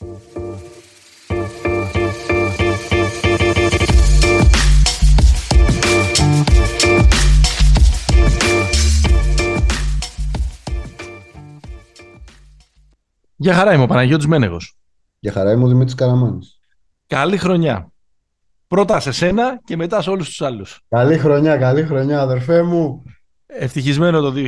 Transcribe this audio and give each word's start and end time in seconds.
Για 0.00 0.06
χαρά 13.54 13.74
είμαι 13.74 13.82
ο 13.82 13.86
Παναγιώτης 13.86 14.26
Μένεγος. 14.26 14.78
Για 15.18 15.32
χαρά 15.32 15.52
είμαι 15.52 15.64
ο 15.64 15.68
Δημήτρης 15.68 15.94
Καραμάνης. 15.94 16.58
Καλή 17.06 17.36
χρονιά. 17.36 17.92
Πρώτα 18.66 19.00
σε 19.00 19.12
σένα 19.12 19.60
και 19.64 19.76
μετά 19.76 20.02
σε 20.02 20.10
όλους 20.10 20.28
τους 20.28 20.42
άλλους. 20.42 20.80
Καλή 20.88 21.18
χρονιά, 21.18 21.56
καλή 21.56 21.84
χρονιά 21.84 22.20
αδερφέ 22.20 22.62
μου. 22.62 23.02
Ευτυχισμένο 23.50 24.20
το 24.20 24.32
2023 24.36 24.42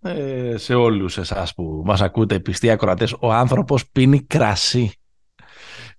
ε, 0.00 0.56
σε 0.56 0.74
όλους 0.74 1.18
εσάς 1.18 1.54
που 1.54 1.82
μας 1.84 2.00
ακούτε 2.00 2.40
πιστοί 2.40 2.70
ακροατές. 2.70 3.16
Ο 3.20 3.32
άνθρωπος 3.32 3.90
πίνει 3.90 4.22
κρασί. 4.22 4.92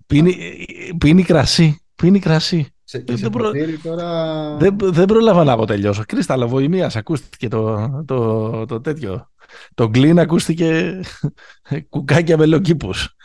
Πίνει, 0.05 0.66
πίνει 0.98 1.23
κρασί. 1.23 1.81
Πίνει 1.95 2.20
κρασί. 2.20 2.73
Σε, 2.84 3.03
δεν, 3.07 3.29
προ... 3.29 3.52
τώρα... 3.84 4.55
δεν, 4.57 4.77
δεν 4.79 5.05
πρόλαβα 5.05 5.43
να 5.43 5.52
αποτελειώσω. 5.52 6.03
Κρίσταλο 6.05 6.48
βοημίας 6.48 6.95
ακούστηκε 6.95 7.48
το, 7.48 7.90
το, 8.05 8.65
το 8.65 8.81
τέτοιο. 8.81 9.29
Το 9.73 9.88
γκλίν 9.88 10.20
ακούστηκε 10.20 10.99
κουκάκια 11.90 12.38
με 12.38 12.45
λοκύπους. 12.45 13.15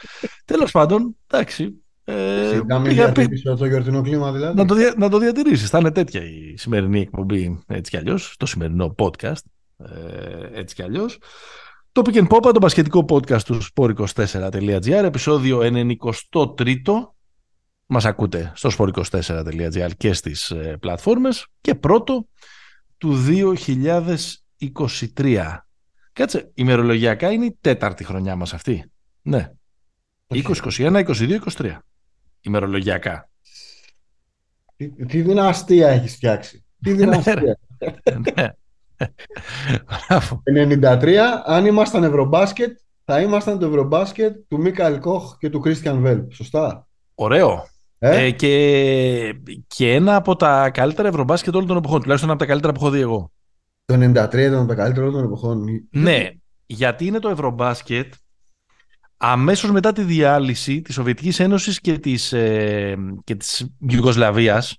Τέλος 0.44 0.70
πάντων, 0.70 1.16
εντάξει. 1.30 1.83
Ε, 2.04 2.60
πήγα, 2.82 3.12
πίσω 3.12 3.56
το 3.56 3.66
γιορτινό 3.66 4.02
κλίμα 4.02 4.32
δηλαδή. 4.32 4.56
Να 4.56 4.64
το, 4.64 4.74
να 4.96 5.08
το 5.08 5.18
διατηρήσεις. 5.18 5.70
Θα 5.70 5.78
είναι 5.78 5.90
τέτοια 5.90 6.22
η 6.22 6.54
σημερινή 6.56 7.00
εκπομπή 7.00 7.62
έτσι 7.66 7.90
κι 7.90 7.96
αλλιώς. 7.96 8.34
Το 8.38 8.46
σημερινό 8.46 8.94
podcast 8.98 9.42
ε, 9.76 10.58
έτσι 10.58 10.74
κι 10.74 10.82
αλλιώς. 10.82 11.18
Το 11.92 12.02
Pick 12.04 12.14
and 12.14 12.28
Pop, 12.28 12.52
το 12.52 12.58
πασχετικό 12.60 13.04
podcast 13.08 13.42
του 13.42 13.60
sport24.gr, 13.74 14.90
επεισόδιο 15.04 15.60
93 15.62 15.94
μας 17.86 18.04
ακούτε 18.04 18.52
στο 18.54 18.70
sport24.gr 18.78 19.90
και 19.96 20.12
στις 20.12 20.50
ε, 20.50 20.76
πλατφόρμες 20.80 21.46
και 21.60 21.74
πρώτο 21.74 22.28
του 22.98 23.24
2023. 25.14 25.56
Κάτσε, 26.12 26.50
ημερολογιακά 26.54 27.30
είναι 27.30 27.44
η 27.44 27.58
τέταρτη 27.60 28.04
χρονιά 28.04 28.36
μας 28.36 28.54
αυτή. 28.54 28.84
Ναι. 29.22 29.52
20, 30.28 30.42
21, 30.42 31.04
22, 31.04 31.38
23. 31.56 31.76
Ημερολογιακά. 32.44 33.28
Τι, 34.76 34.88
τι 34.88 35.22
δυναστεία 35.22 35.88
έχεις 35.88 36.14
φτιάξει; 36.14 36.64
Τι 36.82 36.90
ναι, 36.90 36.96
δυναστεία; 36.96 37.58
ναι. 38.34 38.54
93, 40.80 41.14
αν 41.44 41.66
ήμασταν 41.66 42.04
Ευρωμπάσκετ, 42.04 42.78
θα 43.04 43.20
ήμασταν 43.20 43.58
το 43.58 43.66
Ευρωμπάσκετ 43.66 44.36
του 44.48 44.60
Μίκαλ 44.60 45.00
Κοχ 45.00 45.36
και 45.38 45.50
του 45.50 45.60
Κρίστιαν 45.60 46.00
Βέλ. 46.00 46.24
Σωστά; 46.30 46.88
Ωραίο. 47.14 47.66
Ε; 47.98 48.24
Ε, 48.24 48.30
και, 48.30 49.34
και 49.66 49.94
ένα 49.94 50.16
από 50.16 50.36
τα 50.36 50.70
καλύτερα 50.70 51.08
Ευρωμπάσκετ 51.08 51.54
όλων 51.54 51.66
των 51.66 51.76
εποχών. 51.76 52.00
Τουλάχιστον 52.00 52.30
από 52.30 52.38
τα 52.38 52.46
καλύτερα 52.46 52.72
που 52.72 52.80
έχω 52.80 52.90
δει 52.90 53.00
εγώ. 53.00 53.32
Το 53.84 53.94
93 53.94 54.34
ήταν 54.34 54.66
το 54.66 54.74
καλύτερο 54.74 55.10
των 55.10 55.24
εποχών. 55.24 55.64
Ναι, 55.90 56.30
γιατί 56.66 57.06
είναι 57.06 57.18
το 57.18 57.28
Ευρωμπάσκετ 57.28 58.14
αμέσως 59.16 59.70
μετά 59.70 59.92
τη 59.92 60.02
διάλυση 60.02 60.82
της 60.82 60.94
Σοβιετικής 60.94 61.40
Ένωσης 61.40 61.80
και 61.80 61.98
της, 61.98 62.32
ε, 62.32 62.96
και 63.24 63.34
της 63.34 63.66
Ιουγκοσλαβίας 63.88 64.78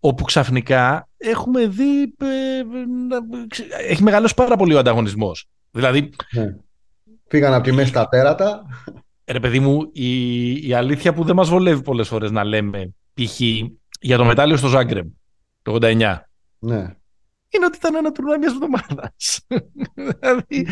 όπου 0.00 0.24
ξαφνικά 0.24 1.08
έχουμε 1.16 1.66
δει 1.66 2.02
ε, 2.02 2.62
έχει 3.88 4.02
μεγαλώσει 4.02 4.34
πάρα 4.34 4.56
πολύ 4.56 4.74
ο 4.74 4.78
ανταγωνισμός. 4.78 5.48
Δηλαδή... 5.70 6.10
Ναι. 6.30 6.56
Φύγαν 7.28 7.54
από 7.54 7.64
τη 7.64 7.72
μέση 7.72 7.92
τα 7.92 8.08
τέρατα. 8.08 8.62
Ρε 9.24 9.40
παιδί 9.40 9.60
μου, 9.60 9.90
η, 9.92 10.52
η 10.68 10.74
αλήθεια 10.74 11.12
που 11.12 11.24
δεν 11.24 11.36
μας 11.36 11.48
βολεύει 11.48 11.82
πολλές 11.82 12.08
φορές 12.08 12.30
να 12.30 12.44
λέμε 12.44 12.94
π.χ. 13.14 13.40
για 14.00 14.16
το 14.16 14.24
μετάλλιο 14.24 14.56
στο 14.56 14.68
Ζάγκρεμ 14.68 15.08
το 15.62 15.78
89. 15.80 16.18
Ναι 16.58 16.94
είναι 17.50 17.64
ότι 17.66 17.76
ήταν 17.76 17.94
ένα 17.94 18.12
τουρνουά 18.12 18.38
μιας 18.38 18.52
εβδομάδας. 18.52 19.46
δηλαδή, 20.48 20.66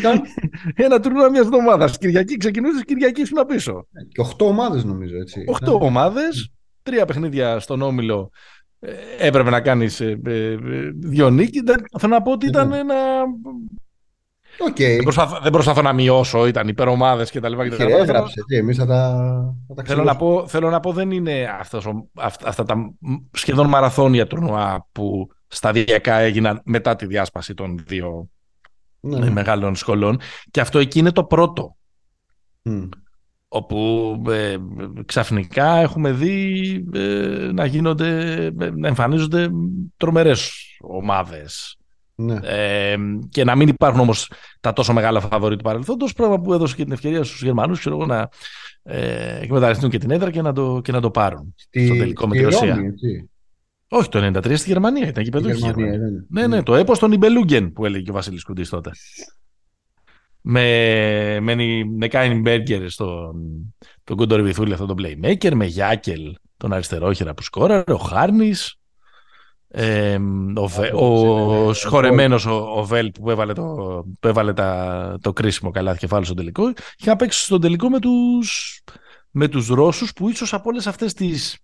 ένα 0.75 0.99
τουρνουά 0.99 1.29
μιας 1.29 1.45
εβδομάδας. 1.45 1.97
Κυριακή 1.97 2.37
ξεκινούσε, 2.37 2.83
Κυριακή 2.83 3.21
ήσουν 3.21 3.45
πίσω. 3.47 3.87
Και 4.07 4.21
οχτώ 4.21 4.45
ομάδες 4.45 4.83
νομίζω 4.83 5.17
έτσι. 5.17 5.43
Οχτώ 5.47 5.77
ναι. 5.77 5.85
ομάδες, 5.85 6.51
τρία 6.83 7.05
παιχνίδια 7.05 7.59
στον 7.59 7.81
όμιλο. 7.81 8.31
Ε, 8.79 8.91
έπρεπε 9.17 9.49
να 9.49 9.61
κάνεις 9.61 9.99
ε, 10.01 10.19
ε, 10.25 10.55
δύο 10.93 11.29
νίκη. 11.29 11.59
Θέλω 11.99 12.13
να 12.13 12.21
πω 12.21 12.31
ότι 12.31 12.45
ήταν 12.45 12.67
ναι. 12.67 12.77
ένα. 12.77 12.95
Okay. 14.69 14.95
Δεν, 14.95 15.03
προσπαθώ, 15.03 15.39
δεν 15.41 15.51
προσπαθώ 15.51 15.81
να 15.81 15.93
μειώσω, 15.93 16.47
ήταν 16.47 16.67
υπερομάδες 16.67 17.31
και 17.31 17.39
τα 17.39 17.49
λοιπά. 17.49 17.69
Και 17.69 17.75
τα 17.75 17.83
έγραψε, 17.83 18.43
τι, 18.47 18.55
εμείς 18.55 18.77
θα 18.77 18.85
τα, 18.85 19.15
θα 19.67 19.73
τα 19.73 19.83
θέλω, 19.83 20.03
να 20.03 20.15
πω, 20.15 20.47
θέλω 20.47 20.69
να 20.69 20.79
πω 20.79 20.91
δεν 20.91 21.11
είναι 21.11 21.55
αυτός, 21.59 21.87
αυτά 22.43 22.63
τα 22.63 22.93
σχεδόν 23.31 23.67
μαραθώνια 23.67 24.27
τουρνουά 24.27 24.87
που 24.91 25.29
σταδιακά 25.49 26.15
έγιναν 26.15 26.61
μετά 26.65 26.95
τη 26.95 27.05
διάσπαση 27.05 27.53
των 27.53 27.83
δύο 27.87 28.29
ναι. 28.99 29.29
μεγάλων 29.29 29.75
σχολών. 29.75 30.19
Και 30.51 30.61
αυτό 30.61 30.79
εκεί 30.79 30.99
είναι 30.99 31.11
το 31.11 31.23
πρώτο. 31.23 31.77
Όπου 33.47 34.21
ε, 34.29 34.57
ξαφνικά 35.05 35.75
έχουμε 35.75 36.11
δει 36.11 36.85
ε, 36.93 37.49
να 37.53 37.65
γίνονται, 37.65 38.33
ε, 38.59 38.69
να 38.69 38.87
εμφανίζονται 38.87 39.49
τρομερές 39.97 40.51
ομάδες. 40.81 41.73
Ναι. 42.15 42.39
και 43.29 43.43
να 43.43 43.55
μην 43.55 43.67
υπάρχουν 43.67 44.01
όμως 44.01 44.31
τα 44.59 44.73
τόσο 44.73 44.93
μεγάλα 44.93 45.19
φαβορή 45.19 45.55
του 45.55 45.63
παρελθόντος, 45.63 46.13
πράγμα 46.13 46.39
που 46.39 46.53
έδωσε 46.53 46.75
και 46.75 46.83
την 46.83 46.91
ευκαιρία 46.91 47.23
στους 47.23 47.41
Γερμανούς 47.41 47.79
ξέρω, 47.79 48.05
να 48.05 48.29
ε, 48.83 49.39
εκμεταλλευτούν 49.41 49.89
και 49.89 49.97
την 49.97 50.11
έδρα 50.11 50.31
και 50.31 50.41
να 50.41 50.53
το, 50.53 50.81
και 50.83 50.91
να 50.91 51.01
το 51.01 51.11
πάρουν 51.11 51.53
στη, 51.57 51.85
στο 51.85 51.95
τελικό 51.95 52.27
με 52.27 52.35
τη 52.35 52.43
Ρωσία. 52.43 52.77
Όχι, 53.89 54.09
το 54.09 54.19
93 54.19 54.57
στη 54.57 54.69
Γερμανία 54.69 55.07
ήταν 55.07 55.21
εκεί 55.21 55.31
παιδούχη. 55.31 55.73
Ναι, 56.29 56.47
ναι, 56.47 56.63
το 56.63 56.75
έπος 56.75 56.99
των 56.99 57.11
Ιμπελούγκεν 57.11 57.73
που 57.73 57.85
έλεγε 57.85 58.03
και 58.03 58.11
ο 58.11 58.13
Βασίλης 58.13 58.43
Κουντής 58.43 58.69
τότε. 58.69 58.91
Με, 60.41 61.39
με, 61.41 61.55
με 61.97 62.07
Κάιν 62.07 62.41
Μπέργκερ 62.41 62.89
στον 62.89 63.35
τον 64.03 64.17
Κούντορ 64.17 64.41
Βιθούλη 64.41 64.73
αυτό 64.73 64.85
το 64.85 64.95
playmaker, 64.97 65.53
με 65.53 65.65
Γιάκελ 65.65 66.35
τον 66.57 66.73
αριστερόχειρα 66.73 67.33
που 67.33 67.43
σκόραρε, 67.43 67.93
ο 67.93 67.97
Χάρνης, 67.97 68.75
ε, 69.67 70.17
ο, 70.55 70.67
Βε, 70.67 70.91
ο 70.93 71.73
σχορεμένος 71.73 72.45
ο, 72.45 72.55
ο 72.55 72.83
Βέλτ 72.83 73.15
που 73.19 73.29
έβαλε, 73.29 73.53
το, 73.53 73.63
που 74.19 74.27
έβαλε 74.27 74.53
τα, 74.53 75.17
το 75.21 75.33
κρίσιμο 75.33 75.71
καλά 75.71 75.95
κεφάλι 75.95 76.25
στον 76.25 76.37
τελικό. 76.37 76.73
Είχα 76.97 77.15
παίξει 77.15 77.43
στον 77.43 77.61
τελικό 77.61 77.89
με 77.89 77.99
τους, 77.99 78.81
με 79.31 79.47
τους 79.47 79.67
Ρώσους 79.67 80.13
που 80.13 80.29
ίσως 80.29 80.53
από 80.53 80.69
όλες 80.69 80.87
αυτές 80.87 81.13
τις 81.13 81.57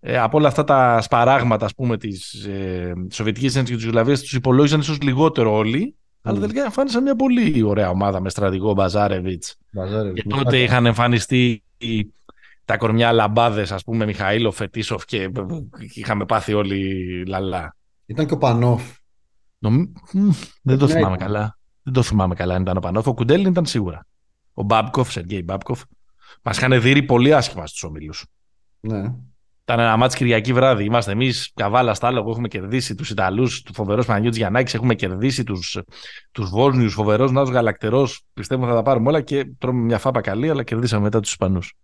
ε, 0.00 0.18
από 0.18 0.38
όλα 0.38 0.48
αυτά 0.48 0.64
τα 0.64 1.00
σπαράγματα 1.00 1.64
ας 1.64 1.74
πούμε, 1.74 1.96
της 1.96 2.44
ε, 2.44 2.92
Σοβιετικής 3.10 3.54
Ένωσης 3.54 3.70
και 3.70 3.76
της 3.76 3.86
Ιουλαβίας 3.86 4.20
τους 4.20 4.32
υπολόγισαν 4.32 4.80
ίσως 4.80 5.00
λιγότερο 5.00 5.54
όλοι 5.54 5.94
mm. 5.96 6.18
αλλά 6.22 6.40
τελικά 6.40 6.64
εμφάνισαν 6.64 7.02
μια 7.02 7.16
πολύ 7.16 7.62
ωραία 7.62 7.90
ομάδα 7.90 8.20
με 8.20 8.30
στρατηγό 8.30 8.72
Μπαζάρεβιτς. 8.72 9.56
Και 10.14 10.22
τότε 10.28 10.62
είχαν 10.62 10.86
εμφανιστεί 10.86 11.62
τα 12.64 12.76
κορμιά 12.76 13.12
λαμπάδες 13.12 13.72
ας 13.72 13.84
πούμε 13.84 14.04
Μιχαήλο 14.04 14.50
Φετίσοφ 14.50 15.04
και 15.04 15.30
είχαμε 15.78 16.24
πάθει 16.24 16.52
όλοι 16.52 17.22
λαλά. 17.26 17.76
Ήταν 18.06 18.26
και 18.26 18.34
ο 18.34 18.38
Πανόφ. 18.38 18.82
Νομ... 19.58 19.84
δεν 20.62 20.78
το 20.78 20.88
θυμάμαι 20.88 21.16
καλά. 21.16 21.58
Δεν 21.82 21.92
το 21.92 22.02
θυμάμαι 22.02 22.34
καλά 22.34 22.54
αν 22.54 22.62
ήταν 22.62 22.76
ο 22.76 22.80
Πανόφ. 22.80 23.06
Ο 23.06 23.14
Κουντέλιν 23.14 23.50
ήταν 23.50 23.66
σίγουρα. 23.66 24.06
Ο 24.54 24.62
Μπάμπκοφ, 24.62 25.10
Σεργέη 25.10 25.42
Μπάμπκοφ. 25.44 25.82
Μας 26.42 26.56
είχαν 26.56 26.80
δει 26.80 27.02
πολύ 27.02 27.34
άσχημα 27.34 27.66
στους 27.66 27.82
ομίλους. 27.82 28.26
Ναι 28.80 29.14
ήταν 29.66 29.78
ένα 29.78 29.96
μάτι 29.96 30.16
Κυριακή 30.16 30.52
βράδυ. 30.52 30.84
Είμαστε 30.84 31.12
εμείς 31.12 31.52
καβάλα 31.54 31.94
στάλογο. 31.94 32.30
Έχουμε 32.30 32.48
κερδίσει 32.48 32.94
τους 32.94 33.10
Ιταλούς, 33.10 33.62
του 33.62 33.74
φοβερός 33.74 34.06
Παναγιώτης 34.06 34.38
Γιαννάκης. 34.38 34.74
Έχουμε 34.74 34.94
κερδίσει 34.94 35.44
τους 35.44 35.80
τους 36.32 36.50
Βόσνιους, 36.50 36.94
φοβερός 36.94 37.32
Νάο 37.32 37.44
Γαλακτερός. 37.44 38.22
Πιστεύω 38.32 38.66
θα 38.66 38.74
τα 38.74 38.82
πάρουμε 38.82 39.08
όλα 39.08 39.20
και 39.20 39.46
τρώμε 39.58 39.80
μια 39.80 39.98
φάπα 39.98 40.20
καλή, 40.20 40.50
αλλά 40.50 40.62
κερδίσαμε 40.62 41.02
μετά 41.02 41.20
τους 41.20 41.30
Ισπανούς. 41.30 41.74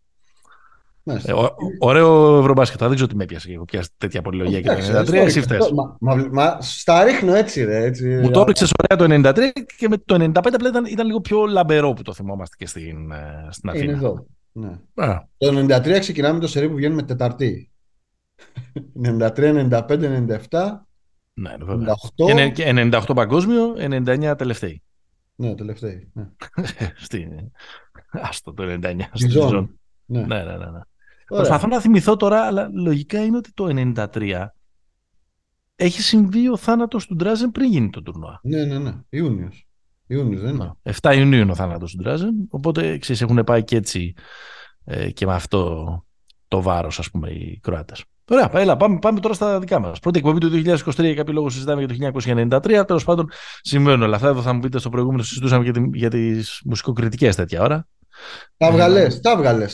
Ε, 1.04 1.32
ωραίο 1.78 2.38
ευρωμπάσκετ. 2.38 2.80
Δεν 2.80 2.94
ξέρω 2.94 3.08
τι 3.08 3.16
με 3.16 3.22
έπιασε 3.22 3.48
και 3.48 3.54
έχω 3.54 3.64
πιάσει 3.64 3.88
τέτοια 3.98 4.22
πολυλογία 4.22 4.60
και 4.60 4.68
το 4.68 5.00
93. 5.00 5.12
Εσύ 5.12 5.40
φταίει. 5.40 5.58
Μα, 6.00 6.28
μα, 6.30 6.58
στα 6.60 7.04
ρίχνω 7.04 7.34
έτσι, 7.34 7.64
ρε. 7.64 7.84
Έτσι. 7.84 8.06
Μου 8.08 8.30
το 8.30 8.40
έριξε 8.40 8.66
ωραία 8.82 9.08
το 9.08 9.30
93 9.30 9.38
και 9.76 9.88
με 9.88 9.96
το 9.96 10.14
95 10.14 10.30
πλέον 10.58 10.74
ήταν, 10.74 10.84
ήταν 10.84 11.06
λίγο 11.06 11.20
πιο 11.20 11.46
λαμπερό 11.46 11.92
που 11.92 12.02
το 12.02 12.12
θυμόμαστε 12.12 12.56
και 12.58 12.66
στην, 12.66 13.10
ε, 13.10 13.48
στην 13.50 13.68
Αθήνα. 13.68 13.84
Είναι 13.84 13.92
εδώ. 13.92 14.26
Ναι. 14.52 14.78
Το 15.38 15.76
93 15.76 15.98
ξεκινάμε 15.98 16.40
το 16.40 16.46
σερί 16.46 16.68
που 16.68 16.74
βγαίνουμε 16.74 17.02
Τεταρτή. 17.02 17.69
93, 19.02 19.70
95, 19.70 20.38
97. 20.48 20.80
Ναι, 21.32 21.54
98. 22.18 22.52
Και 22.52 22.72
98 22.92 23.02
παγκόσμιο, 23.14 23.74
99 23.78 24.34
τελευταίοι. 24.38 24.82
Ναι, 25.34 25.54
τελευταίοι. 25.54 26.10
Ναι. 26.12 26.28
Στη... 27.04 27.28
Άστο 28.10 28.52
το 28.52 28.78
99. 28.82 29.00
Στη 29.12 29.28
ζώνη. 29.28 29.70
Ναι. 30.04 30.20
ναι, 30.20 30.42
ναι, 30.42 30.56
ναι. 30.56 30.70
ναι. 30.70 30.80
Προσπαθώ 31.26 31.66
να 31.66 31.80
θυμηθώ 31.80 32.16
τώρα, 32.16 32.40
αλλά 32.40 32.70
λογικά 32.72 33.24
είναι 33.24 33.36
ότι 33.36 33.52
το 33.52 33.92
93 34.14 34.46
έχει 35.76 36.02
συμβεί 36.02 36.48
ο 36.48 36.56
θάνατος 36.56 37.06
του 37.06 37.14
Ντράζεν 37.14 37.50
πριν 37.50 37.70
γίνει 37.70 37.90
το 37.90 38.02
τουρνουά. 38.02 38.40
Ναι, 38.42 38.64
ναι, 38.64 38.78
ναι. 38.78 38.92
Ιούνιος. 39.08 39.68
Ιούνιος, 40.06 40.40
δεν 40.40 40.54
είναι. 40.54 40.72
7 41.00 41.14
Ιουνίου 41.16 41.40
είναι 41.40 41.50
ο 41.50 41.54
θάνατος 41.54 41.90
του 41.90 42.02
Ντράζεν. 42.02 42.34
Οπότε 42.50 42.98
ξέρεις, 42.98 43.22
έχουν 43.22 43.44
πάει 43.44 43.64
και 43.64 43.76
έτσι 43.76 44.14
ε, 44.84 45.10
και 45.10 45.26
με 45.26 45.34
αυτό 45.34 46.04
το 46.48 46.62
βάρος, 46.62 46.98
ας 46.98 47.10
πούμε, 47.10 47.30
οι 47.30 47.58
Κροάτες. 47.62 48.04
Ωραία, 48.32 48.50
έλα, 48.52 48.76
πάμε, 48.76 48.98
πάμε 48.98 49.20
τώρα 49.20 49.34
στα 49.34 49.58
δικά 49.58 49.78
μας. 49.78 49.98
Πρώτη 49.98 50.18
εκπομπή 50.18 50.38
του 50.38 50.48
2023 50.48 50.94
για 50.96 51.14
κάποιο 51.14 51.32
λόγο 51.32 51.48
συζητάμε 51.50 51.84
για 51.84 52.12
το 52.12 52.20
1993. 52.56 52.86
Τέλος 52.86 53.04
πάντων, 53.04 53.30
συμβαίνουν 53.60 54.02
όλα 54.02 54.16
αυτά. 54.16 54.28
Εδώ 54.28 54.42
θα 54.42 54.52
μου 54.52 54.60
πείτε 54.60 54.78
στο 54.78 54.88
προηγούμενο 54.88 55.22
συζητούσαμε 55.22 55.64
για, 55.64 55.72
τη, 55.72 55.80
για 55.92 56.10
τις 56.10 56.60
μουσικοκριτικές 56.64 57.36
τέτοια 57.36 57.62
ώρα. 57.62 57.86
Τα 58.56 58.70
βγαλέ, 58.70 59.02
ε, 59.02 59.18
τα 59.20 59.36
βγαλέ. 59.36 59.66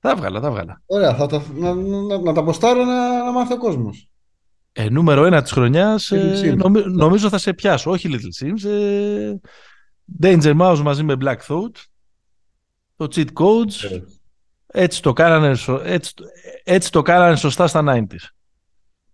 Τα 0.00 0.16
βγάλα, 0.16 0.40
τα 0.40 0.50
βγάλα. 0.50 0.82
Ωραία, 0.86 1.14
θα 1.14 1.26
τα, 1.26 1.42
να, 1.54 1.74
να, 1.74 2.18
να 2.18 2.32
τα 2.32 2.40
αποστάρω 2.40 2.84
να, 2.84 3.24
να 3.24 3.32
μάθει 3.32 3.52
ο 3.52 3.58
κόσμος. 3.58 4.08
Ε, 4.72 4.88
νούμερο 4.88 5.24
ένα 5.24 5.42
της 5.42 5.52
χρονιάς, 5.52 6.10
ε, 6.10 6.54
νομι, 6.56 6.82
νομίζω 6.86 7.28
θα 7.28 7.38
σε 7.38 7.52
πιάσω. 7.52 7.90
Όχι 7.90 8.08
Little 8.12 8.46
Sims. 8.46 8.70
Ε, 8.70 9.34
Danger 10.22 10.60
Mouse 10.60 10.80
μαζί 10.82 11.02
με 11.02 11.16
Black 11.20 11.38
Thought. 11.48 11.74
Το 12.96 13.08
Cheat 13.14 13.28
Codes. 13.32 13.90
Ε. 13.90 14.00
Έτσι 14.72 15.02
το 15.02 15.12
κάνανε, 15.12 15.56
έτσι, 15.82 16.14
έτσι 16.64 16.92
το 16.92 17.02
κάνανε 17.02 17.36
σωστά 17.36 17.66
στα 17.66 17.82
90s. 17.86 18.28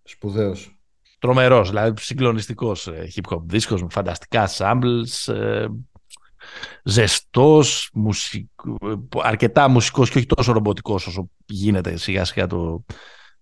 Σπουδαίος. 0.02 0.78
Τρομερός, 1.18 1.68
δηλαδή 1.68 2.00
συγκλονιστικός 2.00 2.86
ε, 2.86 3.08
hip 3.14 3.34
hop 3.34 3.40
δίσκος 3.46 3.82
με 3.82 3.88
φανταστικά 3.90 4.48
samples, 4.56 5.32
ε, 5.34 5.66
ζεστός, 6.84 7.92
αρκετά 9.22 9.68
μουσικός 9.68 10.10
και 10.10 10.18
όχι 10.18 10.26
τόσο 10.26 10.52
ρομποτικός 10.52 11.06
όσο 11.06 11.28
γίνεται 11.46 11.96
σιγά 11.96 12.24
σιγά 12.24 12.46
το, 12.46 12.84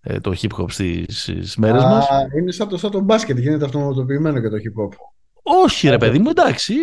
ε, 0.01 0.19
το 0.19 0.33
hip 0.41 0.61
hop 0.61 0.71
στις, 0.71 1.55
μέρες 1.57 1.83
Α, 1.83 1.89
μας. 1.89 2.07
Είναι 2.37 2.51
σαν 2.51 2.67
το, 2.67 2.77
σαν 2.77 2.91
το 2.91 2.99
μπάσκετ, 2.99 3.37
γίνεται 3.37 3.65
αυτοματοποιημένο 3.65 4.41
και 4.41 4.49
το 4.49 4.55
hip 4.55 4.83
hop. 4.83 4.95
Όχι 5.43 5.89
ρε 5.89 5.97
παιδί 5.97 6.19
μου, 6.19 6.29
εντάξει, 6.29 6.73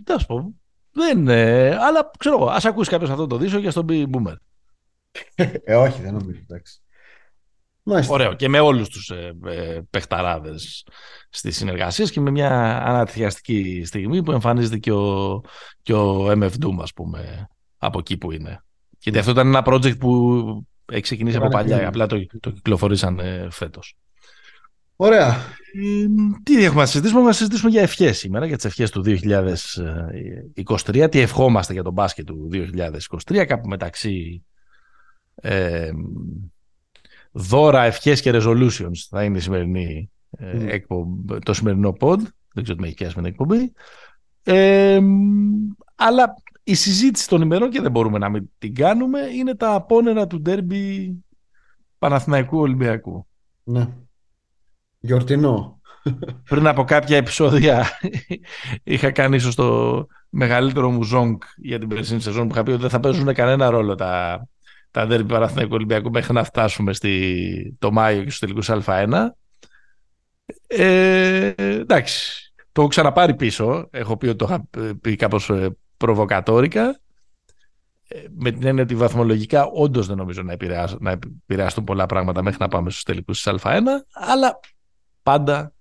εντάξει, 0.00 0.26
πω. 0.26 0.54
Δεν, 0.92 1.28
ε, 1.28 1.76
αλλά 1.76 2.10
ξέρω 2.18 2.36
εγώ, 2.36 2.46
ας 2.46 2.64
ακούσει 2.64 2.90
κάποιος 2.90 3.10
αυτό 3.10 3.26
το 3.26 3.36
δίσο 3.36 3.60
και 3.60 3.70
στον 3.70 3.86
πει 3.86 4.10
boomer. 4.12 4.34
Ε, 5.64 5.74
όχι, 5.74 6.02
δεν 6.02 6.12
νομίζω, 6.12 6.38
εντάξει. 6.48 6.80
Ωραίο. 8.08 8.34
Και 8.34 8.48
με 8.48 8.60
όλους 8.60 8.88
τους 8.88 9.10
ε, 9.10 9.36
ε, 9.46 9.80
παιχταράδες 9.90 10.86
στις 11.28 11.56
συνεργασίες 11.56 12.10
και 12.10 12.20
με 12.20 12.30
μια 12.30 12.50
ανατριαστική 12.84 13.82
στιγμή 13.84 14.22
που 14.22 14.32
εμφανίζεται 14.32 14.78
και 14.78 14.92
ο, 14.92 15.40
και 15.82 15.92
ο 15.92 16.30
MF 16.30 16.50
Doom, 16.64 16.76
ας 16.80 16.92
πούμε, 16.92 17.48
από 17.78 17.98
εκεί 17.98 18.16
που 18.16 18.32
είναι. 18.32 18.64
Γιατί 18.98 19.18
αυτό 19.18 19.30
ήταν 19.30 19.46
ένα 19.46 19.62
project 19.66 19.98
που 19.98 20.66
έχει 20.92 21.00
ξεκινήσει 21.00 21.36
από 21.36 21.48
παλιά, 21.48 21.88
απλά 21.88 22.06
το, 22.06 22.26
το 22.40 22.50
κυκλοφορήσαν 22.50 23.18
ε, 23.18 23.48
φέτος. 23.50 23.96
Ωραία. 24.96 25.28
Ε, 25.28 25.34
τι 26.42 26.64
έχουμε 26.64 26.80
να 26.80 26.86
συζητήσουμε, 26.86 27.22
να 27.22 27.32
συζητήσουμε 27.32 27.70
για 27.70 27.82
ευχές 27.82 28.18
σήμερα, 28.18 28.46
για 28.46 28.56
τις 28.56 28.64
ευχές 28.64 28.90
του 28.90 29.04
2023, 29.04 31.06
τι 31.10 31.20
ευχόμαστε 31.20 31.72
για 31.72 31.82
τον 31.82 31.92
μπάσκετ 31.92 32.26
του 32.26 32.48
2023, 32.52 33.44
κάπου 33.46 33.68
μεταξύ 33.68 34.44
ε, 35.36 35.90
δώρα, 37.32 37.82
ευχές 37.82 38.20
και 38.20 38.30
resolutions 38.34 39.06
θα 39.08 39.24
είναι 39.24 39.38
η 39.38 39.40
σημερινή, 39.40 40.10
ε, 40.30 40.78
το 41.44 41.52
σημερινό 41.52 41.96
pod. 42.00 42.18
Δεν 42.52 42.64
ξέρω 42.64 42.76
τι 42.76 42.80
με 42.80 42.86
έχει 42.86 42.94
πιάσει 42.96 43.16
με 43.16 43.22
την 43.22 43.30
εκπομπή. 43.30 43.72
Ε, 44.42 45.00
αλλά 45.94 46.34
η 46.62 46.74
συζήτηση 46.74 47.28
των 47.28 47.40
ημερών 47.40 47.70
και 47.70 47.80
δεν 47.80 47.90
μπορούμε 47.90 48.18
να 48.18 48.28
μην 48.28 48.50
την 48.58 48.74
κάνουμε 48.74 49.20
είναι 49.20 49.54
τα 49.54 49.74
απόνερα 49.74 50.26
του 50.26 50.40
ντέρμπι 50.40 51.14
Παναθηναϊκού 51.98 52.58
Ολυμπιακού. 52.58 53.26
Ναι. 53.62 53.88
Γιορτινό. 55.00 55.80
Πριν 56.48 56.66
από 56.66 56.84
κάποια 56.84 57.16
επεισόδια 57.16 57.86
είχα 58.82 59.10
κάνει 59.10 59.36
ίσως 59.36 59.54
το 59.54 60.06
μεγαλύτερο 60.28 60.90
μου 60.90 61.02
ζόγκ 61.02 61.40
για 61.56 61.78
την 61.78 61.88
περσίνη 61.88 62.20
σεζόν 62.20 62.46
που 62.46 62.54
είχα 62.54 62.62
πει 62.62 62.70
ότι 62.70 62.80
δεν 62.80 62.90
θα 62.90 63.00
παίζουν 63.00 63.34
κανένα 63.34 63.70
ρόλο 63.70 63.94
τα, 63.94 64.42
τα 64.96 65.06
δέρμπι 65.06 65.32
Παναθηναϊκού 65.32 65.74
Ολυμπιακού 65.74 66.10
μέχρι 66.10 66.32
να 66.32 66.44
φτάσουμε 66.44 66.92
στη, 66.92 67.76
το 67.78 67.92
Μάιο 67.92 68.22
και 68.22 68.30
στους 68.30 68.38
τελικούς 68.38 68.70
Α1. 68.70 69.26
Ε, 70.66 71.52
εντάξει, 71.56 72.52
το 72.72 72.80
έχω 72.80 72.90
ξαναπάρει 72.90 73.34
πίσω. 73.34 73.88
Έχω 73.90 74.16
πει 74.16 74.26
ότι 74.26 74.36
το 74.36 74.44
είχα 74.48 74.64
πει 75.00 75.16
κάπως 75.16 75.50
ε, 75.50 75.76
προβοκατόρικα. 75.96 77.00
Ε, 78.08 78.18
με 78.36 78.50
την 78.50 78.66
έννοια 78.66 78.82
ότι 78.82 78.94
βαθμολογικά 78.94 79.66
όντως 79.66 80.06
δεν 80.06 80.16
νομίζω 80.16 80.42
να, 80.42 80.52
επηρεάσουν, 80.52 80.98
να 81.00 81.10
επηρεαστούν 81.10 81.84
πολλά 81.84 82.06
πράγματα 82.06 82.42
μέχρι 82.42 82.58
να 82.60 82.68
πάμε 82.68 82.90
στους 82.90 83.02
τελικούς 83.02 83.42
της 83.42 83.52
Α1, 83.62 83.80
αλλά 84.12 84.60
πάντα 85.22 85.72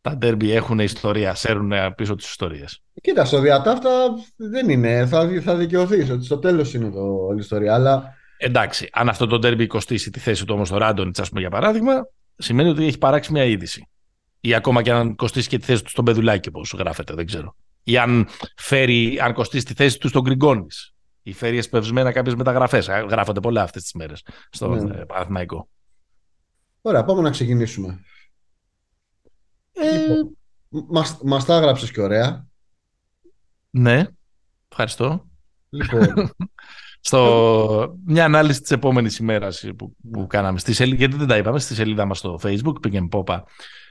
τα 0.00 0.16
ντέρμπι 0.16 0.52
έχουν 0.52 0.78
ιστορία, 0.78 1.34
σέρουν 1.34 1.72
πίσω 1.96 2.14
τις 2.14 2.28
ιστορίες. 2.28 2.82
Κοίτα, 3.02 3.24
στο 3.24 3.40
διατάφτα 3.40 3.90
δεν 4.36 4.68
είναι. 4.68 5.06
Θα, 5.06 5.28
θα 5.42 5.56
δικαιωθείς 5.56 6.10
ότι 6.10 6.24
στο 6.24 6.38
τέλος 6.38 6.74
είναι 6.74 6.90
το, 6.90 7.00
όλη 7.00 7.36
η 7.36 7.40
ιστορία. 7.40 7.74
Αλλά 7.74 8.18
Εντάξει, 8.42 8.88
αν 8.92 9.08
αυτό 9.08 9.26
το 9.26 9.38
ντέρμπι 9.38 9.66
κοστίσει 9.66 10.10
τη 10.10 10.18
θέση 10.18 10.44
του 10.44 10.54
όμως 10.54 10.68
στο 10.68 10.76
Ράντονιτς, 10.76 11.20
ας 11.20 11.28
πούμε 11.28 11.40
για 11.40 11.50
παράδειγμα, 11.50 12.06
σημαίνει 12.36 12.68
ότι 12.68 12.86
έχει 12.86 12.98
παράξει 12.98 13.32
μια 13.32 13.44
είδηση. 13.44 13.88
Ή 14.40 14.54
ακόμα 14.54 14.82
και 14.82 14.92
αν 14.92 15.16
κοστίσει 15.16 15.48
και 15.48 15.58
τη 15.58 15.64
θέση 15.64 15.82
του 15.82 15.90
στον 15.90 16.04
Πεδουλάκη, 16.04 16.48
όπως 16.48 16.74
γράφεται, 16.78 17.14
δεν 17.14 17.26
ξέρω. 17.26 17.56
Ή 17.82 17.98
αν, 17.98 18.28
φέρει, 18.56 19.20
αν 19.20 19.32
κοστίσει 19.32 19.64
τη 19.64 19.74
θέση 19.74 19.98
του 19.98 20.08
στον 20.08 20.22
Γκριγκόνης. 20.22 20.94
Ή 21.22 21.32
φέρει 21.32 21.58
εσπευσμένα 21.58 22.12
κάποιες 22.12 22.34
μεταγραφές. 22.34 22.86
Γράφονται 22.86 23.40
πολλά 23.40 23.62
αυτές 23.62 23.82
τις 23.82 23.92
μέρες 23.92 24.24
στο 24.50 24.68
ναι. 24.68 25.04
Παναθηναϊκό. 25.06 25.68
Ωραία, 26.80 27.04
πάμε 27.04 27.20
να 27.22 27.30
ξεκινήσουμε. 27.30 28.00
Ε... 29.72 29.98
Λοιπόν, 29.98 30.38
μας, 30.70 31.18
μας 31.22 31.44
τα 31.44 31.56
έγραψες 31.56 31.90
και 31.90 32.00
ωραία. 32.00 32.46
Ναι, 33.70 34.06
ευχαριστώ. 34.68 35.28
Λοιπόν, 35.68 36.14
στο, 37.00 37.98
μια 38.06 38.24
ανάλυση 38.24 38.60
της 38.60 38.70
επόμενης 38.70 39.18
ημέρας 39.18 39.64
που, 39.76 39.96
που 40.12 40.26
κάναμε 40.26 40.58
στη 40.58 40.72
σελίδα, 40.72 40.96
γιατί 40.96 41.16
δεν 41.16 41.26
τα 41.26 41.36
είπαμε, 41.36 41.58
στη 41.58 41.74
σελίδα 41.74 42.04
μας 42.04 42.18
στο 42.18 42.38
facebook, 42.42 42.80
πήγαινε 42.80 43.08
πόπα, 43.08 43.44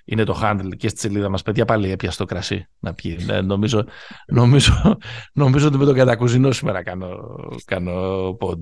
είναι 0.05 0.23
το 0.23 0.39
handle 0.43 0.71
και 0.77 0.87
στη 0.87 0.99
σελίδα 0.99 1.29
μας, 1.29 1.41
παιδιά 1.41 1.65
πάλι 1.65 1.91
έπιασε 1.91 2.17
το 2.17 2.25
κρασί 2.25 2.67
να 2.79 2.93
πιει. 2.93 3.19
Ναι, 3.25 3.41
νομίζω, 3.41 3.85
νομίζω, 4.27 4.97
νομίζω 5.33 5.67
ότι 5.67 5.77
με 5.77 5.85
το 5.85 5.93
κατακουζινό 5.93 6.51
σήμερα 6.51 6.83
κάνω, 6.83 7.17
κάνω 7.65 8.37
pod. 8.41 8.59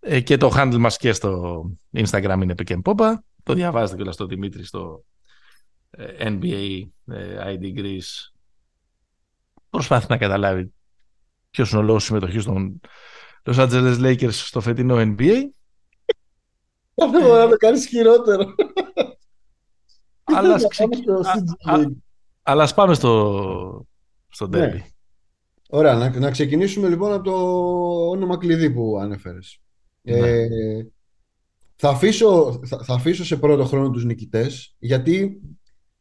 Ε, 0.00 0.20
και 0.20 0.36
το 0.36 0.52
handle 0.56 0.76
μας 0.78 0.96
και 0.96 1.12
στο 1.12 1.62
Instagram 1.92 2.38
είναι 2.42 2.54
πήγαινε 2.54 2.82
πόπα, 2.82 3.24
το 3.42 3.54
διαβάζετε 3.54 4.02
και 4.02 4.10
στο 4.10 4.26
Δημήτρη 4.26 4.64
στο 4.64 5.04
ε, 5.90 6.28
NBA 6.28 6.82
ε, 7.06 7.56
ID 7.56 7.78
Greece. 7.78 8.32
Προσπάθει 9.70 10.06
να 10.08 10.16
καταλάβει 10.16 10.72
ποιος 11.50 11.70
είναι 11.70 11.80
ο 11.80 11.84
λόγος 11.84 12.04
συμμετοχής 12.04 12.44
των 12.44 12.80
Los 13.44 13.56
Angeles 13.56 13.98
Lakers 13.98 14.32
στο 14.32 14.60
φετινό 14.60 14.94
NBA. 14.96 15.36
Δεν 16.94 17.10
μπορεί 17.10 17.24
να 17.24 17.48
το 17.48 17.56
κάνεις 17.56 17.86
χειρότερο. 17.86 18.54
Αλλά, 22.42 22.62
ας 22.62 22.74
πάμε 22.74 22.94
στο, 22.94 23.86
στο 24.28 24.46
derby. 24.46 24.50
Ναι. 24.50 24.84
Ωραία, 25.68 25.94
να, 25.94 26.18
να 26.18 26.30
ξεκινήσουμε 26.30 26.88
λοιπόν 26.88 27.12
από 27.12 27.22
το 27.22 27.34
όνομα 28.08 28.38
κλειδί 28.38 28.70
που 28.70 28.98
ανέφερες. 29.00 29.60
Ναι. 30.02 30.16
Ε, 30.16 30.46
θα, 31.76 31.88
αφήσω, 31.88 32.60
θα, 32.64 32.84
θα, 32.84 32.94
αφήσω 32.94 33.24
σε 33.24 33.36
πρώτο 33.36 33.64
χρόνο 33.64 33.90
τους 33.90 34.04
νικητές, 34.04 34.74
γιατί 34.78 35.40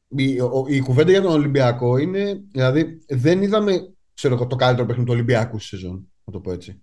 η, 0.07 0.37
η 0.67 0.79
κουβέντα 0.79 1.11
για 1.11 1.21
τον 1.21 1.31
Ολυμπιακό 1.31 1.97
είναι, 1.97 2.41
δηλαδή 2.51 3.05
δεν 3.07 3.41
είδαμε 3.41 3.93
ξέρω, 4.13 4.47
το 4.47 4.55
καλύτερο 4.55 4.87
παιχνίδι 4.87 5.07
του 5.07 5.15
Ολυμπιακού 5.15 5.59
σεζόν, 5.59 6.11
να 6.23 6.33
το 6.33 6.39
πω 6.39 6.51
έτσι. 6.51 6.81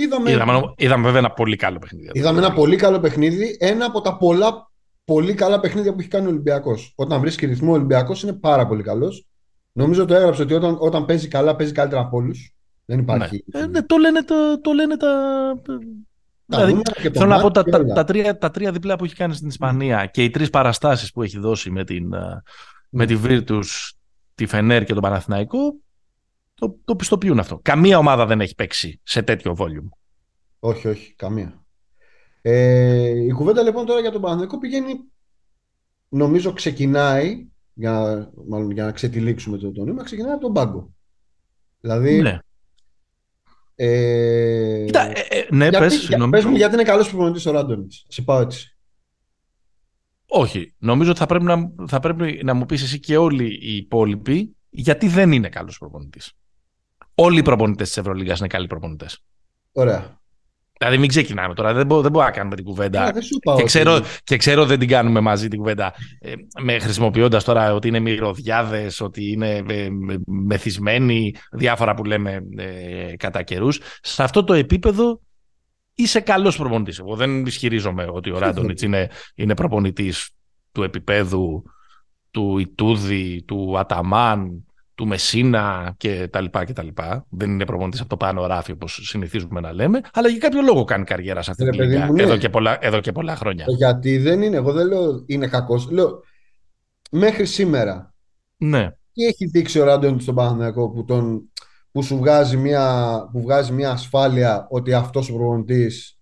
Είδαμε... 0.00 0.30
Είδαμε, 0.30 0.72
είδαμε 0.76 1.02
βέβαια 1.02 1.18
ένα 1.18 1.30
πολύ 1.30 1.56
καλό 1.56 1.78
παιχνίδι. 1.78 2.10
Είδαμε 2.12 2.38
ένα 2.38 2.52
πολύ 2.52 2.76
καλό 2.76 3.00
παιχνίδι. 3.00 3.56
Ένα 3.60 3.84
από 3.84 4.00
τα 4.00 4.16
πολλά 4.16 4.70
πολύ 5.04 5.34
καλά 5.34 5.60
παιχνίδια 5.60 5.92
που 5.92 6.00
έχει 6.00 6.08
κάνει 6.08 6.26
ο 6.26 6.28
Ολυμπιακός. 6.28 6.92
Όταν 6.96 7.20
βρίσκει 7.20 7.46
ρυθμό, 7.46 7.70
ο 7.70 7.74
Ολυμπιακός 7.74 8.22
είναι 8.22 8.32
πάρα 8.32 8.66
πολύ 8.66 8.82
καλός. 8.82 9.26
Νομίζω 9.72 10.04
το 10.04 10.14
έγραψε 10.14 10.42
ότι 10.42 10.54
όταν, 10.54 10.76
όταν 10.80 11.04
παίζει 11.04 11.28
καλά, 11.28 11.56
παίζει 11.56 11.72
καλύτερα 11.72 12.00
από 12.00 12.16
όλους. 12.16 12.54
Δεν 12.84 12.98
υπάρχει. 12.98 13.44
Ναι. 13.46 13.60
Ε, 13.60 13.66
ναι, 13.66 13.82
το, 13.82 13.96
λένε, 13.96 14.22
το, 14.22 14.60
το 14.60 14.72
λένε 14.72 14.96
τα. 14.96 15.12
Δηλαδή, 16.46 16.80
θέλω 17.12 17.26
να 17.26 17.40
πω 17.40 17.50
τα, 17.50 17.62
τα, 17.62 17.84
τα, 17.84 18.04
τρία, 18.04 18.38
τα 18.38 18.50
τρία 18.50 18.72
διπλά 18.72 18.96
που 18.96 19.04
έχει 19.04 19.14
κάνει 19.14 19.34
στην 19.34 19.48
Ισπανία 19.48 20.06
και 20.06 20.24
οι 20.24 20.30
τρεις 20.30 20.50
παραστάσεις 20.50 21.12
που 21.12 21.22
έχει 21.22 21.38
δώσει 21.38 21.70
με, 21.70 21.84
την, 21.84 22.14
με 22.88 23.06
τη 23.06 23.18
Virtus, 23.24 23.64
τη 24.34 24.46
Φενέρ 24.46 24.84
και 24.84 24.92
τον 24.92 25.02
Παναθηναϊκό 25.02 25.74
το, 26.58 26.78
το 26.84 26.96
πιστοποιούν 26.96 27.38
αυτό. 27.38 27.60
Καμία 27.62 27.98
ομάδα 27.98 28.26
δεν 28.26 28.40
έχει 28.40 28.54
παίξει 28.54 29.00
σε 29.02 29.22
τέτοιο 29.22 29.56
volume. 29.58 29.88
Όχι, 30.58 30.88
όχι, 30.88 31.14
καμία. 31.14 31.64
Ε, 32.42 33.24
η 33.24 33.30
κουβέντα 33.30 33.62
λοιπόν 33.62 33.86
τώρα 33.86 34.00
για 34.00 34.10
τον 34.10 34.20
Παναθηναϊκό 34.20 34.58
πηγαίνει, 34.58 34.94
νομίζω 36.08 36.52
ξεκινάει, 36.52 37.46
για, 37.74 38.28
μάλλον 38.48 38.70
για 38.70 38.84
να 38.84 38.92
ξετυλίξουμε 38.92 39.58
το, 39.58 39.72
το 39.72 39.84
νόημα, 39.84 40.02
ξεκινάει 40.02 40.32
από 40.32 40.40
τον 40.40 40.52
πάγκο. 40.52 40.92
Δηλαδή, 41.80 42.20
ναι. 42.20 42.38
Ε, 43.74 44.84
Κοίτα, 44.84 45.02
ε, 45.02 45.26
ε, 45.28 45.46
ναι, 45.50 45.68
γιατί, 45.68 45.78
πες, 45.78 46.06
για, 46.08 46.16
νομίζω... 46.16 46.42
πες 46.42 46.50
μου 46.50 46.56
γιατί 46.56 46.74
είναι 46.74 46.82
καλός 46.82 47.08
προπονητής 47.08 47.46
ο 47.46 47.50
Ράντονιτς. 47.50 48.04
Σε 48.08 48.22
πάω 48.22 48.40
έτσι. 48.40 48.76
Όχι. 50.26 50.74
Νομίζω 50.78 51.10
ότι 51.10 51.18
θα 51.18 51.26
πρέπει 51.26 51.44
να, 51.44 51.72
θα 51.86 52.00
πρέπει 52.00 52.40
να 52.44 52.54
μου 52.54 52.66
πεις 52.66 52.82
εσύ 52.82 53.00
και 53.00 53.16
όλοι 53.16 53.58
οι 53.60 53.76
υπόλοιποι 53.76 54.56
γιατί 54.70 55.08
δεν 55.08 55.32
είναι 55.32 55.48
καλός 55.48 55.78
προπονητής. 55.78 56.32
Όλοι 57.20 57.38
οι 57.38 57.42
προπονητές 57.42 57.88
της 57.88 57.96
Ευρωλίγα 57.96 58.34
είναι 58.38 58.46
καλοί 58.46 58.66
προπονητές. 58.66 59.22
Ωραία. 59.72 60.20
Δηλαδή, 60.78 60.98
μην 60.98 61.08
ξεκινάμε 61.08 61.54
τώρα. 61.54 61.72
Δεν, 61.72 61.86
μπο, 61.86 62.00
δεν 62.00 62.10
μπορούμε 62.10 62.30
να 62.30 62.36
κάνουμε 62.36 62.56
την 62.56 62.64
κουβέντα. 62.64 63.02
Α, 63.02 63.10
δεν 63.12 63.22
σου 63.22 63.34
είπα 63.36 63.50
και, 63.52 63.56
ότι- 63.56 63.64
ξέρω, 63.64 64.00
και 64.24 64.36
ξέρω 64.36 64.66
δεν 64.66 64.78
την 64.78 64.88
κάνουμε 64.88 65.20
μαζί 65.20 65.48
την 65.48 65.58
κουβέντα. 65.58 65.94
Ε, 66.20 66.32
με, 66.62 66.78
χρησιμοποιώντας 66.78 67.44
τώρα 67.44 67.74
ότι 67.74 67.88
είναι 67.88 67.98
μυρωδιάδες, 67.98 69.00
ότι 69.00 69.30
είναι 69.30 69.56
ε, 69.68 69.90
με- 69.90 70.20
μεθυσμένοι, 70.26 71.34
διάφορα 71.50 71.94
που 71.94 72.04
λέμε 72.04 72.40
ε, 72.56 73.16
κατά 73.16 73.42
καιρούς. 73.42 73.80
Σε 74.00 74.22
αυτό 74.22 74.44
το 74.44 74.52
επίπεδο 74.52 75.20
είσαι 75.94 76.20
καλός 76.20 76.56
προπονητής. 76.56 76.98
Εγώ 76.98 77.16
δεν 77.16 77.46
ισχυρίζομαι 77.46 78.06
ότι 78.10 78.30
ο 78.30 78.38
Ράντονιτς 78.38 78.82
είναι, 78.82 79.10
είναι 79.34 79.54
προπονητής 79.54 80.30
του 80.72 80.82
επίπεδου 80.82 81.62
του 82.30 82.58
Ιτούδη, 82.58 83.42
του 83.46 83.78
Αταμάν, 83.78 84.64
του 84.98 85.06
Μεσίνα 85.06 85.94
και 85.96 86.28
τα 86.32 86.40
λοιπά 86.40 86.64
και 86.64 86.72
τα 86.72 86.82
λοιπά. 86.82 87.26
Δεν 87.28 87.50
είναι 87.50 87.64
προπονητής 87.64 88.00
από 88.00 88.08
το 88.08 88.16
πάνω 88.16 88.46
ράφι 88.46 88.72
όπως 88.72 89.00
συνηθίζουμε 89.02 89.60
να 89.60 89.72
λέμε, 89.72 90.00
αλλά 90.12 90.28
για 90.28 90.38
κάποιο 90.38 90.62
λόγο 90.62 90.84
κάνει 90.84 91.04
καριέρα 91.04 91.42
σε 91.42 91.50
αυτή 91.50 91.64
Ρε 91.64 91.70
τη 91.70 91.76
παιδί 91.76 91.92
λίγα 91.92 92.06
μου, 92.06 92.12
ναι. 92.12 92.22
εδώ, 92.22 92.36
και 92.36 92.48
πολλά, 92.48 92.78
εδώ 92.80 93.00
και 93.00 93.12
πολλά 93.12 93.36
χρόνια. 93.36 93.64
Γιατί 93.68 94.18
δεν 94.18 94.42
είναι, 94.42 94.56
εγώ 94.56 94.72
δεν 94.72 94.86
λέω 94.86 95.22
είναι 95.26 95.46
κακός. 95.46 95.90
Λέω, 95.90 96.20
μέχρι 97.10 97.46
σήμερα, 97.46 98.14
Ναι. 98.56 98.90
τι 99.12 99.24
έχει 99.24 99.46
δείξει 99.46 99.80
ο 99.80 99.84
Ράντον 99.84 100.20
στον 100.20 100.34
Παναθηναϊκό 100.34 100.90
που, 100.90 101.04
τον, 101.04 101.50
που 101.92 102.02
σου 102.02 102.16
βγάζει 102.16 102.56
μια, 102.56 103.28
που 103.32 103.42
βγάζει 103.42 103.72
μια 103.72 103.90
ασφάλεια 103.90 104.66
ότι 104.70 104.92
αυτός 104.92 105.30
ο 105.30 105.34
προπονητής 105.34 106.18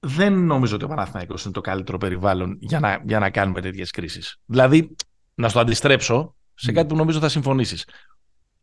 Δεν 0.00 0.32
νομίζω 0.32 0.74
ότι 0.74 0.84
ο 0.84 0.88
Παναθηναϊκός 0.88 1.44
είναι 1.44 1.52
το 1.52 1.60
καλύτερο 1.60 1.98
περιβάλλον 1.98 2.56
για 2.60 2.80
να, 2.80 3.02
για 3.06 3.18
να 3.18 3.30
κάνουμε 3.30 3.60
τέτοιες 3.60 3.90
κρίσεις. 3.90 4.36
Δηλαδή, 4.44 4.96
να 5.34 5.48
στο 5.48 5.60
αντιστρέψω 5.60 6.34
σε 6.54 6.70
Mm. 6.70 6.74
κάτι 6.74 6.86
που 6.88 6.96
νομίζω 6.96 7.18
θα 7.20 7.28
συμφωνήσεις. 7.28 7.84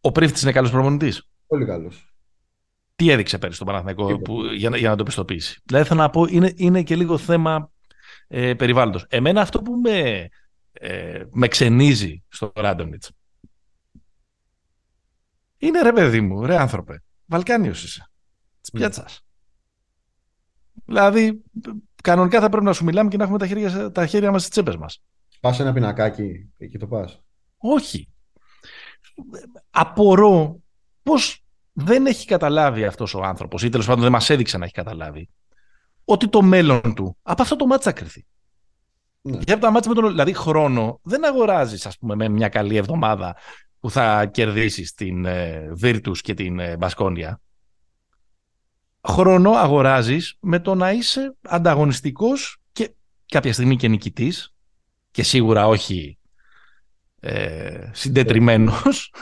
Ο 0.02 0.12
Πρίφτης 0.12 0.42
είναι 0.42 0.52
καλός 0.52 0.72
προπονητής. 0.72 1.24
πολύ 1.48 1.66
καλός. 1.66 2.06
Τι 2.96 3.10
έδειξε 3.10 3.38
πέρυσι 3.38 3.56
στον 3.56 3.68
Παναθηναϊκό 3.68 4.06
Τίποτα. 4.08 4.22
που, 4.32 4.44
για, 4.46 4.70
να- 4.70 4.78
για 4.78 4.90
να 4.90 4.96
το 4.96 5.04
πιστοποιήσει; 5.04 5.62
Δηλαδή, 5.66 5.88
θέλω 5.88 6.00
να 6.02 6.10
πω, 6.10 6.26
είναι, 6.30 6.54
είναι 6.56 6.84
και 6.84 6.96
λίγο 6.96 7.18
θέμα 7.18 7.72
ε, 8.28 8.54
περιβάλλοντος. 8.54 9.06
Εμένα 9.10 9.42
αυτό 9.42 9.62
που 9.62 9.74
με, 9.74 10.28
ε, 10.72 11.24
με 11.32 11.48
ξενίζει 11.48 12.24
στο 12.28 12.52
Ράντονιτς 12.56 13.12
είναι 15.58 15.82
ρε 15.82 15.94
παιδί 15.94 16.22
μου, 16.22 16.46
ρε 16.46 16.58
άνθρωπε, 16.60 17.04
Βαλκάνιος 17.26 17.84
είσαι, 17.84 18.10
της 18.62 18.70
Mm. 18.74 18.78
πιάτσας. 18.78 19.22
Δηλαδή, 20.86 21.42
κανονικά 22.04 22.40
θα 22.40 22.50
πρέπει 22.50 22.66
να 22.66 22.74
σου 22.74 22.84
μιλάμε 22.84 23.10
και 23.10 23.18
να 23.18 23.24
έχουμε 23.24 23.38
τα 23.38 23.48
χέρια, 23.48 23.92
τα 23.92 24.06
χέρια 24.06 24.32
μας 24.32 24.40
στις 24.42 24.54
τσέπες 24.54 24.76
μας. 24.78 25.02
Πας 25.40 25.60
ένα 25.60 25.74
πινακάκι, 25.74 26.50
εκεί 26.58 26.78
το 26.78 26.88
πας. 26.88 27.22
Όχι. 27.62 28.08
Απορώ 29.70 30.62
πώς 31.04 31.44
δεν 31.74 32.06
έχει 32.06 32.26
καταλάβει 32.26 32.86
αυτός 32.86 33.14
ο 33.14 33.24
άνθρωπος 33.24 33.64
ή 33.64 33.70
τέλος 33.70 33.86
πάντων 33.86 34.02
δεν 34.02 34.12
μας 34.12 34.30
έδειξε 34.30 34.58
να 34.58 34.64
έχει 34.64 34.74
καταλάβει 34.74 35.30
ότι 36.06 36.28
το 36.28 36.42
μέλλον 36.42 36.94
του 36.96 37.18
από 37.22 37.42
αυτό 37.42 37.56
το 37.56 37.66
μάτς 37.66 37.84
θα 37.84 37.92
κρυθεί. 37.92 38.26
Ναι. 39.22 39.40
Για 39.46 39.54
από 39.54 39.64
τα 39.64 39.72
μάτς 39.72 39.88
με 39.88 39.94
τον 39.94 40.08
δηλαδή 40.08 40.34
χρόνο 40.34 41.00
δεν 41.04 41.26
αγοράζεις 41.26 41.86
ας 41.86 41.98
πούμε 41.98 42.16
με 42.16 42.30
μια 42.30 42.50
καλή 42.50 42.76
εβδομάδα 42.76 43.36
που 43.80 43.90
θα 43.90 44.26
κερδίσεις 44.26 44.94
την 44.94 45.26
ε, 45.26 45.74
Virtus 45.82 46.18
και 46.22 46.34
την 46.34 46.60
ε, 46.60 46.78
Μπασκόνια. 46.78 47.42
Χρόνο 49.08 49.52
αγοράζεις 49.52 50.38
με 50.40 50.60
το 50.60 50.76
να 50.76 50.92
είσαι 50.92 51.36
ανταγωνιστικός 51.42 52.58
και 52.72 52.94
κάποια 53.26 53.54
στιγμή 53.54 53.76
και 53.76 53.88
νικητής 53.88 54.56
και 55.12 55.24
σίγουρα 55.24 55.68
όχι 55.68 56.18
ε, 57.24 57.90
συντετριμένος 57.92 59.14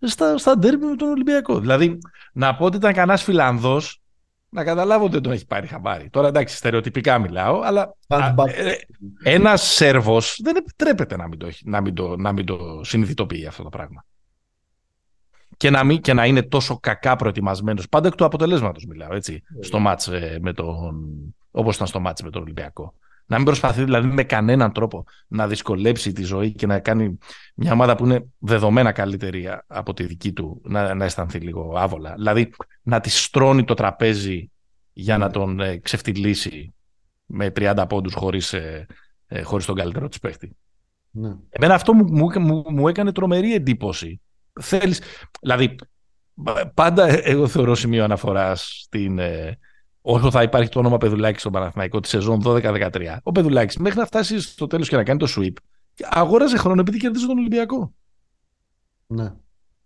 στα, 0.00 0.38
στα 0.38 0.58
ντέρμπι 0.58 0.84
με 0.84 0.96
τον 0.96 1.08
Ολυμπιακό. 1.08 1.60
Δηλαδή, 1.60 1.98
να 2.32 2.56
πω 2.56 2.64
ότι 2.64 2.76
ήταν 2.76 2.92
κανένα 2.92 3.18
Φιλανδός, 3.18 4.00
να 4.48 4.64
καταλάβω 4.64 5.04
ότι 5.04 5.12
δεν 5.12 5.22
τον 5.22 5.32
έχει 5.32 5.46
πάρει 5.46 5.66
χαμπάρι. 5.66 6.10
Τώρα 6.10 6.28
εντάξει, 6.28 6.56
στερεοτυπικά 6.56 7.18
μιλάω, 7.18 7.60
αλλά 7.60 7.94
Fans 8.06 8.34
back. 8.34 8.48
ένας 9.22 9.62
Σέρβος 9.62 10.40
δεν 10.42 10.56
επιτρέπεται 10.56 11.16
να 11.16 11.28
μην, 11.28 11.38
το, 11.38 11.46
έχει- 11.46 11.68
να, 11.68 11.80
μην 11.80 11.94
το, 11.94 12.16
να 12.16 12.32
μην 12.32 12.46
το 12.46 12.80
συνειδητοποιεί 12.84 13.46
αυτό 13.46 13.62
το 13.62 13.68
πράγμα. 13.68 14.04
Και 15.56 15.70
να, 15.70 15.84
μην, 15.84 16.00
και 16.00 16.12
να 16.12 16.26
είναι 16.26 16.42
τόσο 16.42 16.78
κακά 16.80 17.16
προετοιμασμένος. 17.16 17.88
Πάντα 17.88 18.08
εκ 18.08 18.14
του 18.14 18.24
αποτελέσματος 18.24 18.84
μιλάω, 18.84 19.14
έτσι. 19.14 19.42
Στο 19.60 19.78
μάτς 19.78 20.08
ε, 20.08 20.38
με 20.42 20.52
τον. 20.52 21.06
Όπως 21.50 21.74
ήταν 21.74 21.86
στο 21.86 22.00
μάτς 22.00 22.22
με 22.22 22.30
τον 22.30 22.42
Ολυμπιακό. 22.42 22.94
Να 23.30 23.36
μην 23.36 23.44
προσπαθεί 23.44 23.84
δηλαδή 23.84 24.08
με 24.08 24.22
κανέναν 24.24 24.72
τρόπο 24.72 25.04
να 25.28 25.46
δυσκολέψει 25.48 26.12
τη 26.12 26.22
ζωή 26.22 26.52
και 26.52 26.66
να 26.66 26.78
κάνει 26.78 27.18
μια 27.54 27.72
ομάδα 27.72 27.96
που 27.96 28.04
είναι 28.04 28.26
δεδομένα 28.38 28.92
καλύτερη 28.92 29.48
από 29.66 29.94
τη 29.94 30.04
δική 30.04 30.32
του 30.32 30.60
να, 30.64 30.94
να 30.94 31.04
αισθανθεί 31.04 31.38
λίγο 31.38 31.72
άβολα. 31.76 32.12
Δηλαδή 32.14 32.50
να 32.82 33.00
τη 33.00 33.10
στρώνει 33.10 33.64
το 33.64 33.74
τραπέζι 33.74 34.50
για 34.92 35.18
να 35.18 35.26
Ναι. 35.26 35.32
τον 35.32 35.60
ε, 35.60 35.76
ξεφτυλίσει 35.76 36.74
με 37.26 37.52
30 37.56 37.84
πόντους 37.88 38.14
χωρίς, 38.14 38.52
ε, 38.52 38.86
ε, 39.26 39.42
χωρίς 39.42 39.66
τον 39.66 39.74
καλύτερο 39.74 40.08
της 40.08 40.18
παίχτη. 40.18 40.56
Ναι. 41.10 41.34
Εμένα 41.48 41.74
αυτό 41.74 41.92
μου, 41.94 42.04
μου, 42.12 42.40
μου, 42.40 42.64
μου 42.68 42.88
έκανε 42.88 43.12
τρομερή 43.12 43.54
εντύπωση. 43.54 44.20
Θέλεις, 44.60 45.02
δηλαδή, 45.40 45.74
πα- 46.42 46.70
πάντα 46.74 47.06
ε, 47.08 47.14
εγώ 47.24 47.46
θεωρώ 47.48 47.74
σημείο 47.74 48.04
αναφοράς 48.04 48.80
στην, 48.84 49.18
ε, 49.18 49.58
όσο 50.00 50.30
θα 50.30 50.42
υπάρχει 50.42 50.68
το 50.70 50.78
όνομα 50.78 50.96
Πεδουλάκης 50.98 51.40
στον 51.40 51.52
Παναθηναϊκό 51.52 52.00
τη 52.00 52.08
σεζόν 52.08 52.40
12-13. 52.44 52.90
Ο 53.22 53.32
Πεδουλάκης 53.32 53.76
μέχρι 53.76 53.98
να 53.98 54.06
φτάσει 54.06 54.40
στο 54.40 54.66
τέλος 54.66 54.88
και 54.88 54.96
να 54.96 55.02
κάνει 55.04 55.18
το 55.18 55.26
sweep, 55.36 55.52
αγόραζε 56.10 56.56
χρόνο 56.56 56.80
επειδή 56.80 56.98
κερδίζει 56.98 57.26
τον 57.26 57.38
Ολυμπιακό. 57.38 57.92
Ναι. 59.06 59.32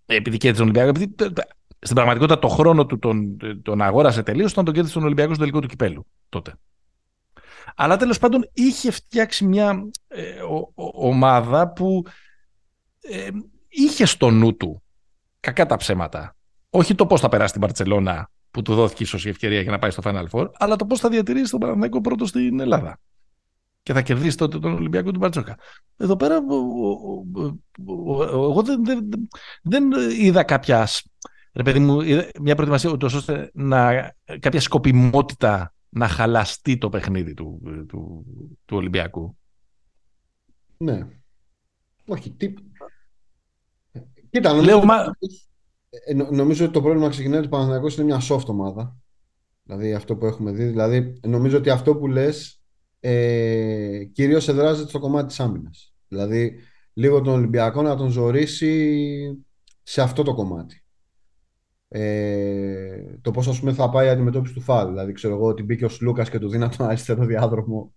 Ε, 0.06 0.14
Επειδή 0.16 0.36
κέρδισε 0.36 0.64
τον 0.64 0.70
Ολυμπιακό, 0.70 0.88
επειδή 0.88 1.08
τε- 1.14 1.32
τε- 1.32 1.48
στην 1.78 1.94
πραγματικότητα 1.94 2.38
το 2.38 2.48
χρόνο 2.48 2.86
του 2.86 2.98
τον, 2.98 3.36
τον 3.62 3.82
αγόρασε 3.82 4.22
τελείως 4.22 4.52
όταν 4.52 4.64
τον 4.64 4.74
κέρδισε 4.74 4.94
τον 4.94 5.04
Ολυμπιακό 5.04 5.30
στο 5.30 5.38
τελικό 5.40 5.60
του 5.60 5.68
κυπέλου 5.68 6.06
τότε. 6.28 6.54
Αλλά 7.76 7.96
τέλος 7.96 8.18
πάντων 8.18 8.50
είχε 8.52 8.90
φτιάξει 8.90 9.44
μια 9.44 9.90
ε, 10.08 10.40
ο- 10.42 10.72
ο- 10.74 11.06
ομάδα 11.08 11.68
που 11.72 12.02
ε, 13.00 13.28
είχε 13.68 14.04
στο 14.04 14.30
νου 14.30 14.56
του 14.56 14.82
κακά 15.40 15.66
τα 15.66 15.76
ψέματα. 15.76 16.36
Όχι 16.70 16.94
το 16.94 17.06
πώς 17.06 17.20
θα 17.20 17.28
περάσει 17.28 17.52
την 17.52 17.60
Παρτσελώνα 17.60 18.30
που 18.52 18.62
του 18.62 18.74
δόθηκε 18.74 19.02
ίσως 19.02 19.24
η 19.24 19.28
ευκαιρία 19.28 19.60
για 19.60 19.70
να 19.70 19.78
πάει 19.78 19.90
στο 19.90 20.02
Final 20.04 20.26
Four, 20.30 20.50
αλλά 20.52 20.76
το 20.76 20.86
πώς 20.86 21.00
θα 21.00 21.08
διατηρήσει 21.08 21.50
τον 21.50 21.60
Παναθηναϊκό 21.60 22.00
πρώτο 22.00 22.26
στην 22.26 22.60
Ελλάδα. 22.60 22.98
Και 23.82 23.92
θα 23.92 24.02
κερδίσει 24.02 24.36
τότε 24.36 24.58
τον 24.58 24.74
Ολυμπιακό 24.74 25.10
του 25.10 25.18
Μπαρτζόκα. 25.18 25.58
Εδώ 25.96 26.16
πέρα 26.16 26.36
ο- 26.36 26.54
ο- 26.54 27.24
ο- 27.34 27.58
ο- 27.86 28.16
ο- 28.16 28.22
εγώ 28.50 28.62
δεν, 28.62 28.84
δεν, 28.84 29.08
δεν 29.62 29.90
είδα 30.20 30.42
κάποιας, 30.42 30.92
σ- 30.96 31.06
ρε 31.52 31.62
παιδί 31.62 31.78
μου, 31.78 32.00
είδα 32.00 32.28
μια 32.40 32.54
προετοιμασία 32.54 32.90
ούτως 32.90 33.14
ώστε 33.14 33.50
να, 33.54 34.12
κάποια 34.38 34.60
σκοπιμότητα 34.60 35.74
να 35.88 36.08
χαλαστεί 36.08 36.78
το 36.78 36.88
παιχνίδι 36.88 37.34
του, 37.34 37.60
του, 37.88 38.24
του 38.64 38.76
Ολυμπιακού. 38.76 39.36
Ναι. 40.76 41.06
Όχι. 42.06 42.30
Τι... 42.30 42.54
Κοίτα, 44.30 44.48
νομίζω, 44.52 44.66
Λέω, 44.66 44.84
μα, 44.84 45.04
ε, 46.04 46.14
νο- 46.14 46.30
νομίζω 46.30 46.64
ότι 46.64 46.72
το 46.72 46.82
πρόβλημα 46.82 47.08
ξεκινάει 47.08 47.38
ότι 47.38 47.46
ο 47.46 47.50
Παναθηναϊκός 47.50 47.94
είναι 47.96 48.04
μια 48.04 48.20
soft 48.28 48.44
ομάδα. 48.46 48.96
Δηλαδή 49.62 49.94
αυτό 49.94 50.16
που 50.16 50.26
έχουμε 50.26 50.52
δει. 50.52 50.64
Δηλαδή 50.64 51.20
νομίζω 51.26 51.56
ότι 51.56 51.70
αυτό 51.70 51.96
που 51.96 52.06
λες 52.06 52.62
ε, 53.00 54.04
κυρίως 54.12 54.48
εδράζεται 54.48 54.88
στο 54.88 54.98
κομμάτι 54.98 55.26
της 55.26 55.40
άμυνας. 55.40 55.94
Δηλαδή 56.08 56.58
λίγο 56.92 57.20
τον 57.20 57.32
Ολυμπιακό 57.34 57.82
να 57.82 57.96
τον 57.96 58.10
ζωρίσει 58.10 59.44
σε 59.82 60.02
αυτό 60.02 60.22
το 60.22 60.34
κομμάτι. 60.34 60.76
Ε, 61.88 63.18
το 63.20 63.30
πώς 63.30 63.48
ας 63.48 63.58
πούμε 63.60 63.72
θα 63.72 63.90
πάει 63.90 64.06
η 64.06 64.10
αντιμετώπιση 64.10 64.54
του 64.54 64.60
φάλ. 64.60 64.88
Δηλαδή 64.88 65.12
ξέρω 65.12 65.34
εγώ 65.34 65.46
ότι 65.46 65.62
μπήκε 65.62 65.84
ο 65.84 65.88
Σλούκας 65.88 66.30
και 66.30 66.38
του 66.38 66.48
δίνα 66.48 66.68
τον 66.68 66.86
αριστερό 66.86 67.24
διάδρομο. 67.24 67.94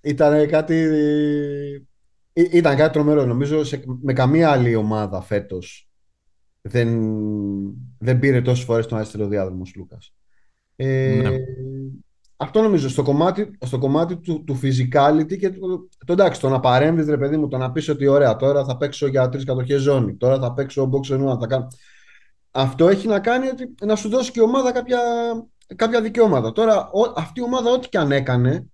Ήταν 0.00 0.48
κάτι 0.48 0.74
Ή- 2.32 2.48
Ήταν 2.52 2.76
κάτι 2.76 2.92
τρομερό. 2.92 3.24
Νομίζω 3.24 3.64
σε, 3.64 3.82
με 4.02 4.12
καμία 4.12 4.50
άλλη 4.50 4.74
ομάδα 4.74 5.20
φέτος 5.20 5.88
δεν, 6.68 6.88
δεν 7.98 8.18
πήρε 8.18 8.42
τόσες 8.42 8.64
φορές 8.64 8.86
τον 8.86 8.98
αριστερό 8.98 9.26
διάδρομο 9.26 9.62
ο 9.66 9.70
Λούκας. 9.76 10.14
Ε, 10.76 11.20
Ναι. 11.22 11.36
Αυτό 12.36 12.62
νομίζω 12.62 12.88
στο 12.88 13.02
κομμάτι, 13.02 13.50
στο 13.64 13.78
κομμάτι 13.78 14.16
του, 14.16 14.44
του 14.44 14.60
physicality 14.62 15.38
και 15.38 15.50
το, 15.50 15.88
το 16.06 16.12
εντάξει, 16.12 16.40
το 16.40 16.48
να 16.48 16.60
παρέμβεις 16.60 17.06
ρε 17.06 17.18
παιδί 17.18 17.36
μου, 17.36 17.48
το 17.48 17.56
να 17.58 17.72
πεις 17.72 17.88
ότι 17.88 18.06
ωραία, 18.06 18.36
τώρα 18.36 18.64
θα 18.64 18.76
παίξω 18.76 19.06
για 19.06 19.28
τρεις 19.28 19.44
κατοχές 19.44 19.80
ζώνη, 19.80 20.16
τώρα 20.16 20.38
θα 20.38 20.52
παίξω 20.52 20.90
box 20.92 21.14
and 21.14 21.28
one, 21.32 21.38
θα 21.40 21.46
κάνω... 21.46 21.66
Αυτό 22.50 22.88
έχει 22.88 23.06
να 23.06 23.20
κάνει 23.20 23.48
ότι 23.48 23.74
να 23.84 23.96
σου 23.96 24.08
δώσει 24.08 24.30
και 24.30 24.40
η 24.40 24.42
ομάδα 24.42 24.72
κάποια, 24.72 24.98
κάποια 25.76 26.00
δικαιώματα. 26.00 26.52
Τώρα 26.52 26.90
ο- 26.90 27.12
αυτή 27.16 27.40
η 27.40 27.42
ομάδα 27.42 27.70
ό,τι 27.70 27.88
και 27.88 27.98
αν 27.98 28.12
έκανε 28.12 28.66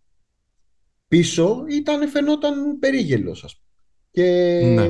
πίσω 1.08 1.64
ήταν, 1.68 2.08
φαινόταν 2.08 2.78
περίγελος 2.78 3.44
ας 3.44 3.56
πούμε. 3.56 3.66
Και 4.10 4.60
Ναι. 4.74 4.86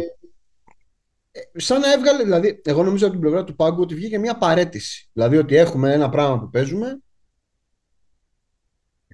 Ε, 1.33 1.41
σαν 1.61 1.81
να 1.81 1.93
έβγαλε, 1.93 2.23
δηλαδή, 2.23 2.61
εγώ 2.65 2.83
νομίζω 2.83 3.05
από 3.05 3.13
την 3.13 3.23
πλευρά 3.23 3.45
του 3.45 3.57
Πάγκου 3.57 3.81
ότι 3.83 3.95
βγήκε 3.95 4.19
μια 4.19 4.37
παρέτηση. 4.39 5.11
Δηλαδή 5.13 5.37
ότι 5.37 5.57
έχουμε 5.57 5.93
ένα 5.93 6.09
πράγμα 6.09 6.39
που 6.41 6.51
παίζουμε, 6.51 7.01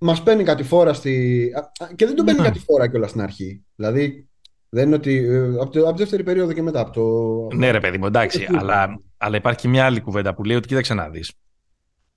μας 0.00 0.22
παίρνει 0.22 0.42
κατηφόρα 0.44 0.92
στη... 0.92 1.52
α, 1.56 1.84
α, 1.84 1.88
και 1.94 2.06
δεν 2.06 2.14
τον 2.14 2.24
παίρνει 2.24 2.40
Ναι. 2.40 2.46
κατηφόρα 2.46 2.88
κιόλας 2.88 3.10
στην 3.10 3.22
αρχή. 3.22 3.64
Δηλαδή, 3.76 4.28
Δεν 4.68 4.86
είναι 4.86 4.94
ότι. 4.94 5.16
ε, 5.16 5.38
Από, 5.60 5.68
το, 5.70 5.80
από 5.82 5.92
τη 5.92 5.98
δεύτερη 5.98 6.22
περίοδο 6.22 6.52
και 6.52 6.62
μετά. 6.62 6.80
Από 6.80 6.90
το... 6.90 7.56
Ναι, 7.56 7.70
ρε 7.70 7.80
παιδί 7.80 7.98
μου, 7.98 8.06
εντάξει. 8.06 8.46
αλλά, 8.58 9.00
αλλά 9.16 9.36
υπάρχει 9.36 9.60
και 9.60 9.68
μια 9.68 9.84
άλλη 9.84 10.00
κουβέντα 10.00 10.34
που 10.34 10.44
λέει 10.44 10.56
ότι 10.56 10.68
κοίταξε 10.68 10.94
να 10.94 11.08
δεις. 11.08 11.32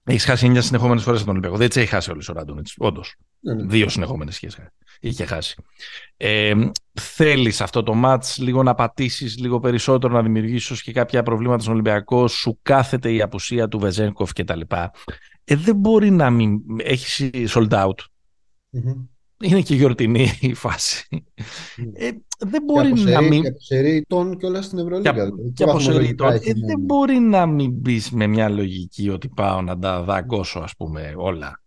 Έχεις 0.04 0.26
χάσει 0.26 0.52
9 0.56 0.58
συνεχόμενες 0.62 1.04
φορές 1.04 1.20
τον 1.20 1.30
Ολυμπιακό. 1.30 1.58
Δεν 1.58 1.68
τις 1.68 1.78
έχει 1.78 1.88
χάσει 1.88 2.12
όλες 2.12 2.30
ο 2.30 2.34
Ράντονιτς. 2.34 2.74
Όντως. 2.78 3.16
Ναι, 3.40 3.54
ναι. 3.54 3.64
Δύο 3.66 3.90
συνεχόμενες 3.90 4.42
είχες 5.00 5.26
χάσει. 5.28 5.64
Ε, 6.18 6.54
Θέλεις 6.94 7.62
αυτό 7.62 7.84
το 7.84 7.94
ματ 7.94 8.26
λίγο 8.38 8.64
να 8.64 8.76
πατήσεις 8.76 9.38
λίγο 9.38 9.60
περισσότερο, 9.60 10.14
να 10.14 10.22
δημιουργήσεις 10.22 10.82
και 10.82 10.92
κάποια 10.92 11.24
προβλήματα 11.24 11.62
στον 11.62 11.74
Ολυμπιακό. 11.74 12.28
Σου 12.28 12.60
κάθεται 12.62 13.14
η 13.14 13.22
απουσία 13.22 13.68
του 13.68 13.80
Βεζένκοφ 13.80 14.34
κτλ. 14.34 14.62
Ε, 15.44 15.56
δεν 15.56 15.76
μπορεί 15.76 16.10
να 16.12 16.30
μην. 16.30 16.62
Έχεις 16.78 17.32
sold 17.54 17.70
out. 17.70 18.00
Μμμ. 18.70 19.06
Είναι 19.44 19.62
και 19.62 19.76
γιορτινή 19.76 20.28
η 20.40 20.54
φάση. 20.54 21.08
Ε, 21.94 22.10
δεν 22.40 22.64
μπορεί 22.64 22.94
και 22.94 23.04
να 23.04 23.10
αποσερεί- 23.12 23.30
μην. 23.30 23.42
Και 23.42 23.48
αποσερεί 23.48 24.06
τον 24.08 24.38
και 24.38 24.46
όλα 24.46 24.62
στην 24.62 24.78
Ευρωλίγα. 24.80 25.12
Και, 25.12 25.22
δηλαδή. 25.22 25.52
και 25.54 25.64
αποσερεί 25.64 25.86
βαθμολογικά 25.88 26.26
τον. 26.26 26.34
έχει 26.36 26.50
Ε, 26.50 26.54
μείνει. 26.54 26.66
δεν 26.66 26.80
μπορεί 26.80 27.20
να 27.20 27.46
μην 27.46 27.72
μπει 27.72 28.02
με 28.12 28.28
μια 28.28 28.50
λογική 28.50 29.10
ότι 29.10 29.30
πάω 29.30 29.62
να 29.62 29.80
τα 29.80 30.04
δαγκώσω, 30.04 30.60
ας 30.60 30.76
πούμε, 30.78 31.14
όλα. 31.18 31.62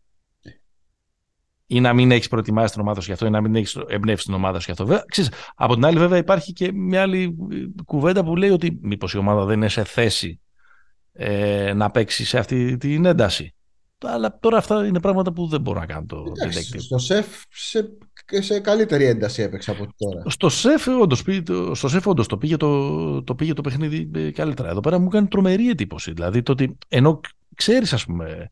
Ή 1.67 1.81
να 1.81 1.93
μην 1.93 2.11
έχεις 2.11 2.29
προετοιμάσει 2.29 2.73
την 2.73 2.81
ομάδα 2.83 3.01
σου 3.01 3.07
γι' 3.07 3.13
αυτό, 3.13 3.27
ή 3.27 3.31
να 3.31 3.41
μην 3.41 3.55
έχεις 3.55 3.77
εμπνεύσεις 3.89 4.25
την 4.27 4.35
ομάδα 4.35 4.59
σου 4.59 4.65
γι' 4.65 4.71
αυτό. 4.71 4.87
Βέβαια, 4.87 5.05
ξέρεις, 5.09 5.31
από 5.55 5.75
την 5.75 5.85
άλλη, 5.85 5.99
βέβαια, 5.99 6.19
υπάρχει 6.19 6.53
και 6.53 6.73
μια 6.73 7.03
άλλη 7.03 7.37
ε, 7.51 7.57
κουβέντα 7.85 8.25
που 8.25 8.37
λέει 8.37 8.51
ότι 8.51 8.79
μήπως 8.83 9.13
η 9.15 9.19
ομάδα 9.19 9.45
δεν 9.45 9.57
είναι 9.57 9.69
σε 9.69 9.85
θέση 9.85 10.41
ε, 11.13 11.73
να 11.73 11.91
παίξει 11.91 12.25
σε 12.25 12.39
αυτή 12.39 12.77
την 12.77 13.05
ένταση. 13.05 13.55
Αλλά 14.09 14.39
τώρα 14.41 14.57
αυτά 14.59 14.87
είναι 14.87 15.01
πράγματα 15.01 15.33
που 15.33 15.47
δεν 15.47 15.61
μπορώ 15.61 15.81
να 15.81 15.87
κάνω 15.87 16.05
το 16.07 16.25
Εντάξει, 16.37 16.69
detective. 16.75 16.81
στο 16.81 16.99
σεφ 16.99 17.27
σε, 17.49 17.89
και 18.27 18.43
σε 18.43 18.61
καλύτερη 18.61 19.05
ένταση 19.05 19.43
έπαιξε 19.43 19.71
από 19.71 19.87
τώρα. 19.97 20.23
Στο 20.31 20.49
σεφ, 20.49 20.87
όντως, 20.87 21.23
πήγε- 21.23 21.43
το- 21.47 21.75
στο 21.75 21.89
σεφ 21.89 22.07
όντως 22.07 22.27
το 22.27 22.37
πήγε 22.39 22.57
το, 22.57 23.23
το 23.23 23.35
πήγε 23.35 23.53
το 23.53 23.61
παιχνίδι 23.63 24.11
ε, 24.15 24.31
καλύτερα. 24.31 24.69
Εδώ 24.69 24.81
πέρα 24.81 24.99
μου 24.99 25.09
κάνει 25.09 25.27
τρομερή 25.27 25.69
εντύπωση. 25.69 26.13
Δηλαδή 26.13 26.43
το 26.43 26.53
ότι 26.53 26.79
ενώ 26.89 27.21
ξέρεις 27.55 27.93
ας 27.93 28.05
πούμε 28.05 28.49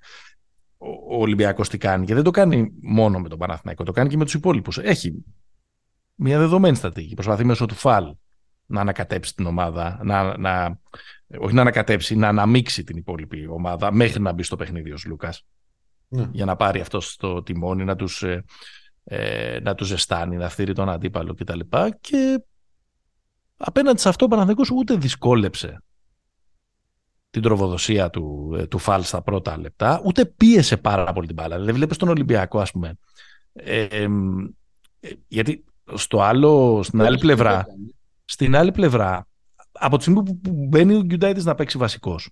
ο, 0.79 0.89
ο 0.89 1.21
Ολυμπιακός 1.21 1.69
τι 1.69 1.79
κάνει 1.79 2.07
και 2.07 2.15
δεν 2.15 2.23
το 2.23 2.31
κάνει 2.31 2.73
μόνο 2.83 3.19
με 3.19 3.29
τον 3.29 3.39
Παναθηναϊκό, 3.39 3.85
το 3.85 3.93
κάνει 3.93 4.09
και 4.09 4.17
με 4.17 4.25
τους 4.25 4.35
υπόλοιπους. 4.35 4.79
Έχει 4.79 5.25
μια 6.15 6.39
δεδομένη 6.39 6.77
στρατηγική. 6.77 7.15
Προσπαθεί 7.15 7.45
μέσω 7.45 7.67
του 7.67 7.75
φαλ 7.75 8.13
να 8.71 8.81
ανακατέψει 8.81 9.35
την 9.35 9.47
ομάδα, 9.47 10.01
να, 10.03 10.39
να, 10.39 10.79
όχι 11.39 11.55
να 11.55 11.61
ανακατέψει, 11.61 12.17
να 12.17 12.29
αναμίξει 12.29 12.85
την 12.85 12.97
υπόλοιπη 12.97 13.47
ομάδα 13.47 13.93
μέχρι 13.93 14.21
να 14.21 14.33
μπει 14.33 14.43
στο 14.43 14.57
παιχνίδι 14.57 14.93
ο 14.93 14.97
Λούκας 15.07 15.47
Ναι. 16.09 16.29
για 16.33 16.45
να 16.45 16.57
πάρει 16.57 16.81
αυτό 16.81 17.01
στο 17.01 17.43
τιμόνι, 17.43 17.85
να 17.85 17.97
τους, 17.97 18.23
ε, 18.23 18.45
ε, 19.05 19.59
να 19.63 19.75
τους 19.75 19.87
ζεστάνει, 19.87 20.37
να 20.37 20.49
φτύρει 20.49 20.73
τον 20.73 20.89
αντίπαλο 20.89 21.35
κτλ. 21.35 21.61
Και 22.01 22.43
απέναντι 23.57 24.01
σε 24.01 24.09
αυτό 24.09 24.25
ο 24.25 24.29
Παναθηναϊκός 24.29 24.71
ούτε 24.71 24.97
δυσκόλεψε 24.97 25.83
την 27.31 27.43
τροβοδοσία 27.43 28.11
του, 28.11 28.57
ε, 28.59 28.67
του 28.67 28.79
Φαλ 28.79 29.03
στα 29.03 29.23
πρώτα 29.23 29.59
λεπτά, 29.59 30.01
ούτε 30.05 30.25
πίεσε 30.25 30.77
πάρα 30.77 31.13
πολύ 31.13 31.27
την 31.27 31.35
μπάλα. 31.35 31.55
Δηλαδή 31.55 31.73
βλέπεις 31.73 31.97
τον 31.97 32.09
Ολυμπιακό 32.09 32.61
ας 32.61 32.71
πούμε. 32.71 32.99
Ε, 33.53 33.83
εμ, 33.83 34.39
ε, 35.01 35.09
γιατί 35.29 35.65
στο 35.95 36.21
άλλο, 36.21 36.83
στην 36.83 37.03
άλλη 37.03 37.19
πλευρά, 37.19 37.67
στην 38.31 38.57
άλλη 38.57 38.73
πλευρά, 38.73 39.27
από 39.73 39.97
τη 39.97 40.03
στιγμή 40.03 40.23
που, 40.23 40.39
που 40.39 40.67
μπαίνει 40.69 40.95
ο 40.95 41.03
Γκιουντάιτης 41.03 41.45
να 41.45 41.55
παίξει 41.55 41.79
βασικός 41.79 42.31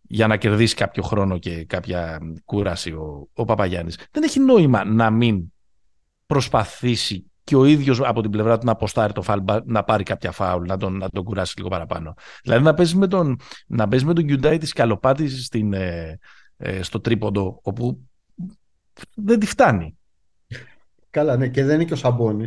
για 0.00 0.26
να 0.26 0.36
κερδίσει 0.36 0.74
κάποιο 0.74 1.02
χρόνο 1.02 1.38
και 1.38 1.64
κάποια 1.64 2.18
κούραση 2.44 2.92
ο, 2.92 3.28
ο 3.32 3.44
Παπαγιάννης, 3.44 3.98
δεν 4.10 4.22
έχει 4.22 4.40
νόημα 4.40 4.84
να 4.84 5.10
μην 5.10 5.52
προσπαθήσει 6.26 7.30
και 7.44 7.56
ο 7.56 7.64
ίδιος 7.64 8.00
από 8.00 8.22
την 8.22 8.30
πλευρά 8.30 8.58
του 8.58 8.66
να 8.66 8.72
αποστάρει 8.72 9.12
το 9.12 9.22
φάουλ, 9.22 9.40
να 9.64 9.84
πάρει 9.84 10.02
κάποια 10.02 10.30
φάουλ, 10.30 10.66
να 10.66 10.76
τον, 10.76 10.96
να 10.96 11.08
τον 11.10 11.24
κουράσει 11.24 11.54
λίγο 11.56 11.68
παραπάνω. 11.68 12.14
Δηλαδή 12.42 12.64
να 12.64 12.74
παίζεις 12.74 12.94
με 12.94 13.06
τον, 13.06 13.36
να 13.66 13.88
παίζεις 13.88 14.06
με 14.06 14.14
τον 14.14 14.24
Γκιουντάιτη 14.24 14.66
σκαλοπάτη 14.66 15.28
στην, 15.28 15.72
ε, 15.72 16.18
ε, 16.56 16.82
στο 16.82 17.00
τρίποντο, 17.00 17.60
όπου 17.62 18.08
δεν 19.14 19.38
τη 19.38 19.46
φτάνει. 19.46 19.98
Καλά, 21.10 21.36
ναι, 21.36 21.48
και 21.48 21.64
δεν 21.64 21.74
είναι 21.74 21.84
και 21.84 21.92
ο 21.92 21.96
Σαμπόνι. 21.96 22.44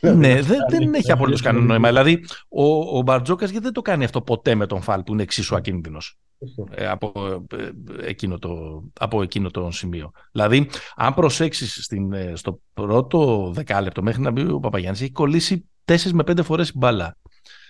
Ναι, 0.00 0.40
δεν, 0.42 0.58
δεν 0.68 0.94
έχει 0.94 1.12
απολύτως 1.12 1.40
κανένα 1.40 1.64
νόημα. 1.64 1.88
Δηλαδή, 1.88 2.24
ο, 2.48 2.98
ο 2.98 3.02
Μπαρτζόκας 3.02 3.50
γιατί 3.50 3.64
δεν 3.64 3.74
το 3.74 3.82
κάνει 3.82 4.04
αυτό 4.04 4.20
ποτέ 4.22 4.54
με 4.54 4.66
τον 4.66 4.82
Φαλ 4.82 5.02
που 5.02 5.12
είναι 5.12 5.22
εξίσου 5.22 5.56
ακίνδυνος 5.56 6.18
ε, 6.70 6.86
από, 6.86 7.12
ε, 7.56 7.68
εκείνο 8.08 8.38
το, 8.38 8.82
από 9.00 9.22
εκείνο 9.22 9.50
το 9.50 9.70
σημείο. 9.70 10.10
Δηλαδή, 10.32 10.68
αν 10.96 11.14
προσέξεις 11.14 11.84
στην, 11.84 12.12
ε, 12.12 12.32
στο 12.34 12.60
πρώτο 12.74 13.50
δεκάλεπτο 13.54 14.02
μέχρι 14.02 14.22
να 14.22 14.30
μπει 14.30 14.50
ο 14.50 14.60
Παπαγιάννης 14.60 15.00
έχει 15.00 15.12
κολλήσει 15.12 15.68
4 15.84 15.96
με 16.12 16.22
5 16.26 16.42
φορές 16.42 16.68
η 16.68 16.72
μπάλα 16.74 17.16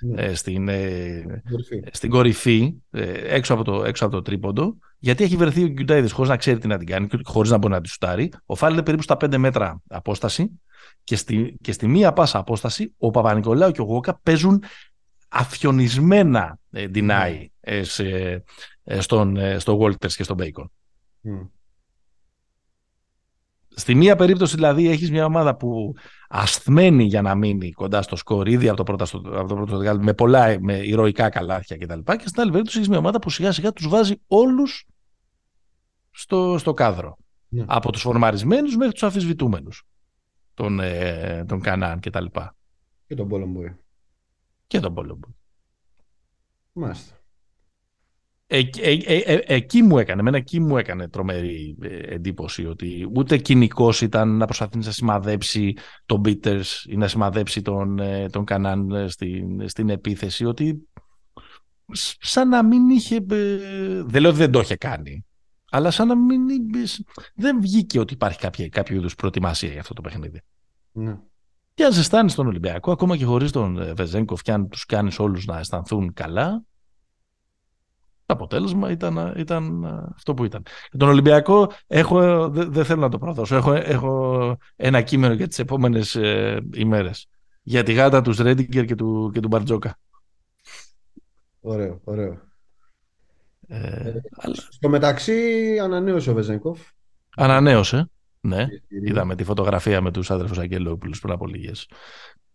Ναι. 0.00 0.22
ε, 0.22 0.34
στην, 0.34 0.68
ε, 0.68 1.42
στην 1.90 2.10
κορυφή, 2.10 2.74
ε, 2.90 3.34
έξω, 3.34 3.54
από 3.54 3.64
το, 3.64 3.84
έξω 3.84 4.04
από 4.06 4.14
το 4.14 4.22
τρίποντο, 4.22 4.76
γιατί 4.98 5.24
έχει 5.24 5.36
βρεθεί 5.36 5.64
ο 5.64 5.66
Γκιουντάιδης 5.66 6.12
χωρίς 6.12 6.30
να 6.30 6.36
ξέρει 6.36 6.58
τι 6.58 6.66
να 6.66 6.78
την 6.78 6.86
κάνει 6.86 7.06
και 7.06 7.18
χωρίς 7.24 7.50
να 7.50 7.58
μπορεί 7.58 7.72
να 7.72 7.80
τη 7.80 7.88
σουτάρει. 7.88 8.32
Ο 8.46 8.54
Φάλ 8.54 8.72
είναι 8.72 8.82
περίπου 8.82 9.02
στα 9.02 9.16
5 9.20 9.36
μέτρα 9.36 9.82
απόσταση 9.88 10.60
και 11.06 11.16
στη, 11.16 11.56
και 11.60 11.72
στη 11.72 11.86
μία 11.86 12.12
πάσα 12.12 12.38
απόσταση 12.38 12.94
ο 12.98 13.10
Παπα-Νικολάου 13.10 13.70
και 13.70 13.80
ο 13.80 13.84
Γουόκα 13.84 14.20
παίζουν 14.22 14.62
αφιονισμένα 15.28 16.58
ε, 16.70 16.86
deny 16.94 17.44
ε, 17.60 17.82
σε, 17.82 18.04
ε, 18.84 19.00
στον, 19.00 19.36
ε, 19.36 19.58
στο 19.58 19.78
Walters 19.80 20.12
και 20.12 20.22
στον 20.22 20.36
Bacon. 20.40 20.64
Μμ. 21.20 21.40
Στη 23.68 23.94
μία 23.94 24.16
περίπτωση 24.16 24.54
δηλαδή 24.54 24.88
έχεις 24.88 25.10
μια 25.10 25.24
ομάδα 25.24 25.56
που 25.56 25.94
ασθμένει 26.28 27.04
για 27.04 27.22
να 27.22 27.34
μείνει 27.34 27.72
κοντά 27.72 28.02
στο 28.02 28.16
σκορ 28.16 28.48
ήδη 28.48 28.68
από 28.68 28.76
το 28.76 28.82
πρώτο, 28.82 29.04
στο, 29.04 29.18
από 29.18 29.48
το 29.48 29.54
πρώτο 29.54 29.76
δεκάλεπτο 29.76 30.04
με 30.04 30.14
πολλά 30.14 30.56
με 30.60 30.76
ηρωικά 30.76 31.28
καλάθια 31.28 31.76
κτλ. 31.76 31.98
Και, 31.98 32.16
και 32.16 32.28
στην 32.28 32.40
άλλη 32.40 32.50
περίπτωση 32.50 32.76
έχεις 32.76 32.88
μια 32.88 32.98
ομάδα 32.98 33.18
που 33.18 33.30
σιγά 33.30 33.52
σιγά 33.52 33.72
τους 33.72 33.88
βάζει 33.88 34.14
όλους 34.26 34.86
στο, 36.10 36.58
στο 36.58 36.74
κάδρο. 36.74 37.16
Ναι. 37.48 37.64
Από 37.66 37.92
τους 37.92 38.02
φορμαρισμένους 38.02 38.76
μέχρι 38.76 38.92
τους 38.92 39.02
αφισβητούμενους. 39.02 39.86
Τον, 40.56 40.80
ε, 40.80 41.44
τον 41.48 41.60
Κανάν 41.60 42.00
κτλ. 42.00 42.24
Και 43.06 43.14
τον 43.14 43.28
Πόλεμποy. 43.28 43.74
Και 44.66 44.80
τον 44.80 44.94
Πόλεμπο. 44.94 45.28
Μάλιστα. 46.72 47.14
Ε, 48.46 48.58
ε, 48.58 48.92
ε, 49.04 49.16
ε, 49.16 49.42
εκεί 49.46 49.82
μου 49.82 49.98
έκανε, 49.98 50.20
εμένα 50.20 50.36
εκεί 50.36 50.60
μου 50.60 50.76
έκανε 50.76 51.08
τρομερή 51.08 51.76
ε, 51.82 52.14
εντύπωση 52.14 52.66
ότι 52.66 53.10
ούτε 53.14 53.36
κοινικός 53.38 54.00
ήταν 54.00 54.36
να 54.36 54.44
προσπαθεί 54.44 54.78
να 54.78 54.90
σημαδέψει 54.90 55.74
τον 56.06 56.20
Πίτερς 56.20 56.84
ή 56.88 56.96
να 56.96 57.08
σημαδέψει 57.08 57.62
τον, 57.62 57.98
ε, 57.98 58.28
τον 58.28 58.44
Κανάν 58.44 58.90
ε, 58.90 59.08
στην, 59.08 59.68
στην 59.68 59.88
επίθεση 59.88 60.44
ότι 60.44 60.88
σ- 61.92 62.16
σαν 62.20 62.48
να 62.48 62.64
μην 62.64 62.88
είχε 62.90 63.16
ε, 63.16 64.02
δεν 64.02 64.20
λέω 64.20 64.30
ότι 64.30 64.38
δεν 64.38 64.50
το 64.50 64.60
είχε 64.60 64.76
κάνει 64.76 65.25
αλλά 65.76 65.90
σαν 65.90 66.06
να 66.08 66.16
μην 66.16 66.48
είχε- 66.48 67.04
δεν 67.34 67.60
βγήκε 67.60 67.98
ότι 67.98 68.12
υπάρχει 68.14 68.38
κάποια, 68.38 68.68
κάποιο 68.68 68.96
είδους 68.96 69.14
προετοιμασία 69.14 69.70
για 69.70 69.80
αυτό 69.80 69.94
το 69.94 70.00
παιχνίδι 70.00 70.42
Ναι. 70.92 71.18
και 71.74 71.84
αν 71.84 71.92
ζεστάνεις 71.92 72.34
τον 72.34 72.46
Ολυμπιακό, 72.46 72.92
ακόμα 72.92 73.16
και 73.16 73.24
χωρίς 73.24 73.50
τον 73.50 73.78
ε, 73.80 73.92
Βεζέγκοφ, 73.92 74.42
και 74.42 74.52
αν 74.52 74.68
τους 74.68 74.84
κάνεις 74.86 75.18
όλους 75.18 75.44
να 75.44 75.58
αισθανθούν 75.58 76.12
καλά, 76.12 76.62
το 78.26 78.34
αποτέλεσμα 78.34 78.90
ήταν, 78.90 79.34
ήταν 79.36 79.84
ε, 79.84 80.12
αυτό 80.14 80.34
που 80.34 80.44
ήταν. 80.44 80.62
Για 80.90 80.98
τον 80.98 81.08
Ολυμπιακό, 81.08 81.70
έχω, 81.86 82.22
ε, 82.22 82.48
δεν 82.48 82.72
δεν 82.72 82.84
θέλω 82.84 83.00
να 83.00 83.08
το 83.08 83.18
προδώσω. 83.18 83.56
Έχω, 83.56 83.72
έχω 83.72 84.56
ένα 84.76 85.02
κείμενο 85.02 85.34
για 85.34 85.48
τις 85.48 85.58
επόμενες 85.58 86.14
ε, 86.14 86.60
ημέρες. 86.74 87.26
Για 87.62 87.82
τη 87.82 87.92
γάτα 87.92 88.22
του 88.22 88.42
Ρέντιγκερ 88.42 88.84
και 88.84 88.94
του, 88.94 89.30
και 89.34 89.40
του 89.40 89.48
Μπαρτζόκα. 89.48 89.98
Ωραίο, 91.60 92.00
ωραίο. 92.04 92.40
Ε, 93.68 94.12
αλλά 94.36 94.54
Στο 94.54 94.88
μεταξύ 94.88 95.78
ανανέωσε 95.82 96.30
ο 96.30 96.34
Βεζέγκοφ. 96.34 96.80
ανανέωσε. 97.36 98.10
Ναι. 98.40 98.66
Είδαμε 99.04 99.34
τη 99.34 99.44
φωτογραφία 99.44 100.00
με 100.00 100.10
τους 100.10 100.30
άδερφους 100.30 100.58
Αγγελόπουλους 100.58 101.20
πριν 101.20 101.32
από 101.32 101.46
λίγες. 101.46 101.88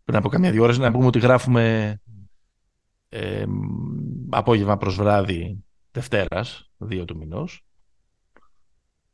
Πριν 0.03 0.17
από 0.17 0.29
καμιά 0.29 0.51
δύο 0.51 0.63
ώρες 0.63 0.77
να 0.77 0.91
πούμε 0.91 1.05
ότι 1.05 1.19
γράφουμε 1.19 1.95
ε, 3.09 3.43
απόγευμα 4.29 4.77
προς 4.77 4.95
βράδυ 4.95 5.63
Δευτέρας, 5.91 6.71
2 6.89 7.03
του 7.05 7.17
μηνός. 7.17 7.65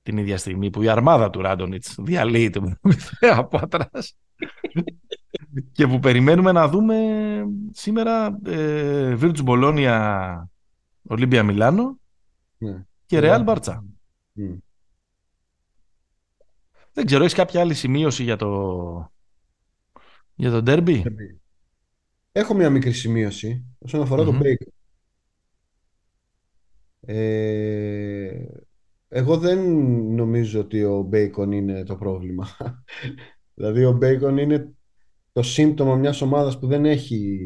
Την 0.04 0.18
ίδια 0.18 0.38
στιγμή 0.38 0.70
που 0.70 0.82
η 0.82 0.90
αρμάδα 0.90 1.30
του 1.30 1.42
Ράντονιτς 1.42 1.96
διαλύει 2.00 2.50
τον 2.50 2.78
Μηθέα 2.82 3.44
Πάτρας 3.44 4.16
και 5.72 5.88
που 5.88 6.00
περιμένουμε 6.00 6.52
να 6.52 6.68
δούμε 6.68 6.96
σήμερα 7.72 8.40
ε, 8.46 9.18
Virtus 9.22 9.44
Bologna 9.46 10.28
Ολύμπια 11.08 11.44
Μιλάνο 11.44 12.00
Ναι. 12.58 12.86
και 13.06 13.20
Real 13.22 13.42
Μπάρτσα. 13.44 13.86
Μμ. 14.34 14.54
Δεν 16.94 17.06
ξέρω, 17.06 17.24
έχεις 17.24 17.36
κάποια 17.36 17.62
άλλη 17.62 17.74
σημείωση 17.74 18.24
για 18.24 18.36
το, 18.36 19.12
για 20.36 20.52
το 20.52 20.62
ντέρμπι; 20.62 21.04
Έχω 22.32 22.54
μια 22.54 22.70
μικρή 22.70 22.92
σημείωση 22.92 23.66
όσον 23.78 24.02
αφορά 24.02 24.24
Μμμ. 24.24 24.32
το 24.32 24.38
Bacon. 24.44 24.68
Ε, 27.00 28.46
εγώ 29.08 29.38
δεν 29.38 29.60
νομίζω 30.16 30.60
ότι 30.60 30.84
ο 30.84 31.10
Bacon 31.14 31.52
είναι 31.52 31.84
το 31.84 31.96
πρόβλημα. 31.96 32.48
δηλαδή 33.56 33.86
ο 33.86 33.98
Bacon 34.02 34.38
είναι 34.40 34.74
το 35.32 35.42
σύμπτωμα 35.44 35.96
μιας 35.96 36.22
ομάδας 36.22 36.60
που 36.60 36.68
δεν 36.68 36.86
έχει 36.86 37.40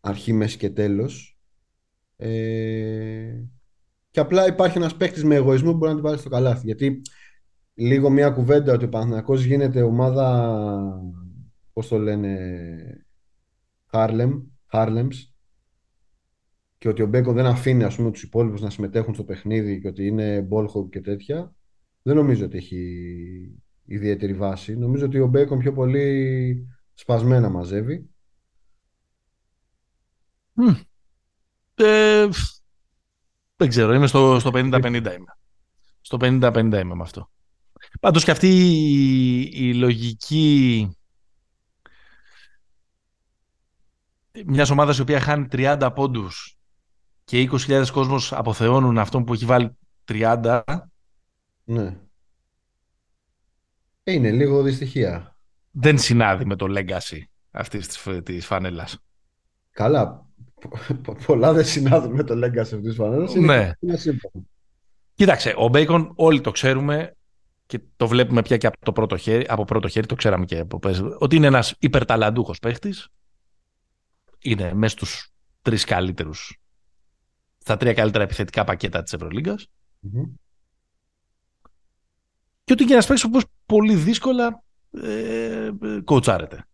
αρχή, 0.00 0.32
μέση 0.32 0.56
και 0.58 0.70
τέλος 0.70 1.29
ε, 2.20 3.44
και 4.10 4.20
απλά 4.20 4.46
υπάρχει 4.46 4.78
ένας 4.78 4.96
παίκτης 4.96 5.24
με 5.24 5.34
εγωισμό 5.34 5.70
που 5.70 5.76
μπορεί 5.76 5.90
να 5.90 5.96
την 5.96 6.06
βάλει 6.06 6.18
στο 6.18 6.28
καλάθι 6.28 6.66
γιατί 6.66 7.02
λίγο 7.74 8.10
μια 8.10 8.30
κουβέντα 8.30 8.72
ότι 8.72 8.84
ο 8.84 8.88
Παναθηναϊκός 8.88 9.44
γίνεται 9.44 9.82
ομάδα 9.82 11.02
πώς 11.72 11.88
το 11.88 11.98
λένε 11.98 12.36
Harlem, 13.92 14.42
Harlems 14.72 15.14
και 16.78 16.88
ότι 16.88 17.02
ο 17.02 17.06
Μπέκο 17.06 17.32
δεν 17.32 17.46
αφήνει 17.46 17.84
ας 17.84 17.96
πούμε 17.96 18.10
τους 18.10 18.22
υπόλοιπους 18.22 18.60
να 18.60 18.70
συμμετέχουν 18.70 19.14
στο 19.14 19.24
παιχνίδι 19.24 19.80
και 19.80 19.88
ότι 19.88 20.06
είναι 20.06 20.48
ball 20.50 20.90
και 20.90 21.00
τέτοια 21.00 21.54
δεν 22.02 22.16
νομίζω 22.16 22.44
ότι 22.44 22.56
έχει 22.56 23.60
ιδιαίτερη 23.84 24.34
βάση. 24.34 24.76
Νομίζω 24.76 25.06
ότι 25.06 25.20
ο 25.20 25.26
Μπέικον 25.26 25.58
πιο 25.58 25.72
πολύ 25.72 26.68
σπασμένα 26.94 27.48
μαζεύει. 27.48 28.10
Ε, 31.80 32.28
δεν 33.56 33.68
ξέρω, 33.68 33.92
είμαι 33.92 34.06
στο, 34.06 34.38
στο 34.38 34.50
50-50 34.54 34.84
είμαι. 34.94 35.36
Στο 36.00 36.16
50-50 36.20 36.54
είμαι 36.56 36.94
με 36.94 37.02
αυτό. 37.02 37.30
Πάντως 38.00 38.24
και 38.24 38.30
αυτή 38.30 38.48
η, 38.48 39.40
η 39.52 39.74
λογική 39.74 40.88
μιας 44.46 44.70
ομάδας 44.70 44.98
η 44.98 45.00
οποία 45.00 45.20
χάνει 45.20 45.46
30 45.52 45.90
πόντους 45.94 46.58
και 47.24 47.48
20.000 47.52 47.84
κόσμος 47.92 48.32
αποθεώνουν 48.32 48.98
αυτόν 48.98 49.24
που 49.24 49.32
έχει 49.32 49.44
βάλει 49.44 49.78
30 50.08 50.62
ναι. 51.64 51.96
Ε, 54.02 54.12
είναι 54.12 54.30
λίγο 54.30 54.62
δυστυχία. 54.62 55.36
Δεν 55.70 55.98
συνάδει 55.98 56.44
με 56.44 56.56
το 56.56 56.66
legacy 56.68 57.22
αυτής 57.50 57.86
της, 57.86 58.22
της 58.22 58.46
φανέλας. 58.46 58.98
Καλά. 59.70 60.29
Πολλά 61.26 61.52
δεν 61.52 61.64
συνάδουν 61.64 62.12
με 62.12 62.22
το 62.22 62.34
legacy 62.34 62.58
αυτής 62.58 62.80
της 62.80 62.94
φανέλας. 62.94 63.34
Ναι. 63.34 63.72
Κοίταξε, 65.14 65.54
ο 65.56 65.68
Μπέικον 65.68 66.12
όλοι 66.14 66.40
το 66.40 66.50
ξέρουμε 66.50 67.14
και 67.66 67.80
το 67.96 68.08
βλέπουμε 68.08 68.42
πια 68.42 68.56
και 68.56 68.66
από, 68.66 68.76
το 68.80 68.92
πρώτο 68.92 69.16
χέρι, 69.16 69.46
από 69.48 69.64
πρώτο 69.64 69.88
χέρι, 69.88 70.06
το 70.06 70.14
ξέραμε 70.14 70.44
και 70.44 70.58
από 70.58 70.78
πες, 70.78 71.02
ότι 71.18 71.36
είναι 71.36 71.46
ένας 71.46 71.74
υπερταλαντούχος 71.78 72.58
παίχτης. 72.58 73.08
Είναι 74.38 74.74
μέσα 74.74 74.96
στους 74.96 75.30
τρεις 75.62 75.84
καλύτερους, 75.84 76.58
στα 77.58 77.76
τρία 77.76 77.94
καλύτερα 77.94 78.24
επιθετικά 78.24 78.64
πακέτα 78.64 79.02
της 79.02 79.12
ευρωλιγκας 79.12 79.66
και 82.64 82.72
ότι 82.72 82.84
και 82.84 82.92
ένας 82.92 83.06
παίκτης 83.06 83.24
όπως 83.24 83.44
πολύ 83.66 83.94
δύσκολα 83.94 84.62
ε, 85.02 85.70
κοουτσάρεται. 86.04 86.64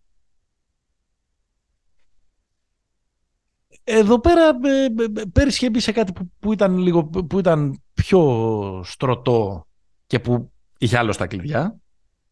Εδώ 3.89 4.21
πέρα 4.21 4.59
ε, 4.65 4.85
ε, 4.85 5.23
πέρυσι 5.33 5.57
είχε 5.57 5.71
μπει 5.71 5.81
σε 5.81 5.93
κάτι 5.93 6.13
που, 6.13 6.31
που, 6.39 6.53
ήταν 6.53 6.79
λίγο, 6.79 7.05
που 7.05 7.39
ήταν 7.39 7.83
πιο 7.95 8.83
στρωτό 8.85 9.67
και 10.07 10.19
που 10.19 10.53
είχε 10.79 10.99
άλλο 10.99 11.13
στα 11.13 11.27
κλειδιά. 11.27 11.77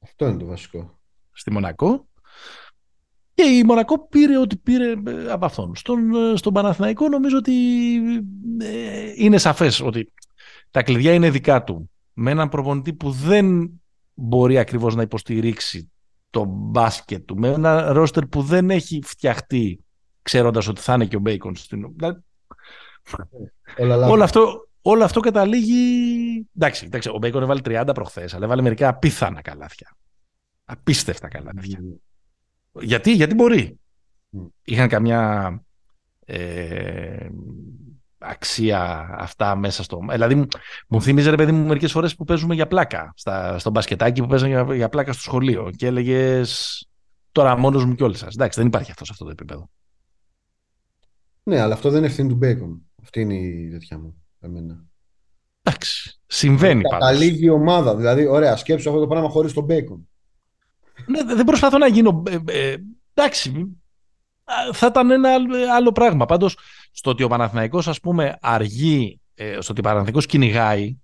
Αυτό 0.02 0.26
είναι 0.26 0.38
το 0.38 0.46
βασικό. 0.46 0.98
Στη 1.32 1.52
Μονακό. 1.52 2.08
Και 3.34 3.42
η 3.42 3.64
Μονακό 3.64 4.08
πήρε 4.08 4.38
ό,τι 4.38 4.56
πήρε 4.56 4.90
ε, 5.06 5.30
από 5.30 5.44
αυτόν. 5.44 5.76
Στον, 5.76 6.00
στον 6.36 6.52
Παναθηναϊκό 6.52 7.08
νομίζω 7.08 7.36
ότι 7.36 7.52
είναι 9.16 9.38
σαφές 9.38 9.80
ότι 9.80 10.12
τα 10.70 10.82
κλειδιά 10.82 11.12
είναι 11.12 11.30
δικά 11.30 11.64
του 11.64 11.90
με 12.12 12.30
έναν 12.30 12.48
προπονητή 12.48 12.92
που 12.92 13.10
δεν 13.10 13.70
μπορεί 14.14 14.58
ακριβώς 14.58 14.94
να 14.94 15.02
υποστηρίξει 15.02 15.92
το 16.30 16.44
μπάσκετ 16.48 17.24
του, 17.24 17.38
με 17.38 17.48
ένα 17.48 17.92
ρόστερ 17.92 18.26
που 18.26 18.42
δεν 18.42 18.70
έχει 18.70 19.00
φτιαχτεί 19.04 19.83
ξέροντας 20.24 20.68
ότι 20.68 20.80
θα 20.80 20.94
είναι 20.94 21.06
και 21.06 21.16
ο 21.16 21.18
Μπέικον 21.18 21.56
στην... 21.56 21.94
όλο, 24.08 24.22
αυτό, 24.24 24.68
όλο 24.82 25.04
αυτό 25.04 25.20
καταλήγει... 25.20 26.46
Εντάξει, 26.56 26.84
εντάξει 26.84 27.08
ο 27.08 27.18
Μπέικον 27.18 27.42
έβαλε 27.42 27.60
30 27.64 27.90
προχθές, 27.94 28.34
αλλά 28.34 28.44
έβαλε 28.44 28.62
μερικά 28.62 28.88
απίθανα 28.88 29.42
καλάθια. 29.42 29.96
Απίστευτα 30.64 31.28
καλάθια. 31.28 31.78
Mm. 31.82 32.82
Γιατί, 32.82 33.12
γιατί 33.12 33.34
μπορεί. 33.34 33.80
Mm. 34.36 34.46
Είχαν 34.62 34.88
καμιά 34.88 35.62
ε, 36.24 37.28
αξία 38.18 39.10
αυτά 39.18 39.56
μέσα 39.56 39.82
στο. 39.82 40.00
Δηλαδή, 40.10 40.46
μου 40.88 41.02
θύμιζε 41.02 41.30
ρε 41.30 41.36
παιδί 41.36 41.52
μου 41.52 41.66
μερικές 41.66 41.92
φορές 41.92 42.14
που 42.14 42.24
παίζουμε 42.24 42.54
για 42.54 42.66
πλάκα. 42.66 43.12
Στα, 43.16 43.58
στο 43.58 43.70
μπασκετάκι 43.70 44.20
που 44.20 44.26
παίζαμε 44.26 44.50
για, 44.50 44.74
για 44.74 44.88
πλάκα 44.88 45.12
στο 45.12 45.22
σχολείο. 45.22 45.70
Και 45.76 45.86
έλεγες 45.86 46.82
τώρα 47.32 47.56
μόνος 47.56 47.84
μου 47.84 47.94
και 47.94 48.04
όλοι 48.04 48.16
σας. 48.16 48.34
Εντάξει, 48.34 48.58
δεν 48.58 48.68
υπάρχει 48.68 48.90
αυτός 48.90 49.06
σε 49.06 49.12
αυτό 49.12 49.24
το 49.24 49.30
επίπεδο. 49.30 49.70
Ναι, 51.44 51.60
αλλά 51.60 51.74
αυτό 51.74 51.88
δεν 51.88 51.98
είναι 51.98 52.06
ευθύνη 52.06 52.28
του 52.28 52.34
Μπέικον. 52.34 52.82
Αυτή 53.02 53.20
είναι 53.20 53.34
η 53.34 53.68
τέτοια 53.70 53.98
μου. 53.98 54.22
Εμένα. 54.40 54.84
Εντάξει. 55.62 56.20
Συμβαίνει 56.26 56.80
πάντως. 56.82 56.98
Καταλήγει 56.98 57.44
η 57.44 57.48
ομάδα. 57.48 57.96
Δηλαδή, 57.96 58.26
ωραία, 58.26 58.56
σκέψου 58.56 58.88
αυτό 58.88 59.00
το 59.00 59.06
πράγμα 59.06 59.28
χωρίς 59.28 59.52
τον 59.52 59.64
Μπέικον. 59.64 60.08
Ναι, 61.06 61.34
δεν 61.34 61.44
προσπαθώ 61.44 61.78
να 61.78 61.86
γίνω. 61.86 62.22
Ε, 62.26 62.38
ε, 62.46 62.76
εντάξει, 63.14 63.76
θα 64.72 64.86
ήταν 64.86 65.10
ένα 65.10 65.30
άλλο 65.74 65.92
πράγμα. 65.92 66.26
Πάντως, 66.26 66.58
στο 66.92 67.10
ότι 67.10 67.22
ο 67.22 67.28
Παναθηναϊκός 67.28 67.88
ας 67.88 68.00
πούμε 68.00 68.36
αργεί, 68.40 69.20
ε, 69.34 69.56
στο 69.60 69.70
ότι 69.70 69.80
ο 69.80 69.82
Παναθηναϊκός 69.82 70.26
κυνηγάει, 70.26 70.96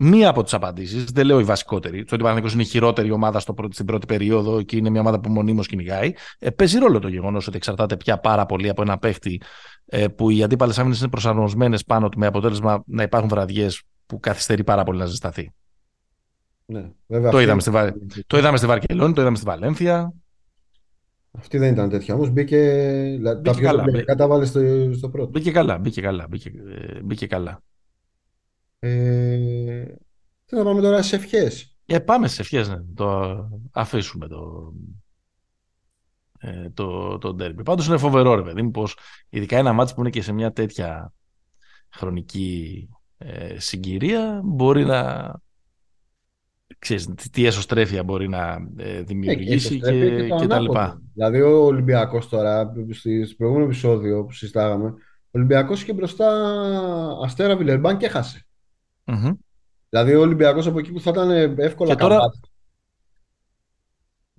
μία 0.00 0.28
από 0.28 0.42
τις 0.42 0.54
απαντήσεις, 0.54 1.04
δεν 1.04 1.26
λέω 1.26 1.40
η 1.40 1.44
βασικότερη, 1.44 1.96
στο 1.96 2.04
ότι 2.04 2.14
ο 2.14 2.18
Παναθηναϊκός 2.18 2.52
είναι 2.52 2.62
η 2.62 2.66
χειρότερη 2.66 3.10
ομάδα 3.10 3.40
στο 3.40 3.54
πρώτη, 3.54 3.74
στην 3.74 3.86
πρώτη 3.86 4.06
περίοδο 4.06 4.62
και 4.62 4.76
είναι 4.76 4.90
μια 4.90 5.00
ομάδα 5.00 5.20
που 5.20 5.30
μονίμως 5.30 5.66
κυνηγάει, 5.66 6.12
ε, 6.38 6.50
παίζει 6.50 6.78
ρόλο 6.78 6.98
το 6.98 7.08
γεγονός 7.08 7.46
ότι 7.46 7.56
εξαρτάται 7.56 7.96
πια 7.96 8.18
πάρα 8.18 8.46
πολύ 8.46 8.68
από 8.68 8.82
ένα 8.82 8.98
παίχτη 8.98 9.40
ε, 9.86 10.08
που 10.08 10.30
οι 10.30 10.42
αντίπαλες 10.42 10.78
άμυνες 10.78 11.00
είναι 11.00 11.08
προσαρμοσμένες 11.08 11.84
πάνω 11.84 12.08
του 12.08 12.18
με 12.18 12.26
αποτέλεσμα 12.26 12.82
να 12.86 13.02
υπάρχουν 13.02 13.30
βραδιές 13.30 13.82
που 14.06 14.20
καθυστερεί 14.20 14.64
πάρα 14.64 14.84
πολύ 14.84 14.98
να 14.98 15.06
ζεσταθεί. 15.06 15.52
Ναι, 16.64 16.90
βέβαια 17.06 17.30
το, 17.30 17.40
είδαμε 17.40 17.60
στη, 17.60 17.70
το 18.26 18.38
είδαμε 18.38 18.56
στη 18.56 18.66
Βαρκελόνη, 18.66 19.12
το 19.12 19.20
είδαμε 19.20 19.36
στη 19.36 19.46
Βαλένθια. 19.46 20.12
Αυτή 21.38 21.58
δεν 21.58 21.72
ήταν 21.72 21.88
τέτοια 21.88 22.14
όμως. 22.14 22.30
Μπήκε. 22.30 22.56
μπήκε 23.20 23.40
τα 23.42 23.52
πιο 23.52 23.62
καλά. 23.62 23.82
Μπήκε, 23.82 24.14
τα 24.14 24.26
βάλε 24.26 24.44
στο, 24.44 24.60
στο 24.92 25.08
πρώτο. 25.08 25.30
Μπήκε 25.30 25.50
καλά. 25.50 25.78
Μπήκε 25.78 26.00
καλά. 26.00 26.26
Μπήκε, 26.28 26.48
ε, 26.48 27.00
μπήκε 27.02 27.26
καλά. 27.26 27.62
Ε, 28.78 29.84
τι 30.44 30.56
να 30.56 30.64
πάμε 30.64 30.80
τώρα 30.80 31.02
σε 31.02 31.16
ευχές; 31.16 31.76
Ε, 31.86 31.98
πάμε 31.98 32.28
σε 32.28 32.42
ευχές. 32.42 32.68
Ναι. 32.68 32.76
Το 32.94 33.48
αφήσουμε 33.72 34.28
το, 34.28 34.72
ε, 36.38 36.70
το, 36.70 37.18
το 37.18 37.34
ντέρμπι. 37.34 37.62
Πάντως 37.62 37.86
είναι 37.86 37.98
φοβερό 37.98 38.34
ρε 38.34 38.42
παιδί 38.42 38.70
πως 38.70 38.98
ειδικά 39.28 39.56
ένα 39.56 39.72
μάτς 39.72 39.94
που 39.94 40.00
είναι 40.00 40.10
και 40.10 40.22
σε 40.22 40.32
μια 40.32 40.52
τέτοια 40.52 41.12
χρονική 41.88 42.88
ε, 43.18 43.58
συγκυρία 43.58 44.40
μπορεί 44.44 44.84
να 44.84 45.32
ξέρεις, 46.78 47.08
τι 47.32 47.46
εσωστρέφεια 47.46 48.02
μπορεί 48.02 48.28
να 48.28 48.58
ε, 48.76 49.02
δημιουργήσει 49.02 49.80
και, 49.80 49.90
και, 49.90 50.28
και, 50.40 50.46
τα 50.46 50.60
λοιπά. 50.60 51.02
Δηλαδή 51.14 51.40
ο 51.40 51.64
Ολυμπιακός 51.64 52.28
τώρα, 52.28 52.72
στο 52.92 53.34
προηγούμενο 53.36 53.66
επεισόδιο 53.66 54.24
που 54.24 54.32
συζητάγαμε, 54.32 54.86
ο 54.86 55.30
Ολυμπιακός 55.30 55.82
είχε 55.82 55.92
μπροστά 55.92 56.28
Αστέρα 57.24 57.56
Βιλερμπάν 57.56 57.96
και 57.96 58.08
χασε 59.08 59.36
Δηλαδή 59.88 60.14
ο 60.14 60.20
Ολυμπιακός 60.20 60.66
από 60.66 60.78
εκεί 60.78 60.92
που 60.92 61.00
θα 61.00 61.10
ήταν 61.10 61.30
εύκολα 61.58 61.94
και 61.94 62.00
τώρα... 62.00 62.18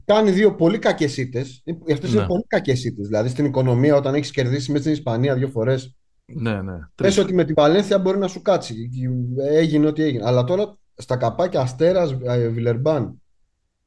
Κάνει 0.05 0.31
δύο 0.31 0.55
πολύ 0.55 0.79
κακές 0.79 1.17
ήττες. 1.17 1.63
Αυτές 1.91 2.11
ναι. 2.11 2.17
είναι 2.17 2.27
πολύ 2.27 2.43
κακές 2.47 2.83
ήττες. 2.83 3.07
Δηλαδή 3.07 3.29
στην 3.29 3.45
οικονομία, 3.45 3.95
όταν 3.95 4.15
έχεις 4.15 4.31
κερδίσει 4.31 4.71
μέσα 4.71 4.83
στην 4.83 4.93
Ισπανία 4.93 5.35
δύο 5.35 5.47
φορές. 5.47 5.95
Ναι, 6.25 6.61
ναι. 6.61 6.77
Πες 6.95 7.17
ότι 7.17 7.33
με 7.33 7.43
την 7.45 7.55
Παλένθια 7.55 7.99
μπορεί 7.99 8.17
να 8.17 8.27
σου 8.27 8.41
κάτσει. 8.41 8.89
Έγινε 9.49 9.87
ό,τι 9.87 10.03
έγινε. 10.03 10.25
Αλλά 10.25 10.43
τώρα 10.43 10.77
στα 10.95 11.17
καπάκια 11.17 11.61
Αστέρας 11.61 12.17
ε, 12.23 12.47
Βιλερμπάν. 12.47 13.21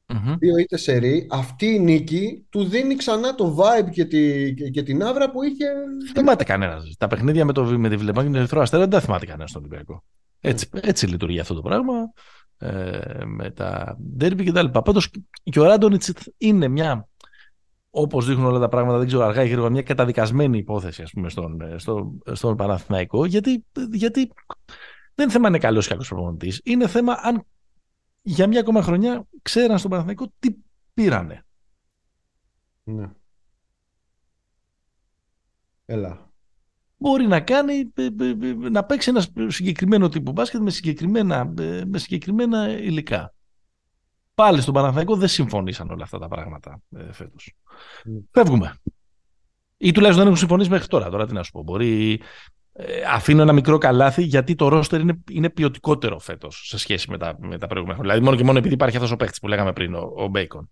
Mm-hmm. 0.07 0.37
Δύο 0.39 0.57
είτε 0.57 0.77
σε 0.77 0.97
ρί, 0.97 1.27
αυτή 1.31 1.67
η 1.67 1.79
νίκη 1.79 2.47
του 2.49 2.65
δίνει 2.65 2.95
ξανά 2.95 3.35
το 3.35 3.57
vibe 3.59 3.91
και, 3.91 4.05
τη, 4.05 4.55
και, 4.55 4.83
την 4.83 5.03
άβρα 5.03 5.31
που 5.31 5.43
είχε. 5.43 5.67
Θυμάται 6.13 6.45
κανένας. 6.45 6.95
Τα 6.99 7.07
παιχνίδια 7.07 7.45
με, 7.45 7.53
το, 7.53 7.65
με 7.65 7.89
τη 7.89 7.97
Βιλερμπάν 7.97 8.25
και 8.25 8.31
τον 8.31 8.41
Ερυθρό 8.41 8.61
Αστέρα 8.61 8.83
δεν 8.83 8.91
τα 8.91 9.01
θυμάται 9.01 9.27
κανένας 9.27 9.51
στον 9.51 9.63
Ολυμπιακό. 9.63 10.05
Έτσι, 10.45 10.69
έτσι 10.73 11.07
λειτουργεί 11.07 11.41
αυτό 11.41 11.55
το 11.55 11.63
πράγμα. 11.63 12.13
Ε, 12.59 13.25
με 13.25 13.51
τα 13.51 13.99
ντέρμπι 14.17 14.45
κτλ. 14.45 14.67
Πάντως 14.67 15.11
και 15.43 15.61
ο 15.61 15.65
Ράντονιτς 15.65 16.13
είναι 16.39 16.69
μια. 16.69 17.09
Όπως 17.91 18.27
δείχνουν 18.27 18.47
όλα 18.47 18.59
τα 18.59 18.69
πράγματα, 18.69 18.99
δεν 18.99 19.07
ξέρω 19.07 19.23
αργά 19.23 19.43
ή 19.43 19.49
γρήγορα, 19.49 19.71
μια 19.71 19.83
καταδικασμένη 19.83 20.59
υπόθεση 20.59 21.03
ας 21.03 21.11
πούμε, 21.11 21.29
στον, 21.29 21.61
ε, 21.61 21.79
στο, 21.79 22.13
στον 22.33 22.57
Παναθηναϊκό. 22.57 23.25
Γιατί, 23.25 23.65
γιατί 23.91 24.33
δεν 25.15 25.25
είναι 25.25 25.31
θέμα 25.31 25.47
αν 25.47 25.53
είναι 25.53 25.63
καλός 25.63 25.87
ή 25.87 25.89
κακός 25.89 26.09
προπονητής. 26.09 26.61
Είναι 26.65 26.89
θέμα 26.89 27.19
αν 27.23 27.47
για 28.23 28.47
μια 28.47 28.61
ακόμα 28.61 28.83
χρονιά 28.83 29.27
ξέραν 29.43 29.79
στον 29.79 29.91
Παναθηναϊκό 29.91 30.33
τι 30.39 30.55
πήρανε. 30.95 31.45
Ναι. 32.85 33.11
Έλα. 35.85 36.22
Μπορεί 37.03 37.27
να 37.27 37.41
κάνει, 37.41 37.93
ε, 37.95 38.05
ε, 38.05 38.29
ε, 38.29 38.69
να 38.71 38.85
παίξει 38.85 39.11
ένα 39.11 39.51
συγκεκριμένο 39.51 40.09
τύπο 40.09 40.33
μπάσκετ 40.33 40.61
με 40.61 40.71
συγκεκριμένα, 40.71 41.53
με 41.87 41.99
συγκεκριμένα 41.99 42.79
υλικά. 42.79 43.35
Πάλι 44.35 44.61
στον 44.61 44.75
Παναθηναϊκό 44.75 45.17
δεν 45.17 45.29
συμφωνήσαν 45.29 45.91
όλα 45.91 46.03
αυτά 46.03 46.19
τα 46.19 46.29
πράγματα 46.29 46.81
ε, 46.97 47.13
φέτος. 47.13 47.55
Mm. 48.05 48.23
Φεύγουμε. 48.31 48.75
Ή 49.77 49.93
τουλάχιστον 49.93 50.25
δεν 50.25 50.27
έχουν 50.27 50.37
συμφωνήσει 50.37 50.71
μέχρι 50.71 50.87
τώρα. 50.87 51.11
Τώρα 51.11 51.27
τι 51.27 51.33
να 51.33 51.43
σου 51.43 51.51
πω. 51.51 51.63
Μπορεί. 51.63 52.21
Ε, 52.73 53.03
αφήνω 53.13 53.43
ένα 53.43 53.53
μικρό 53.53 53.79
καλάθι 53.79 54.23
γιατί 54.23 54.55
το 54.55 54.69
ρόστερ 54.69 55.01
είναι, 55.01 55.21
είναι 55.31 55.51
ποιοτικότερο 55.51 56.19
φέτος 56.19 56.67
σε 56.69 56.79
σχέση 56.79 57.11
με 57.11 57.19
τα, 57.19 57.37
με 57.41 57.59
τα 57.59 57.67
προηγούμενα 57.67 57.99
χρόνια. 57.99 58.15
Δηλαδή, 58.15 58.21
μόνο 58.25 58.37
και 58.37 58.45
μόνο 58.45 58.59
επειδή 58.59 58.75
υπάρχει 58.75 58.97
αυτός 58.97 59.11
ο 59.13 59.17
παίχτη 59.17 59.39
που 59.41 59.49
λέγαμε 59.49 59.73
πριν, 59.73 59.95
ο, 59.95 60.13
ο 60.17 60.29
Μπέικον. 60.29 60.71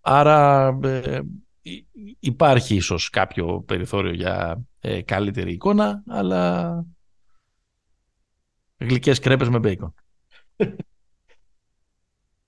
Άρα 0.00 0.68
ε, 0.82 1.20
υπάρχει 2.18 2.74
ίσως 2.74 3.10
κάποιο 3.10 3.62
περιθώριο 3.66 4.12
για 4.12 4.62
ε, 4.80 5.02
καλύτερη 5.02 5.52
εικόνα, 5.52 6.02
αλλά 6.06 6.84
γλυκές 8.78 9.18
κρέπες 9.18 9.48
με 9.48 9.58
μπέικον. 9.58 9.94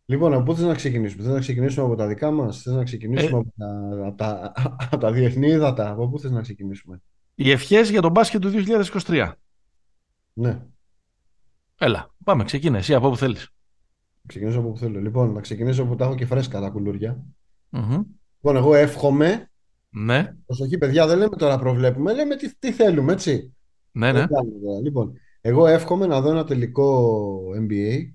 Λοιπόν, 0.05 0.33
από 0.33 0.43
πού 0.43 0.55
θες 0.55 0.65
να 0.65 0.75
ξεκινήσουμε; 0.75 1.23
Θες 1.23 1.33
να 1.33 1.41
ξεκινήσουμε 1.41 1.87
από 1.87 1.95
τα 1.95 2.07
δικά 2.07 2.31
μας, 2.31 2.63
θες 2.63 2.73
να 2.75 2.85
ξεκινήσουμε 2.85 3.39
Ε. 3.39 3.41
από, 3.41 3.53
τα, 3.57 4.07
από, 4.07 4.17
τα, 4.17 4.53
από 4.91 4.97
τα 4.99 5.13
διεθνή 5.13 5.49
ύδατα. 5.49 5.91
Από 5.91 6.09
πού 6.09 6.19
θες 6.19 6.31
να 6.31 6.41
ξεκινήσουμε; 6.41 7.03
Οι 7.35 7.51
ευχές 7.51 7.91
για 7.91 8.01
τον 8.01 8.11
μπάσκετ 8.11 8.41
του 8.41 8.51
2023. 8.51 9.33
Ναι, 10.33 10.63
Έλα, 11.79 12.15
πάμε, 12.25 12.45
ξεκινά 12.45 12.79
εσύ 12.79 12.95
από 12.95 13.07
όπου 13.07 13.17
θέλεις. 13.17 13.49
ξεκινήσω 14.27 14.59
από 14.59 14.69
όπου 14.69 14.79
θέλω. 14.79 15.01
Λοιπόν, 15.01 15.33
να 15.33 15.41
ξεκινήσω 15.41 15.83
από 15.83 15.91
που 15.91 15.97
τα 15.97 16.05
έχω 16.05 16.15
και 16.15 16.27
φρέσκα 16.27 16.61
τα 16.61 16.71
κουλούρια. 16.71 17.25
Μμμ. 17.69 18.03
Λοιπόν, 18.41 18.57
εγώ 18.57 18.75
εύχομαι. 18.75 19.51
Ναι, 19.91 20.35
Προσοχή, 20.47 20.79
παιδιά, 20.79 21.07
δεν 21.07 21.19
λέμε 21.19 21.37
τώρα 21.37 21.59
προβλέπουμε. 21.59 22.15
Λέμε 22.15 22.37
τι, 22.37 22.55
τι 22.59 22.73
θέλουμε, 22.73 23.13
έτσι. 23.13 23.55
ναι, 23.93 24.13
ναι, 24.13 24.19
Δεν 24.19 24.29
κάνουμε 24.29 24.59
τώρα. 24.65 24.81
Λοιπόν, 24.81 25.13
εγώ 25.41 25.67
εύχομαι 25.67 26.07
να 26.07 26.21
δω 26.21 26.31
ένα 26.31 26.45
τελικό 26.45 27.39
NBA 27.57 28.11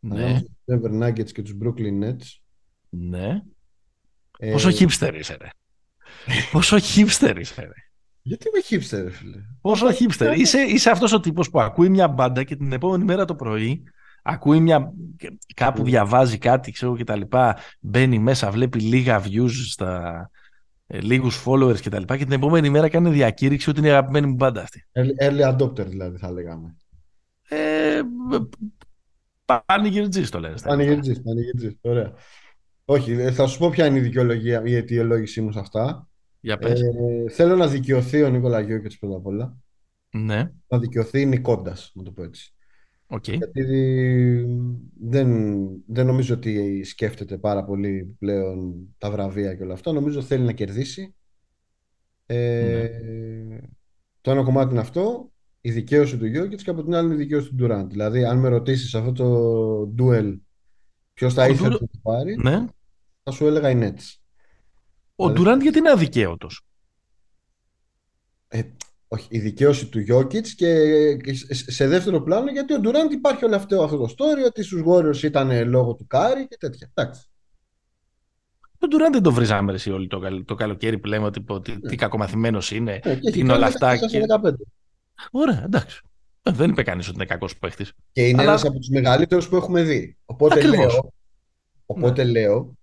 ναι, 0.00 0.14
ανάμεσα 0.14 0.38
στους 0.38 0.52
Denver 0.66 1.02
Nuggets 1.02 1.30
και 1.32 1.42
τους 1.42 1.56
Brooklyn 1.62 2.02
Nets. 2.04 2.38
ναι. 2.88 3.42
Ε, 4.38 4.50
Πόσο 4.52 4.68
hipster 4.68 5.14
είσαι, 5.18 5.36
ρε. 5.40 5.48
Πόσο 6.52 6.76
hipster 6.76 7.36
είσαι, 7.40 7.60
ρε. 7.62 7.68
Γιατί 8.22 8.46
είμαι 8.48 8.60
hipster, 8.68 9.02
ρε 9.02 9.10
φίλε. 9.10 9.36
Πόσο 9.60 9.86
hipster. 9.88 10.34
Είσαι, 10.36 10.60
είσαι 10.60 10.90
αυτός 10.90 11.12
ο 11.12 11.20
τύπος 11.20 11.50
που 11.50 11.60
ακούει 11.60 11.88
μια 11.88 12.08
μπάντα 12.08 12.44
και 12.44 12.56
την 12.56 12.72
επόμενη 12.72 13.04
μέρα 13.04 13.24
το 13.24 13.34
πρωί 13.34 13.82
ακούει 14.22 14.60
μια... 14.60 14.92
κάπου 15.54 15.84
διαβάζει 15.84 16.38
κάτι, 16.38 16.72
ξέρω 16.72 16.96
και 16.96 17.04
τα 17.04 17.16
λοιπά, 17.16 17.56
μπαίνει 17.80 18.18
μέσα, 18.18 18.50
βλέπει 18.50 18.80
λίγα 18.80 19.22
views 19.24 19.50
στα 19.68 20.30
ε, 20.86 21.00
λίγους 21.00 21.44
followers 21.46 21.80
και 21.80 21.90
τα 21.90 21.98
λοιπά 21.98 22.16
και 22.16 22.24
την 22.24 22.32
επόμενη 22.32 22.70
μέρα 22.70 22.88
κάνει 22.88 23.10
διακήρυξη 23.10 23.70
ότι 23.70 23.78
είναι 23.78 23.88
η 23.88 23.90
αγαπημένη 23.90 24.26
μου 24.26 24.34
μπάντα 24.34 24.62
αυτή. 24.62 24.86
Early, 24.92 25.28
early 25.28 25.56
adopter, 25.56 25.86
δηλαδή, 25.86 26.18
θα 26.18 26.32
λέγαμε. 26.32 26.76
Ε, 27.48 28.00
Πανηγυρτζής 29.66 30.30
το 30.30 30.40
λένε. 30.40 30.56
στα 30.56 30.68
ελληνικά. 30.68 30.90
Πανηγυρτζής, 30.90 31.22
πανηγυρτζής. 31.24 31.76
Ωραία. 31.80 32.12
Όχι, 32.84 33.12
ε, 33.12 33.30
θα 33.30 33.46
σου 33.46 33.58
πω 33.58 33.70
ποια 33.70 33.86
είναι 33.86 33.98
η 33.98 34.00
δικαιολογία, 34.00 34.62
η 34.64 34.74
αιτιολόγησή 34.74 35.40
μου 35.40 35.52
σε 35.52 35.58
αυτά. 35.58 36.08
Για 36.40 36.58
πες. 36.58 36.80
Ε, 36.80 37.30
θέλω 37.30 37.56
να 37.56 37.66
δικαιωθεί 37.66 38.22
ο 38.22 38.28
Νίκολα 38.28 38.60
Γιόκιτς 38.60 38.98
πρώτα 38.98 39.16
απ' 39.16 39.26
όλα. 39.26 39.56
Ναι, 40.10 40.50
Να 40.66 40.78
δικαιωθεί 40.78 41.26
νικώντας, 41.26 41.90
να 41.94 42.02
το 42.02 42.10
πω 42.10 42.22
έτσι. 42.22 42.51
Οκ. 43.12 43.28
Γιατί 43.28 43.62
δεν, 45.00 45.66
δεν 45.86 46.06
νομίζω 46.06 46.34
ότι 46.34 46.84
σκέφτεται 46.84 47.38
πάρα 47.38 47.64
πολύ 47.64 48.16
πλέον 48.18 48.74
τα 48.98 49.10
βραβεία 49.10 49.54
και 49.54 49.62
όλα 49.62 49.72
αυτά. 49.74 49.92
Νομίζω 49.92 50.22
θέλει 50.22 50.44
να 50.44 50.52
κερδίσει. 50.52 51.14
Ε, 52.26 52.88
Το 54.20 54.30
ένα 54.30 54.42
κομμάτι 54.42 54.70
είναι 54.70 54.80
αυτό, 54.80 55.32
η 55.60 55.70
δικαίωση 55.70 56.18
του 56.18 56.26
Γιόκιτς 56.26 56.62
και 56.62 56.70
από 56.70 56.82
την 56.82 56.94
άλλη 56.94 57.06
είναι 57.06 57.14
η 57.14 57.18
δικαίωση 57.18 57.48
του 57.48 57.54
Ντουράντ. 57.54 57.90
Δηλαδή, 57.90 58.24
αν 58.24 58.38
με 58.38 58.48
ρωτήσεις 58.48 58.94
αυτό 58.94 59.12
το 59.12 59.94
duel 59.98 60.38
ποιος 61.12 61.34
θα 61.34 61.42
Ο 61.42 61.48
ήθελε 61.50 61.68
Ντουρα- 61.68 61.80
να 61.80 61.86
το 61.86 61.98
πάρει, 62.02 62.36
Ναι. 62.36 62.64
θα 63.22 63.30
σου 63.30 63.46
έλεγα 63.46 63.70
οι 63.70 63.74
Nets. 63.80 64.16
Ο 65.16 65.24
Δηλαδή- 65.26 65.42
Ντουράντ 65.44 65.62
γιατί 65.62 65.78
είναι 65.78 65.90
αδικαίωτος; 65.90 66.66
Ε, 68.48 68.62
όχι, 69.12 69.26
η 69.30 69.38
δικαίωση 69.38 69.86
του 69.88 69.98
Γιόκιτς 70.00 70.54
και 70.54 70.74
και 71.16 71.34
σε- 71.34 71.70
σε 71.70 71.88
δεύτερο 71.88 72.22
πλάνο 72.22 72.50
γιατί 72.50 72.74
ο 72.74 72.78
Ντουράντ 72.78 73.12
υπάρχει 73.12 73.44
όλο 73.44 73.56
αυτό, 73.56 73.82
αυτό 73.82 73.96
το 73.96 74.14
story 74.18 74.46
ότι 74.46 74.62
στους 74.62 74.82
Warriors 74.86 75.22
ήταν 75.22 75.68
λόγω 75.68 75.94
του 75.94 76.06
Κάρι 76.06 76.48
και 76.48 76.56
τέτοια. 76.60 76.90
Εντάξει. 76.94 77.22
Τον 78.78 78.88
Ντουράντ 78.88 79.12
δεν 79.12 79.22
το 79.22 79.32
βρίζαμε 79.32 79.70
ρε, 79.70 79.76
εσύ 79.76 79.90
όλοι 79.90 80.06
το, 80.06 80.18
καλ- 80.18 80.44
το 80.44 80.54
καλοκαίρι 80.54 80.98
που 80.98 81.06
λέμε 81.08 81.26
ότι, 81.26 81.44
ότι 81.48 81.80
τι 81.80 81.96
κακομαθημένος 81.96 82.70
είναι. 82.70 82.92
Ναι, 82.92 83.14
και 83.14 83.20
Τι 83.20 83.28
έχει 83.28 83.38
είναι 83.38 83.48
κάνει 83.48 83.58
όλα 83.58 83.66
αυτά 83.66 83.94
14 83.94 84.06
και- 84.10 84.20
15. 84.42 84.52
Ωραία, 85.30 85.62
εντάξει. 85.64 86.00
Ε, 86.42 86.50
Δεν 86.50 86.70
είπε 86.70 86.82
κανείς 86.82 87.06
ότι 87.06 87.16
είναι 87.16 87.24
κακός 87.26 87.58
παίχτης. 87.58 87.92
Και 88.12 88.28
είναι 88.28 88.40
Αλλά- 88.42 88.50
ένας 88.50 88.64
από 88.64 88.78
τους 88.78 88.88
μεγαλύτερους 88.88 89.48
που 89.48 89.56
έχουμε 89.56 89.82
δει. 89.82 90.16
Οπότε 90.24 90.54
Ακριβώς. 90.54 90.76
Ναι. 90.78 90.84
λέω, 90.92 91.12
οπότε 91.86 92.24
λέω 92.24 92.76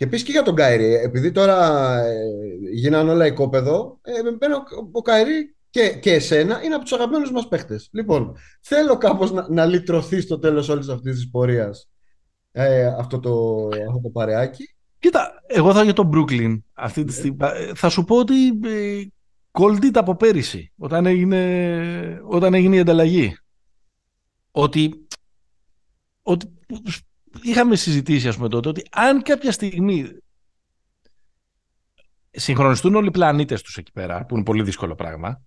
και 0.00 0.06
επίσης 0.06 0.26
και 0.26 0.32
για 0.32 0.42
τον 0.42 0.54
Κάιρι, 0.54 0.94
επειδή 0.94 1.32
τώρα 1.32 1.98
ε, 2.04 2.14
γίνανε 2.72 3.10
όλα 3.10 3.26
οικόπεδο, 3.26 3.98
ε, 4.02 4.22
με 4.22 4.30
μπαίνει 4.30 4.54
ο, 4.54 4.64
ο 4.92 5.02
Κάιρι 5.02 5.56
και, 5.70 5.88
και 5.88 6.12
εσένα 6.12 6.62
είναι 6.62 6.74
από 6.74 6.82
τους 6.82 6.92
αγαπημένους 6.92 7.32
μας 7.32 7.48
παίχτες. 7.48 7.88
Λοιπόν, 7.92 8.36
θέλω 8.60 8.96
κάπως 8.96 9.32
να, 9.32 9.46
να 9.50 9.66
λυτρωθεί 9.66 10.20
στο 10.20 10.38
τέλος 10.38 10.68
όλης 10.68 10.88
αυτής 10.88 11.14
της 11.14 11.30
πορείας 11.30 11.90
ε, 12.52 12.86
αυτό, 12.86 13.20
το, 13.20 13.66
αυτό 13.88 14.00
το 14.02 14.08
παρεάκι. 14.08 14.74
Κοίτα, 14.98 15.42
εγώ 15.46 15.72
θα 15.72 15.82
για 15.82 15.92
τον 15.92 16.10
Brooklyn 16.14 16.60
αυτή 16.72 17.04
τη 17.04 17.12
στιγμή. 17.12 17.36
ε, 17.40 17.74
Θα 17.74 17.88
σου 17.88 18.04
πω 18.04 18.16
ότι 18.16 18.46
ε, 18.64 19.02
κολλτίτ 19.50 19.96
από 19.96 20.16
πέρυσι, 20.16 20.72
όταν 20.76 21.06
έγινε, 21.06 22.20
όταν 22.24 22.54
έγινε 22.54 22.76
η 22.76 22.80
ανταλλαγή. 22.80 23.36
Ότι, 24.50 25.06
ότι 26.22 26.46
είχαμε 27.42 27.76
συζητήσει, 27.76 28.28
ας 28.28 28.36
πούμε, 28.36 28.48
τότε, 28.48 28.68
ότι 28.68 28.82
αν 28.90 29.22
κάποια 29.22 29.52
στιγμή 29.52 30.08
συγχρονιστούν 32.30 32.94
όλοι 32.94 33.06
οι 33.06 33.10
πλανήτες 33.10 33.62
τους 33.62 33.76
εκεί 33.76 33.92
πέρα, 33.92 34.24
που 34.24 34.34
είναι 34.34 34.44
πολύ 34.44 34.62
δύσκολο 34.62 34.94
πράγμα, 34.94 35.42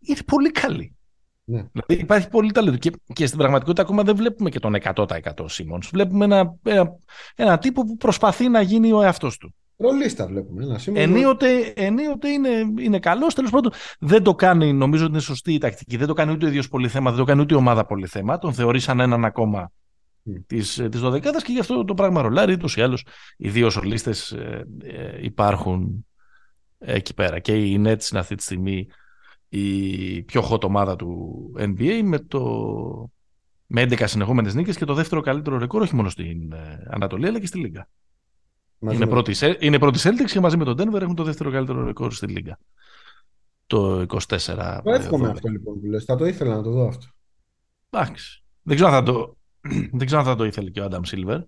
είναι 0.00 0.18
πολύ 0.26 0.50
καλή. 0.50 0.96
Ναι. 1.44 1.66
Δηλαδή 1.72 2.02
υπάρχει 2.02 2.28
πολύ 2.28 2.52
ταλέντο. 2.52 2.76
Και, 2.76 2.92
και 3.12 3.26
στην 3.26 3.38
πραγματικότητα 3.38 3.82
ακόμα 3.82 4.02
δεν 4.02 4.16
βλέπουμε 4.16 4.50
και 4.50 4.58
τον 4.58 4.76
100% 4.94 5.06
Σίμονς. 5.44 5.88
Βλέπουμε 5.92 6.24
ένα, 6.24 6.54
ένα, 6.62 6.92
ένα 7.34 7.58
τύπο 7.58 7.84
που 7.84 7.96
προσπαθεί 7.96 8.48
να 8.48 8.60
γίνει 8.60 8.92
ο 8.92 9.02
εαυτός 9.02 9.38
του. 9.38 9.54
Ρολίστα 9.76 10.26
βλέπουμε. 10.26 10.64
Ένα 10.64 10.78
σήμερα. 10.78 11.02
Ενίοτε, 11.02 11.72
ενίοτε 11.76 12.28
είναι, 12.28 12.48
είναι 12.78 12.98
καλός. 12.98 13.34
Τέλος 13.34 13.50
πάντων, 13.50 13.72
δεν 13.98 14.22
το 14.22 14.34
κάνει, 14.34 14.72
νομίζω 14.72 15.04
ότι 15.04 15.12
είναι 15.12 15.20
σωστή 15.20 15.52
η 15.52 15.58
τακτική. 15.58 15.96
Δεν 15.96 16.06
το 16.06 16.12
κάνει 16.12 16.32
ούτε 16.32 16.44
ο 16.44 16.48
ίδιος 16.48 16.68
πολύ 16.68 16.88
θέμα, 16.88 17.10
δεν 17.10 17.18
το 17.18 17.24
κάνει 17.24 17.40
ούτε 17.40 17.54
η 17.54 17.56
ομάδα 17.56 17.86
πολύ 17.86 18.06
θέμα. 18.06 18.38
Τον 18.38 18.52
θεωρεί 18.52 18.80
σαν 18.80 19.00
έναν 19.00 19.24
ακόμα 19.24 19.70
Mm. 20.30 20.32
της 20.46 20.74
της 20.90 21.00
12 21.02 21.20
και 21.20 21.52
γι' 21.52 21.58
αυτό 21.58 21.84
το 21.84 21.94
πράγμα 21.94 22.22
ρολάρει. 22.22 22.52
Ούτως 22.52 22.76
ή 22.76 22.82
άλλως, 22.82 23.06
οι 23.36 23.48
δύο 23.50 23.70
σολίστε 23.70 24.14
ε, 24.36 24.62
ε, 24.78 25.18
υπάρχουν 25.24 26.06
εκεί 26.78 27.14
πέρα. 27.14 27.38
Και 27.38 27.56
η 27.56 27.74
Nets 27.76 28.10
είναι 28.10 28.20
αυτή 28.20 28.34
τη 28.34 28.42
στιγμή 28.42 28.86
η 29.48 30.22
πιο 30.22 30.48
hot 30.50 30.62
ομάδα 30.62 30.96
του 30.96 31.52
NBA 31.58 32.00
με, 32.04 32.18
το, 32.18 33.10
με 33.66 33.82
11 33.82 34.02
συνεχόμενες 34.06 34.54
νίκες 34.54 34.76
και 34.76 34.84
το 34.84 34.94
δεύτερο 34.94 35.20
καλύτερο 35.20 35.58
ρεκόρ 35.58 35.82
όχι 35.82 35.94
μόνο 35.94 36.08
στην 36.08 36.52
ε, 36.52 36.86
Ανατολή 36.90 37.26
αλλά 37.26 37.40
και 37.40 37.46
στη 37.46 37.58
Λίγκα. 37.58 37.88
Μαζί 38.78 38.96
Είναι 38.96 39.04
με- 39.04 39.10
πρώτη, 39.10 39.34
σε- 39.34 39.56
είναι 39.60 39.78
πρώτη 39.78 39.98
Celtics 40.02 40.30
και 40.30 40.40
μαζί 40.40 40.56
με 40.56 40.64
τον 40.64 40.76
Denver 40.78 41.00
έχουν 41.00 41.14
το 41.14 41.22
δεύτερο 41.22 41.50
καλύτερο 41.50 41.84
ρεκόρ 41.84 42.12
στη 42.12 42.26
Λίγκα. 42.26 42.58
Το 43.66 44.00
24. 44.08 44.80
Το 44.84 44.90
εύχομαι 44.90 45.26
ε, 45.26 45.30
αυτό 45.30 45.48
λοιπόν 45.48 45.80
που 45.80 45.86
λες. 45.86 46.04
Θα 46.04 46.16
το 46.16 46.26
ήθελα 46.26 46.56
να 46.56 46.62
το 46.62 46.70
δω 46.70 46.86
αυτό. 46.86 47.06
Εντάξει. 47.90 48.42
Δεν 48.62 48.76
ξέρω, 48.76 48.90
αν 48.90 49.04
θα 49.04 49.12
το, 49.12 49.36
δεν 49.98 50.06
ξέρω 50.06 50.20
αν 50.20 50.26
θα 50.26 50.34
το 50.36 50.44
ήθελε 50.44 50.70
και 50.70 50.80
ο 50.80 50.84
Άνταμ 50.84 51.02
Σίλβερ. 51.02 51.40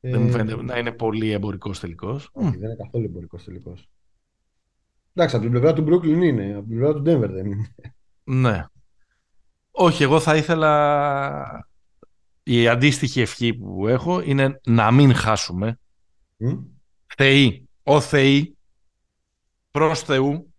Δεν 0.00 0.20
μου 0.20 0.28
Ε, 0.28 0.30
φαίνεται 0.30 0.62
να 0.62 0.78
είναι 0.78 0.92
πολύ 0.92 1.30
εμπορικός 1.30 1.80
τελικός. 1.80 2.28
Όχι, 2.32 2.56
δεν 2.56 2.70
είναι 2.70 2.76
καθόλου 2.82 3.04
εμπορικός 3.04 3.44
τελικός. 3.44 3.88
Εντάξει, 5.14 5.36
από 5.36 5.44
την 5.44 5.54
πλευρά 5.54 5.72
του 5.72 5.84
Brooklyn 5.88 6.22
είναι. 6.22 6.54
Από 6.54 6.66
την 6.68 6.76
πλευρά 6.76 6.92
του 6.94 7.00
Denver 7.00 7.30
δεν 7.30 7.46
είναι. 7.46 7.74
Ναι. 8.24 8.64
Όχι, 9.70 10.02
εγώ 10.02 10.20
θα 10.20 10.36
ήθελα. 10.36 11.68
Η 12.42 12.68
αντίστοιχη 12.68 13.20
ευχή 13.20 13.54
που 13.54 13.86
έχω 13.88 14.20
είναι 14.20 14.60
να 14.66 14.90
μην 14.90 15.14
χάσουμε. 15.14 15.78
Μμ; 16.36 16.58
Θεοί, 17.16 17.68
ο 17.82 18.00
Θεοί, 18.00 18.56
προς 19.70 20.00
Θεού 20.02 20.54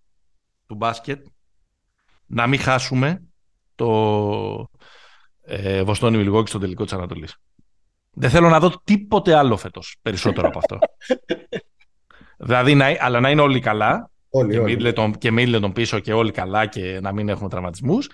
του 0.65 0.75
μπάσκετ, 0.75 1.25
να 2.25 2.47
μην 2.47 2.59
χάσουμε 2.59 3.23
το 3.75 4.69
ε, 5.45 5.83
Βοστόνι 5.83 6.17
Μιλγόκι 6.17 6.49
στο 6.49 6.59
τελικό 6.59 6.83
της 6.83 6.93
Ανατολής. 6.93 7.35
Δεν 8.11 8.29
θέλω 8.29 8.49
να 8.49 8.59
δω 8.59 8.71
τίποτε 8.83 9.35
άλλο 9.35 9.57
φέτος 9.57 9.95
περισσότερο 10.01 10.47
από 10.47 10.57
αυτό. 10.57 10.77
δηλαδή, 12.45 12.75
να, 12.75 12.85
αλλά 12.99 13.19
να 13.19 13.29
είναι 13.29 13.41
όλοι 13.41 13.59
καλά 13.59 14.09
Όλοι, 14.29 14.51
και 14.51 14.59
όλοι. 14.59 14.77
Middleton, 14.79 15.11
και 15.17 15.31
Middleton 15.37 15.71
πίσω 15.73 15.99
και 15.99 16.13
όλοι 16.13 16.31
καλά 16.31 16.65
και 16.65 16.99
να 17.01 17.13
μην 17.13 17.29
έχουμε 17.29 17.49
τραυματισμούς. 17.49 18.09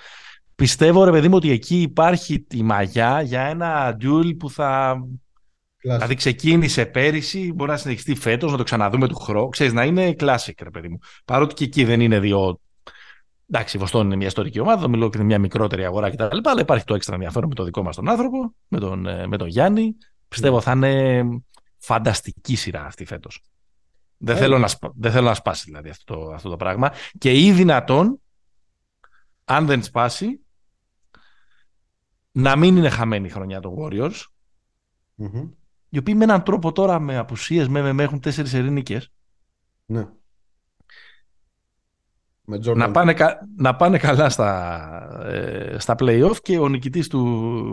Πιστεύω, 0.56 1.04
ρε 1.04 1.12
παιδί 1.12 1.28
μου, 1.28 1.36
ότι 1.36 1.52
εκεί 1.52 1.82
υπάρχει 1.82 2.40
τη 2.40 2.64
μαγιά 2.64 3.22
για 3.22 3.42
ένα 3.42 3.98
duel 4.02 4.38
που 4.38 4.50
θα 4.50 5.02
Κλάσικ. 5.82 6.00
Δηλαδή 6.00 6.16
ξεκίνησε 6.16 6.86
πέρυσι, 6.86 7.54
μπορεί 7.56 7.72
να 7.72 7.78
συνεχιστεί 7.78 8.16
φέτος, 8.16 8.52
να 8.52 8.58
το 8.58 8.64
ξαναδούμε 8.64 9.08
του 9.08 9.16
χρόνου. 9.16 9.50
Ξέρεις, 9.50 9.74
να 9.74 9.84
είναι 9.84 10.16
classic, 10.20 10.54
ρε 10.64 10.70
παιδί 10.70 10.88
μου. 10.88 11.00
Παρότι 11.26 11.54
και 11.54 11.64
εκεί 11.64 11.84
δεν 11.84 12.02
είναι 12.02 12.20
δύο 12.20 12.60
Εντάξει, 13.54 13.78
η 13.78 13.80
Βοστόνη 13.80 14.06
είναι 14.06 14.16
μια 14.16 14.28
ιστορική 14.28 14.60
ομάδα, 14.60 14.82
το 14.82 14.90
μιλώ 14.90 15.10
και 15.10 15.18
είναι 15.18 15.26
μια 15.26 15.40
μικρότερη 15.40 15.86
αγορά 15.86 16.10
κτλ. 16.10 16.38
Αλλά 16.44 16.62
υπάρχει 16.62 16.86
το 16.86 16.94
έξτρα 16.94 17.16
ενδιαφέρον 17.16 17.50
με 17.50 17.56
τον 17.56 17.66
δικό 17.66 17.84
μας 17.84 17.96
τον 17.96 18.10
άνθρωπο, 18.10 18.56
με 18.68 18.80
τον, 18.80 19.06
ε, 19.06 19.28
με 19.28 19.38
τον 19.38 19.48
Γιάννη. 19.48 19.96
Πιστεύω 20.28 20.62
θα 20.62 20.72
είναι 20.72 21.24
φανταστική 21.78 22.56
σειρά 22.56 22.86
αυτή 22.86 23.06
φέτος. 23.06 23.44
Δεν, 24.18 24.38
θέλω 24.38 24.58
να, 24.58 24.68
δεν 24.96 25.12
θέλω 25.12 25.28
να 25.28 25.34
σπάσει 25.34 25.64
δηλαδή 25.66 25.90
αυτό 25.90 26.14
το, 26.14 26.32
αυτό 26.32 26.50
το 26.50 26.58
πράγμα. 26.58 26.92
Και 27.18 27.46
ή 27.46 27.52
δυνατόν, 27.52 28.22
αν 29.46 29.66
δεν 29.66 29.84
σπάσει, 29.84 30.40
να 32.32 32.56
μην 32.56 32.78
είναι 32.78 32.90
χαμένη 32.90 33.28
η 33.28 33.30
χρονιά 33.30 33.60
των 33.60 33.76
Warriors. 33.80 34.20
Mm-hmm. 35.18 35.50
Οι 35.90 35.98
οποίοι 35.98 36.14
με 36.18 36.24
έναν 36.24 36.44
τρόπο 36.44 36.72
τώρα 36.72 37.00
με 37.00 37.18
απουσίες 37.18 37.68
με, 37.68 37.94
με 37.94 38.04
έχουν 38.04 38.20
τέσσερις 38.20 38.54
ερήνικες. 38.54 39.12
Ναι. 39.86 40.08
Με 42.58 42.74
να, 42.76 42.92
πάνε, 42.92 43.16
να 43.58 43.76
πάνε 43.76 43.98
καλά 43.98 44.30
στα, 44.30 45.22
ε, 45.24 45.80
στα 45.80 45.96
play-off 46.00 46.36
και 46.42 46.60
ο 46.60 46.70
νικητής 46.70 47.08
του 47.08 47.20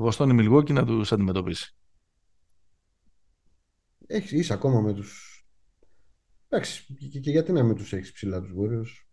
Βοστόνη 0.00 0.32
Μιλγόκη 0.32 0.72
να 0.72 0.84
τους 0.84 1.12
αντιμετωπίσει. 1.12 1.76
Έχεις, 4.06 4.32
είσαι 4.32 4.52
ακόμα 4.52 4.80
με 4.80 4.92
τους... 4.92 5.42
Εντάξει, 6.48 6.94
και, 7.12 7.18
και, 7.18 7.30
γιατί 7.30 7.52
να 7.52 7.62
μην 7.62 7.76
τους 7.76 7.92
έχεις 7.92 8.12
ψηλά 8.12 8.40
τους 8.40 8.50
Warriors. 8.50 9.06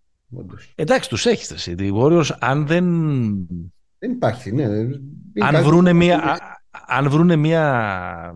Εντάξει, 0.76 1.10
τους 1.10 1.26
έχεις 1.26 1.52
εσύ. 1.52 1.72
Οι 1.72 1.92
Warriors 1.96 2.30
αν 2.40 2.68
δεν... 2.68 2.86
Δεν 4.00 4.12
υπάρχει, 4.12 4.52
ναι. 4.52 4.66
Αν 5.42 5.64
βρούνε, 5.64 5.94
μια, 5.94 6.40
αν 6.88 7.10
βρούνε 7.10 7.36
μια... 7.36 8.36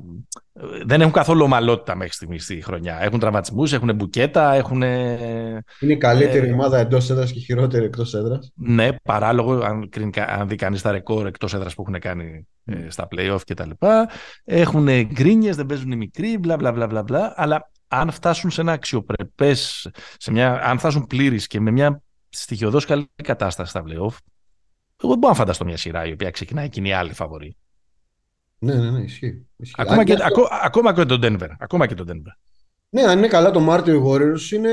Δεν 0.86 1.02
έχουν 1.02 1.14
καθόλου 1.14 1.44
ομαλότητα 1.44 1.96
μέχρι 1.96 2.14
στιγμής 2.14 2.44
στη 2.44 2.62
χρονιά. 2.62 3.02
Έχουν 3.02 3.20
τραυματισμούς, 3.20 3.74
έχουν 3.74 3.96
μπουκέτα, 3.96 4.54
έχουν. 4.54 4.82
Είναι 4.82 5.64
η 5.80 5.98
καλύτερη 5.98 6.50
ε... 6.50 6.52
ομάδα 6.52 6.78
εντός 6.78 7.10
έδρας 7.10 7.32
και 7.32 7.40
χειρότερη 7.40 7.86
εκτός 7.86 8.14
έδρας. 8.14 8.52
Ναι, 8.56 8.90
παράλογο, 9.04 9.54
αν, 9.54 9.90
αν 10.28 10.48
δει 10.48 10.56
κανείς 10.56 10.82
τα 10.82 10.92
ρεκόρ 10.92 11.28
εκτός 11.28 11.54
έδρας 11.54 11.76
που 11.76 11.82
έχουν 11.82 12.00
κάνει 12.00 12.48
ε, 12.66 12.90
στα 12.90 13.08
playoff 13.12 13.40
κτλ. 13.46 13.70
Έχουν 14.44 14.88
γκρίνιες, 15.06 15.56
δεν 15.56 15.66
παίζουν 15.66 15.92
οι 15.92 15.96
μικροί, 15.96 16.38
μπλα 16.38 16.58
μπλα 16.58 16.72
μπλα 16.72 17.04
μπλα. 17.04 17.34
Αλλά 17.36 17.72
αν 17.88 18.12
φτάσουν 18.12 18.50
σε 18.50 18.62
ένα 18.62 18.72
αξιοπρεπές, 18.72 19.92
αν 20.62 20.78
φτάσουν 20.80 21.08
πλήρεις 21.08 21.48
και 21.48 21.60
με 21.60 21.72
μια 21.72 22.02
στοιχειοδός 22.30 22.86
καλή 22.86 23.10
κατάσταση 23.24 23.70
στα 23.70 23.84
playoff, 23.86 24.16
εγώ 25.02 25.10
δεν 25.10 25.18
μπορώ 25.18 25.28
να 25.28 25.34
φανταστώ 25.34 25.66
μια 25.66 25.78
σειρά 25.78 26.06
η 26.06 26.12
οποία 26.12 26.32
ξεκινάει 26.32 26.70
και 26.70 26.80
είναι 26.80 26.90
η 26.90 26.94
άλλη 26.94 27.14
φαβορή. 27.14 27.56
Ναι, 28.60 28.74
ναι, 28.74 28.92
ναι, 28.92 29.00
ισχύει. 29.00 29.46
Ακόμα, 29.76 30.04
και, 30.04 30.14
αυτό... 30.14 30.48
ακόμα 30.64 30.94
και 30.94 31.06
τον 31.06 31.20
Denver. 31.24 31.50
Ακόμα 31.60 31.88
και 31.88 31.96
τον 31.96 32.08
Denver. 32.10 32.34
Ναι, 32.90 33.02
αν 33.02 33.18
είναι 33.18 33.28
καλά 33.28 33.52
το 33.52 33.60
Μάρτιο 33.60 33.94
οι 33.94 34.04
Warriors 34.06 34.52
είναι, 34.52 34.70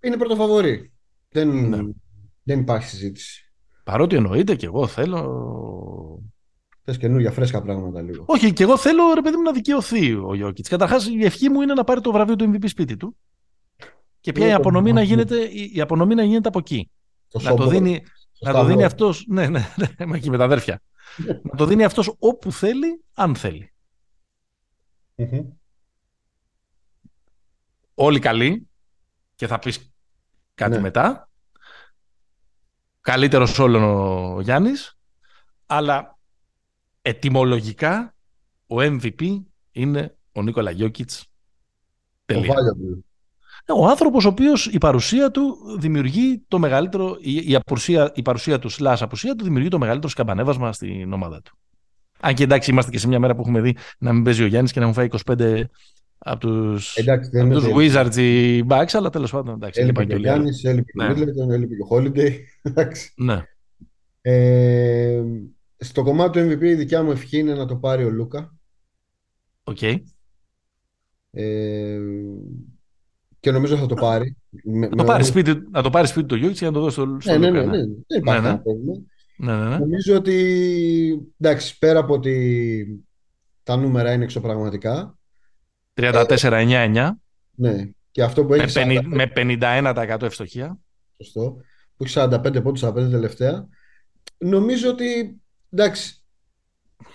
είναι 0.00 0.16
πρωτοφαβορή. 0.16 0.92
Δεν, 1.28 1.68
ναι. 1.68 1.78
δεν 2.42 2.60
υπάρχει 2.60 2.88
συζήτηση. 2.88 3.52
Παρότι 3.84 4.16
εννοείται 4.16 4.54
και 4.54 4.66
εγώ 4.66 4.86
θέλω 4.86 6.22
Θες 6.84 6.98
καινούργια 6.98 7.30
φρέσκα 7.30 7.62
πράγματα 7.62 8.02
λίγο. 8.02 8.24
Όχι, 8.26 8.52
και 8.52 8.62
εγώ 8.62 8.76
θέλω 8.76 9.14
ρε 9.14 9.20
παιδί 9.20 9.36
μου 9.36 9.42
να 9.42 9.52
δικαιωθεί 9.52 10.12
ο 10.12 10.34
Γιώκητς. 10.34 10.68
Καταρχάς, 10.68 11.08
η 11.08 11.24
ευχή 11.24 11.48
μου 11.48 11.60
είναι 11.60 11.74
να 11.74 11.84
πάρει 11.84 12.00
το 12.00 12.12
βραβείο 12.12 12.36
του 12.36 12.50
MVP 12.52 12.64
σπίτι 12.68 12.96
του. 12.96 13.16
Και 14.20 14.32
πια 14.32 14.46
η 14.46 14.52
απονομή, 14.52 14.92
να 14.92 15.02
γίνεται, 15.02 15.36
η 15.72 15.80
απονομή 15.80 16.14
να 16.14 16.24
γίνεται 16.24 16.48
από 16.48 16.58
εκεί. 16.58 16.90
να 17.42 17.54
το 17.54 17.66
δίνει, 17.66 18.02
να 18.40 18.52
το 18.52 18.64
δίνει 18.64 18.84
αυτό. 18.84 19.14
Ναι, 19.26 19.48
ναι, 19.48 19.68
ναι, 19.76 20.16
εκεί 20.16 20.30
με 20.30 20.38
τα 20.38 20.44
αδέρφια. 20.44 20.80
να 21.50 21.56
το 21.56 21.66
δίνει 21.66 21.84
αυτός 21.84 22.16
όπου 22.18 22.52
θέλει, 22.52 23.04
αν 23.14 23.36
θέλει. 23.36 23.72
Όλοι 27.94 28.18
καλοί 28.18 28.68
και 29.34 29.46
θα 29.46 29.58
πεις 29.58 29.92
κάτι 30.54 30.74
ναι. 30.74 30.80
μετά. 30.80 31.30
Καλύτερος 33.00 33.58
όλων 33.58 33.82
ο 33.82 34.40
Γιάννης, 34.40 34.98
αλλά 35.66 36.18
ετυμολογικά 37.02 38.14
ο 38.66 38.76
MVP 38.76 39.42
είναι 39.72 40.16
ο 40.32 40.42
Νίκολα 40.42 40.70
Γιώκητς. 40.70 41.26
Τελεία. 42.24 42.52
Ο 42.52 43.02
άνθρωπος 43.88 44.24
ο 44.24 44.28
οποίος 44.28 44.66
η 44.66 44.78
παρουσία 44.78 45.30
του 45.30 45.56
δημιουργεί 45.78 46.42
το 46.48 46.58
μεγαλύτερο. 46.58 47.16
Η, 47.20 47.50
η, 47.50 47.54
απουσία, 47.54 48.12
η 48.14 48.22
παρουσία 48.22 48.58
του, 48.58 48.72
slash 48.72 48.96
απουσία 49.00 49.34
του, 49.34 49.44
δημιουργεί 49.44 49.68
το 49.68 49.78
μεγαλύτερο 49.78 50.10
σκαμπανέβασμα 50.10 50.72
στην 50.72 51.12
ομάδα 51.12 51.42
του. 51.42 51.56
Αν 52.20 52.34
και 52.34 52.42
εντάξει, 52.42 52.70
είμαστε 52.70 52.90
και 52.90 52.98
σε 52.98 53.08
μια 53.08 53.18
μέρα 53.18 53.34
που 53.34 53.40
έχουμε 53.40 53.60
δει 53.60 53.76
να 53.98 54.12
μην 54.12 54.22
παίζει 54.22 54.42
ο 54.42 54.46
Γιάννης 54.46 54.72
και 54.72 54.80
να 54.80 54.86
μου 54.86 54.92
φάει 54.92 55.08
25 55.24 55.62
από 56.18 56.40
του 56.40 56.78
τους 57.50 57.66
Wizards 57.76 58.16
ή 58.16 58.64
Bucks, 58.68 58.92
αλλά 58.92 59.10
τέλος 59.10 59.30
πάντων. 59.30 59.54
Εντάξει, 59.54 59.80
έλειπε 59.80 60.04
και 60.04 60.14
ο 60.14 60.18
Γιάννης, 60.18 60.64
έλειπε 60.64 60.92
και 60.92 61.02
ο 61.02 61.06
Middleton, 61.10 61.52
έλειπε 61.52 61.74
και 61.74 61.82
ο 61.82 61.88
Holiday. 61.90 62.32
ναι. 63.26 63.42
Ε, 64.20 65.22
στο 65.76 66.02
κομμάτι 66.02 66.40
του 66.40 66.48
MVP 66.48 66.62
η 66.62 66.74
δικιά 66.74 67.02
μου 67.02 67.10
ευχή 67.10 67.38
είναι 67.38 67.54
να 67.54 67.66
το 67.66 67.76
πάρει 67.76 68.04
ο 68.04 68.10
Λούκα. 68.10 68.54
OK. 69.64 69.78
Okay. 69.80 69.96
Ε, 71.30 71.98
και 73.42 73.50
νομίζω 73.50 73.76
θα 73.76 73.86
το 73.86 73.94
πάρει. 73.94 74.36
Με, 74.64 74.86
να, 74.86 74.96
το 74.96 75.04
πάρει 75.04 75.24
σπίτι, 75.24 75.62
να 75.70 75.82
το 75.82 75.90
πάρει 75.90 76.06
σπίτι 76.06 76.26
του 76.26 76.36
Γιώργης 76.36 76.58
και 76.58 76.64
να 76.64 76.72
το 76.72 76.80
δώσει 76.80 76.92
στο, 76.94 77.16
στο 77.20 77.38
ναι, 77.38 77.50
ναι, 77.50 77.50
ναι, 77.50 77.66
ναι, 77.66 77.76
Δεν 78.06 78.18
υπάρχει 78.18 78.42
ναι, 78.42 78.50
ναι. 78.50 78.58
πρόβλημα. 78.58 78.92
Ναι, 79.36 79.54
ναι, 79.56 79.68
ναι. 79.68 79.78
Νομίζω 79.78 80.16
ότι 80.16 81.32
εντάξει, 81.40 81.78
πέρα 81.78 81.98
από 81.98 82.14
ότι 82.14 83.04
τα 83.62 83.76
νούμερα 83.76 84.12
είναι 84.12 84.24
εξωπραγματικά. 84.24 85.18
34-9-9. 85.94 87.10
Ναι. 87.54 87.90
Και 88.10 88.22
αυτό 88.22 88.44
που 88.44 88.54
έχει. 88.54 88.86
Με, 88.86 89.32
50, 89.34 89.42
με 89.82 89.92
51% 90.16 90.22
ευστοχία. 90.22 90.78
Σωστό. 91.16 91.56
Που 91.96 92.04
έχει 92.04 92.14
45 92.18 92.62
πόντους 92.62 92.84
45 92.84 92.92
τελευταία. 92.94 93.68
Νομίζω 94.38 94.90
ότι 94.90 95.40
εντάξει, 95.70 96.24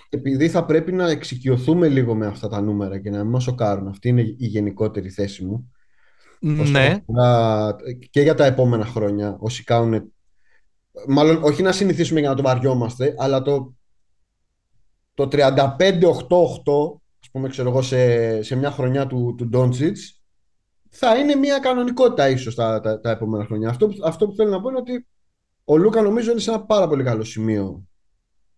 επειδή 0.08 0.48
θα 0.48 0.64
πρέπει 0.64 0.92
να 0.92 1.10
εξοικειωθούμε 1.10 1.88
λίγο 1.88 2.14
με 2.14 2.26
αυτά 2.26 2.48
τα 2.48 2.60
νούμερα 2.60 2.98
και 2.98 3.10
να 3.10 3.18
μην 3.18 3.30
μας 3.32 3.42
σοκάρουν. 3.42 3.88
Αυτή 3.88 4.08
είναι 4.08 4.20
η 4.22 4.46
γενικότερη 4.46 5.10
θέση 5.10 5.44
μου. 5.44 5.72
Ναι. 6.40 7.02
Και 8.10 8.20
για 8.20 8.34
τα 8.34 8.44
επόμενα 8.44 8.84
χρόνια, 8.84 9.36
όσοι 9.40 9.64
κάνουν. 9.64 10.12
Μάλλον 11.08 11.42
όχι 11.42 11.62
να 11.62 11.72
συνηθίσουμε 11.72 12.20
για 12.20 12.28
να 12.28 12.34
το 12.34 12.42
βαριόμαστε, 12.42 13.14
αλλά 13.18 13.42
το, 13.42 13.74
το 15.14 15.28
35-8-8, 15.32 15.48
ας 17.20 17.30
πούμε, 17.32 17.48
ξέρω 17.48 17.68
εγώ, 17.68 17.82
σε, 17.82 18.42
σε 18.42 18.56
μια 18.56 18.70
χρονιά 18.70 19.06
του, 19.06 19.34
του 19.36 19.50
Doncic, 19.52 19.94
θα 20.88 21.16
είναι 21.16 21.34
μια 21.34 21.58
κανονικότητα 21.58 22.28
ίσως 22.28 22.54
τα, 22.54 22.80
τα, 22.80 23.00
τα, 23.00 23.10
επόμενα 23.10 23.44
χρόνια. 23.44 23.68
Αυτό, 23.68 23.90
αυτό 24.04 24.26
που 24.26 24.34
θέλω 24.34 24.50
να 24.50 24.60
πω 24.60 24.68
είναι 24.68 24.78
ότι 24.78 25.06
ο 25.64 25.76
Λούκα 25.76 26.02
νομίζω 26.02 26.30
είναι 26.30 26.40
σε 26.40 26.50
ένα 26.50 26.64
πάρα 26.64 26.88
πολύ 26.88 27.04
καλό 27.04 27.24
σημείο 27.24 27.86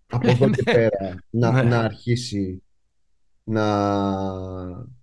από 0.07 0.31
εδώ 0.31 0.51
και 0.51 0.63
ναι. 0.67 0.73
πέρα 0.73 1.25
να, 1.31 1.53
ναι. 1.53 1.63
να 1.63 1.79
αρχίσει 1.79 2.63
να, 3.45 3.67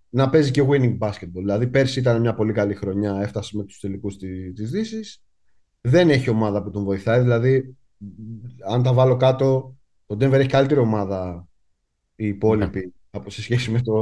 να 0.10 0.30
παίζει 0.30 0.52
και 0.52 0.64
winning 0.70 0.98
basketball. 0.98 1.32
Δηλαδή 1.34 1.68
πέρσι 1.68 2.00
ήταν 2.00 2.22
μια 2.22 2.34
πολύ 2.34 2.54
καλή 2.54 2.76
χρονιά, 2.76 3.20
έφτασε 3.22 3.58
με 3.58 3.64
τους 3.64 3.80
τελικούς 3.80 4.18
της 4.56 4.72
Δύσης. 4.72 5.22
Δεν 5.82 6.10
έχει 6.10 6.30
ομάδα 6.30 6.64
που 6.64 6.72
τον 6.72 6.84
βοηθάει, 6.84 7.22
δηλαδή 7.22 7.76
αν 8.70 8.84
τα 8.84 8.94
βάλω 8.94 9.16
κάτω, 9.18 9.76
το 10.06 10.16
Denver 10.20 10.32
έχει 10.40 10.50
καλύτερη 10.50 10.80
ομάδα 10.80 11.48
οι 12.16 12.28
υπόλοιποι 12.28 12.80
ναι. 12.80 12.92
από 13.12 13.30
σε 13.30 13.42
σχέση 13.42 13.72
με 13.72 13.82
το... 13.82 13.94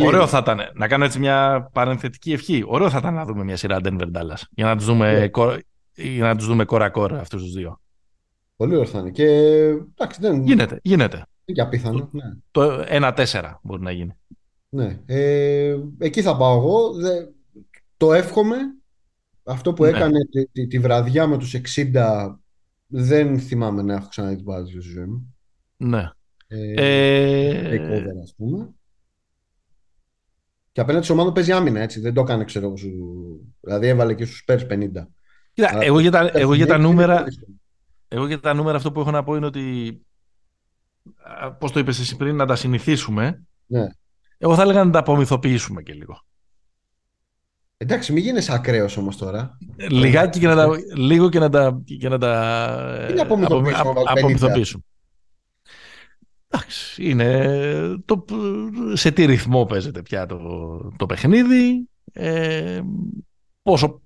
Ωραίο 0.00 0.26
θα 0.26 0.38
ήταν, 0.38 0.58
να 0.74 0.88
κάνω 0.88 1.04
έτσι 1.04 1.18
μια 1.18 1.68
παρενθετική 1.72 2.32
ευχή. 2.32 2.64
Ωραίο 2.66 2.90
θα 2.90 2.98
ήταν 2.98 3.14
να 3.14 3.24
δούμε 3.24 3.44
μια 3.44 3.56
σειρά 3.56 3.78
Denver 3.82 4.10
Dallas 4.12 4.42
για 4.50 4.64
να 4.64 4.76
τους 4.76 4.84
δούμε, 4.84 5.30
για 5.94 6.24
να 6.24 6.36
τους 6.36 6.46
δούμε 6.46 6.64
κόρα-κόρα 6.64 7.20
αυτούς 7.20 7.42
τους 7.42 7.52
δύο. 7.52 7.80
Πολύ 8.56 8.74
ωραίο 8.74 8.86
θα 8.86 8.98
είναι. 8.98 9.10
Και, 9.10 9.24
εντάξει, 9.94 10.20
δεν... 10.20 10.42
Γίνεται, 10.42 10.80
γίνεται. 10.82 11.16
Είναι 11.16 11.58
και 11.58 11.60
απίθανο. 11.60 12.08
Ναι. 12.12 12.22
Το 12.50 12.84
1-4 12.88 13.54
μπορεί 13.62 13.82
να 13.82 13.90
γίνει. 13.90 14.12
Ναι. 14.70 15.00
Ε, 15.06 15.78
εκεί 15.98 16.22
θα 16.22 16.36
πάω 16.36 16.56
εγώ. 16.58 16.92
το 17.96 18.12
εύχομαι. 18.12 18.56
Αυτό 19.42 19.72
που 19.72 19.82
ναι. 19.82 19.88
έκανε 19.88 20.24
τη, 20.30 20.46
τη, 20.46 20.66
τη, 20.66 20.78
βραδιά 20.78 21.26
με 21.26 21.38
τους 21.38 21.54
60 21.76 22.34
δεν 22.86 23.38
θυμάμαι 23.38 23.82
να 23.82 23.94
έχω 23.94 24.08
ξαναδεί 24.08 24.36
την 24.36 24.44
παράδοση 24.44 24.80
στη 24.80 24.90
ζωή 24.90 25.04
μου. 25.04 25.34
Ναι. 25.76 26.10
Ε, 26.46 26.72
ε... 26.74 28.04
ας 28.22 28.34
πούμε. 28.36 28.70
Και 30.72 30.80
απέναντι 30.80 31.06
σε 31.06 31.12
ομάδα 31.12 31.32
παίζει 31.32 31.52
άμυνα, 31.52 31.80
έτσι. 31.80 32.00
Δεν 32.00 32.14
το 32.14 32.20
έκανε, 32.20 32.44
ξέρω 32.44 32.76
σου. 32.76 32.90
Δηλαδή 33.60 33.86
έβαλε 33.86 34.14
και 34.14 34.24
στους 34.24 34.44
Spurs 34.46 34.66
50. 34.70 34.90
Κοίτα, 35.52 35.78
εγώ 35.82 36.00
για 36.00 36.10
τα, 36.10 36.30
εγώ 36.34 36.54
για 36.54 36.66
τα 36.66 36.78
νούμερα... 36.78 37.24
Εγώ 38.08 38.26
για 38.26 38.40
τα 38.40 38.54
νούμερα 38.54 38.76
αυτό 38.76 38.92
που 38.92 39.00
έχω 39.00 39.10
να 39.10 39.24
πω 39.24 39.34
είναι 39.36 39.46
ότι 39.46 39.96
πώς 41.58 41.72
το 41.72 41.78
είπες 41.78 41.98
εσύ 41.98 42.16
πριν, 42.16 42.36
να 42.36 42.46
τα 42.46 42.56
συνηθίσουμε. 42.56 43.42
Ναι. 43.66 43.86
Εγώ 44.42 44.54
θα 44.54 44.62
έλεγα 44.62 44.84
να 44.84 44.90
τα 44.90 44.98
απομυθοποιήσουμε 44.98 45.82
και 45.82 45.92
λίγο. 45.92 46.24
Εντάξει, 47.76 48.12
μην 48.12 48.22
γίνεις 48.22 48.50
ακραίος 48.50 48.96
όμως 48.96 49.16
τώρα. 49.16 49.58
Λιγάκι 49.90 50.38
και 50.38 50.46
να 50.46 50.54
τα, 50.54 50.68
λίγο 50.94 51.28
και 51.28 51.38
να 51.38 51.48
τα, 51.48 51.82
και 51.98 52.08
να 52.08 52.18
τα 52.18 52.64
ε, 53.08 53.14
απομυθοποιήσουμε. 54.06 54.82
Εντάξει, 56.48 57.08
είναι 57.08 58.02
το, 58.04 58.24
σε 58.92 59.10
τι 59.10 59.24
ρυθμό 59.24 59.64
παίζεται 59.64 60.02
πια 60.02 60.26
το, 60.26 60.38
το 60.96 61.06
παιχνίδι, 61.06 61.88
ε, 62.12 62.80
πόσο 63.62 64.02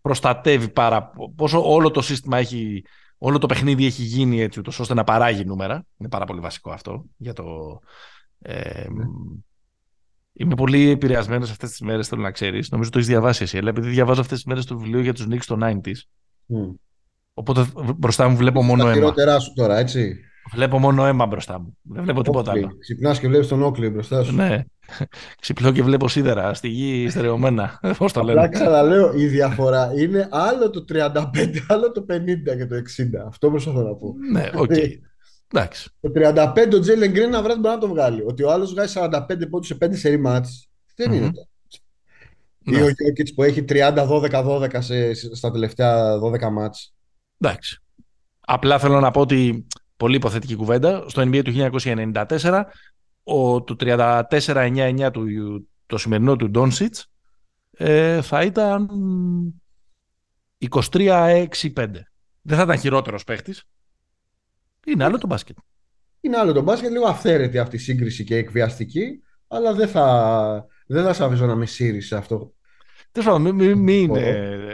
προστατεύει 0.00 0.68
πάρα 0.68 1.12
πόσο 1.36 1.72
όλο 1.72 1.90
το 1.90 2.02
σύστημα 2.02 2.38
έχει, 2.38 2.84
όλο 3.18 3.38
το 3.38 3.46
παιχνίδι 3.46 3.86
έχει 3.86 4.02
γίνει 4.02 4.40
έτσι 4.40 4.58
ούτως 4.58 4.78
ώστε 4.78 4.94
να 4.94 5.04
παράγει 5.04 5.44
νούμερα. 5.44 5.86
Είναι 5.96 6.08
πάρα 6.08 6.24
πολύ 6.24 6.40
βασικό 6.40 6.70
αυτό 6.70 7.04
για 7.16 7.32
το... 7.32 7.78
Ε, 8.42 8.88
ναι. 8.90 9.04
Είμαι 10.32 10.54
πολύ 10.54 10.90
επηρεασμένος 10.90 11.50
αυτές 11.50 11.70
τις 11.70 11.80
μέρες, 11.80 12.08
θέλω 12.08 12.22
να 12.22 12.30
ξέρεις. 12.30 12.70
Νομίζω 12.70 12.90
το 12.90 12.98
έχεις 12.98 13.10
διαβάσει 13.10 13.42
εσύ, 13.42 13.58
αλλά 13.58 13.68
επειδή 13.68 13.88
διαβάζω 13.88 14.20
αυτές 14.20 14.36
τις 14.36 14.46
μέρες 14.46 14.64
το 14.64 14.78
βιβλίο 14.78 15.00
για 15.00 15.12
τους 15.12 15.26
Νίξ 15.26 15.46
το 15.46 15.58
90s. 15.62 15.74
Mm. 15.76 16.74
Οπότε 17.34 17.66
μπροστά 17.96 18.28
μου 18.28 18.36
βλέπω 18.36 18.62
μόνο 18.62 18.82
αίμα. 18.82 18.92
χειρότερά 18.92 19.38
σου 19.38 19.52
τώρα, 19.54 19.78
έτσι. 19.78 20.16
Βλέπω 20.52 20.78
μόνο 20.78 21.06
αίμα 21.06 21.26
μπροστά 21.26 21.60
μου. 21.60 21.76
Δεν 21.82 22.02
βλέπω 22.02 22.22
τίποτα 22.22 22.50
άλλο. 22.50 22.76
Ξυπνάς 22.78 23.20
και 23.20 23.28
βλέπεις 23.28 23.48
τον 23.48 23.62
Όκλι 23.62 23.88
μπροστά 23.88 24.22
σου. 24.22 24.34
Ναι. 24.34 24.64
Ξυπνώ 25.40 25.72
και 25.72 25.82
βλέπω 25.82 26.08
σίδερα 26.08 26.54
στη 26.54 26.68
γη 26.68 27.08
στερεωμένα. 27.08 27.80
Πώς 27.98 28.12
το 28.12 28.22
λένε. 28.22 28.44
Απλά 28.44 28.58
ξαναλέω, 28.58 29.12
η 29.14 29.26
διαφορά 29.26 29.92
είναι 29.96 30.28
άλλο 30.30 30.70
το 30.70 30.84
35, 30.92 31.12
άλλο 31.68 31.92
το 31.92 32.06
50 32.08 32.16
και 32.56 32.66
το 32.66 32.76
60. 32.76 32.80
Αυτό 33.26 33.50
προσπαθώ 33.50 33.82
να 33.82 33.94
πω. 33.94 34.14
Ναι, 34.32 34.50
OK. 34.54 34.70
Okay. 34.72 34.88
Εντάξει. 35.52 35.90
Το 36.00 36.10
35 36.14 36.74
ο 36.74 36.80
Τζέιλεν 36.80 37.10
Γκριν 37.10 37.30
να 37.30 37.42
βράδυ 37.42 37.60
μπορεί 37.60 37.74
να 37.74 37.80
το 37.80 37.88
βγάλει. 37.88 38.22
Ότι 38.26 38.42
ο 38.42 38.50
άλλος 38.52 38.72
βγάζει 38.72 38.94
45 38.96 39.20
πόντους 39.50 39.66
σε 39.66 39.76
5 39.84 39.88
σερή 39.92 40.18
μάτς, 40.18 40.68
δεν 40.94 41.10
mm-hmm. 41.10 41.14
είναι 41.14 41.32
το. 41.32 41.46
Ναι. 42.64 42.78
Ή 42.78 42.82
ο 42.82 42.88
Γιώκητς 42.88 43.34
που 43.34 43.42
έχει 43.42 43.64
30-12-12 43.68 44.80
στα 45.32 45.50
τελευταία 45.50 46.18
12 46.18 46.50
μάτς. 46.50 46.94
Εντάξει. 47.38 47.82
Απλά 48.40 48.78
θέλω 48.78 49.00
να 49.00 49.10
πω 49.10 49.20
ότι 49.20 49.66
πολύ 49.96 50.16
υποθετική 50.16 50.54
κουβέντα. 50.54 51.04
Στο 51.08 51.22
NBA 51.22 51.42
του 51.44 51.70
1994, 51.82 52.62
ο, 53.22 53.62
του 53.62 53.76
34-9-9 53.80 55.08
του, 55.12 55.26
το 55.86 55.98
σημερινό 55.98 56.36
του 56.36 56.50
Ντόνσιτς 56.50 57.10
ε, 57.70 58.22
θα 58.22 58.42
ήταν 58.42 58.88
23-6-5. 60.70 61.48
Δεν 62.42 62.56
θα 62.56 62.62
ήταν 62.62 62.78
χειρότερος 62.78 63.24
παίχτης. 63.24 63.64
Είναι 64.86 65.04
άλλο 65.04 65.18
το 65.18 65.26
μπάσκετ. 65.26 65.56
Είναι 66.20 66.36
άλλο 66.36 66.52
το 66.52 66.62
μπάσκετ, 66.62 66.90
λίγο 66.90 67.06
αυθαίρετη 67.06 67.58
αυτή 67.58 67.76
η 67.76 67.78
σύγκριση 67.78 68.24
και 68.24 68.36
εκβιαστική, 68.36 69.22
αλλά 69.48 69.74
δεν 69.74 69.88
θα, 69.88 70.66
δεν 70.86 71.04
θα 71.04 71.12
σε 71.12 71.24
αφήσω 71.24 71.46
να 71.46 71.54
με 71.54 71.66
σύρεις 71.66 72.12
αυτό. 72.12 72.52
Τέλος 73.12 73.28
πάντων, 73.28 73.54
μην, 73.54 73.78
μην, 73.78 74.10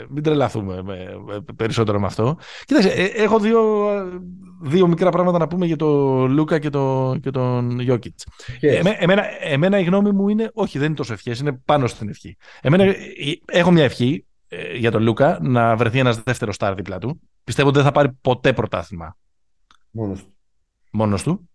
μην, 0.09 0.23
τρελαθούμε 0.23 0.83
με, 0.83 1.21
περισσότερο 1.57 2.01
με 2.01 2.07
αυτό. 2.07 2.39
Κοίταξε, 2.65 2.89
ε, 2.89 3.05
έχω 3.05 3.39
δύο, 3.39 3.61
δύο 4.63 4.87
μικρά 4.87 5.11
πράγματα 5.11 5.39
να 5.39 5.49
πούμε 5.49 5.67
για 5.67 5.77
τον 5.77 6.31
Λούκα 6.31 6.59
και, 6.59 6.71
το, 6.71 7.17
και 7.23 7.31
τον 7.31 7.81
Γιώκητς. 7.81 8.27
εμένα, 8.99 9.23
εμένα 9.41 9.79
η 9.79 9.83
γνώμη 9.83 10.13
μου 10.13 10.29
είναι, 10.29 10.51
όχι, 10.53 10.79
δεν 10.79 10.87
είναι 10.87 10.97
τόσο 10.97 11.13
ευχέ, 11.13 11.37
είναι 11.41 11.53
πάνω 11.65 11.87
στην 11.87 12.09
ευχή. 12.09 12.37
Εμένα, 12.61 12.85
ε, 12.85 12.95
έχω 13.45 13.71
μια 13.71 13.85
ευχή 13.85 14.27
ε, 14.49 14.77
για 14.77 14.91
τον 14.91 15.03
Λούκα 15.03 15.39
να 15.43 15.77
βρεθεί 15.77 15.99
ένας 15.99 16.23
δεύτερος 16.23 16.55
στάρ 16.55 16.75
δίπλα 16.75 16.99
του. 16.99 17.21
Πιστεύω 17.45 17.69
ότι 17.69 17.77
δεν 17.77 17.87
θα 17.87 17.93
πάρει 17.93 18.09
ποτέ 18.21 18.53
πρωτάθλημα 18.53 19.17
Μόνος 19.91 20.24
του. 20.24 20.34
Μόνος 20.91 21.22
του. 21.22 21.49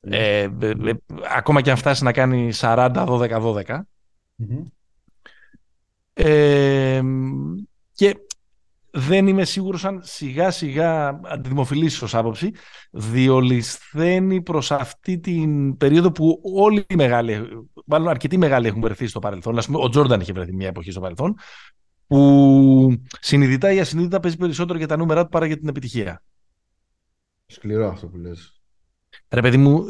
Ναι. 0.00 0.16
Ε, 0.16 0.42
ε, 0.60 0.92
ακόμα 1.36 1.60
και 1.60 1.70
αν 1.70 1.76
φτάσει 1.76 2.04
να 2.04 2.12
κάνει 2.12 2.50
40-12-12. 2.54 3.80
Ε, 6.14 7.02
και 7.92 8.16
δεν 8.90 9.26
είμαι 9.26 9.44
σίγουρος 9.44 9.84
αν 9.84 10.00
σιγά 10.04 10.50
σιγά 10.50 11.20
αντιδημοφιλής 11.24 12.02
ως 12.02 12.14
άποψη 12.14 12.50
διολυσθένει 12.90 14.42
προς 14.42 14.70
αυτή 14.70 15.18
την 15.18 15.76
περίοδο 15.76 16.12
που 16.12 16.40
όλοι 16.54 16.84
οι 16.88 16.94
μεγάλοι, 16.94 17.48
μάλλον 17.84 18.08
αρκετοί 18.08 18.38
μεγάλοι 18.38 18.66
έχουν 18.66 18.80
βρεθεί 18.80 19.06
στο 19.06 19.18
παρελθόν. 19.18 19.58
Ας 19.58 19.66
πούμε, 19.66 19.78
ο 19.82 19.88
Τζόρνταν 19.88 20.20
είχε 20.20 20.32
βρεθεί 20.32 20.52
μια 20.52 20.68
εποχή 20.68 20.90
στο 20.90 21.00
παρελθόν 21.00 21.34
που 22.06 23.02
συνειδητά 23.20 23.72
ή 23.72 23.80
ασυνείδητα 23.80 24.20
παίζει 24.20 24.36
περισσότερο 24.36 24.78
για 24.78 24.88
τα 24.88 24.96
νούμερα 24.96 25.22
του 25.22 25.28
παρά 25.28 25.46
για 25.46 25.58
την 25.58 25.68
επιτυχία. 25.68 26.22
Σκληρό 27.52 27.88
αυτό 27.88 28.06
που 28.06 28.16
λες. 28.16 28.60
Ρε 29.28 29.40
παιδί 29.40 29.56
μου, 29.56 29.84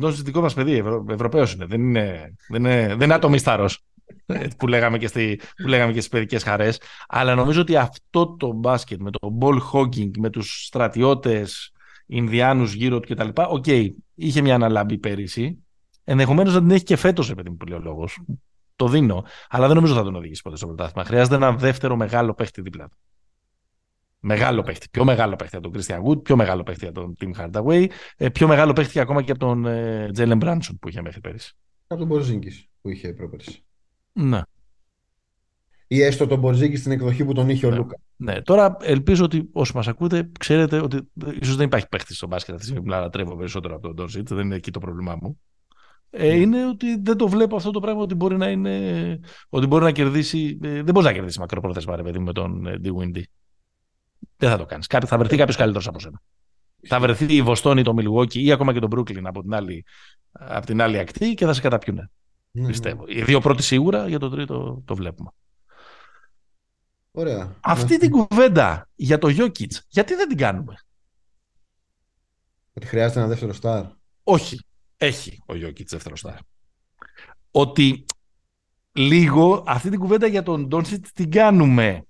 το 0.00 0.10
δικό 0.10 0.40
μας 0.40 0.54
παιδί, 0.54 0.72
Ευρω, 0.72 1.04
Ευρωπαίος 1.10 1.52
είναι, 1.52 1.66
δεν 1.66 1.80
είναι, 1.80 2.34
δεν 2.48 2.64
είναι, 2.64 2.86
δεν 2.86 3.00
είναι 3.00 3.14
ατομιστάρος 3.14 3.84
ε, 4.26 4.46
που 4.58 4.66
λέγαμε 4.66 4.98
και, 4.98 5.06
στη, 5.06 5.40
που 5.62 5.68
λέγαμε 5.68 5.92
και 5.92 5.98
στις 5.98 6.10
παιδικές 6.10 6.42
χαρές. 6.42 6.80
Αλλά 7.08 7.34
νομίζω 7.34 7.60
ότι 7.60 7.76
αυτό 7.76 8.36
το 8.36 8.52
μπάσκετ 8.52 9.00
με 9.00 9.10
το 9.10 9.38
ball 9.40 9.58
hogging, 9.72 10.10
με 10.18 10.30
τους 10.30 10.64
στρατιώτες 10.66 11.72
Ινδιάνους 12.06 12.72
γύρω 12.72 13.00
του 13.00 13.14
κτλ. 13.14 13.28
OK, 13.34 13.64
okay, 13.66 13.88
είχε 14.14 14.40
μια 14.40 14.54
αναλάμπη 14.54 14.98
πέρυσι. 14.98 15.58
Ενδεχομένως 16.04 16.54
να 16.54 16.60
την 16.60 16.70
έχει 16.70 16.84
και 16.84 16.96
φέτος, 16.96 17.30
επειδή 17.30 17.48
μου 17.48 17.56
που 17.56 17.66
λέει 17.66 17.78
ο 17.78 17.82
λόγος. 17.82 18.18
Το 18.76 18.88
δίνω. 18.88 19.24
Αλλά 19.48 19.66
δεν 19.66 19.76
νομίζω 19.76 19.94
θα 19.94 20.02
τον 20.02 20.14
οδηγήσει 20.14 20.42
ποτέ 20.42 20.56
στο 20.56 20.66
πρωτάθλημα. 20.66 21.04
Χρειάζεται 21.04 21.34
ένα 21.34 21.52
δεύτερο 21.52 21.96
μεγάλο 21.96 22.34
παίχτη 22.34 22.62
δίπλα 22.62 22.88
του. 22.88 22.96
Μεγάλο 24.20 24.62
παίχτη. 24.62 24.88
Πιο 24.90 25.04
μεγάλο 25.04 25.36
παίχτη 25.36 25.56
από 25.56 25.70
τον 25.70 25.80
Christian 25.80 26.02
Wood, 26.02 26.22
πιο 26.22 26.36
μεγάλο 26.36 26.62
παίχτη 26.62 26.86
από 26.86 27.00
τον 27.00 27.14
Tim 27.20 27.30
Hardaway, 27.40 27.86
ε, 28.16 28.28
πιο 28.28 28.48
μεγάλο 28.48 28.72
παίχτη 28.72 29.00
ακόμα 29.00 29.22
και 29.22 29.30
από 29.30 29.40
τον 29.40 29.66
Τζέλεν 30.12 30.36
Μπράνσον 30.36 30.78
που 30.78 30.88
είχε 30.88 31.02
μέχρι 31.02 31.20
πέρυσι. 31.20 31.56
Από 31.86 32.00
τον 32.00 32.08
Μπορζίνκη 32.08 32.68
που 32.80 32.88
είχε 32.88 33.12
πρόπερση. 33.12 33.64
Ναι. 34.12 34.40
Ή 35.86 36.02
έστω 36.02 36.26
τον 36.26 36.38
Μπορζίνκη 36.38 36.76
στην 36.76 36.92
εκδοχή 36.92 37.24
που 37.24 37.32
τον 37.32 37.48
είχε 37.48 37.66
ναι. 37.66 37.72
ο 37.72 37.76
Λούκα. 37.76 37.96
Ναι. 38.16 38.42
Τώρα 38.42 38.76
ελπίζω 38.80 39.24
ότι 39.24 39.48
όσοι 39.52 39.72
μας 39.76 39.88
ακούτε, 39.88 40.30
ξέρετε 40.38 40.80
ότι 40.80 41.10
ίσως 41.40 41.56
δεν 41.56 41.66
υπάρχει 41.66 41.88
παίχτης 41.88 42.16
στο 42.16 42.26
μπάσκετ 42.26 42.54
αυτή 42.54 42.66
τη 42.66 42.72
στιγμή 42.72 42.88
που 42.88 43.00
λατρεύω 43.00 43.36
περισσότερο 43.36 43.74
από 43.74 43.86
τον 43.86 43.94
Ντόρζιτ. 43.94 44.34
Δεν 44.34 44.44
είναι 44.44 44.54
εκεί 44.54 44.70
το 44.70 44.78
πρόβλημά 44.78 45.18
μου. 45.20 45.40
Ε, 46.10 46.28
ναι. 46.28 46.34
είναι 46.34 46.66
ότι 46.66 47.00
δεν 47.02 47.16
το 47.16 47.28
βλέπω 47.28 47.56
αυτό 47.56 47.70
το 47.70 47.80
πράγμα 47.80 48.02
ότι 48.02 48.14
μπορεί 48.14 48.36
να 48.36 48.48
είναι. 48.48 49.20
Ότι 49.48 49.66
μπορεί 49.66 49.84
να 49.84 49.92
κερδίσει. 49.92 50.58
Ε, 50.62 50.82
δεν 50.82 50.94
μπορεί 50.94 51.06
να 51.06 51.12
κερδίσει 51.12 51.38
μακροπρόθεσμα, 51.38 51.96
ρε 51.96 52.02
παιδί 52.02 52.18
με 52.18 52.32
τον 52.32 52.66
ε, 52.66 52.80
D. 52.84 53.22
Δεν 54.36 54.50
θα 54.50 54.58
το 54.58 54.66
κάνεις. 54.66 54.86
Θα 54.86 55.18
βρεθεί 55.18 55.36
κάποιος 55.36 55.56
καλύτερος 55.56 55.88
από 55.88 55.98
σένα. 55.98 56.22
Θα 56.86 57.00
βρεθεί 57.00 57.34
η 57.34 57.42
Βοστόνη, 57.42 57.82
το 57.82 57.92
Μιλγόκι 57.94 58.44
ή 58.44 58.52
ακόμα 58.52 58.72
και 58.72 58.78
το 58.78 58.86
Μπρούκλιν 58.86 59.26
από 59.26 59.42
την 59.42 59.54
άλλη, 59.54 59.84
από 60.32 60.66
την 60.66 60.82
άλλη 60.82 60.98
ακτή 60.98 61.34
και 61.34 61.44
θα 61.44 61.52
σε 61.52 61.60
καταπιούνε. 61.60 62.10
Mm. 62.54 62.66
Πιστεύω. 62.66 63.04
Οι 63.06 63.22
δύο 63.22 63.40
πρώτοι 63.40 63.62
σίγουρα, 63.62 64.08
για 64.08 64.18
το 64.18 64.30
τρίτο 64.30 64.82
το 64.84 64.94
βλέπουμε. 64.94 65.30
Ωραία. 67.10 67.56
Αυτή 67.60 67.98
την 67.98 68.10
κουβέντα 68.10 68.88
για 68.94 69.18
το 69.18 69.28
Γιώκητ, 69.28 69.72
γιατί 69.88 70.14
δεν 70.14 70.28
την 70.28 70.36
κάνουμε; 70.36 70.74
Ότι 72.72 72.86
χρειάζεται 72.86 73.20
ένα 73.20 73.28
δεύτερο 73.28 73.52
στάρ. 73.52 73.84
Όχι. 74.22 74.64
Έχει 74.96 75.42
ο 75.46 75.54
Γιώκητ 75.54 75.88
δεύτερο 75.88 76.16
στάρ. 76.16 76.38
Ότι 77.50 78.04
λίγο 78.92 79.64
αυτή 79.66 79.90
την 79.90 79.98
κουβέντα 79.98 80.26
για 80.26 80.42
τον 80.42 80.66
Ντόνσιτ 80.66 81.06
την 81.14 81.30
κάνουμε. 81.30 82.04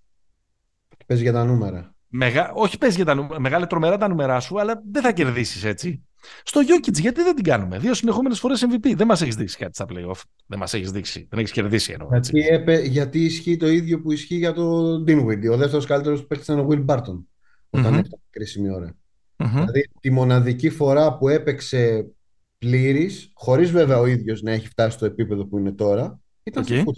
Παίζει 1.07 1.23
για 1.23 1.33
τα 1.33 1.45
νούμερα. 1.45 1.95
Μεγα... 2.13 2.53
Όχι 2.55 2.79
παίζει 2.79 2.97
για 2.97 3.05
τα 3.05 3.15
νούμερα, 3.15 3.41
μεγάλα 3.41 3.67
τρομερά 3.67 3.97
τα 3.97 4.09
νούμερα 4.09 4.41
σου, 4.41 4.61
αλλά 4.61 4.83
δεν 4.91 5.03
θα 5.03 5.13
κερδίσεις 5.13 5.65
έτσι. 5.65 6.05
Στο 6.43 6.61
Jokic, 6.61 6.93
γιατί 6.93 7.23
δεν 7.23 7.35
την 7.35 7.45
κάνουμε; 7.45 7.79
Δύο 7.79 7.95
συνεχόμενες 7.95 8.39
φορές 8.39 8.67
MVP. 8.71 8.95
Δεν 8.97 9.07
μας 9.07 9.23
έχεις 9.23 9.35
δείξει 9.37 9.57
κάτι 9.57 9.75
στα 9.75 9.87
playoff. 9.89 10.21
Δεν 10.47 10.59
μας 10.59 10.75
έχεις 10.75 10.91
δείξει. 10.91 11.27
Δεν 11.31 11.39
έχεις 11.39 11.53
κερδίσει 11.53 11.93
εννοώ. 11.93 12.09
Γιατί, 12.11 12.41
έπε, 12.41 12.81
γιατί 12.81 13.25
ισχύει 13.25 13.57
το 13.57 13.69
ίδιο 13.69 14.01
που 14.01 14.13
ισχύει 14.13 14.37
για 14.37 14.53
τον 14.53 15.05
Dinwiddie. 15.09 15.51
Ο 15.51 15.57
δεύτερος 15.57 15.87
καλύτερος 15.87 16.21
που 16.21 16.27
παίξει 16.27 16.53
ήταν 16.53 16.65
ο 16.65 16.69
Will 16.71 16.85
Barton. 16.85 17.25
Όταν 17.71 17.95
mm-hmm. 17.95 17.99
έφτασε 17.99 18.23
κρίσιμη 18.31 18.71
ώρα. 18.71 18.95
Mm-hmm. 19.37 19.53
Δηλαδή 19.53 19.91
τη 20.01 20.11
μοναδική 20.11 20.71
φορά 20.71 21.17
που 21.17 21.29
έπαιξε 21.29 22.11
πλήρης, 22.59 23.31
χωρίς 23.35 23.71
βέβαια 23.71 23.99
ο 23.99 24.07
ίδιος 24.07 24.43
να 24.43 24.53
έχει 24.53 24.69
φτάσει 24.69 24.97
στο 24.97 25.07
επίπεδο 25.07 25.45
που 25.47 25.59
είναι 25.59 25.73
τώρα, 25.73 26.21
ήταν 26.43 26.65
okay. 26.65 26.81
στο 26.81 26.93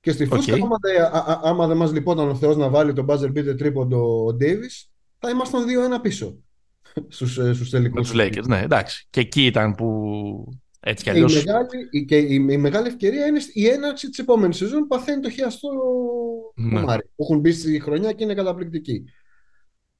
και 0.00 0.12
στη 0.12 0.26
φούσκα, 0.26 0.54
okay. 0.54 0.60
άμα, 1.12 1.40
άμα 1.42 1.66
δεν 1.66 1.76
μας 1.76 1.92
λυπόταν 1.92 2.28
ο 2.28 2.34
Θεός 2.34 2.56
να 2.56 2.68
βάλει 2.68 2.92
τον 2.92 3.06
buzzer 3.08 3.32
beater 3.36 3.56
τρίποντο 3.58 4.24
ο 4.24 4.36
Davis, 4.40 4.88
θα 5.18 5.30
ήμασταν 5.30 5.64
2-1 5.98 6.02
πίσω 6.02 6.38
στους, 7.08 7.38
ε, 7.38 7.52
στους 7.54 7.70
τελικούς. 7.70 8.10
Τους 8.10 8.20
Lakers, 8.20 8.46
ναι, 8.46 8.60
εντάξει. 8.60 9.06
Και 9.10 9.20
εκεί 9.20 9.46
ήταν 9.46 9.74
που 9.74 10.48
έτσι 10.80 11.04
κι 11.04 11.10
αλλιώς... 11.10 11.42
Η 11.42 11.44
μεγάλη, 11.46 12.04
και 12.06 12.18
η, 12.18 12.46
η 12.50 12.56
μεγάλη 12.56 12.86
ευκαιρία 12.86 13.26
είναι 13.26 13.40
η 13.52 13.66
έναρξη 13.66 14.08
της 14.08 14.18
επόμενης 14.18 14.56
σεζόν 14.56 14.80
που 14.80 14.86
παθαίνει 14.86 15.22
το 15.22 15.30
χιαστό 15.30 15.68
ναι. 16.54 16.80
Μάρι, 16.80 17.02
που 17.02 17.22
έχουν 17.22 17.38
μπει 17.38 17.52
στη 17.52 17.80
χρονιά 17.80 18.12
και 18.12 18.24
είναι 18.24 18.34
καταπληκτική. 18.34 19.04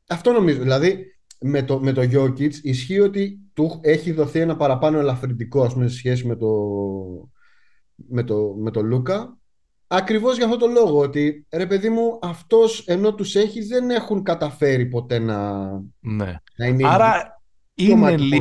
Αυτό 0.09 0.33
νομίζω. 0.33 0.61
Δηλαδή, 0.61 1.05
με 1.41 1.63
το, 1.63 1.81
με 1.81 1.93
το 1.93 2.03
Jokic 2.03 2.53
ισχύει 2.63 3.01
ότι 3.01 3.39
του 3.53 3.81
έχει 3.83 4.13
δοθεί 4.13 4.39
ένα 4.39 4.57
παραπάνω 4.57 4.99
ελαφρυντικό 4.99 5.63
ας 5.63 5.73
πούμε, 5.73 5.89
σε 5.89 5.97
σχέση 5.97 6.27
με 6.27 6.37
το, 6.37 6.49
με 7.95 8.23
το, 8.23 8.55
με 8.59 8.71
το 8.71 8.83
Λούκα 8.83 9.39
Ακριβώς 9.93 10.36
για 10.36 10.45
αυτό 10.45 10.57
το 10.57 10.66
λόγο 10.66 10.99
ότι 10.99 11.47
ρε 11.51 11.66
παιδί 11.66 11.88
μου 11.88 12.18
αυτός 12.22 12.86
ενώ 12.86 13.14
τους 13.14 13.34
έχει 13.34 13.64
δεν 13.64 13.91
έχουν 13.91 14.22
καταφέρει 14.22 14.86
ποτέ 14.86 15.18
να, 15.18 15.70
ναι. 16.01 16.36
να 16.57 16.66
είναι 16.66 16.88
Άρα 16.88 17.43
είναι, 17.74 18.16
λί... 18.16 18.38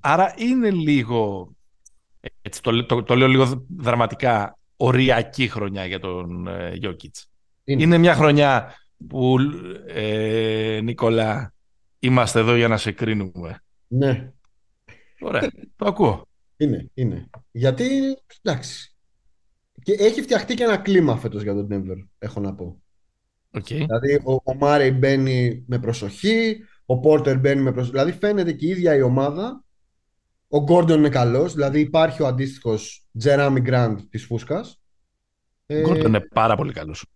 Άρα 0.00 0.34
είναι 0.36 0.70
λίγο 0.70 1.50
έτσι, 2.42 2.62
το, 2.62 2.86
το, 2.86 3.02
το, 3.02 3.14
λέω 3.14 3.28
λίγο 3.28 3.66
δραματικά 3.76 4.58
οριακή 4.76 5.48
χρονιά 5.48 5.86
για 5.86 6.00
τον 6.00 6.46
ε, 6.46 6.72
Είναι. 7.64 7.82
είναι. 7.82 7.98
μια 7.98 8.14
χρονιά 8.14 8.74
που 9.08 9.36
ε, 9.86 10.80
Νικόλα 10.82 11.54
είμαστε 11.98 12.38
εδώ 12.38 12.56
για 12.56 12.68
να 12.68 12.76
σε 12.76 12.92
κρίνουμε. 12.92 13.62
Ναι. 13.86 14.32
Ωραία, 15.20 15.50
το 15.76 15.86
ακούω. 15.86 16.28
Είναι, 16.56 16.90
είναι. 16.94 17.30
Γιατί, 17.50 18.16
εντάξει, 18.42 18.95
και 19.86 19.92
έχει 19.98 20.22
φτιαχτεί 20.22 20.54
και 20.54 20.64
ένα 20.64 20.76
κλίμα 20.76 21.16
φέτος 21.16 21.42
για 21.42 21.54
τον 21.54 21.68
Denver, 21.70 22.06
έχω 22.18 22.40
να 22.40 22.54
πω. 22.54 22.82
Okay. 23.52 23.62
Δηλαδή 23.64 24.14
ο, 24.24 24.32
ο 24.32 24.54
Μάρεϊ 24.54 24.90
μπαίνει 24.90 25.64
με 25.66 25.78
προσοχή, 25.78 26.56
ο 26.86 26.98
Πόρτερ 26.98 27.38
μπαίνει 27.38 27.62
με 27.62 27.72
προσοχή. 27.72 27.92
Δηλαδή 27.92 28.12
φαίνεται 28.12 28.52
και 28.52 28.66
η 28.66 28.68
ίδια 28.68 28.94
η 28.94 29.02
ομάδα. 29.02 29.64
Ο 30.48 30.62
Γκόρντον 30.62 30.98
είναι 30.98 31.08
καλός, 31.08 31.54
δηλαδή 31.54 31.80
υπάρχει 31.80 32.22
ο 32.22 32.26
αντίστοιχος 32.26 33.08
Τζεράμι 33.18 33.60
Γκραντ 33.60 34.00
της 34.10 34.24
Φούσκας. 34.24 34.82
Ο 35.66 35.80
Γκόρντον 35.80 36.06
είναι 36.06 36.20
πάρα 36.20 36.56
πολύ 36.56 36.72
καλός. 36.72 37.06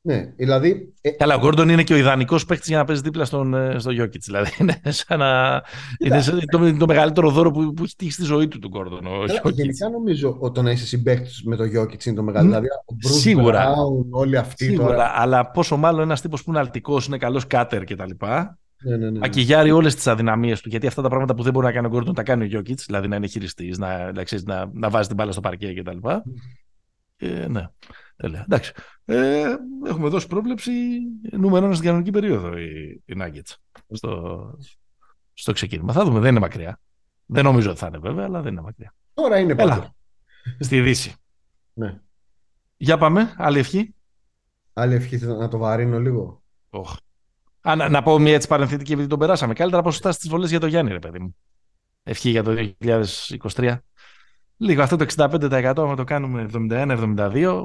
Ναι, 0.00 0.32
δηλαδή. 0.36 0.94
Ε... 1.00 1.10
Καλά, 1.10 1.34
ο 1.34 1.38
Γκόρντον 1.38 1.68
είναι 1.68 1.82
και 1.82 1.94
ο 1.94 1.96
ιδανικός 1.96 2.44
παίκτης 2.44 2.68
για 2.68 2.76
να 2.76 2.84
παίζει 2.84 3.02
δίπλα 3.02 3.24
στον, 3.24 3.54
ε, 3.54 3.78
στο 3.78 3.90
Γιώκητ. 3.90 4.22
Δηλαδή 4.24 4.50
είναι 4.58 4.80
σαν 4.84 5.18
να. 5.18 5.62
είναι 5.98 6.20
σαν 6.20 6.40
το, 6.50 6.76
το, 6.76 6.86
μεγαλύτερο 6.86 7.30
δώρο 7.30 7.50
που, 7.50 7.72
που 7.72 7.82
έχει 7.82 7.96
τύχει 7.96 8.12
στη 8.12 8.24
ζωή 8.24 8.48
του 8.48 8.58
του 8.58 8.68
Γκόρντον. 8.68 9.06
Γενικά 9.52 9.88
νομίζω 9.88 10.36
ότι 10.40 10.54
το 10.54 10.62
να 10.62 10.70
είσαι 10.70 10.86
συμπαίκτης 10.86 11.42
με 11.44 11.56
το 11.56 11.64
Γιώκητ 11.64 12.04
είναι 12.04 12.16
το 12.16 12.22
μεγαλύτερο. 12.22 12.60
Δηλαδή, 12.60 12.68
ο 13.04 13.08
Σίγουρα. 13.08 13.64
Brown, 13.64 14.06
όλοι 14.10 14.36
αυτοί 14.36 14.64
Σίγουρα. 14.64 14.86
Τώρα. 14.86 15.12
Αλλά 15.14 15.50
πόσο 15.50 15.76
μάλλον 15.76 16.00
ένας 16.00 16.20
τύπος 16.20 16.44
που 16.44 16.50
είναι 16.50 16.58
αλτικός, 16.58 17.06
είναι 17.06 17.18
καλός 17.18 17.46
κάτερ 17.46 17.84
κτλ. 17.84 18.10
Ναι, 18.82 18.96
ναι, 18.96 19.10
ναι. 19.10 19.18
Ακυγιάρει 19.22 19.70
όλες 19.70 19.94
τις 19.94 20.06
αδυναμίες 20.06 20.60
του. 20.60 20.68
Γιατί 20.68 20.86
αυτά 20.86 21.02
τα 21.02 21.08
πράγματα 21.08 21.34
που 21.34 21.42
δεν 21.42 21.52
μπορεί 21.52 21.66
να 21.66 21.72
κάνει 21.72 21.86
ο 21.86 21.90
Γκόρντον 21.90 22.14
τα 22.14 22.22
κάνει 22.22 22.42
ο 22.42 22.46
Γιώκητ. 22.46 22.80
Δηλαδή 22.86 23.08
να 23.08 23.16
είναι 23.16 23.26
χειριστής, 23.26 23.78
να, 23.78 24.12
να, 24.12 24.24
να, 24.44 24.70
να 24.72 24.90
βάζει 24.90 25.06
την 25.06 25.16
μπάλα 25.16 25.32
στο 25.32 25.40
παρκέ 25.40 25.74
κτλ. 25.74 26.08
Ε, 27.16 27.46
ναι. 27.48 27.62
Τέλεια. 28.18 28.42
Εντάξει. 28.44 28.72
Ε, 29.04 29.54
έχουμε 29.86 30.08
δώσει 30.08 30.26
πρόβλεψη 30.26 30.72
νούμερο 31.32 31.64
ένα 31.64 31.74
στην 31.74 31.86
κανονική 31.86 32.10
περίοδο 32.10 32.58
οι, 32.58 33.02
οι 33.04 33.14
Nuggets 33.16 33.54
στο, 33.90 34.54
στο 35.32 35.52
ξεκίνημα. 35.52 35.92
Θα 35.92 36.04
δούμε, 36.04 36.20
δεν 36.20 36.30
είναι 36.30 36.40
μακριά. 36.40 36.80
Δεν 37.26 37.44
νομίζω 37.44 37.70
ότι 37.70 37.78
θα 37.78 37.86
είναι 37.86 37.98
βέβαια, 37.98 38.24
αλλά 38.24 38.42
δεν 38.42 38.52
είναι 38.52 38.60
μακριά. 38.60 38.94
Τώρα 39.14 39.38
είναι 39.38 39.54
Έλα, 39.58 39.94
στη 40.58 40.80
Δύση. 40.80 41.14
Ναι. 41.72 42.00
Για 42.76 42.98
πάμε, 42.98 43.34
άλλη 43.36 43.58
ευχή. 43.58 43.94
Άλλη 44.72 44.94
ευχή 44.94 45.16
να 45.16 45.48
το 45.48 45.58
βαρύνω 45.58 46.00
λίγο; 46.00 46.42
Oh. 46.70 46.96
Α, 47.60 47.76
να, 47.76 47.88
να, 47.88 48.02
πω 48.02 48.18
μια 48.18 48.34
έτσι 48.34 48.48
παρενθετική 48.48 48.92
επειδή 48.92 49.08
τον 49.08 49.18
περάσαμε. 49.18 49.54
Καλύτερα 49.54 49.82
ποσοστά 49.82 50.12
στις 50.12 50.28
βολές 50.28 50.50
για 50.50 50.60
το 50.60 50.66
Γιάννη, 50.66 50.92
ρε 50.92 50.98
παιδί 50.98 51.18
μου. 51.18 51.36
Ευχή 52.02 52.30
για 52.30 52.42
το 52.42 52.72
2023. 52.78 53.78
Λίγο 54.58 54.82
αυτό 54.82 54.96
το 54.96 55.06
65% 55.16 55.72
άμα 55.76 55.96
το 55.96 56.04
κάνουμε 56.04 56.48
71-72. 56.52 57.62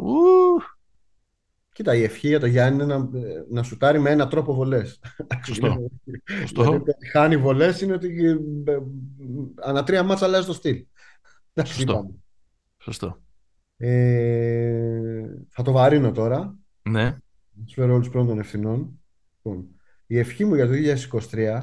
Κοίτα, 1.73 1.95
η 1.95 2.03
ευχή 2.03 2.27
για 2.27 2.39
το 2.39 2.45
Γιάννη 2.45 2.83
είναι 2.83 2.97
να, 2.97 3.09
να 3.49 3.63
σουτάρει 3.63 3.99
με 3.99 4.09
ένα 4.09 4.27
τρόπο 4.27 4.53
βολές. 4.53 4.99
Σωστό. 5.45 5.89
Σωστό. 6.39 6.63
Δηλαδή, 6.63 7.07
χάνει 7.11 7.37
βολές 7.37 7.81
είναι 7.81 7.93
ότι 7.93 8.23
ε, 8.65 8.77
ανά 9.61 9.83
τρία 9.83 10.03
μάτσα 10.03 10.25
αλλάζει 10.25 10.47
το 10.47 10.53
στυλ. 10.53 10.85
Σωστό. 11.63 12.13
Σωστό. 12.77 13.21
Ε, 13.77 15.23
θα 15.49 15.63
το 15.63 15.71
βαρύνω 15.71 16.11
τώρα. 16.11 16.57
Ναι. 16.89 17.03
Θα 17.03 17.63
σου 17.65 17.73
φέρω 17.73 17.93
όλους 17.93 18.09
πρώτων 18.09 18.27
των 18.27 18.39
ευθυνών. 18.39 18.99
Λοιπόν, 19.35 19.67
η 20.07 20.17
ευχή 20.17 20.45
μου 20.45 20.55
για 20.55 20.67
το 20.67 20.73
2023 21.31 21.61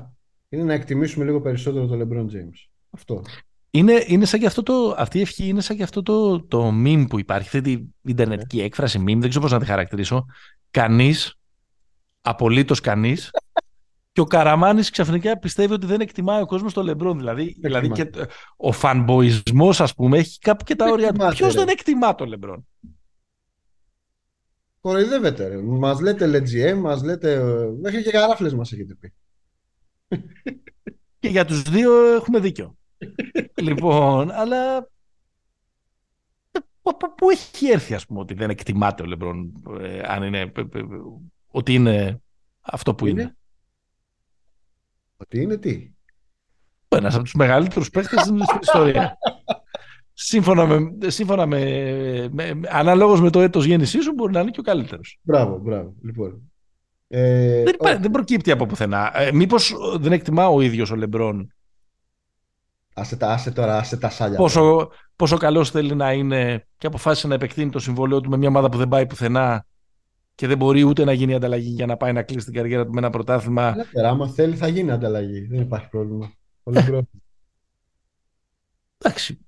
είναι 0.49 0.63
να 0.63 0.73
εκτιμήσουμε 0.73 1.25
λίγο 1.25 1.41
περισσότερο 1.41 1.87
τον 1.87 2.01
LeBron 2.03 2.25
James. 2.25 2.69
Αυτό. 2.91 3.23
Είναι, 3.71 4.05
είναι 4.07 4.25
σαν 4.25 4.41
και 4.41 4.47
αυτό 4.47 4.63
το, 4.63 4.95
αυτή 4.99 5.19
η 5.19 5.21
ευχή 5.21 5.49
είναι 5.49 5.61
σαν 5.61 5.77
και 5.77 5.83
αυτό 5.83 6.03
το, 6.03 6.43
το 6.43 6.69
meme 6.85 7.05
που 7.09 7.19
υπάρχει, 7.19 7.47
αυτή 7.47 7.61
την 7.61 7.95
ιντερνετική 8.03 8.57
ναι. 8.57 8.63
έκφραση 8.63 8.99
meme, 9.03 9.19
δεν 9.19 9.29
ξέρω 9.29 9.41
πώς 9.41 9.53
να 9.53 9.59
τη 9.59 9.67
χαρακτηρίσω. 9.67 10.27
Κανείς, 10.71 11.39
απολύτως 12.21 12.81
κανείς, 12.81 13.31
και 14.13 14.21
ο 14.21 14.25
Καραμάνης 14.25 14.91
ξαφνικά 14.91 15.39
πιστεύει 15.39 15.73
ότι 15.73 15.87
δεν 15.87 16.01
εκτιμάει 16.01 16.41
ο 16.41 16.47
κόσμος 16.47 16.73
το 16.73 16.83
Λεμπρόν. 16.83 17.19
Δηλαδή, 17.19 17.57
δηλαδή 17.61 17.89
και 17.89 18.11
ο 18.57 18.73
φανμποϊσμός, 18.73 19.81
ας 19.81 19.95
πούμε, 19.95 20.19
έχει 20.19 20.39
κάπου 20.39 20.65
και 20.65 20.77
τα 20.77 20.91
όρια 20.91 21.13
του. 21.13 21.29
Ποιος 21.29 21.55
δεν 21.55 21.69
εκτιμά 21.69 22.15
το 22.15 22.25
Λεμπρόν; 22.25 22.67
Κοροϊδεύετε, 24.81 25.49
ρε. 25.49 25.63
Μας 25.63 26.01
λέτε 26.01 26.43
LGM, 26.45 26.77
μας 26.79 27.03
λέτε... 27.03 27.43
Μέχρι 27.81 28.03
και 28.03 28.11
καράφλες 28.11 28.55
μας 28.55 28.73
έχετε 28.73 28.95
πει. 28.95 29.13
και 31.21 31.29
για 31.29 31.45
τους 31.45 31.63
δύο 31.63 32.15
έχουμε 32.15 32.39
δίκιο 32.39 32.79
λοιπόν, 33.55 34.31
αλλά 34.31 34.89
πού 37.17 37.31
έχει 37.31 37.67
έρθει 37.67 37.95
ας 37.95 38.07
πούμε 38.07 38.21
ότι 38.21 38.35
δεν 38.35 38.51
εκτιμάται 38.51 39.03
ο 39.03 39.07
Λεμπρόν 39.07 39.53
ε, 39.81 40.01
αν 40.05 40.23
είναι 40.23 40.53
ότι 41.51 41.75
είναι 41.75 42.23
αυτό 42.61 42.95
που 42.95 43.07
είναι. 43.07 43.37
Ότι 45.17 45.41
είναι 45.41 45.57
τι; 45.57 45.91
Ένας 46.89 47.15
από 47.15 47.23
τους 47.25 47.35
μεγαλύτερους 47.35 47.91
παίχτες 47.91 48.21
στην 48.21 48.39
ιστορία. 48.61 49.19
σύμφωνα 50.13 50.67
με, 50.67 51.11
σύμφωνα 51.11 51.47
με, 51.47 52.29
με, 52.33 52.61
αναλόγως 52.69 53.21
με 53.21 53.31
το 53.31 53.41
έτος 53.41 53.65
γέννησής 53.65 54.05
σου 54.05 54.13
μπορεί 54.13 54.33
να 54.33 54.41
είναι 54.41 54.51
και 54.51 54.61
ο 54.61 54.63
καλύτερος. 54.63 55.19
Μπράβο, 55.23 55.59
μπράβο. 55.59 55.95
Λοιπόν. 56.03 56.53
Ε, 57.09 57.63
δεν, 57.63 57.75
υπά, 57.75 57.99
δεν 57.99 58.11
προκύπτει 58.11 58.51
από 58.51 58.67
πουθενά. 58.67 59.21
Ε, 59.21 59.33
μήπως 59.33 59.75
δεν 59.99 60.13
εκτιμά 60.13 60.49
ο 60.49 60.61
ίδιος 60.61 60.91
ο 60.91 60.97
Λεμπρόν 60.97 61.53
Άσε, 63.01 63.17
τα, 63.17 63.33
άσε 63.33 63.51
τώρα, 63.51 63.77
άσε 63.77 63.97
τα 63.97 64.11
σάλια. 64.11 64.37
Πόσο, 64.37 64.91
πόσο 65.17 65.37
καλός 65.37 65.71
θέλει 65.71 65.95
να 65.95 66.13
είναι 66.13 66.67
και 66.79 66.87
αποφάσισε 66.87 67.27
να 67.27 67.35
επεκτείνει 67.35 67.71
το 67.71 67.79
συμβόλαιο 67.79 68.21
του 68.21 68.31
με 68.31 68.37
μια 68.37 68.49
ομάδα 68.49 68.69
που 68.69 68.79
δεν 68.79 68.89
πάει 68.89 69.07
πουθενά 69.07 69.67
και 70.35 70.47
δεν 70.47 70.57
μπορεί 70.57 70.83
ούτε 70.83 71.05
να 71.05 71.13
γίνει 71.13 71.35
ανταλλαγή 71.35 71.69
για 71.69 71.87
να 71.87 71.97
πάει 71.97 72.13
να 72.13 72.23
κλείσει 72.23 72.45
την 72.45 72.55
καριέρα 72.55 72.87
του 72.87 72.93
με 72.93 72.99
ένα 72.99 73.11
πρωτάθλημα. 73.11 73.73
Ελεύθερα, 73.73 74.09
άμα 74.09 74.29
θέλει 74.29 74.57
θα 74.57 74.69
γίνει 74.69 74.91
ανταλλαγή. 74.91 75.47
Δεν 75.47 75.61
υπάρχει 75.61 75.89
πρόβλημα. 75.89 76.33
Πολύ 76.63 76.77
πρόβλημα. 76.77 77.09
Εντάξει. 78.99 79.39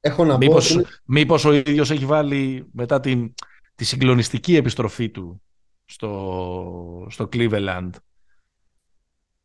Έχω 0.00 0.24
να 0.24 0.36
μήπως, 0.36 0.74
πω... 0.74 0.82
Μήπως 1.04 1.44
ο 1.44 1.52
ίδιος 1.52 1.90
έχει 1.90 2.04
βάλει 2.04 2.68
μετά 2.72 3.00
την, 3.00 3.34
τη 3.74 3.84
συγκλονιστική 3.84 4.56
επιστροφή 4.56 5.10
του 5.10 5.42
στο, 5.84 7.06
στο 7.10 7.28
Cleveland 7.32 7.90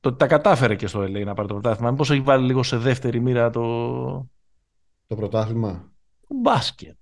το 0.05 0.11
ότι 0.11 0.19
τα 0.19 0.27
κατάφερε 0.27 0.75
και 0.75 0.87
στο 0.87 1.01
LA 1.01 1.25
να 1.25 1.33
πάρει 1.33 1.47
το 1.47 1.53
πρωτάθλημα. 1.53 1.91
Μήπως 1.91 2.11
έχει 2.11 2.21
βάλει 2.21 2.45
λίγο 2.45 2.63
σε 2.63 2.77
δεύτερη 2.77 3.19
μοίρα 3.19 3.49
το... 3.49 3.61
Το 5.07 5.15
πρωτάθλημα; 5.15 5.91
Το 6.27 6.35
μπάσκετ. 6.41 6.95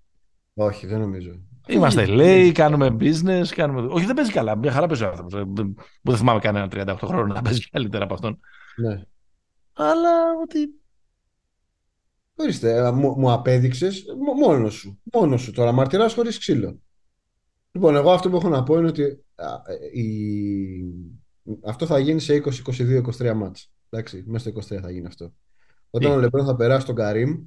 Όχι, 0.54 0.88
δεν 0.88 1.00
νομίζω. 1.00 1.32
Είμαστε 1.68 2.06
LA, 2.08 2.52
κάνουμε 2.54 2.96
business, 3.00 3.46
κάνουμε... 3.56 3.88
Όχι, 3.94 4.06
δεν 4.06 4.16
παίζει 4.16 4.32
καλά. 4.32 4.56
Μια 4.56 4.72
χαρά 4.72 4.88
παίζει 4.88 5.04
ο 5.04 5.08
άνθρωπος. 5.08 5.34
Ε, 5.34 5.44
δεν 6.02 6.18
θυμάμαι 6.18 6.40
κανένα 6.40 6.68
38 6.72 6.98
χρόνο 7.04 7.34
να 7.34 7.42
παίζει 7.42 7.70
καλύτερα 7.70 8.04
από 8.04 8.14
αυτόν. 8.14 8.40
Ναι. 8.76 9.02
Αλλά 9.74 10.12
ότι... 10.44 10.70
Ορίστε, 12.36 12.76
ε, 12.76 12.92
μου, 12.92 13.16
μου 13.18 13.32
απέδειξες 13.32 14.06
μόνος 14.40 14.74
σου. 14.74 15.02
Μόνος 15.14 15.42
σου 15.42 15.52
τώρα. 15.52 15.72
Μαρτυράς 15.72 16.14
χωρίς 16.14 16.38
ξύλο. 16.38 16.80
Λοιπόν, 17.72 17.96
εγώ 17.96 18.12
αυτό 18.12 18.30
που 18.30 18.36
έχω 18.36 18.50
να 18.50 18.64
πω 18.64 18.78
είναι 18.78 18.88
ότι 18.88 19.04
ε, 19.36 20.00
η, 20.00 20.06
αυτό 21.64 21.86
θα 21.86 22.00
γίνει 22.00 22.20
σε 22.20 22.44
20, 22.46 22.50
22, 22.78 23.02
23 23.18 23.34
μάτς. 23.34 23.72
Εντάξει, 23.90 24.24
μέσα 24.28 24.50
στο 24.50 24.76
23 24.76 24.80
θα 24.82 24.92
γίνει 24.92 25.08
αυτό. 25.08 25.34
Όταν 25.90 26.12
ο 26.12 26.18
Λεμπρόν 26.18 26.46
θα 26.46 26.56
περάσει 26.56 26.86
τον 26.86 26.96
καρυμ 26.96 27.46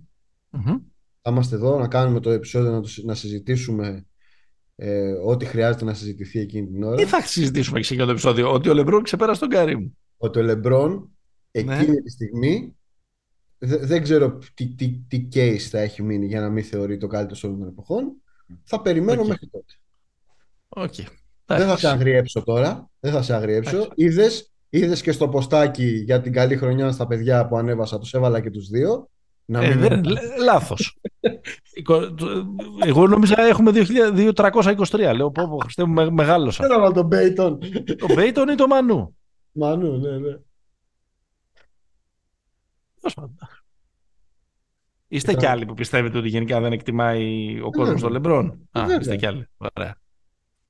θα 1.23 1.31
είμαστε 1.31 1.55
εδώ 1.57 1.79
να 1.79 1.89
κάνουμε 1.89 2.21
το 2.21 2.31
επεισόδιο 2.31 2.71
να, 2.71 2.81
το, 2.81 2.89
να 3.05 3.15
συζητήσουμε 3.15 4.07
ε, 4.75 5.13
ό,τι 5.13 5.45
χρειάζεται 5.45 5.85
να 5.85 5.95
συζητηθεί 5.95 6.39
εκείνη 6.39 6.67
την 6.67 6.83
ώρα. 6.83 6.97
Τι 6.97 7.05
θα 7.05 7.21
συζητήσουμε 7.21 7.81
και 7.81 7.97
το 7.97 8.11
επεισόδιο, 8.11 8.53
ότι 8.53 8.69
ο 8.69 8.75
Λεμπρόν 8.75 9.03
ξεπέρασε 9.03 9.41
τον 9.41 9.49
Καρύμ. 9.49 9.91
Ότι 10.17 10.39
ο 10.39 10.43
Λεμπρόν 10.43 11.11
εκείνη 11.51 11.87
ναι. 11.87 12.03
τη 12.03 12.11
στιγμή 12.11 12.77
δεν 13.59 14.03
ξέρω 14.03 14.39
τι, 14.55 14.75
τι, 14.75 14.89
τι 15.09 15.29
case 15.33 15.59
θα 15.59 15.79
έχει 15.79 16.03
μείνει 16.03 16.27
για 16.27 16.41
να 16.41 16.51
μην 16.51 16.65
θεωρεί 16.65 16.97
το 16.97 17.07
καλύτερο 17.07 17.41
όλων 17.43 17.59
των 17.59 17.69
εποχών. 17.69 18.13
Θα 18.65 18.83
περιμένω 18.83 19.23
okay. 19.23 19.27
μέχρι 19.27 19.47
τότε. 19.47 19.75
Okay. 20.69 21.07
Δεν 21.47 21.67
θα 21.67 21.77
σε 21.77 21.89
αγριέψω 21.89 22.43
τώρα. 22.43 22.91
Δεν 23.01 23.13
θα 23.13 23.23
σε 23.23 23.35
αγριέψω. 23.35 23.89
Είδες 23.95 24.51
είδες 24.71 25.03
και 25.03 25.13
στο 25.13 25.29
ποστάκι 25.29 25.87
για 25.87 26.21
την 26.21 26.33
καλή 26.33 26.57
χρονιά 26.57 26.93
στα 26.93 27.07
παιδιά 27.07 27.47
που 27.47 27.57
ανέβασα, 27.57 27.99
τους 27.99 28.15
έβαλα 28.15 28.41
και 28.41 28.51
τους 28.51 28.69
δύο. 28.69 29.09
Να 29.45 29.65
ε, 29.65 29.75
μην... 29.75 30.05
λάθος. 30.45 30.99
Εγώ 32.87 33.07
νόμιζα 33.07 33.41
έχουμε 33.41 33.73
2323. 33.75 35.13
Λέω 35.15 35.31
πω 35.31 35.49
πω 35.49 35.57
Χριστέ 35.57 35.85
μου 35.85 36.13
μεγάλωσα. 36.13 36.67
Δεν 36.67 36.93
τον 36.93 37.07
Μπέιτον. 37.07 37.59
Το 37.85 38.15
Μπέιτον 38.15 38.49
ή 38.49 38.55
το 38.55 38.67
Μανού. 38.67 39.17
Μανού, 39.53 39.99
ναι, 39.99 40.19
ναι. 40.19 40.39
Είστε 45.09 45.35
κι 45.35 45.47
άλλοι 45.47 45.67
που 45.67 45.75
πιστεύετε 45.75 46.19
ότι 46.19 46.29
γενικά 46.29 46.61
δεν 46.61 46.73
εκτιμάει 46.73 47.61
ο 47.61 47.71
κόσμος 47.71 48.01
των 48.01 48.13
Λεμπρόν; 48.13 48.69
Α, 48.71 48.87
είστε 49.01 49.17
κι 49.17 49.27
άλλοι. 49.27 49.49
Ωραία. 49.57 49.97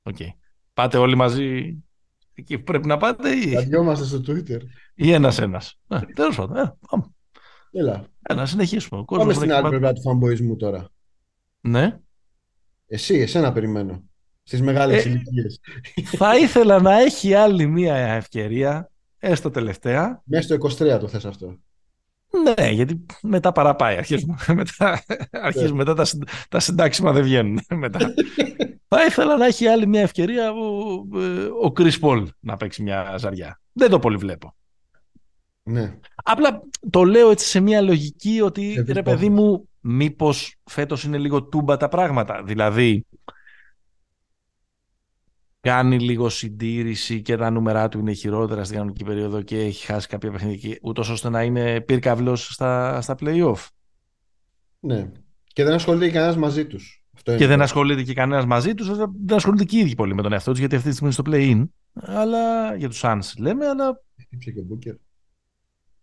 Okay. 0.03 0.29
Πάτε 0.77 0.99
όλοι 0.99 1.15
μαζί 1.15 1.77
εκεί 2.35 2.59
που 2.59 2.65
πρέπει 2.65 2.87
να 2.87 2.97
πάτε 2.97 3.31
ή... 3.31 3.53
Κατιόμαστε 3.53 4.05
στο 4.05 4.21
Twitter. 4.27 4.61
Ή 4.95 5.13
ένας-ένας. 5.13 5.79
Ε, 5.89 5.99
τέλος 6.15 6.37
πάντων. 6.37 6.57
Ε, 6.57 6.77
πάμε. 6.91 7.05
Έλα. 7.71 8.05
Έλα, 8.23 8.47
συνεχίσουμε. 8.47 9.01
Ο 9.01 9.05
πάμε 9.05 9.33
στην 9.33 9.53
άλλη 9.53 9.69
πλευρά 9.69 9.93
του 9.93 10.01
φαμποϊσμού 10.01 10.57
τώρα. 10.57 10.89
Ναι. 11.61 11.99
Εσύ, 12.87 13.15
εσένα 13.15 13.53
περιμένω. 13.53 14.03
Στις 14.43 14.63
μεγάλες 14.63 15.05
ε, 15.05 15.09
ηλικίες. 15.09 15.61
Θα 16.05 16.37
ήθελα 16.37 16.81
να 16.81 17.01
έχει 17.01 17.35
άλλη 17.35 17.67
μία 17.67 17.95
ευκαιρία, 17.97 18.91
έστω 19.19 19.51
τελευταία. 19.51 20.23
Μέσα 20.25 20.43
στο 20.43 20.85
23 20.87 20.99
το 21.01 21.09
θες 21.09 21.25
αυτό. 21.25 21.59
Ναι, 22.31 22.71
γιατί 22.71 23.07
μετά 23.23 23.53
παραπάει. 23.53 23.97
Αρχίζουμε, 23.97 24.37
μετά, 24.55 25.05
αρχίζουμε 25.31 25.85
μετά 25.85 25.95
τα, 25.95 26.05
τα 26.49 26.61
συντάξιμα 26.61 27.13
δεν 27.13 27.23
βγαίνουν. 27.23 27.61
μετά. 27.75 28.15
Θα 28.89 29.05
ήθελα 29.05 29.37
να 29.37 29.47
έχει 29.47 29.67
άλλη 29.67 29.87
μια 29.87 30.01
ευκαιρία 30.01 30.53
ο, 30.53 30.93
ο 31.67 31.73
Chris 31.77 32.01
Paul 32.01 32.27
να 32.41 32.57
παίξει 32.57 32.83
μια 32.83 33.15
ζαριά. 33.19 33.61
Δεν 33.73 33.91
το 33.91 33.99
πολύ 33.99 34.17
βλέπω. 34.17 34.55
Ναι. 35.63 35.99
Απλά 36.15 36.63
το 36.91 37.05
λέω 37.05 37.31
έτσι 37.31 37.47
σε 37.47 37.61
μια 37.61 37.81
λογική 37.81 38.41
ότι 38.41 38.85
ρε 38.89 39.03
παιδί 39.03 39.29
μου 39.29 39.69
μήπως 39.81 40.57
φέτος 40.65 41.05
είναι 41.05 41.19
λίγο 41.19 41.43
τούμπα 41.43 41.77
τα 41.77 41.89
πράγματα. 41.89 42.43
Δηλαδή 42.43 43.07
κάνει 45.67 46.01
λίγο 46.01 46.29
συντήρηση 46.29 47.23
και 47.23 47.37
τα 47.37 47.51
νούμερά 47.51 47.89
του 47.89 47.99
είναι 47.99 48.13
χειρότερα 48.13 48.65
στην 48.65 48.77
κανονική 48.77 49.05
περίοδο 49.05 49.43
και 49.43 49.59
έχει 49.59 49.87
χάσει 49.87 50.09
κάποια 50.09 50.31
παιχνίδια 50.31 50.79
ούτως 50.83 51.09
ώστε 51.09 51.29
να 51.29 51.43
είναι 51.43 51.81
πυρκαυλός 51.81 52.47
στα, 52.47 53.01
στα 53.01 53.17
play-off. 53.21 53.67
Ναι. 54.81 55.11
Και 55.45 55.65
δεν 55.65 55.73
ασχολείται 55.73 56.11
κανένας 56.11 56.37
μαζί 56.37 56.67
τους. 56.67 57.05
Και 57.23 57.47
δεν 57.47 57.63
ασχολείται 57.63 58.03
και 58.03 58.15
κανένας 58.15 58.47
μαζί 58.47 58.75
τους, 58.75 58.97
δεν 58.97 59.37
ασχολούνται 59.37 59.65
και 59.65 59.77
οι 59.77 59.81
ίδιοι 59.81 59.95
πολύ 59.95 60.15
με 60.15 60.23
τον 60.23 60.33
εαυτό 60.33 60.51
τους, 60.51 60.59
γιατί 60.61 60.77
αυτή 60.77 60.89
τη 60.89 60.95
στιγμή 60.95 61.15
είναι 61.15 61.23
στο 61.23 61.33
play-in. 61.33 61.69
Αλλά 62.17 62.75
για 62.75 62.89
τους 62.89 63.01
Suns 63.03 63.33
λέμε, 63.39 63.67
αλλά. 63.67 64.03
Χτύπησε 64.21 64.51
και 64.51 64.61
ο 64.61 64.63
Μπούκερ. 64.63 64.95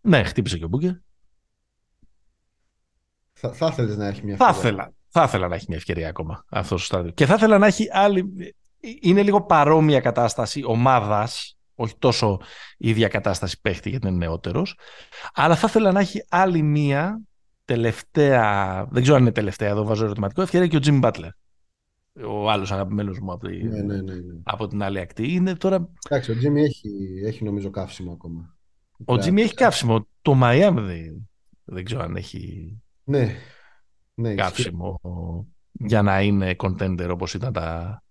Ναι, 0.01 0.23
χτύπησε 0.23 0.57
και 0.57 0.65
ο 0.65 0.67
Μπούκερ. 0.67 0.91
Θα, 3.33 3.53
θα 3.53 3.67
ήθελε 3.71 3.95
να 3.95 4.07
έχει 4.07 4.23
μια 4.23 4.33
ευκαιρία. 4.33 4.53
Θα 4.53 4.59
ήθελα, 4.59 4.93
θα 5.07 5.23
ήθελα 5.23 5.47
να 5.47 5.55
έχει 5.55 5.65
μια 5.67 5.77
ευκαιρία 5.77 6.09
ακόμα 6.09 6.45
αυτό 6.49 6.75
το 6.75 6.81
στάδιο. 6.81 7.11
Και 7.11 7.25
θα 7.25 7.33
ήθελα 7.33 7.57
να 7.57 7.65
έχει 7.65 7.87
άλλη 7.91 8.33
είναι 9.01 9.23
λίγο 9.23 9.41
παρόμοια 9.41 9.99
κατάσταση 9.99 10.63
ομάδας, 10.65 11.57
όχι 11.75 11.95
τόσο 11.99 12.39
η 12.77 12.89
ίδια 12.89 13.07
κατάσταση 13.07 13.61
παίχτη 13.61 13.89
γιατί 13.89 14.07
είναι 14.07 14.17
νεότερος. 14.17 14.77
Αλλά 15.33 15.55
θα 15.55 15.67
ήθελα 15.69 15.91
να 15.91 15.99
έχει 15.99 16.25
άλλη 16.29 16.61
μία 16.61 17.21
τελευταία, 17.65 18.85
δεν 18.91 19.01
ξέρω 19.01 19.17
αν 19.17 19.21
είναι 19.21 19.31
τελευταία, 19.31 19.69
εδώ 19.69 19.83
βάζω 19.83 20.05
ερωτηματικό, 20.05 20.41
ευκαιρία 20.41 20.67
και 20.67 20.77
ο 20.77 20.79
Jimmy 20.83 21.03
Butler. 21.03 21.29
Ο 22.27 22.49
άλλος 22.49 22.71
αγαπημένος 22.71 23.19
μου 23.19 23.31
από, 23.31 23.47
ναι, 23.47 23.81
ναι, 23.81 23.81
ναι, 23.81 24.01
ναι, 24.01 24.13
από 24.43 24.67
την 24.67 24.83
άλλη 24.83 24.99
ακτή. 24.99 25.33
Είναι 25.33 25.55
τώρα... 25.55 25.89
Εντάξει, 26.09 26.31
ο 26.31 26.35
Jimmy 26.35 26.55
έχει, 26.55 26.89
έχει 27.25 27.43
νομίζω 27.43 27.69
καύσιμο 27.69 28.11
ακόμα. 28.11 28.55
Ο 29.05 29.13
Jimmy 29.13 29.37
έχει 29.37 29.53
καύσιμο. 29.53 30.07
Το 30.21 30.39
Miami 30.43 30.75
δεν, 30.75 31.29
δεν 31.63 31.83
ξέρω 31.83 32.01
αν 32.01 32.15
έχει 32.15 32.73
ναι, 33.03 33.35
ναι, 34.13 34.35
καύσιμο 34.35 34.99
για 35.71 36.01
να 36.01 36.21
είναι 36.21 36.55
contender 36.57 37.09
όπως 37.11 37.33
ήταν 37.33 37.53
τα, 37.53 38.02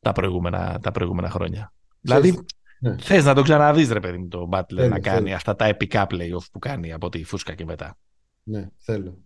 τα 0.00 0.12
προηγούμενα, 0.12 0.78
τα 0.82 0.90
προηγούμενα 0.90 1.30
χρόνια. 1.30 1.72
Δηλαδή, 2.00 2.38
ναι. 2.80 2.96
θες 3.00 3.24
να 3.24 3.34
το 3.34 3.42
ξαναδείς, 3.42 3.90
ρε 3.90 4.00
παιδί 4.00 4.18
μου, 4.18 4.28
το 4.28 4.48
Butler 4.52 4.88
να 4.88 5.00
κάνει 5.00 5.34
αυτά 5.34 5.56
τα 5.56 5.64
επικά 5.64 6.06
playoff 6.10 6.44
που 6.52 6.58
κάνει 6.58 6.92
από 6.92 7.08
τη 7.08 7.24
φούσκα 7.24 7.54
και 7.54 7.64
μετά. 7.64 7.98
Ναι, 8.42 8.68
θέλω. 8.76 9.18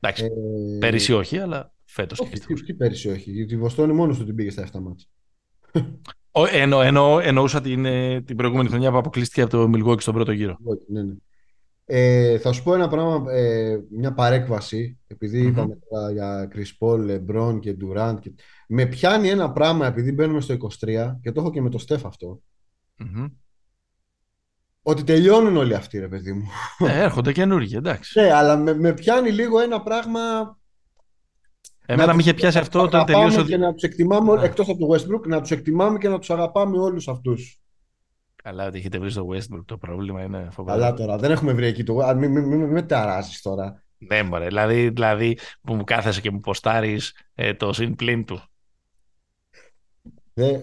Εντάξει. 0.00 0.24
Ε... 0.24 0.78
Πέρυσι 0.78 1.12
όχι, 1.12 1.38
αλλά 1.38 1.72
φέτος 1.84 2.18
και 2.18 2.38
τι, 2.38 2.62
τι 2.62 2.74
πέρυσι 2.74 3.08
όχι. 3.08 3.30
Γιατί 3.30 3.54
η 3.54 3.56
Βοστόνη 3.56 3.92
μόνος 3.92 4.18
του 4.18 4.24
την 4.24 4.34
πήγε 4.34 4.50
στα 4.50 4.68
7 4.72 4.80
μάτια. 4.80 5.06
Εννο, 6.52 6.80
εννο, 6.80 7.18
εννοούσα 7.22 7.60
την, 7.60 7.84
ε, 7.84 8.20
την 8.20 8.36
προηγούμενη 8.36 8.68
χρονιά 8.68 8.90
που 8.90 8.96
αποκλείστηκε 8.96 9.42
από 9.42 9.50
το 9.50 9.70
Milwaukee 9.74 10.00
στον 10.00 10.14
πρώτο 10.14 10.32
γύρο. 10.32 10.56
Ναι, 10.88 11.02
ναι. 11.02 11.12
Ε, 11.90 12.38
θα 12.38 12.52
σου 12.52 12.62
πω 12.62 12.74
ένα 12.74 12.88
πράγμα, 12.88 13.32
ε, 13.32 13.78
μια 13.90 14.12
παρέκβαση, 14.12 14.98
επειδή 15.06 15.42
mm-hmm. 15.42 15.50
είπαμε 15.50 15.78
τώρα 15.90 16.10
για 16.10 16.48
Chris 16.54 16.66
Paul, 16.80 17.10
LeBron 17.10 17.60
και 17.60 17.76
Durant. 17.80 18.16
Και... 18.20 18.32
Με 18.68 18.86
πιάνει 18.86 19.28
ένα 19.28 19.52
πράγμα, 19.52 19.86
επειδή 19.86 20.12
μπαίνουμε 20.12 20.40
στο 20.40 20.56
23, 20.84 21.14
και 21.22 21.32
το 21.32 21.40
έχω 21.40 21.50
και 21.50 21.60
με 21.60 21.70
το 21.70 21.78
Στεφ 21.78 22.06
αυτό, 22.06 22.40
mm-hmm. 22.98 23.30
ότι 24.82 25.04
τελειώνουν 25.04 25.56
όλοι 25.56 25.74
αυτοί, 25.74 25.98
ρε 25.98 26.08
παιδί 26.08 26.32
μου. 26.32 26.46
Ε, 26.78 27.02
έρχονται 27.02 27.32
καινούργοι, 27.32 27.76
εντάξει. 27.76 28.20
Ναι, 28.20 28.32
αλλά 28.32 28.56
με, 28.56 28.74
με 28.74 28.92
πιάνει 28.92 29.30
λίγο 29.30 29.60
ένα 29.60 29.82
πράγμα... 29.82 30.20
Εμένα 31.86 32.06
να 32.06 32.14
με 32.14 32.20
είχε 32.20 32.34
πιάσει 32.34 32.58
αυτό 32.58 32.82
όταν 32.82 33.04
τελείωσε... 33.04 33.42
Και 33.42 33.56
να 33.56 33.72
τους 33.72 33.82
εκτιμάμε, 33.82 34.32
yeah. 34.32 34.42
εκτός 34.42 34.68
από 34.68 34.78
το 34.78 34.94
Westbrook, 34.94 35.26
να 35.26 35.40
τους 35.40 35.50
εκτιμάμε 35.50 35.98
και 35.98 36.08
να 36.08 36.18
τους 36.18 36.30
αγαπάμε 36.30 36.78
όλους 36.78 37.08
αυτούς. 37.08 37.60
Καλά, 38.48 38.66
ότι 38.66 38.78
έχετε 38.78 38.98
βρει 38.98 39.10
στο 39.10 39.28
Westbrook 39.28 39.64
το 39.64 39.78
πρόβλημα 39.78 40.22
είναι 40.22 40.48
φοβερό. 40.52 40.78
Καλά 40.78 40.94
τώρα, 40.94 41.16
δεν 41.16 41.30
έχουμε 41.30 41.52
βρει 41.52 41.66
εκεί 41.66 41.84
το. 41.84 42.14
Μην 42.16 42.30
μη, 42.30 42.40
μη, 42.40 42.56
μη, 42.56 42.86
ταράζει 42.86 43.40
τώρα. 43.42 43.82
Ναι, 43.98 44.22
μωρέ. 44.22 44.46
Δηλαδή, 44.46 44.88
δηλαδή 44.88 45.38
που 45.60 45.74
μου 45.74 45.84
κάθεσαι 45.84 46.20
και 46.20 46.30
μου 46.30 46.40
ποστάρεις 46.40 47.16
ε, 47.34 47.54
το 47.54 47.72
συν 47.72 47.94
πλήν 47.94 48.24
του. 48.24 48.42
Ναι, 50.34 50.58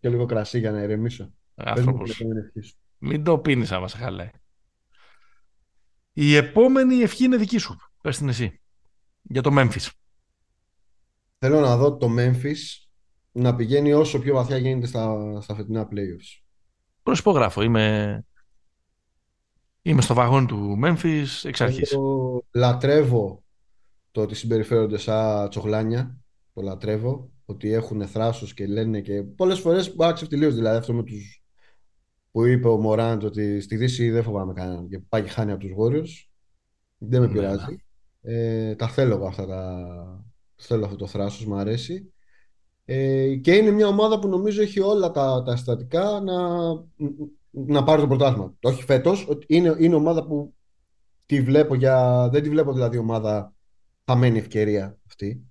και 0.00 0.08
λίγο 0.08 0.24
κρασί 0.26 0.58
για 0.58 0.70
να 0.70 0.82
ηρεμήσω. 0.82 1.32
Άνθρωπος. 1.54 2.22
Μην 2.98 3.24
το 3.24 3.38
πίνεις 3.38 3.72
άμα 3.72 3.88
σε 3.88 3.96
χαλάει. 3.96 4.30
Η 6.12 6.36
επόμενη 6.36 6.94
ευχή 6.94 7.24
είναι 7.24 7.36
δική 7.36 7.58
σου. 7.58 7.76
Πες 8.02 8.18
την 8.18 8.28
εσύ. 8.28 8.60
Για 9.22 9.42
το 9.42 9.50
Memphis. 9.58 9.88
Θέλω 11.38 11.60
να 11.60 11.76
δω 11.76 11.96
το 11.96 12.08
Memphis 12.18 12.83
να 13.36 13.54
πηγαίνει 13.54 13.92
όσο 13.92 14.18
πιο 14.18 14.34
βαθιά 14.34 14.56
γίνεται 14.56 14.86
στα, 14.86 15.38
στα 15.40 15.54
φετινά 15.54 15.88
playoffs. 15.90 16.42
Προσυπογράφω. 17.02 17.62
Είμαι, 17.62 18.24
είμαι 19.82 20.00
στο 20.00 20.14
βαγόνι 20.14 20.46
του 20.46 20.78
Memphis 20.84 21.26
εξ 21.42 21.60
αρχής. 21.60 21.96
λατρεύω 22.52 23.42
το 24.10 24.20
ότι 24.20 24.34
συμπεριφέρονται 24.34 24.98
σαν 24.98 25.48
τσοχλάνια. 25.48 26.16
Το 26.52 26.62
λατρεύω. 26.62 27.32
Ότι 27.46 27.72
έχουν 27.72 28.06
θράσος 28.06 28.54
και 28.54 28.66
λένε 28.66 29.00
και 29.00 29.22
πολλές 29.22 29.60
φορές 29.60 29.94
μπορεί 29.94 30.14
να 30.30 30.48
Δηλαδή 30.48 30.76
αυτό 30.76 30.92
με 30.92 31.02
τους 31.02 31.42
που 32.30 32.44
είπε 32.44 32.68
ο 32.68 32.76
Μωράντ 32.76 33.24
ότι 33.24 33.60
στη 33.60 33.76
Δύση 33.76 34.10
δεν 34.10 34.22
φοβάμαι 34.22 34.52
κανέναν 34.52 34.88
και 34.88 34.98
πάει 34.98 35.22
και 35.22 35.28
χάνει 35.28 35.50
από 35.50 35.60
τους 35.60 35.70
Γόριος. 35.70 36.30
Δεν 36.98 37.20
με 37.20 37.26
ναι, 37.26 37.32
πειράζει. 37.32 37.78
Ναι. 38.20 38.32
Ε, 38.32 38.74
τα 38.74 38.88
θέλω 38.88 39.14
εγώ 39.14 39.26
αυτά 39.26 39.46
τα... 39.46 40.24
Θέλω 40.56 40.84
αυτό 40.84 40.96
το 40.96 41.06
θράσος, 41.06 41.46
μου 41.46 41.54
αρέσει. 41.54 42.13
Ε, 42.84 43.34
και 43.34 43.54
είναι 43.54 43.70
μια 43.70 43.86
ομάδα 43.86 44.18
που 44.18 44.28
νομίζω 44.28 44.62
έχει 44.62 44.80
όλα 44.80 45.10
τα, 45.10 45.42
τα 45.42 45.56
συστατικά 45.56 46.20
να, 46.20 46.38
να 47.50 47.84
πάρει 47.84 48.00
το 48.00 48.06
πρωτάθλημα. 48.06 48.54
Όχι 48.62 48.82
φέτος, 48.82 49.28
είναι, 49.46 49.76
είναι 49.78 49.94
ομάδα 49.94 50.26
που 50.26 50.54
τη 51.26 51.40
βλέπω 51.40 51.74
για. 51.74 52.28
Δεν 52.32 52.42
τη 52.42 52.48
βλέπω 52.48 52.72
δηλαδή 52.72 52.98
ομάδα 52.98 53.54
χαμένη 54.06 54.38
ευκαιρία 54.38 54.98
αυτή. 55.06 55.44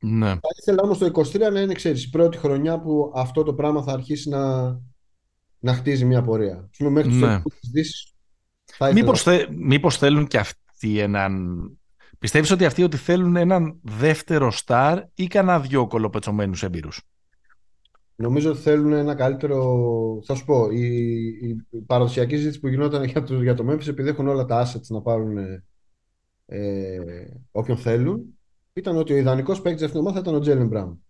Ναι. 0.00 0.28
Θα 0.28 0.48
ήθελα 0.60 0.82
όμως 0.82 0.98
το 0.98 1.10
23 1.14 1.52
να 1.52 1.60
είναι 1.60 1.74
ξέρεις, 1.74 2.04
η 2.04 2.10
πρώτη 2.10 2.36
χρονιά 2.36 2.80
που 2.80 3.12
αυτό 3.14 3.42
το 3.42 3.54
πράγμα 3.54 3.82
θα 3.82 3.92
αρχίσει 3.92 4.28
να, 4.28 4.68
να 5.58 5.74
χτίζει 5.74 6.04
μια 6.04 6.22
πορεία. 6.22 6.68
Πούμε, 6.78 6.90
μέχρι 6.90 7.12
ναι. 7.12 7.42
Μήπως, 8.92 9.22
θε, 9.22 9.46
μήπως 9.50 9.98
θέλουν 9.98 10.26
και 10.26 10.38
αυτοί 10.38 10.98
έναν 10.98 11.62
Πιστεύεις 12.18 12.50
ότι 12.50 12.64
αυτοί 12.64 12.82
ότι 12.82 12.96
θέλουν 12.96 13.36
έναν 13.36 13.78
δεύτερο 13.82 14.50
στάρ 14.50 15.02
ή 15.14 15.26
κανένα 15.26 15.60
δυο 15.60 15.86
κολοπετσωμένους 15.86 16.62
έμπειρους; 16.62 17.02
Νομίζω 18.16 18.50
ότι 18.50 18.60
θέλουν 18.60 18.92
ένα 18.92 19.14
καλύτερο. 19.14 20.20
Θα 20.24 20.34
σου 20.34 20.44
πω, 20.44 20.70
η, 20.70 21.26
η 21.26 21.78
παραδοσιακή 21.86 22.36
ζήτηση 22.36 22.60
που 22.60 22.68
γινόταν 22.68 23.04
για 23.04 23.22
το, 23.22 23.42
για 23.42 23.54
το 23.54 23.66
Memphis, 23.70 23.88
επειδή 23.88 24.08
έχουν 24.08 24.28
όλα 24.28 24.44
τα 24.44 24.66
assets 24.66 24.86
να 24.88 25.00
πάρουν 25.00 25.38
ε, 26.46 27.24
όποιον 27.50 27.76
θέλουν, 27.76 28.38
ήταν 28.72 28.96
ότι 28.96 29.12
ο 29.12 29.16
ιδανικός 29.16 29.62
παίκτης 29.62 29.82
αυτήν 29.82 30.00
την 30.00 30.00
ομάδα 30.00 30.14
θα 30.14 30.20
ήταν 30.20 30.34
ο 30.34 30.40
Τζέλεν 30.40 30.66
Μπράουν. 30.66 31.04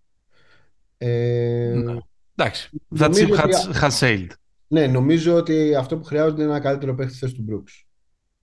Ε, 0.98 1.72
ναι. 1.84 1.96
Εντάξει. 2.34 2.70
That 2.98 3.14
ship 3.14 3.36
has, 3.36 3.80
has 3.80 3.90
sailed. 4.00 4.30
Ναι, 4.66 4.86
νομίζω 4.86 5.34
ότι 5.34 5.74
αυτό 5.74 5.98
που 5.98 6.04
χρειάζονται 6.04 6.42
είναι 6.42 6.50
ένα 6.50 6.60
καλύτερο 6.60 6.94
παίκτη 6.94 7.14
στη 7.14 7.26
θέση 7.26 7.34
του 7.34 7.44
Brooks. 7.50 7.84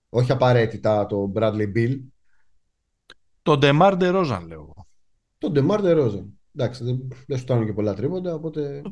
Όχι 0.08 0.32
απαραίτητα 0.32 1.06
το 1.06 1.32
Bradley 1.34 1.72
Beal, 1.76 1.98
το 3.46 3.58
Ντεμάρ 3.58 3.96
Ντερόζαν, 4.10 4.46
λέω 4.46 4.60
εγώ. 4.60 4.86
Το 5.38 5.50
Ντεμάρ 5.50 5.80
Ντερόζαν. 5.80 6.38
Εντάξει, 6.54 6.84
δεν, 6.84 7.08
δεν 7.26 7.38
σου 7.38 7.64
και 7.64 7.72
πολλά 7.72 7.94
τρίποντα, 7.94 8.34
οπότε. 8.34 8.82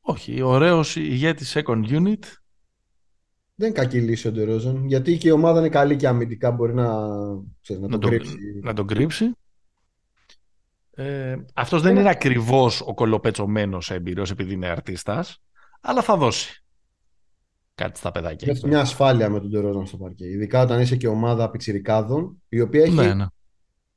Όχι, 0.00 0.42
ωραίος 0.42 0.96
ηγέτης 0.96 1.56
second 1.56 1.84
unit. 1.84 2.22
Δεν 3.54 3.68
είναι 3.68 3.78
κακή 3.78 4.00
λύση 4.00 4.28
ο 4.28 4.32
Ντερόζαν. 4.32 4.86
Γιατί 4.86 5.18
και 5.18 5.28
η 5.28 5.30
ομάδα 5.30 5.58
είναι 5.58 5.68
καλή 5.68 5.96
και 5.96 6.08
αμυντικά 6.08 6.50
μπορεί 6.50 6.74
να, 6.74 6.86
ξέρεις, 7.60 7.82
να, 7.82 7.88
να, 7.88 7.98
τον 7.98 8.10
κρύψει. 8.10 8.36
Να 8.62 8.74
τον 8.74 8.86
κρύψει. 8.86 9.30
Ε, 10.90 11.36
αυτός 11.54 11.82
δεν 11.82 11.96
είναι 11.96 12.08
ακριβώς 12.08 12.80
ο 12.80 12.94
κολοπετσωμένος 12.94 13.90
έμπειρος 13.90 14.30
επειδή 14.30 14.52
είναι 14.52 14.68
αρτίστας, 14.68 15.42
αλλά 15.80 16.02
θα 16.02 16.16
δώσει 16.16 16.64
κάτι 17.74 17.98
στα 17.98 18.10
παιδάκια. 18.10 18.52
Έχει 18.52 18.66
μια 18.66 18.80
ασφάλεια 18.80 19.30
με 19.30 19.40
τον 19.40 19.50
Ντερόζαν 19.50 19.86
στο 19.86 19.96
παρκέ. 19.96 20.24
Ειδικά 20.24 20.62
όταν 20.62 20.80
είσαι 20.80 20.96
και 20.96 21.08
ομάδα 21.08 21.50
πιτσιρικάδων, 21.50 22.42
η 22.48 22.60
οποία 22.60 22.82
έχει 22.82 22.94
ναι, 22.94 23.14
ναι 23.14 23.26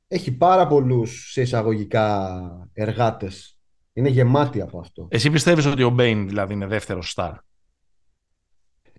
έχει 0.08 0.32
πάρα 0.32 0.66
πολλούς 0.66 1.30
σε 1.32 1.40
εισαγωγικά 1.40 2.40
εργάτες. 2.72 3.58
Είναι 3.92 4.08
γεμάτη 4.08 4.60
από 4.60 4.78
αυτό. 4.78 5.08
Εσύ 5.10 5.30
πιστεύεις 5.30 5.66
ότι 5.66 5.82
ο 5.82 5.90
Μπέιν 5.90 6.28
δηλαδή 6.28 6.52
είναι 6.52 6.66
δεύτερος 6.66 7.10
στάρ; 7.10 7.32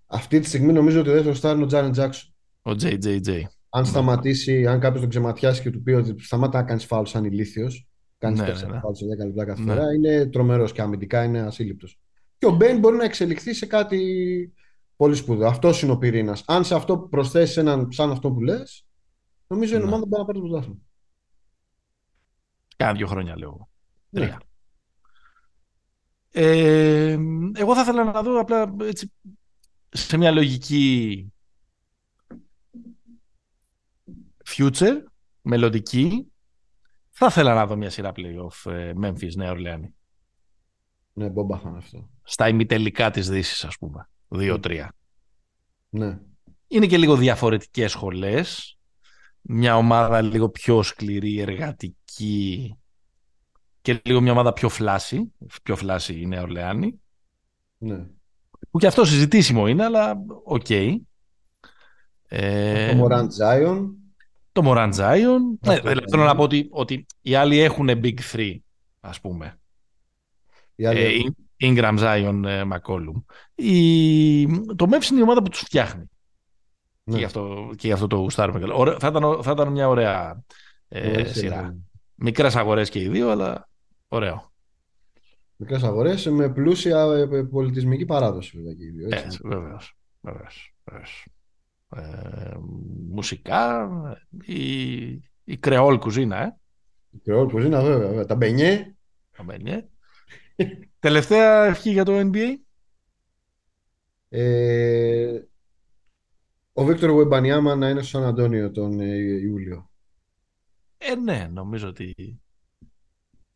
Αυτή 0.06 0.40
τη 0.40 0.46
στιγμή 0.46 0.72
νομίζω 0.72 1.00
ότι 1.00 1.08
ο 1.08 1.12
δεύτερος 1.12 1.38
στάρ 1.38 1.54
είναι 1.54 1.64
ο 1.64 1.66
Τζάρεν 1.66 1.92
Τζάξον. 1.92 2.34
Ο 2.62 2.70
JJJ. 2.70 3.40
Αν 3.68 3.86
σταματήσει, 3.86 4.66
αν 4.66 4.80
κάποιος 4.80 5.00
τον 5.00 5.10
ξεματιάσει 5.10 5.62
και 5.62 5.70
του 5.70 5.82
πει 5.82 5.92
ότι 5.92 6.22
σταμάτα 6.22 6.58
να 6.58 6.64
κάνεις 6.64 6.84
φάουλ 6.84 7.04
σαν 7.04 7.24
ηλίθιος, 7.24 7.88
κάνεις 8.18 8.38
ναι, 8.40 8.46
τέσσερα 8.46 8.68
ναι, 8.68 8.74
ναι. 8.74 8.80
φάουλ 8.80 8.94
σε 8.94 9.04
10 9.04 9.26
λεπτά 9.26 9.44
κάθε 9.44 9.62
ναι. 9.62 9.72
φορά, 9.72 9.94
είναι 9.94 10.26
τρομερός 10.26 10.72
και 10.72 10.82
αμυντικά 10.82 11.24
είναι 11.24 11.40
ασύλληπτος. 11.40 11.98
Και 12.38 12.46
ο 12.46 12.50
Μπέιν 12.50 12.78
μπορεί 12.78 12.96
να 12.96 13.04
εξελιχθεί 13.04 13.54
σε 13.54 13.66
κάτι 13.66 13.98
Πολύ 15.00 15.14
σπουδαίο. 15.14 15.48
Αυτό 15.48 15.70
είναι 15.82 15.92
ο 15.92 15.98
πυρήνας. 15.98 16.44
Αν 16.46 16.64
σε 16.64 16.74
αυτό 16.74 16.98
προσθέσεις 16.98 17.56
έναν 17.56 17.92
σαν 17.92 18.10
αυτό 18.10 18.32
που 18.32 18.40
λες, 18.40 18.86
νομίζω 19.46 19.76
η 19.76 19.78
Ναι. 19.78 19.84
ομάδα 19.84 20.06
μπορεί 20.06 20.20
να 20.20 20.26
πάρει 20.26 20.40
το 20.40 20.44
πρωτάθλημα. 20.44 20.78
Κάνα 22.80 22.92
δύο 22.92 23.06
χρόνια 23.06 23.36
λέω. 23.38 23.68
Ναι. 24.08 24.20
Τρία. 24.20 24.40
Ε, 26.30 27.18
εγώ 27.54 27.74
θα 27.74 27.80
ήθελα 27.80 28.04
να 28.04 28.22
δω 28.22 28.40
απλά 28.40 28.74
έτσι, 28.80 29.12
σε 29.88 30.16
μια 30.16 30.30
λογική 30.30 31.32
future, 34.46 35.02
μελλοντική, 35.42 36.32
θα 37.10 37.26
ήθελα 37.26 37.54
να 37.54 37.66
δω 37.66 37.76
μια 37.76 37.90
σειρά 37.90 38.12
playoff 38.16 38.70
ε, 38.70 38.92
Memphis 39.02 39.34
Νέα 39.34 39.50
Ορλεάνη. 39.50 39.94
Ναι, 41.12 41.28
μπόμπα 41.28 41.58
θα 41.58 41.68
είναι 41.68 41.78
αυτό. 41.78 42.10
Στα 42.22 42.48
ημιτελικά 42.48 43.10
της 43.10 43.28
Δύσης 43.28 43.64
ας 43.64 43.76
πούμε. 43.78 44.08
2-3. 44.28 44.86
Ναι. 45.88 46.18
Είναι 46.66 46.86
και 46.86 46.98
λίγο 46.98 47.16
διαφορετικές 47.16 47.90
σχολές. 47.90 48.78
Μια 49.42 49.76
ομάδα 49.76 50.20
λίγο 50.20 50.48
πιο 50.48 50.82
σκληρή, 50.82 51.38
εργατική 51.38 52.74
και 53.82 54.00
λίγο 54.04 54.20
μια 54.20 54.32
ομάδα 54.32 54.52
πιο 54.52 54.68
flashy. 54.68 55.32
Πιο 55.62 55.76
flashy 55.76 56.20
η 56.20 56.26
Νέα 56.26 56.42
Ορλεάνη. 56.42 57.00
ναι. 57.78 58.06
Που 58.70 58.78
και 58.78 58.86
αυτό 58.86 59.04
συζητήσιμο 59.04 59.66
είναι, 59.68 59.84
αλλά 59.84 60.22
οκ. 60.44 60.70
Ε, 62.28 62.90
Το 62.90 62.94
Μωράντ 62.96 63.30
Ζάιον. 63.30 63.94
το 64.52 64.62
Morant 64.64 64.92
Zion. 64.94 65.38
Ναι, 65.38 65.72
Αυτό 65.72 65.72
δηλαδή, 65.74 65.90
είναι. 65.90 66.04
θέλω 66.10 66.24
να 66.24 66.34
πω 66.34 66.42
ότι, 66.42 66.68
ότι 66.70 67.06
οι 67.20 67.34
άλλοι 67.34 67.58
έχουν 67.58 67.88
Big 67.90 68.14
Three, 68.32 68.56
ας 69.00 69.20
πούμε. 69.20 69.60
Οι 70.74 70.86
άλλοι- 70.86 71.00
Ε, 71.00 71.66
Ingram, 71.66 71.98
Zion, 71.98 72.42
ε, 72.46 72.62
McCollum. 72.72 73.22
Η... 73.54 74.46
Το 74.76 74.86
Memphis 74.90 75.10
είναι 75.10 75.20
η 75.20 75.22
ομάδα 75.22 75.42
που 75.42 75.48
τους 75.48 75.60
φτιάχνει. 75.60 76.10
Ναι. 77.04 77.12
Και, 77.12 77.18
γι 77.18 77.24
αυτό, 77.24 77.70
και 77.76 77.86
γι' 77.86 77.92
αυτό 77.92 78.06
το 78.06 78.16
γουστάρουμε. 78.16 78.60
καλά. 78.60 78.74
Ωραία- 78.74 78.98
θα, 78.98 79.08
ήταν, 79.08 79.42
θα 79.42 79.50
ήταν 79.50 79.68
μια 79.68 79.88
ωραία 79.88 80.44
ε, 80.88 81.08
Ωραία 81.08 81.26
σειρά. 81.26 81.76
Μικρές 82.14 82.56
αγορές 82.56 82.90
και 82.90 83.00
οι 83.00 83.08
δύο, 83.08 83.30
αλλά 83.30 83.68
ωραίο. 84.08 84.52
Μικρές 85.56 85.82
αγορές 85.82 86.26
με 86.26 86.52
πλούσια 86.52 87.02
ε, 87.32 87.42
πολιτισμική 87.42 88.04
παράδοση 88.04 88.56
βέβαια 88.56 88.74
και 88.74 88.84
οι 88.84 88.90
δύο. 88.90 89.06
έτσι. 89.10 89.24
Έτσι, 89.24 89.38
βεβαίως. 89.42 89.96
βεβαίως, 90.20 90.74
βεβαίως. 90.84 91.26
Ε, 91.96 92.56
μουσικά, 93.10 93.88
η, 94.42 95.02
η 95.44 95.56
κρεόλ 95.60 95.98
κουζίνα, 95.98 96.42
ε. 96.42 96.58
Η 97.10 97.18
κρεόλ 97.18 97.48
κουζίνα 97.48 97.82
βέβαια, 97.82 98.08
βέβαια. 98.08 98.24
Τα 98.24 98.34
μπενιέ. 98.34 98.94
Αμένει, 99.36 99.70
ε. 99.70 99.88
Τελευταία 100.98 101.64
ευχή 101.64 101.90
για 101.90 102.04
το 102.04 102.30
NBA. 102.32 102.54
Ε, 104.28 105.40
ο 106.72 106.84
Βίκτορ 106.84 107.10
Γουεμπανιάμα 107.10 107.74
να 107.74 107.88
είναι 107.88 108.02
στο 108.02 108.18
Σαν 108.18 108.26
Αντώνιο 108.28 108.70
τον 108.70 109.00
ε, 109.00 109.16
Ιούλιο. 109.16 109.90
Ε, 110.98 111.14
ναι, 111.14 111.48
νομίζω 111.52 111.88
ότι 111.88 112.40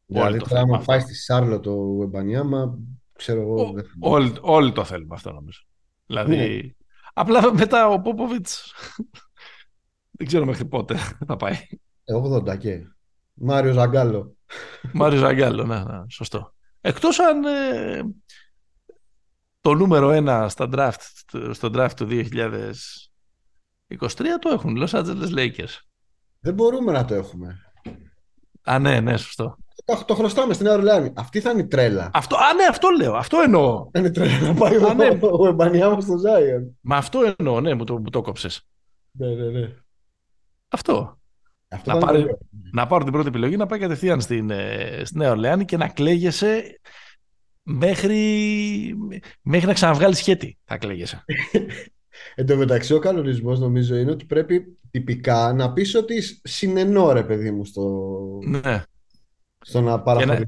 Δηλαδή 0.06 0.38
το 0.38 0.44
τώρα 0.44 0.56
θέλουμε 0.60 0.76
άμα 0.76 0.84
πάει 0.84 0.96
αυτό. 0.98 1.08
στη 1.08 1.18
Σάρλο 1.18 1.60
το 1.60 1.70
Γουεμπανιάμα, 1.72 2.78
ξέρω 3.12 3.40
εγώ. 3.40 3.54
Ό- 3.68 3.72
δεν 3.72 3.84
θα- 3.84 3.90
όλοι, 4.00 4.32
όλοι 4.40 4.72
το 4.72 4.84
θέλουμε 4.84 5.14
αυτό 5.14 5.32
νομίζω. 5.32 5.60
Δηλαδή, 6.06 6.36
Ναι. 6.36 6.70
απλά 7.12 7.54
μετά 7.54 7.88
ο 7.88 8.00
Πόποβιτς 8.00 8.72
δεν 10.16 10.26
ξέρω 10.26 10.44
μέχρι 10.44 10.64
πότε 10.64 10.96
θα 11.26 11.36
πάει. 11.36 11.56
Ε, 12.04 12.14
80 12.14 12.56
και. 12.58 12.88
Μάριο 13.34 13.72
Ζαγκάλο. 13.72 14.36
Μάριο 14.92 15.18
Ζαγκάλο, 15.18 15.64
ναι, 15.64 15.78
ναι, 15.84 16.02
σωστό. 16.08 16.54
Εκτός 16.80 17.18
αν 17.18 17.44
ε, 17.44 18.02
το 19.64 19.74
νούμερο 19.74 20.10
ένα 20.10 20.48
στα 20.48 20.68
draft, 20.72 21.30
στο 21.52 21.70
draft 21.74 21.92
του 21.96 22.08
2023 22.10 22.18
το 24.40 24.48
έχουν, 24.52 24.76
Los 24.84 24.88
Angeles 25.00 25.34
Lakers. 25.36 25.78
Δεν 26.40 26.54
μπορούμε 26.54 26.92
να 26.92 27.04
το 27.04 27.14
έχουμε. 27.14 27.58
Α, 28.62 28.78
ναι, 28.78 29.00
ναι, 29.00 29.16
σωστό. 29.16 29.56
Το, 29.84 30.04
το 30.06 30.14
χρωστάμε 30.14 30.54
στην 30.54 30.66
Νέα 30.66 30.74
Ορλεάνη. 30.74 31.12
Αυτή 31.16 31.40
θα 31.40 31.50
είναι 31.50 31.60
η 31.60 31.66
τρέλα. 31.66 32.10
Αυτό, 32.12 32.36
α, 32.36 32.54
ναι, 32.54 32.64
αυτό 32.64 32.88
λέω, 32.88 33.14
αυτό 33.14 33.38
εννοώ. 33.40 33.88
Θα 33.92 33.98
είναι 33.98 34.08
η 34.08 34.10
τρέλα 34.10 34.38
να 34.40 34.54
πάει 34.54 34.76
Α, 34.76 34.86
ο, 34.86 34.94
ναι. 34.94 35.18
ο 35.20 35.26
Γουεμπανιάμα 35.36 36.00
στο 36.00 36.16
Ζάιον. 36.16 36.76
Μα 36.80 36.96
αυτό 36.96 37.34
εννοώ, 37.36 37.60
ναι, 37.60 37.74
μου 37.74 37.84
το, 37.84 37.98
μου 37.98 38.10
το 38.10 38.22
κόψες. 38.22 38.62
Ναι, 39.10 39.26
ναι, 39.26 39.48
ναι. 39.58 39.74
Αυτό. 40.68 41.18
Αυτό 41.68 41.92
Να 41.92 41.98
θα 41.98 42.06
πάρει- 42.06 42.18
είναι 42.20 42.24
ωραίο. 42.24 42.38
να 42.72 42.86
πάρω 42.86 43.04
την 43.04 43.12
πρώτη 43.12 43.28
επιλογή 43.28 43.56
να 43.56 43.66
πάει 43.66 43.78
κατευθείαν 43.78 44.20
στην, 44.20 44.50
ε, 44.50 45.02
στη 45.04 45.18
Νέα 45.18 45.30
Ορλεάνη 45.30 45.64
και 45.64 45.76
να 45.76 45.88
κλαίγεσαι 45.88 46.80
μέχρι, 47.64 48.18
μέχρι 49.42 49.66
να 49.66 49.72
ξαναβγάλεις 49.72 50.18
σχέτη. 50.18 50.58
Θα 50.64 50.78
κλαίγεσαι. 50.78 51.24
Εν 52.34 52.46
τω 52.46 52.56
μεταξύ, 52.56 52.94
ο 52.94 52.98
κανονισμός 52.98 53.58
νομίζω 53.60 53.96
είναι 53.96 54.10
ότι 54.10 54.24
πρέπει 54.24 54.78
τυπικά 54.90 55.52
να 55.52 55.72
πεις 55.72 55.94
ότι 55.94 56.22
συνενώ, 56.42 57.12
ρε 57.12 57.22
παιδί 57.24 57.50
μου, 57.50 57.64
στο, 57.64 58.12
ναι. 58.46 58.82
στο 59.60 59.80
να 59.80 60.00
παραχωρηθεί. 60.02 60.46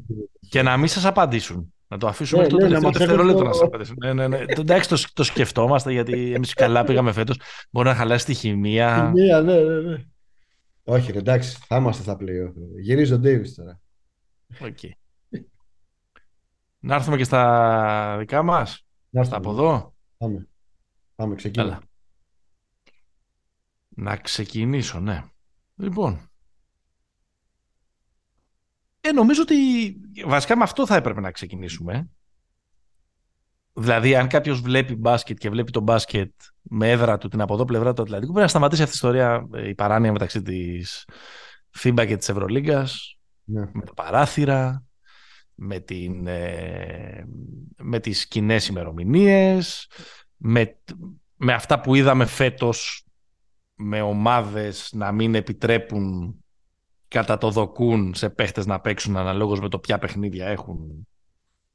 Και 0.49 0.63
να 0.63 0.77
μην 0.77 0.89
σας 0.89 1.05
απαντήσουν. 1.05 1.75
Να 1.89 1.99
το 1.99 2.07
αφήσουμε 2.07 2.43
Ναι, 2.43 2.47
μέχρι 2.53 2.63
το 2.63 2.69
ναι, 2.69 2.75
να 2.75 2.81
τελευταίο 2.81 3.07
μας 3.07 3.17
έχουν 3.19 3.27
δευτερόλεπτο 3.27 3.43
το- 3.43 3.49
να 3.49 3.53
σας 3.55 3.63
απαντήσουν. 3.67 3.97
Ναι, 4.05 4.13
ναι, 4.13 4.29
ναι. 4.29 4.45
Το- 4.55 4.61
Εντάξει, 4.61 4.89
το, 4.89 5.05
το 5.13 5.23
σκεφτόμαστε 5.23 5.93
γιατί 5.93 6.33
εμείς 6.33 6.53
καλά 6.55 6.85
πήγαμε 6.85 7.13
φέτος. 7.13 7.41
Μπορεί 7.71 7.89
να 7.89 7.95
χαλάσει 7.95 8.27
τη 8.27 8.35
χημεία. 8.35 9.11
Μία, 9.15 9.41
ναι, 9.41 9.55
ναι, 9.61 9.81
ναι. 9.81 9.97
Όχι, 10.85 11.13
ρε, 11.13 11.19
εντάξει, 11.19 11.57
θα 11.67 11.77
είμαστε 11.77 12.03
στα 12.03 12.15
playoff. 12.15 12.53
ρε. 12.57 12.81
Γυρίζει 12.81 13.13
ο 13.13 13.19
Ντέιβις 13.19 13.55
τώρα. 13.55 13.81
Οκ. 14.61 14.79
Να 16.87 16.95
έρθουμε 16.95 17.17
και 17.17 17.25
στα 17.25 18.17
δικά 18.19 18.43
μας. 18.43 18.85
Να 19.11 19.25
Στα 19.25 19.37
έρθουμε. 19.37 19.57
από 19.57 19.63
εδώ. 19.69 19.95
Πάμε. 20.17 20.49
Πάμε, 21.15 21.35
ξεκινά. 21.35 21.65
Έλα. 21.65 21.81
Να 23.89 24.17
ξεκινήσω, 24.17 25.01
ναι. 25.01 25.25
Λοιπόν. 25.77 26.31
Ε, 29.01 29.13
νομίζω 29.13 29.43
ότι 29.43 29.55
βασικά 30.27 30.57
με 30.57 30.63
αυτό 30.63 30.87
θα 30.87 30.97
έπρεπε 30.97 31.21
να 31.21 31.31
ξεκινήσουμε. 31.31 32.09
Δηλαδή, 33.73 34.17
αν 34.17 34.29
κάποιος 34.29 34.61
βλέπει 34.61 34.95
μπάσκετ 34.95 35.39
και 35.39 35.51
βλέπει 35.51 35.71
το 35.71 35.81
μπάσκετ 35.81 36.33
με 36.63 36.91
έδρα 36.91 37.19
του 37.19 37.29
την 37.29 37.41
από 37.41 37.55
εδώ 37.55 37.65
πλευρά 37.65 37.93
του 37.93 38.03
Ατλαντικού, 38.03 38.31
πρέπει 38.33 38.45
να 38.47 38.51
σταματήσει 38.51 38.83
αυτή 38.83 38.95
η 38.95 38.99
ιστορία, 38.99 39.49
ε, 39.55 39.69
η 39.69 39.75
παράνοια 39.75 40.13
μεταξύ 40.13 40.43
της 40.43 41.09
FIBA 41.79 42.05
και 42.07 42.17
της 42.17 42.29
Ευρωλίγκας, 42.29 43.19
Ναι. 43.45 43.61
με 43.73 43.83
τα 43.85 43.95
παράθυρα, 43.95 44.86
με, 45.59 45.79
την, 45.81 46.27
ε, 46.27 47.27
με 47.77 48.01
τις 48.01 48.29
κοινές 48.29 48.67
ημερομηνίες, 48.69 49.89
με, 50.37 50.77
με 51.37 51.53
αυτά 51.53 51.81
που 51.81 51.95
είδαμε 51.95 52.27
φέτος 52.27 53.07
με 53.75 54.01
ομάδες 54.01 54.91
να 54.93 55.13
μην 55.13 55.35
επιτρέπουν 55.35 56.37
κατά 57.09 57.39
το 57.39 57.51
δοκούν 57.51 58.15
σε 58.15 58.31
παίχτες 58.31 58.67
να 58.67 58.81
παίξουν 58.81 59.17
αναλόγως 59.17 59.61
με 59.61 59.69
το 59.69 59.79
ποια 59.79 59.99
παιχνίδια 59.99 60.47
έχουν. 60.47 61.09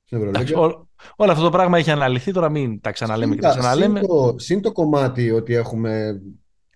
Στην 0.03 0.21
Εντάξει, 0.27 0.53
Ευρωλίγκα. 0.53 0.77
ό- 0.77 0.87
όλο 1.15 1.31
αυτό 1.31 1.43
το 1.43 1.49
πράγμα 1.49 1.77
έχει 1.77 1.91
αναλυθεί, 1.91 2.31
τώρα 2.31 2.49
μην 2.49 2.81
τα 2.81 2.91
ξαναλέμε 2.91 3.35
και 3.35 3.41
τα 3.41 3.51
Συν 3.51 3.61
τα- 3.61 3.67
ξαναλέμε. 3.67 3.99
Συν 3.99 4.07
το, 4.07 4.35
συν 4.37 4.61
το 4.61 4.71
κομμάτι 4.71 5.31
ότι 5.31 5.53
έχουμε 5.53 6.21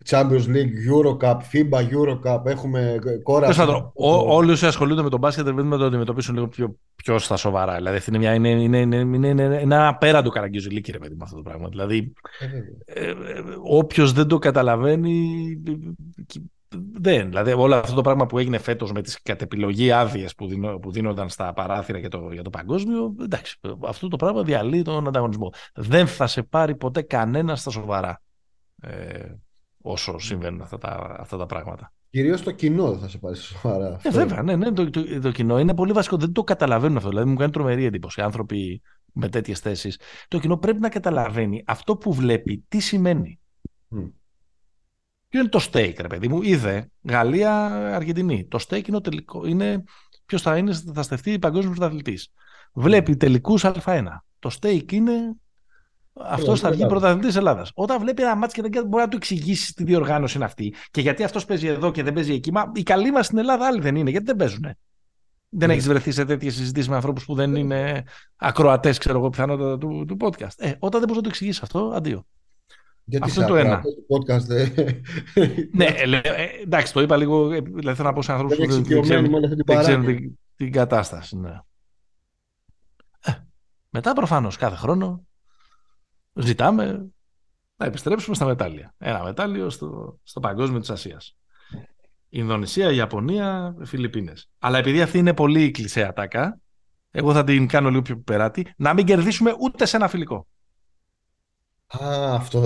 Champions 0.10 0.46
League, 0.48 0.74
Eurocup, 0.92 1.38
FIBA, 1.52 1.80
Eurocup, 1.80 2.46
έχουμε 2.46 2.98
κόραση. 3.24 3.60
Τέλος 3.60 3.72
πάντων, 3.74 3.92
ό- 3.94 4.36
όλοι 4.36 4.52
όσοι 4.52 4.66
ασχολούνται 4.66 5.02
με 5.02 5.10
τον 5.10 5.20
μπάσκετ 5.20 5.44
πρέπει 5.44 5.64
να 5.68 5.78
το 5.78 5.86
αντιμετωπίσουν 5.86 6.34
λίγο 6.36 6.48
πιο, 6.48 6.76
πιο 6.96 7.20
στα 7.20 7.36
σοβαρά. 7.38 7.76
Δηλαδή, 7.76 7.98
αυτή 7.98 8.10
είναι, 8.10 8.20
μια, 8.20 8.34
είναι, 8.34 8.50
είναι, 8.50 8.78
είναι, 8.78 8.96
είναι, 8.98 9.28
είναι 9.28 9.60
ένα 9.62 9.88
απέραντο 9.88 10.30
καραγκιουζιλίκι, 10.30 10.92
ρε 10.92 10.98
παιδί, 10.98 11.16
με 11.16 11.24
αυτό 11.24 11.36
το 11.36 11.42
πράγμα. 11.42 11.70
Δηλαδή, 11.70 12.14
Ε, 12.40 12.48
βέβαια. 12.48 13.30
ε, 13.30 13.40
ε, 13.40 13.44
όποιος 13.64 14.14
δεν 14.14 14.28
το 14.28 14.38
καταλαβαίνει 14.38 15.36
ε, 15.68 15.72
ε, 15.72 15.76
δεν. 16.94 17.28
Δηλαδή 17.28 17.52
όλο 17.54 17.76
αυτό 17.76 17.96
το 17.96 18.02
πράγμα 18.02 18.26
που 18.26 18.38
έγινε 18.40 18.58
φέτος 18.58 18.92
με 18.92 19.02
τις 19.02 19.22
κατ' 19.24 19.42
επιλογή 19.42 19.92
άδειες 19.92 20.36
που, 20.36 20.48
δίνω- 20.48 20.78
που 20.80 20.92
δίνονταν 20.92 21.30
στα 21.30 21.54
παράθυρα 21.54 21.98
για 21.98 22.10
το, 22.10 22.30
για 22.32 22.42
το 22.42 22.50
παγκόσμιο 22.50 23.16
εντάξει, 23.22 23.60
αυτό 23.86 24.08
το 24.08 24.16
πράγμα 24.16 24.44
διαλύει 24.44 24.82
τον 24.82 25.08
ανταγωνισμό. 25.08 25.52
Δεν 25.74 26.08
θα 26.08 26.28
σε 26.28 26.44
πάρει 26.44 26.76
ποτέ 26.76 27.02
κανένα 27.02 27.56
στα 27.56 27.70
σοβαρά 27.72 28.22
ε, 28.82 29.20
όσο 29.86 30.20
συμβαίνουν 30.20 30.62
αυτά 30.62 30.78
τα, 30.78 31.16
αυτά 31.20 31.38
τα 31.38 31.46
πράγματα. 31.46 31.94
Κυρίως 32.10 32.42
το 32.42 32.52
κοινό 32.52 32.92
δεν 32.92 33.00
θα 33.00 33.08
σε 33.08 33.18
πάρει 33.18 33.36
σοβαρά. 33.36 33.88
Ε, 33.88 33.94
Αυτό. 33.94 34.12
βέβαια, 34.12 34.42
ναι, 34.44 34.56
ναι, 34.56 34.72
το, 34.72 34.90
το, 34.90 35.20
το 35.22 35.32
κοινό 35.32 35.60
είναι 35.60 35.74
πολύ 35.74 35.92
βασικό. 35.92 36.18
Δεν 36.18 36.32
το 36.32 36.44
καταλαβαίνουν 36.44 36.98
αυτό. 36.98 37.10
Δηλαδή 37.10 37.30
μου 37.30 37.36
κάνει 37.36 37.52
τρομερή 37.52 37.86
εντύπωση. 37.86 38.22
Άνθρωποι 38.22 38.82
με 39.14 39.30
τέτοιες 39.30 39.60
θέσεις. 39.60 40.00
Το 40.28 40.40
κοινό 40.40 40.58
πρέπει 40.58 40.80
να 40.80 40.90
καταλαβαίνει 40.90 41.64
αυτό 41.66 41.98
που 41.98 42.14
βλέπει 42.14 42.66
τι 42.68 42.80
σημαίνει. 42.80 43.40
Μμ. 43.88 44.06
Ποιο 45.28 45.40
είναι 45.40 45.50
το 45.50 45.70
stake, 45.72 45.96
ρε 46.00 46.08
παιδί 46.08 46.28
μου. 46.28 46.42
Είδε 46.42 46.90
Γαλλία-Αργεντινή. 47.02 48.48
Το 48.48 48.60
stake 48.68 48.88
είναι, 48.88 48.98
ο 48.98 49.02
τελικό, 49.02 49.46
είναι 49.46 49.84
ποιος 50.26 50.42
θα, 50.42 50.58
είναι, 50.58 50.74
θα 50.94 51.02
στεφτεί 51.02 51.40
παγκόσμιος 51.40 51.78
πρωταθλητής. 51.78 52.32
Βλέπει 52.74 53.18
τελικούς 53.18 53.66
Α1. 53.66 54.06
Το 54.40 54.50
stake 54.62 54.92
είναι 54.92 55.14
αυτό 56.22 56.56
θα 56.56 56.70
βγει 56.70 56.82
Ελλάδα. 56.82 57.00
πρωταθλητής 57.00 57.36
Ελλάδας. 57.36 57.72
Όταν 57.74 58.00
βλέπει 58.00 58.22
ένα 58.22 58.36
μάτσο 58.36 58.62
και 58.62 58.70
δεν 58.70 58.88
μπορεί 58.88 59.04
να 59.04 59.10
του 59.10 59.18
εξηγήσει 59.18 59.74
τι 59.74 59.84
διοργάνωση 59.84 60.36
είναι 60.38 60.46
αυτή 60.46 60.74
και 60.92 61.02
γιατί 61.02 61.24
αυτός 61.24 61.46
παίζει 61.46 61.68
εδώ 61.68 61.92
και 61.92 62.04
δεν 62.04 62.14
παίζει 62.14 62.34
εκεί. 62.34 62.52
Μα 62.52 62.72
οι 62.76 62.84
καλοί 62.84 63.12
μας 63.12 63.26
στην 63.26 63.38
Ελλάδα 63.38 63.66
άλλοι 63.68 63.82
δεν 63.82 63.96
είναι, 63.96 64.10
γιατί 64.10 64.26
δεν 64.26 64.36
παίζουν. 64.36 64.66
Δεν 65.50 65.68
Ναι. 65.68 65.74
έχεις 65.74 65.88
βρεθεί 65.88 66.12
σε 66.12 66.26
τέτοιες 66.26 66.56
συζητήσεις 66.56 66.90
με 66.90 66.96
ανθρώπους 66.96 67.26
που 67.26 67.36
δεν 67.36 67.56
είναι 67.56 68.04
ακροατές, 68.36 68.98
ξέρω 68.98 69.18
εγώ, 69.18 69.30
πιθανότατα 69.30 69.78
του, 69.78 70.06
του 70.08 70.18
podcast. 70.20 70.54
Ε, 70.58 70.72
όταν 70.80 71.00
δεν 71.00 71.08
μπορείς 71.08 71.16
να 71.16 71.22
το 71.22 71.28
εξηγήσεις 71.30 71.62
αυτό, 71.62 71.92
αντίο. 71.96 72.26
Γιατί 73.04 73.26
Αυτό 73.30 73.40
σε 73.42 73.46
είναι 73.46 73.50
το 73.62 73.68
ένα. 73.68 73.76
αυτό 73.76 73.90
το 73.96 74.16
podcast 74.16 74.40
δεν... 74.42 74.72
ναι, 75.78 75.86
ε, 75.86 76.06
λέ- 76.06 76.26
ε, 76.26 76.46
εντάξει, 76.64 76.94
το 76.94 77.02
είπα 77.02 77.18
λίγο, 77.18 77.52
ε, 77.52 77.60
δηλαδή 77.62 77.96
θέλω 77.98 78.08
να 78.10 78.14
πω 78.14 78.22
σε 78.22 78.32
ανθρώπους 78.32 78.58
δεν 78.58 78.68
που 78.68 78.74
είναι 78.74 78.82
δεν, 78.84 78.90
δεν 78.90 78.98
εξοικειωμένοι 78.98 79.30
ξέρουν, 79.30 79.30
με 79.30 79.36
όλη 79.36 79.46
αυτή 79.46 79.56
την 79.58 79.66
δεν 79.66 79.78
ξέρουν 79.84 80.02
παράνοια. 80.04 80.22
την, 80.28 80.38
την 80.56 80.72
κατάσταση. 80.72 81.38
Ναι. 81.38 81.60
Ε, 83.26 83.32
μετά 83.90 84.14
προφανώς 84.14 84.58
κάθε 84.58 84.76
χρόνο 84.76 85.24
ζητάμε 86.36 87.06
να 87.78 87.86
επιστρέψουμε 87.86 88.36
στα 88.36 88.46
μετάλλια. 88.46 88.94
Ένα 88.98 89.24
μετάλλιο 89.24 89.70
στο, 89.70 90.20
στο 90.24 90.40
παγκόσμιο 90.40 90.80
της 90.80 90.90
Ασίας. 90.90 91.38
Ινδονησία, 92.30 92.92
Ιαπωνία, 92.92 93.76
Φιλιππίνες. 93.84 94.50
Αλλά 94.60 94.78
επειδή 94.78 95.02
αυτή 95.02 95.18
είναι 95.18 95.34
πολύ 95.34 95.72
κλεισέ 95.72 96.04
ατάκα, 96.04 96.60
εγώ 97.12 97.34
θα 97.34 97.44
την 97.44 97.68
κάνω 97.68 97.90
λίγο 97.90 98.02
πιο 98.02 98.18
περάτη, 98.18 98.74
να 98.78 98.94
μην 98.94 99.06
κερδίσουμε 99.06 99.56
ούτε 99.60 99.86
σε 99.86 99.96
ένα 99.98 100.08
φιλικό. 100.08 100.48
Α, 102.04 102.34
αυτό... 102.36 102.60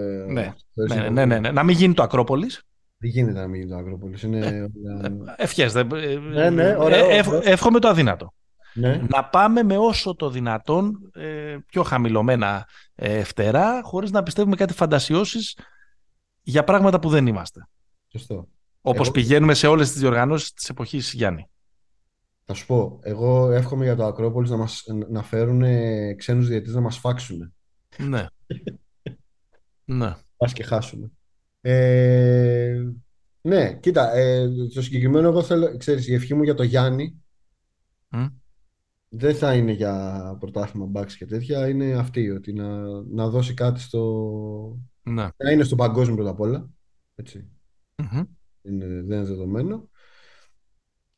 ε, 0.00 0.32
Ναι, 0.32 0.40
αυτό 0.46 0.94
Ναι, 0.94 0.94
είναι 0.94 1.08
ναι, 1.10 1.24
ναι, 1.26 1.38
ναι. 1.38 1.50
Να 1.50 1.62
μην 1.62 1.76
γίνει 1.76 1.94
το 1.94 2.02
Ακρόπολης. 2.02 2.62
Δεν 2.98 3.10
γίνεται 3.10 3.40
να 3.40 3.46
μην 3.46 3.54
γίνει 3.60 3.70
το 3.70 3.76
Ακρόπολης. 3.76 4.22
Είναι... 4.22 4.70
όλα- 5.04 5.34
Ευχές. 5.36 5.72
δεν- 5.72 5.90
ε, 5.92 6.14
Ναι, 6.16 6.50
ναι, 6.50 6.76
ωραίο, 6.78 7.10
ε, 7.10 7.16
εύχο- 7.16 7.36
ωραίο. 7.36 7.50
εύχομαι 7.52 7.78
το 7.78 7.88
αδύνατο. 7.88 8.34
Ναι. 8.74 9.02
Να 9.08 9.24
πάμε 9.24 9.62
με 9.62 9.78
όσο 9.78 10.14
το 10.16 10.30
δυνατόν 10.30 11.10
ε, 11.14 11.56
πιο 11.66 11.82
χαμηλωμένα 11.82 12.68
ε, 12.94 13.22
φτερά, 13.24 13.82
χωρίς 13.82 14.10
να 14.10 14.22
πιστεύουμε 14.22 14.56
κάτι 14.56 14.72
φαντασιώσεις 14.72 15.58
για 16.42 16.64
πράγματα 16.64 16.98
που 16.98 17.08
δεν 17.08 17.26
είμαστε. 17.26 17.68
Σωστό. 18.08 18.48
Όπως 18.80 19.06
Εγώ- 19.06 19.14
πηγαίνουμε 19.14 19.54
σε 19.54 19.66
όλες 19.66 19.90
τις 19.92 20.00
διοργανώσεις 20.00 20.52
της 20.52 20.68
εποχής 20.68 21.12
Γιάννη. 21.12 21.46
Θα 22.44 22.54
σου 22.54 22.66
πω, 22.66 22.98
εγώ 23.02 23.50
εύχομαι 23.50 23.84
για 23.84 23.96
το 23.96 24.04
Ακρόπολης 24.04 24.50
να, 24.50 24.56
μας, 24.56 24.84
να 25.08 25.22
φέρουν 25.22 25.62
ε, 25.62 26.14
ξένους 26.14 26.48
διαιτητές 26.48 26.74
να 26.74 26.80
μας 26.80 26.98
φάξουν. 26.98 27.54
Ναι. 27.98 28.26
ναι. 29.84 30.14
Πας 30.36 30.52
και 30.52 30.62
χάσουμε. 30.64 31.10
Ε, 31.60 32.82
ναι, 33.40 33.74
κοίτα, 33.74 34.12
ε, 34.12 34.48
το 34.74 34.82
συγκεκριμένο 34.82 35.28
εγώ 35.28 35.42
θέλω, 35.42 35.76
ξέρεις, 35.76 36.08
η 36.08 36.14
ευχή 36.14 36.34
μου 36.34 36.42
για 36.42 36.54
το 36.54 36.62
Γιάννη 36.62 37.22
Μμ. 38.08 38.26
Δεν 39.14 39.34
θα 39.34 39.54
είναι 39.54 39.72
για 39.72 40.36
πρωτάθλημα 40.40 40.86
μπάξ 40.86 41.16
και 41.16 41.26
τέτοια, 41.26 41.68
είναι 41.68 41.92
αυτή, 41.92 42.30
ότι 42.30 42.52
να, 42.52 42.80
να 43.02 43.28
δώσει 43.28 43.54
κάτι 43.54 43.80
στο... 43.80 44.78
ναι. 45.02 45.28
να 45.36 45.50
είναι 45.50 45.62
στο 45.62 45.76
παγκόσμιο 45.76 46.16
πρώτα 46.16 46.30
απ' 46.30 46.40
όλα, 46.40 46.70
έτσι, 47.14 47.48
Μμμ. 47.96 48.22
είναι, 48.62 48.86
δεν 48.86 49.18
είναι 49.18 49.22
δεδομένο. 49.22 49.88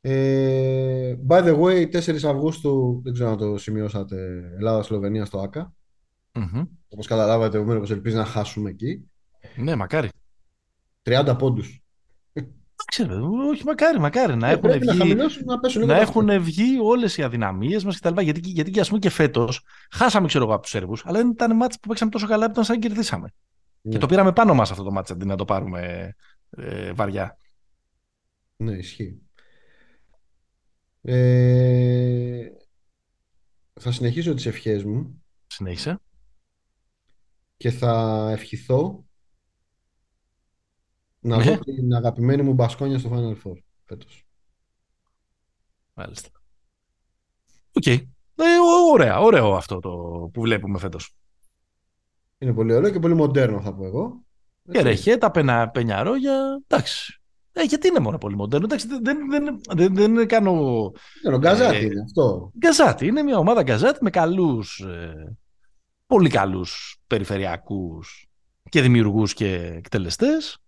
Ε, 0.01 1.17
by 1.29 1.43
the 1.45 1.61
way, 1.61 1.93
4 1.93 2.23
Αυγούστου, 2.25 3.01
δεν 3.05 3.13
ξέρω 3.13 3.31
αν 3.31 3.37
το 3.37 3.59
σημειώσατε, 3.59 4.51
Ελλάδα-Σλοβενία 4.57 5.25
στο 5.25 5.39
ΆΚΑ. 5.39 5.75
Μμμ. 6.33 6.63
Όπως 6.89 7.07
καταλάβατε, 7.07 7.59
ο 7.59 7.65
Μένος 7.65 7.91
ελπίζει 7.91 8.17
να 8.17 8.25
χάσουμε 8.25 8.71
εκεί. 8.71 9.11
Ναι, 9.57 9.77
μακάρι. 9.77 10.09
30 11.03 11.37
πόντους. 11.39 11.84
Ξέρω, 12.87 13.31
όχι, 13.51 13.65
μακάρι, 13.65 13.99
μακάρι 13.99 14.37
να 14.37 14.49
Ε, 14.49 14.51
έχουν 14.51 14.61
πρέπει 14.63 14.85
να 14.87 14.93
βγει, 14.93 15.01
χαμηλώσουν, 15.01 15.45
να 15.45 15.59
πέσουν 15.61 15.81
λίγο 15.81 15.93
να 15.93 15.99
τα 15.99 16.05
έχουν 16.05 16.43
βγει 16.43 16.79
όλες 16.83 17.17
οι 17.17 17.23
αδυναμίες 17.23 17.85
μας 17.85 17.99
κτλ. 17.99 18.21
Γιατί, 18.21 18.41
γιατί 18.45 18.71
και 18.71 18.81
ας 18.81 18.87
πούμε 18.89 18.99
και 18.99 19.11
φέτος 19.11 19.65
χάσαμε, 19.91 20.27
ξέρω 20.27 20.45
εγώ, 20.45 20.53
από 20.53 20.63
τους 20.63 20.71
Σέρβους, 20.71 21.03
αλλά 21.07 21.19
δεν 21.19 21.29
ήταν 21.31 21.57
μάτς 21.57 21.79
που 21.81 21.89
παίξαμε 21.89 22.11
τόσο 22.11 22.27
καλά 22.27 22.45
που 22.47 22.51
ήταν 22.53 22.65
σαν 22.65 22.75
να 22.79 22.81
κερδίσαμε. 22.87 23.29
Ναι. 23.81 23.93
Και 23.93 23.99
το 23.99 24.07
πήραμε 24.07 24.33
πάνω 24.33 24.55
μας 24.55 24.71
αυτό 24.71 24.83
το 24.83 24.91
μάτς 24.91 25.11
αντί 25.11 25.25
να 25.25 25.37
το 25.37 25.45
πάρουμε 25.45 26.15
ε, 26.51 26.93
βαριά. 26.93 27.39
Ναι, 28.57 28.73
ισχύει. 28.73 29.19
Ε, 31.03 32.47
θα 33.81 33.93
συνεχίσω 33.93 34.35
τις 34.35 34.47
ευχές 34.47 34.85
μου 34.85 35.23
Συνέχισε. 35.47 36.01
και 37.57 37.71
θα 37.71 38.27
ευχηθώ 38.33 39.05
να 41.25 41.37
Ναι. 41.37 41.43
δω 41.45 41.59
την 41.59 41.95
αγαπημένη 41.95 42.43
μου 42.43 42.53
Μπασκόνια 42.53 42.99
στο 42.99 43.11
Final 43.13 43.49
Four 43.49 43.57
φέτος. 43.85 44.25
Μάλιστα. 45.95 46.29
Οκ. 47.73 47.87
Ε, 47.87 47.95
ω- 48.63 48.93
ωραία, 48.93 49.21
ωραίο 49.21 49.55
αυτό 49.55 49.79
το 49.79 49.91
που 50.33 50.41
βλέπουμε 50.41 50.79
φέτος. 50.79 51.15
Είναι 52.39 52.53
πολύ 52.53 52.73
ωραίο 52.75 52.91
και 52.91 52.99
πολύ 52.99 53.15
μοντέρνο 53.15 53.61
θα 53.61 53.75
πω 53.75 53.85
εγώ. 53.85 54.25
Και 54.71 54.83
ρεχέ, 54.83 55.17
τα 55.17 55.31
πενα, 55.31 55.69
Πενιαρόγια. 55.71 56.63
Εντάξει. 56.67 57.21
Ε, 57.53 57.63
γιατί 57.63 57.87
είναι 57.89 57.99
μόνο 57.99 58.19
πολύ 58.19 58.37
μοντέρνο. 58.37 58.65
Εντάξει, 58.67 58.87
δεν, 58.89 59.03
δεν, 59.31 59.61
δεν, 59.75 59.95
δεν, 59.95 60.15
δεν 60.15 60.29
κάνω. 60.29 60.53
Ναι, 61.23 61.35
ο 61.35 61.39
Γκαζάτη 61.39 61.77
Ε, 61.77 61.85
είναι 61.85 62.01
αυτό. 62.01 62.51
Γκαζάτη. 62.59 63.07
Είναι 63.07 63.23
μια 63.23 63.39
ομάδα 63.39 63.63
γκαζάτη 63.63 63.99
με 64.03 64.11
καλούς, 64.11 64.79
ε, 64.81 65.37
πολύ 66.07 66.29
καλούς 66.29 66.99
περιφερειακούς 67.07 68.27
και 68.69 68.81
δημιουργούς 68.81 69.35
και 69.35 69.55
εκτελεστές. 69.55 70.59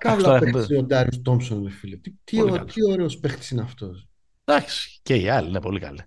Κάβλα 0.00 0.24
τώρα 0.24 0.38
παίχτης 0.38 0.60
έχουμε- 0.62 0.68
είναι 0.76 0.82
ο 0.82 0.86
Ντάριους 0.86 1.22
Τόμψον, 1.22 1.62
ρε 1.64 1.70
φίλε. 1.70 1.96
Τι, 1.96 2.10
τι, 2.24 2.36
Πολύ 2.36 2.50
ω- 2.50 2.54
καλός. 2.54 2.72
τι 2.72 2.90
ωραίος 2.90 3.18
παίχτης 3.18 3.50
είναι 3.50 3.62
αυτός. 3.62 4.08
Εντάξει, 4.44 4.98
και 5.02 5.14
οι 5.14 5.28
άλλοι 5.28 5.48
είναι 5.48 5.60
πολύ 5.60 5.80
καλοί. 5.80 6.00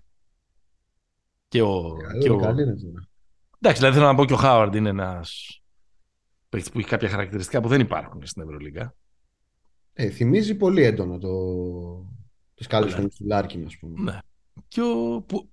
Και 1.48 1.62
ο, 1.62 1.96
και 2.20 2.26
Καλό, 2.28 2.34
ο... 2.34 2.38
καλή 2.40 2.62
είναι 2.62 2.74
τώρα. 2.76 3.08
Εντάξει, 3.58 3.80
δηλαδή 3.80 3.96
θέλω 3.98 4.06
να 4.10 4.14
πω 4.14 4.24
και 4.24 4.32
ο 4.32 4.36
Χάουαρντ 4.36 4.74
είναι 4.74 4.88
ένας 4.88 5.60
παίκτης 6.48 6.70
που 6.70 6.78
έχει 6.78 6.88
κάποια 6.88 7.08
χαρακτηριστικά 7.08 7.60
που 7.60 7.68
δεν 7.68 7.80
υπάρχουν 7.80 8.26
στην 8.26 8.42
Ευρωλίγα. 8.42 8.94
Ε, 9.92 10.10
θυμίζει 10.10 10.54
πολύ 10.54 10.82
έντονα 10.82 11.18
το... 11.18 11.30
τις 12.54 12.66
καλές 12.66 12.86
Ναι. 12.86 12.92
χρονιές 12.92 13.14
του 13.14 13.24
Λάρκιν, 13.26 13.66
ας 13.66 13.76
πούμε. 13.78 14.02
Ναι. 14.12 14.18
Και 14.68 14.80
ο, 14.80 15.22
που, 15.22 15.50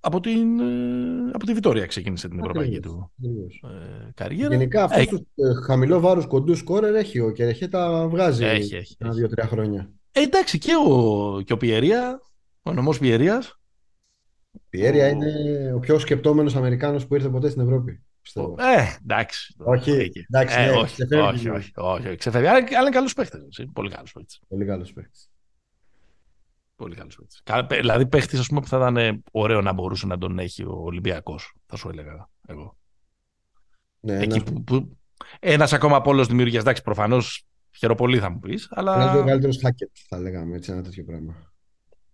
από, 0.00 0.20
την, 0.20 0.60
ε, 0.60 1.30
από 1.32 1.46
τη 1.46 1.52
Βιτόρια 1.54 1.86
ξεκίνησε 1.86 2.28
την 2.28 2.38
ευρωπαϊκή 2.40 2.76
Ακριβώς, 2.76 2.96
του 2.98 3.12
ακριβώς. 3.18 3.62
ε, 4.06 4.10
καριέρα. 4.14 4.54
Γενικά 4.54 4.82
αυτούς 4.84 4.98
Έχει. 4.98 5.08
τους 5.10 5.20
ε, 5.34 5.54
χαμηλό 5.66 6.00
βάρους 6.00 6.26
κοντού 6.26 6.54
σκόρερ 6.54 6.94
έχει 6.94 7.20
ο 7.20 7.30
Κερεχέτα 7.32 8.08
βγάζει 8.08 8.44
Έχει, 8.44 8.76
έχει, 8.76 8.96
ένα 8.98 9.10
έχει. 9.10 9.18
δύο-τρία 9.18 9.46
χρόνια. 9.46 9.90
Ε, 10.12 10.20
εντάξει, 10.20 10.58
και 10.58 10.72
ο, 10.88 11.40
και 11.44 11.52
ο 11.52 11.56
Πιερία, 11.56 12.20
ο 12.62 12.72
νομός 12.72 12.98
Πιερίας, 12.98 13.54
Πιέρια 14.68 15.06
Ο- 15.06 15.08
είναι 15.08 15.72
ο 15.74 15.78
πιο 15.78 15.98
σκεπτόμενος 15.98 16.56
Αμερικάνος 16.56 17.06
που 17.06 17.14
ήρθε 17.14 17.28
ποτέ 17.28 17.48
στην 17.50 17.62
Ευρώπη. 17.62 18.02
Πιστεύω. 18.22 18.54
Ε, 18.58 18.96
εντάξει. 19.02 19.54
Όχι, 19.58 19.90
Εκεί. 19.90 20.24
εντάξει, 20.30 20.56
Ε, 20.60 20.64
ναι, 20.66 20.76
όχι, 20.76 20.92
ξεφεύγει 20.94 21.24
όχι, 21.28 21.42
λίγο. 21.44 21.54
όχι, 21.56 21.70
όχι, 21.76 22.06
όχι, 22.06 22.16
ξεφεύγει. 22.16 22.46
Αλλά, 22.46 22.58
αλλά 22.58 22.80
είναι 22.80 22.90
καλός 22.90 23.12
παίχτης. 23.14 23.40
έτσι, 23.44 23.66
Πολύ 23.72 23.90
καλός 23.90 24.12
παίχτης. 24.12 24.40
Πολύ 24.48 24.64
καλός 24.64 24.92
παίκτης. 24.92 25.30
Πολύ 26.80 26.94
καλός 26.94 27.16
παίχτης. 27.16 27.40
Κα- 27.44 27.66
παι- 27.66 27.80
Δηλαδή 27.80 28.06
παίχτης 28.06 28.38
ας 28.38 28.46
πούμε, 28.48 28.60
που 28.60 28.66
θα 28.66 28.76
ήταν 28.76 28.96
ε, 28.96 29.22
ωραίο 29.32 29.60
να 29.60 29.72
μπορούσε 29.72 30.06
να 30.06 30.18
τον 30.18 30.38
έχει 30.38 30.64
ο 30.64 30.72
Ολυμπιακός, 30.82 31.54
θα 31.66 31.76
σου 31.76 31.88
έλεγα 31.88 32.28
εγώ. 32.46 32.76
Ναι, 34.00 34.14
Εκεί 34.14 34.24
ένας, 34.24 34.42
που, 34.42 34.64
που... 34.64 34.96
Ένας 35.40 35.72
ακόμα 35.72 36.00
πόλος 36.00 36.26
δημιουργίας, 36.26 36.62
εντάξει, 36.62 36.82
προφανώς 36.82 37.46
χαίρω 37.76 38.01
πολύ 38.01 38.18
θα 38.18 38.30
μου 38.30 38.38
πεις, 38.38 38.68
ένας 38.76 38.94
αλλά 38.94 39.12
δύο 39.12 39.24
καλύτερος 39.24 39.58
Χάκετ 39.64 39.86
θα 40.08 40.18
λέγαμε 40.18 40.56
έτσι 40.56 40.72
ένα 40.72 40.82
τέτοιο 40.82 41.04
πράγμα. 41.04 41.52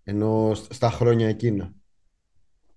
Ενώ 0.03 0.55
σ- 0.55 0.73
στα 0.73 0.91
χρόνια 0.91 1.29
εκείνα. 1.29 1.73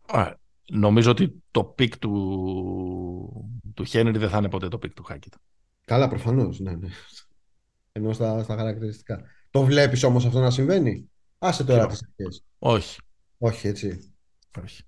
Α, 0.06 0.34
νομίζω 0.72 1.12
ότι 1.12 1.44
το 1.52 1.64
peak 1.64 1.98
του, 1.98 3.50
του 3.74 3.84
Χένρι 3.84 4.18
δεν 4.18 4.30
θα 4.30 4.38
είναι 4.38 4.50
ποτέ 4.50 4.68
το 4.68 4.78
peak 4.78 4.94
του 4.94 5.04
Χάκετ. 5.04 5.34
Καλά, 5.86 6.08
προφανώς, 6.08 6.60
ναι, 6.60 6.72
ναι. 6.76 6.88
Ενώ 7.92 8.14
στα, 8.14 8.44
στα 8.44 8.56
χαρακτηριστικά. 8.56 9.22
Το 9.50 9.64
βλέπεις 9.64 10.04
όμως 10.04 10.26
αυτό 10.26 10.40
να 10.40 10.50
συμβαίνει; 10.52 11.10
Άσε 11.40 11.64
τώρα 11.64 11.80
Ποιο; 11.80 11.88
τις 11.88 12.04
αρχές. 12.08 12.44
Όχι, 12.60 13.00
Όχι, 13.38 13.68
έτσι. 13.68 14.14
όχι. 14.64 14.84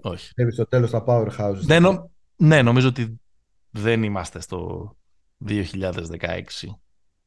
Όχι. 0.00 0.32
Βλέπεις 0.36 0.54
στο 0.54 0.66
τέλος 0.66 0.90
τα 0.90 1.04
powerhouses. 1.06 1.60
Δεν 1.60 1.82
νο- 1.82 2.10
Ναι, 2.36 2.62
νομίζω 2.62 2.88
ότι 2.88 3.20
δεν 3.70 4.02
είμαστε 4.02 4.40
στο 4.40 4.90
2016. 5.38 6.80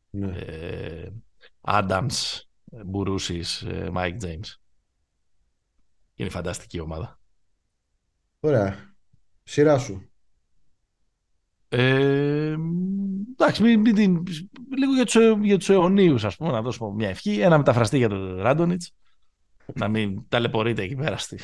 Ναι. 0.10 0.38
Ε, 0.38 1.12
Adams, 1.62 2.40
Μπουρούσης, 2.86 3.62
ε, 3.62 3.92
Mike 3.96 4.18
James. 4.22 4.54
Είναι 6.16 6.30
φανταστική 6.30 6.80
ομάδα. 6.80 7.20
Ωραία. 8.40 8.96
Σειρά 9.44 9.78
σου. 9.78 10.12
Ε, 11.76 12.56
εντάξει, 13.32 13.62
μην, 13.64 13.80
μην 13.80 13.96
την- 13.96 14.24
λίγο 14.78 14.94
για 14.94 15.06
τους, 15.06 15.16
ε- 15.16 15.38
για 15.42 15.58
τους 15.58 15.70
αιωνίους, 15.70 16.24
ας 16.26 16.36
πούμε, 16.36 16.52
να 16.52 16.62
δώσουμε 16.62 16.94
μια 16.96 17.10
ευχή. 17.10 17.40
Ένα 17.40 17.58
μεταφραστή 17.58 17.98
για 17.98 18.10
τον 18.10 18.42
Ράντονιτς. 18.42 18.92
να 19.74 19.88
μην 19.88 20.22
ταλαιπωρείται 20.30 20.82
εκεί 20.84 20.96
πέρα 20.96 21.18
στη, 21.18 21.40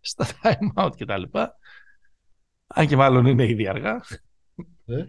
στα 0.00 0.26
time 0.42 0.84
out 0.84 0.90
και 0.96 1.04
τα 1.04 1.18
λοιπά. 1.18 1.56
Αν 2.66 2.86
και 2.86 2.96
μάλλον 2.96 3.26
είναι 3.26 3.48
ήδη 3.48 3.68
αργά. 3.68 4.00
Ε; 4.86 5.04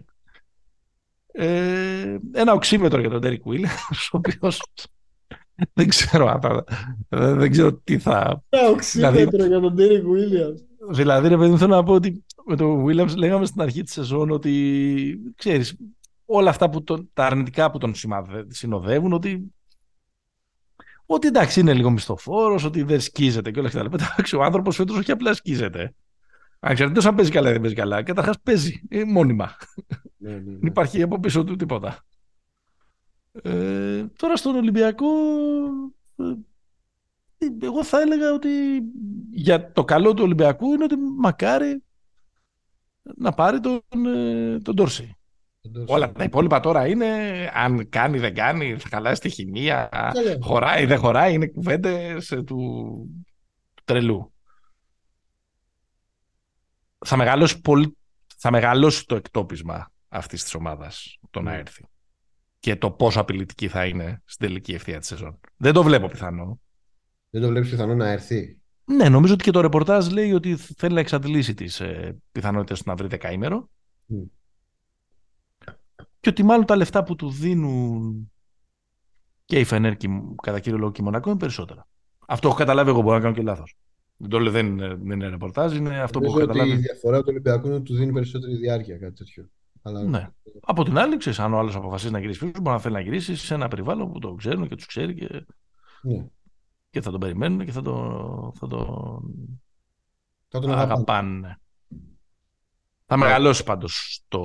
Ε, 1.32 2.18
ένα 2.32 2.52
οξύμετρο 2.52 3.00
για 3.00 3.10
τον 3.10 3.20
Derek 3.24 3.42
Williams, 3.44 4.08
ο 4.12 4.16
οποίος 4.16 4.62
δεν 5.72 5.88
ξέρω, 5.88 6.26
αν 6.28 6.40
θα- 6.40 6.64
δεν, 7.08 7.38
δεν 7.38 7.50
ξέρω 7.50 7.74
τι 7.74 7.98
θα... 7.98 8.42
Τα 8.48 8.68
οξύμετρο 8.68 9.44
για 9.46 9.60
τον 9.60 9.74
Derek 9.78 10.02
Williams. 10.04 10.58
Δηλαδή, 10.90 11.28
ρε 11.28 11.36
παιδί 11.36 11.50
μου, 11.50 11.58
θέλω 11.58 11.74
να 11.74 11.82
πω 11.82 11.92
ότι 11.92 12.24
με 12.46 12.56
τον 12.56 12.84
Williams 12.86 13.16
λέγαμε 13.16 13.46
στην 13.46 13.60
αρχή 13.60 13.82
της 13.82 13.92
σεζόν 13.92 14.30
ότι, 14.30 15.32
ξέρεις, 15.36 15.76
όλα 16.24 16.50
αυτά 16.50 16.70
που 16.70 16.82
τον, 16.82 17.10
τα 17.12 17.26
αρνητικά 17.26 17.70
που 17.70 17.78
τον 17.78 17.94
σημαδε- 17.94 18.52
συνοδεύουν, 18.52 19.12
ότι 19.12 19.52
ότι 21.06 21.26
εντάξει 21.26 21.60
είναι 21.60 21.74
λίγο 21.74 21.90
μισθοφόρος, 21.90 22.64
ότι 22.64 22.82
δεν 22.82 23.00
σκίζεται 23.00 23.50
και 23.50 23.58
όλα 23.58 23.68
αυτά. 23.68 23.80
Εντάξει, 23.80 24.36
ο 24.36 24.42
άνθρωπος 24.42 24.76
φέτος 24.76 24.96
όχι 24.96 25.10
απλά 25.10 25.34
σκίζεται. 25.34 25.94
Ανεξαρτήτω 26.60 27.08
αν 27.08 27.14
παίζει 27.14 27.30
καλά 27.30 27.48
ή 27.48 27.52
δεν 27.52 27.60
παίζει 27.60 27.76
καλά. 27.76 28.02
Καταρχάς 28.02 28.40
παίζει 28.42 28.82
ε, 28.88 29.04
μόνιμα. 29.04 29.56
Ναι, 30.16 30.30
ναι, 30.30 30.36
ναι. 30.36 30.42
Δεν 30.42 30.66
υπάρχει 30.66 31.02
από 31.02 31.20
πίσω 31.20 31.44
του 31.44 31.56
τίποτα. 31.56 32.04
Ε, 33.42 34.04
τώρα 34.16 34.36
στον 34.36 34.56
Ολυμπιακό 34.56 35.06
ε, 36.16 37.46
εγώ 37.62 37.84
θα 37.84 38.00
έλεγα 38.00 38.32
ότι 38.32 38.48
για 39.30 39.72
το 39.72 39.84
καλό 39.84 40.14
του 40.14 40.22
Ολυμπιακού 40.22 40.72
είναι 40.72 40.84
ότι 40.84 40.96
μακάρι 40.96 41.82
να 43.16 43.32
πάρει 43.32 43.60
τον, 43.60 43.82
ε, 44.06 44.58
τον 44.58 44.74
Ντόρση. 44.74 45.14
Όλα 45.86 46.12
τα 46.12 46.24
υπόλοιπα 46.24 46.60
τώρα 46.60 46.86
είναι 46.86 47.06
αν 47.54 47.88
κάνει, 47.88 48.18
δεν 48.18 48.34
κάνει, 48.34 48.78
θα 48.78 48.88
χαλάσει 48.88 49.20
τη 49.20 49.28
χημεία, 49.28 49.88
χωράει, 50.40 50.86
δεν 50.86 50.98
χωράει, 50.98 51.34
είναι 51.34 51.46
κουβέντες 51.46 52.26
του, 52.26 52.44
του 52.44 53.24
τρελού. 53.84 54.32
Θα 57.06 57.16
μεγαλώσει, 57.16 57.60
πολύ, 57.60 57.96
θα 58.36 58.50
μεγαλώσει 58.50 59.06
το 59.06 59.14
εκτόπισμα 59.16 59.92
αυτής 60.08 60.42
της 60.42 60.54
ομάδας 60.54 61.18
το 61.30 61.40
να 61.40 61.54
έρθει. 61.54 61.84
Και 62.58 62.76
το 62.76 62.90
πόσο 62.90 63.20
απειλητική 63.20 63.68
θα 63.68 63.86
είναι 63.86 64.22
στην 64.24 64.46
τελική 64.46 64.72
ευθεία 64.72 64.98
της 64.98 65.08
σεζόν. 65.08 65.40
Δεν 65.56 65.72
το 65.72 65.82
βλέπω 65.82 66.08
πιθανό. 66.08 66.60
Δεν 67.30 67.42
το 67.42 67.48
βλέπεις 67.48 67.70
πιθανό 67.70 67.94
να 67.94 68.08
έρθει. 68.08 68.59
Ναι, 68.84 69.08
νομίζω 69.08 69.32
ότι 69.34 69.44
και 69.44 69.50
το 69.50 69.60
ρεπορτάζ 69.60 70.08
λέει 70.08 70.32
ότι 70.32 70.56
θέλει 70.56 70.94
να 70.94 71.00
εξαντλήσει 71.00 71.54
τις 71.54 71.80
ε, 71.80 72.18
πιθανότητες 72.32 72.78
του 72.78 72.84
να 72.86 72.94
βρει 72.94 73.06
δεκαήμερο. 73.06 73.70
Mm. 74.08 74.26
Και 76.20 76.28
ότι 76.28 76.42
μάλλον 76.42 76.66
τα 76.66 76.76
λεφτά 76.76 77.02
που 77.02 77.16
του 77.16 77.30
δίνουν 77.30 78.32
και 79.44 79.58
η 79.58 79.64
Φενέρ 79.64 79.96
κατά 80.42 80.60
κύριο 80.60 80.78
λόγο 80.78 80.92
και 80.92 81.00
η 81.00 81.04
Μονακό 81.04 81.30
είναι 81.30 81.38
περισσότερα. 81.38 81.86
Αυτό 82.26 82.48
έχω 82.48 82.56
καταλάβει 82.56 82.90
εγώ, 82.90 83.02
μπορώ 83.02 83.16
να 83.16 83.22
κάνω 83.22 83.34
και 83.34 83.42
λάθος. 83.42 83.76
Δεν 84.16 84.28
το 84.28 84.38
λέω, 84.38 84.52
δεν 84.52 84.66
είναι, 84.66 84.88
δεν 84.88 85.10
είναι 85.10 85.28
ρεπορτάζ, 85.28 85.76
είναι 85.76 86.00
αυτό 86.00 86.18
Νομίζω 86.18 86.36
που 86.36 86.40
έχω 86.40 86.52
καταλάβει. 86.52 86.72
Ότι 86.72 86.80
η 86.80 86.82
διαφορά 86.82 87.18
του 87.18 87.26
Ολυμπιακού 87.28 87.66
είναι 87.66 87.76
ότι 87.76 87.84
του 87.84 87.94
δίνει 87.94 88.12
περισσότερη 88.12 88.56
διάρκεια, 88.56 88.98
κάτι 88.98 89.14
τέτοιο. 89.14 89.48
Αλλά... 89.82 90.02
Ναι. 90.02 90.28
Από 90.60 90.84
την 90.84 90.98
άλλη, 90.98 91.16
ξέρεις, 91.16 91.38
αν 91.38 91.54
ο 91.54 91.58
άλλος 91.58 91.74
αποφασίσει 91.74 92.12
να 92.12 92.18
γυρίσει 92.18 92.38
πίσω, 92.38 92.52
μπορεί 92.62 92.76
να 92.76 92.82
θέλει 92.82 92.94
να 92.94 93.00
γυρίσει 93.00 93.36
σε 93.36 93.54
ένα 93.54 93.68
περιβάλλον 93.68 94.12
που 94.12 94.18
το 94.18 94.34
ξέρουν 94.34 94.68
και 94.68 94.74
τους 94.74 94.86
ξέρει 94.86 95.14
και, 95.14 95.46
Ναι. 96.02 96.26
Και 96.90 97.00
θα 97.00 97.10
τον 97.10 97.20
περιμένουν 97.20 97.64
και 97.64 97.72
θα, 97.72 97.82
το, 97.82 98.52
θα 98.54 98.66
τον 98.66 99.22
Θα 100.48 100.58
τον 100.60 100.70
αγαπάνε. 100.70 100.92
αγαπάνε. 100.92 101.60
Θα 103.06 103.16
μεγαλώσει 103.16 103.64
πάντως 103.64 104.24
το 104.28 104.38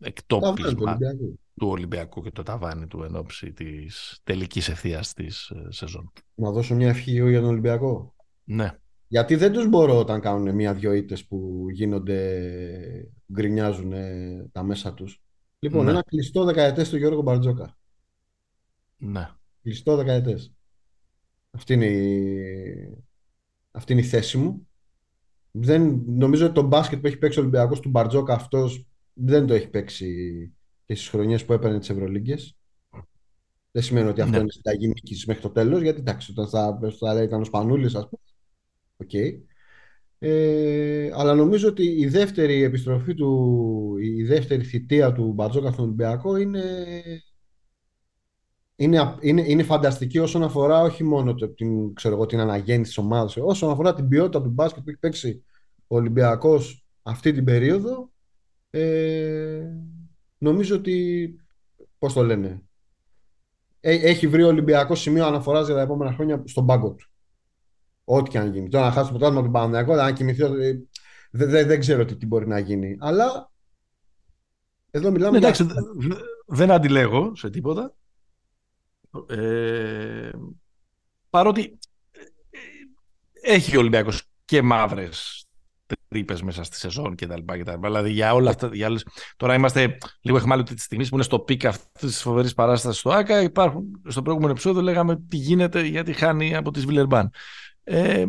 Τα 0.00 0.40
βγάλει 0.40 0.62
του 0.62 0.66
εκτόπισμα 0.68 0.90
Ολυμπιακού. 0.92 1.38
του 1.56 1.68
Ολυμπιακού 1.68 2.22
και 2.22 2.30
το 2.30 2.42
ταβάνι 2.42 2.86
του 2.86 3.02
εν 3.02 3.16
ώψη 3.16 3.52
της 3.52 4.20
τελικής 4.24 4.68
ευθείας 4.68 5.12
της 5.12 5.48
ε, 5.50 5.66
σεζόν. 5.68 6.12
Να 6.34 6.50
δώσω 6.50 6.74
μια 6.74 6.88
ευχή 6.88 7.16
εγώ 7.16 7.28
για 7.28 7.40
τον 7.40 7.48
Ολυμπιακό. 7.50 8.14
Ναι. 8.44 8.78
Γιατί 9.08 9.36
δεν 9.36 9.52
τους 9.52 9.68
μπορώ 9.68 9.98
όταν 9.98 10.20
κάνουν 10.20 10.54
μία-δυο 10.54 10.92
ήττες 10.92 11.26
που 11.26 11.66
γίνονται, 11.70 13.10
γκρινιάζουν 13.32 13.92
τα 14.52 14.62
μέσα 14.62 14.94
τους. 14.94 15.20
Λοιπόν, 15.58 15.84
Ναι. 15.84 15.90
ένα 15.90 16.02
κλειστό 16.02 16.44
δεκαετές 16.44 16.88
του 16.88 16.96
Γιώργο 16.96 17.22
Μπαρτζόκα. 17.22 17.76
Ναι. 18.96 19.30
Κλειστό 19.62 19.96
δεκαετές. 19.96 20.52
Αυτή 21.50 21.72
είναι 21.72 21.86
η, 21.86 23.04
αυτή 23.70 23.92
είναι 23.92 24.00
η 24.00 24.04
θέση 24.04 24.38
μου. 24.38 24.68
Δεν, 25.50 26.02
νομίζω 26.06 26.44
ότι 26.44 26.54
το 26.54 26.62
μπάσκετ 26.62 27.00
που 27.00 27.06
έχει 27.06 27.18
παίξει 27.18 27.38
ο 27.38 27.42
Ολυμπιακός 27.42 27.80
του 27.80 27.88
Μπαρτζόκα 27.88 28.34
αυτός 28.34 28.86
δεν 29.12 29.46
το 29.46 29.54
έχει 29.54 29.68
παίξει 29.68 30.06
και 30.86 30.94
στις 30.94 31.08
χρονιές 31.08 31.44
που 31.44 31.52
έπαιρνε 31.52 31.78
τις 31.78 31.90
Ευρωλίγκες. 31.90 32.56
Δεν 33.70 33.82
σημαίνει 33.82 34.08
ότι 34.08 34.20
αυτό 34.20 34.34
Ναι. 34.34 34.40
είναι 34.40 34.50
συνταγή 34.50 34.86
νίκης 34.86 35.26
μέχρι 35.26 35.42
το 35.42 35.50
τέλος, 35.50 35.82
γιατί 35.82 35.98
εντάξει, 36.00 36.30
όταν 36.30 36.48
θα, 36.48 36.78
θα 36.98 37.14
λέει 37.14 37.24
ήταν 37.24 37.40
ο 37.40 37.44
Σπανούλης, 37.44 37.94
ας 37.94 38.08
πούμε. 38.08 38.22
Οκ. 38.96 39.38
Ε, 40.18 41.10
αλλά 41.14 41.34
νομίζω 41.34 41.68
ότι 41.68 41.82
η 41.84 42.06
δεύτερη 42.06 42.62
επιστροφή 42.62 43.14
του, 43.14 43.96
η 44.00 44.24
δεύτερη 44.24 44.64
θητεία 44.64 45.12
του 45.12 45.32
Μπαρτζόκα 45.32 45.72
στον 45.72 45.84
Ολυμπιακό 45.84 46.36
είναι, 46.36 46.62
είναι, 48.80 48.98
απ- 48.98 49.24
είναι, 49.24 49.42
είναι 49.46 49.62
φανταστική 49.62 50.18
όσον 50.18 50.42
αφορά 50.42 50.80
όχι 50.80 51.04
μόνο 51.04 51.34
το, 51.34 51.48
την, 51.48 51.94
ξέρω 51.94 52.14
εγώ, 52.14 52.26
την 52.26 52.40
αναγέννηση 52.40 52.88
της 52.90 52.98
ομάδας, 52.98 53.36
όσον 53.36 53.70
αφορά 53.70 53.94
την 53.94 54.08
ποιότητα 54.08 54.42
του 54.42 54.48
μπάσκετ 54.48 54.82
που 54.82 54.90
έχει 54.90 54.98
παίξει 54.98 55.44
ο 55.86 55.96
Ολυμπιακός 55.96 56.86
αυτή 57.02 57.32
την 57.32 57.44
περίοδο. 57.44 58.10
Ε, 58.70 59.62
νομίζω 60.38 60.76
ότι, 60.76 61.34
πώς 61.98 62.12
το 62.12 62.22
λένε, 62.22 62.62
ε, 63.80 63.94
έχει 63.94 64.26
βρει 64.26 64.42
ο 64.42 64.46
Ολυμπιακός 64.46 65.00
σημείο 65.00 65.26
αναφοράς 65.26 65.66
για 65.66 65.74
τα 65.74 65.80
επόμενα 65.80 66.12
χρόνια 66.12 66.42
στον 66.46 66.66
πάγκο 66.66 66.92
του. 66.92 67.06
Ό,τι 68.04 68.30
και 68.30 68.38
αν 68.38 68.52
γίνει. 68.52 68.68
Τώρα 68.68 68.84
να 68.86 68.92
χάσει 68.92 69.12
το 69.12 69.18
πρωτάθλημα 69.18 69.44
του 69.46 69.52
Παναθηναϊκού, 69.52 69.92
αν 69.92 70.14
κοιμηθεί. 70.14 70.42
ε, 70.42 70.78
Δεν, 71.30 71.50
δεν, 71.50 71.66
δεν 71.66 71.80
ξέρω 71.80 72.04
τι, 72.04 72.16
τι 72.16 72.26
μπορεί 72.26 72.46
να 72.46 72.58
γίνει. 72.58 72.96
Αλλά 73.00 73.50
εδώ 74.90 75.10
μιλάμε 75.10 75.38
Ναι, 75.38 75.38
για. 75.38 75.48
εντάξει, 75.48 75.64
δε- 75.64 76.08
δε- 76.08 76.20
δεν 76.46 76.70
αντιλέγω 76.70 77.36
σε 77.36 77.50
τίποτα. 77.50 77.94
Ε, 79.28 80.30
παρότι 81.30 81.78
ε, 82.10 83.52
έχει 83.52 83.76
ο 83.76 83.80
Ολυμπιακός 83.80 84.22
και 84.44 84.62
μαύρες 84.62 85.44
τρύπες 86.08 86.42
μέσα 86.42 86.62
στη 86.62 86.76
σεζόν 86.76 87.14
και 87.14 87.26
τα 87.26 87.36
λοιπά 87.36 87.56
και 87.56 87.64
τα 87.64 87.72
λοιπά. 87.72 87.88
Δηλαδή 87.88 88.10
για 88.10 88.34
όλα 88.34 88.50
αυτά, 88.50 88.70
για 88.72 88.86
άλλες... 88.86 89.06
τώρα 89.36 89.54
είμαστε 89.54 89.98
λίγο 90.20 90.36
αιχμάλωτοι 90.36 90.74
της 90.74 90.84
στιγμής 90.84 91.08
που 91.08 91.14
είναι 91.14 91.24
στο 91.24 91.38
peak 91.38 91.64
αυτής 91.64 92.10
της 92.10 92.22
φοβερής 92.22 92.54
παράστασης 92.54 93.00
στο 93.00 93.10
ΟΑΚΑ. 93.10 93.42
Υπάρχουν, 93.42 94.02
στο 94.08 94.22
προηγούμενο 94.22 94.52
επεισόδιο 94.52 94.82
λέγαμε 94.82 95.16
τι 95.16 95.36
γίνεται 95.36 95.80
γιατί 95.80 96.12
χάνει 96.12 96.56
από 96.56 96.70
τη 96.70 96.86
Βιλερμπάν. 96.86 97.30
Ε, 97.84 98.26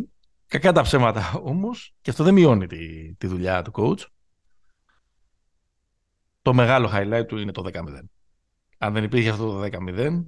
κακά 0.47 0.71
τα 0.71 0.81
ψέματα 0.81 1.39
όμως, 1.43 1.93
και 2.01 2.09
αυτό 2.09 2.23
δεν 2.23 2.33
μειώνει 2.33 2.67
τη, 2.67 3.13
τη 3.15 3.27
δουλειά 3.27 3.61
του 3.61 3.71
coach. 3.75 4.05
Το 6.41 6.53
μεγάλο 6.53 6.89
highlight 6.93 7.27
του 7.27 7.37
είναι 7.37 7.51
το 7.51 7.63
10-0. 7.73 7.79
Αν 8.77 8.93
δεν 8.93 9.03
υπήρχε 9.03 9.29
αυτό 9.29 9.45
το 9.45 9.67
10-0, 9.87 10.23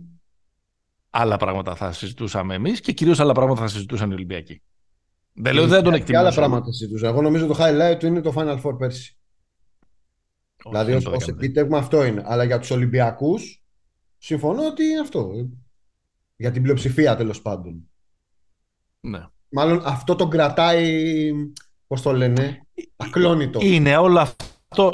άλλα 1.15 1.37
πράγματα 1.37 1.75
θα 1.75 1.91
συζητούσαμε 1.91 2.53
εμείς 2.55 2.79
και 2.79 2.91
κυρίως 2.91 3.19
άλλα 3.19 3.33
πράγματα 3.33 3.61
θα 3.61 3.67
συζητούσαν 3.67 4.11
οι 4.11 4.13
Ολυμπιακοί. 4.13 4.61
Δεν 5.33 5.53
λέω 5.53 5.63
ότι 5.63 5.71
δεν 5.71 5.83
τον 5.83 5.93
Και 5.93 6.17
άλλα 6.17 6.27
εκτιμούσα. 6.27 6.39
πράγματα 6.39 6.71
συζητούσα. 6.71 7.07
Εγώ 7.07 7.21
νομίζω 7.21 7.45
το 7.47 7.55
highlight 7.59 7.95
του 7.99 8.05
είναι 8.05 8.21
το 8.21 8.33
Final 8.35 8.61
Four 8.61 8.77
πέρσι. 8.77 9.17
Όχι, 10.63 10.75
δηλαδή 10.75 10.89
είναι 10.89 10.97
ως, 10.97 11.03
το 11.03 11.11
ως 11.11 11.25
10-0. 11.25 11.27
επίτευγμα 11.29 11.77
αυτό 11.77 12.03
είναι. 12.03 12.23
Αλλά 12.25 12.43
για 12.43 12.59
τους 12.59 12.71
Ολυμπιακούς 12.71 13.63
συμφωνώ 14.17 14.65
ότι 14.65 14.83
είναι 14.83 14.99
αυτό. 14.99 15.31
Για 16.35 16.51
την 16.51 16.61
πλειοψηφία 16.61 17.15
τέλος 17.15 17.41
πάντων. 17.41 17.89
Ναι. 18.99 19.27
Μάλλον 19.49 19.81
αυτό 19.85 20.15
τον 20.15 20.29
κρατάει, 20.29 21.31
πώς 21.87 22.01
το 22.01 22.11
λένε, 22.13 22.67
ακλόνητο. 22.95 23.59
Είναι 23.61 23.97
όλο 23.97 24.19
αυτό. 24.19 24.91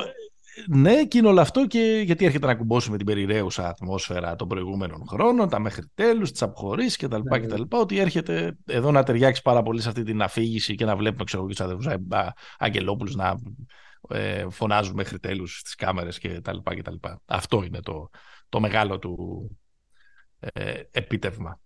Ναι, 0.67 1.05
και 1.05 1.17
είναι 1.17 1.27
όλο 1.27 1.41
αυτό 1.41 1.67
και 1.67 2.01
γιατί 2.05 2.25
έρχεται 2.25 2.45
να 2.45 2.55
κουμπώσει 2.55 2.91
με 2.91 2.97
την 2.97 3.05
περιραίουσα 3.05 3.67
ατμόσφαιρα 3.67 4.35
των 4.35 4.47
προηγούμενων 4.47 5.03
χρόνων, 5.07 5.49
τα 5.49 5.59
μέχρι 5.59 5.91
τέλους, 5.93 6.31
τις 6.31 6.41
αποχωρήσεις 6.41 6.97
κτλ. 6.97 7.21
Ναι, 7.21 7.37
ναι. 7.37 7.45
κτλ. 7.47 7.61
Ότι 7.69 7.99
έρχεται 7.99 8.57
εδώ 8.65 8.91
να 8.91 9.03
ταιριάξει 9.03 9.41
πάρα 9.41 9.63
πολύ 9.63 9.81
σε 9.81 9.89
αυτή 9.89 10.03
την 10.03 10.21
αφήγηση 10.21 10.75
και 10.75 10.85
να 10.85 10.95
βλέπουμε 10.95 11.23
ξέρω, 11.23 11.47
και 11.47 11.53
του 11.55 11.63
αδερφού 11.63 11.89
Αγγελόπουλους 12.57 13.15
να 13.15 13.35
ε, 14.09 14.45
φωνάζουν 14.49 14.95
μέχρι 14.95 15.19
τέλους 15.19 15.59
στις 15.59 15.75
κάμερες 15.75 16.19
κτλ. 16.19 16.57
κτλ. 16.63 16.95
Αυτό 17.25 17.63
είναι 17.63 17.79
το, 17.79 18.09
το 18.49 18.59
μεγάλο 18.59 18.99
του 18.99 19.49
ε, 20.39 20.81
επίτευγμα. 20.91 21.59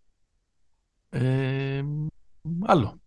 Ε, 1.10 1.84
άλλο. 2.66 3.02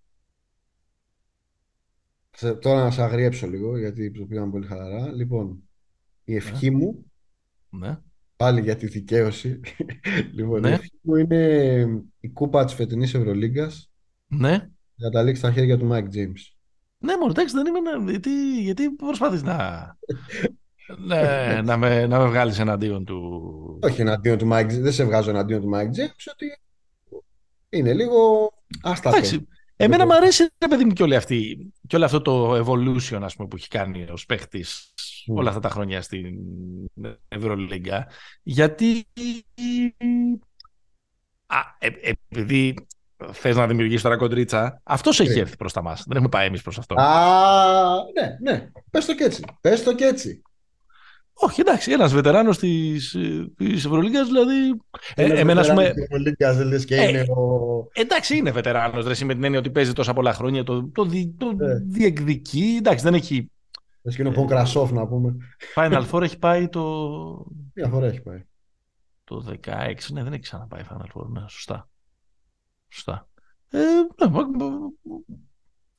Σε- 2.30 2.54
Τώρα 2.54 2.82
να 2.82 2.90
σε 2.90 3.02
αγριέψω 3.02 3.46
λίγο, 3.46 3.78
γιατί 3.78 4.10
το 4.10 4.24
πήγαμε 4.24 4.50
πολύ 4.50 4.66
χαλαρά. 4.66 5.12
Λοιπόν, 5.12 5.65
η 6.28 6.34
ευχή 6.34 6.70
μου, 6.70 7.04
Ναι. 7.70 7.98
πάλι 8.36 8.60
για 8.60 8.76
τη 8.76 8.86
δικαίωση, 8.86 9.60
λοιπόν, 10.36 10.60
Ναι. 10.60 10.68
η 10.68 10.72
ευχή 10.72 10.90
μου 11.00 11.16
είναι 11.16 11.86
η 12.20 12.28
κούπα 12.28 12.64
της 12.64 12.74
φετινής 12.74 13.14
Ευρωλίγκας 13.14 13.90
Ναι. 14.26 14.50
να 14.50 15.08
καταλήξει 15.10 15.40
στα 15.40 15.52
χέρια 15.52 15.78
του 15.78 15.88
Mike 15.92 16.14
James. 16.14 16.40
Ναι, 16.98 17.16
μόνο 17.16 17.30
εντάξει, 17.30 17.54
δεν 17.54 17.66
είμαι. 17.66 17.80
να- 17.80 18.10
Γιατί, 18.10 18.62
γιατί 18.62 18.90
προσπαθείς 18.90 19.42
να. 19.42 19.56
ναι, 21.06 21.60
να 21.64 21.76
με, 21.76 22.06
να 22.06 22.18
με 22.18 22.26
βγάλεις 22.28 22.58
εναντίον 22.58 23.04
του. 23.04 23.78
Όχι 23.82 24.00
εναντίον 24.00 24.38
του 24.38 24.48
Mike 24.52 24.64
James, 24.66 24.78
δεν 24.80 24.92
σε 24.92 25.04
βγάζω 25.04 25.30
εναντίον 25.30 25.60
του 25.60 25.70
Mike 25.74 25.86
James, 26.00 26.24
ότι 26.32 26.46
είναι 27.68 27.92
λίγο 27.94 28.50
άστατο. 28.82 29.16
Εντάξει. 29.16 29.48
Εμένα 29.76 30.06
μου 30.06 30.14
αρέσει, 30.14 30.42
ρε 30.58 30.68
παιδί 30.68 30.84
μου, 30.84 30.92
και 30.92 31.02
όλη 31.02 31.16
αυτή, 31.16 31.72
και 31.86 31.96
όλο 31.96 32.04
αυτό 32.04 32.22
το 32.22 32.54
evolution 32.64 33.18
ας 33.22 33.36
πούμε, 33.36 33.48
που 33.48 33.56
έχει 33.56 33.68
κάνει 33.68 34.06
ως 34.10 34.26
παίχτης 34.26 34.90
Mm. 34.94 35.15
Όλα 35.28 35.48
αυτά 35.48 35.60
τα 35.60 35.68
χρόνια 35.68 36.02
στην 36.02 36.34
Ευρωλίγκα. 37.28 38.06
Γιατί 38.42 39.06
α, 41.46 41.58
ε, 41.78 41.88
επειδή 42.28 42.74
θες 43.32 43.56
να 43.56 43.66
δημιουργήσεις 43.66 44.02
τώρα 44.02 44.16
κοντρίτσα, 44.16 44.80
αυτός 44.84 45.20
έχει 45.20 45.34
Ναι. 45.34 45.40
έρθει 45.40 45.56
προς 45.56 45.72
τα 45.72 45.82
μας. 45.82 46.04
Δεν 46.06 46.16
έχουμε 46.16 46.28
πάει 46.28 46.46
εμείς 46.46 46.62
προς 46.62 46.78
αυτό. 46.78 46.94
Α, 47.00 47.94
ναι, 48.20 48.50
ναι. 48.50 48.70
Πες 48.90 49.06
το 49.06 49.14
και 49.14 49.24
έτσι. 49.24 49.42
Πες 49.60 49.82
το 49.82 49.94
και 49.94 50.04
έτσι. 50.04 50.42
Όχι, 51.38 51.60
εντάξει, 51.60 51.92
ένας 51.92 52.12
βετεράνος 52.12 52.58
της 52.58 53.16
Ευρωλίγκας, 53.58 54.26
δηλαδή. 54.26 54.54
Ε, 55.14 55.40
εμένα, 55.40 55.60
ας 55.60 55.68
πούμε. 55.68 55.92
και 56.86 56.96
ε, 56.96 57.08
είναι 57.08 57.20
ο... 57.20 57.88
Εντάξει, 57.92 58.36
είναι 58.36 58.50
βετεράνος, 58.50 59.04
με 59.04 59.34
την 59.34 59.44
έννοια 59.44 59.58
ότι 59.58 59.70
παίζει 59.70 59.92
τόσα 59.92 60.12
πολλά 60.12 60.32
χρόνια. 60.32 60.64
Το, 60.64 60.90
το, 60.94 61.06
το 61.36 61.64
ε. 61.64 61.82
διεκδικεί. 61.86 62.74
Εντάξει, 62.78 63.04
δεν 63.04 63.14
έχει. 63.14 63.50
Λες 64.06 64.14
και 64.14 64.22
είναι 64.22 64.30
ο 64.30 64.34
Πονκρασόφ, 64.34 64.90
να 64.90 65.06
πούμε. 65.06 65.36
Final 65.74 66.10
Four 66.10 66.22
έχει 66.22 66.38
πάει 66.38 66.68
το. 66.68 66.82
Μια 67.74 67.88
φορά 67.88 68.06
έχει 68.06 68.20
πάει. 68.20 68.44
Το 69.24 69.44
16, 69.64 69.94
ναι, 70.12 70.22
δεν 70.22 70.32
έχει 70.32 70.42
ξαναπάει 70.42 70.82
Final 70.90 71.20
Four. 71.20 71.26
Ναι, 71.28 71.40
σωστά. 71.48 71.88
Σωστά. 72.88 73.28
Ε, 73.68 73.78
ναι, 73.78 74.30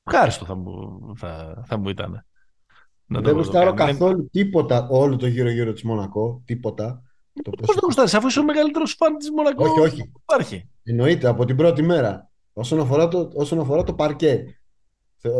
ευχάριστο 0.03 0.45
θα 0.45 0.55
μου, 0.55 0.99
θα, 1.18 1.64
θα 1.66 1.78
μου 1.78 1.89
ήταν. 1.89 2.26
Να 3.05 3.22
δεν 3.22 3.34
γουστάρω 3.34 3.74
καθόλου 3.74 4.30
τίποτα 4.30 4.88
όλο 4.89 5.16
το 5.16 5.28
γύρω-γύρω 5.28 5.74
της 5.74 5.84
Μονακό. 5.84 6.41
Τίποτα. 6.45 7.01
Πώς 7.43 7.74
δεν 7.74 7.84
γουστάρεις, 7.84 8.14
αφού 8.14 8.28
είσαι 8.28 8.39
ο 8.39 8.43
μεγαλύτερος 8.43 8.93
φαν 8.93 9.18
της 9.18 9.32
Μονακό. 9.32 9.64
Όχι, 9.64 9.80
όχι. 9.80 10.12
Υπάρχει. 10.22 10.70
Εννοείται 10.84 11.28
από 11.28 11.45
την 11.45 11.55
πρώτη 11.55 11.82
μέρα. 11.82 12.30
Όσον 12.53 12.80
αφορά 12.80 13.08
το, 13.08 13.32
όσον 13.34 13.60
αφορά 13.60 13.84
το 13.84 13.93
παρκέ. 13.93 14.60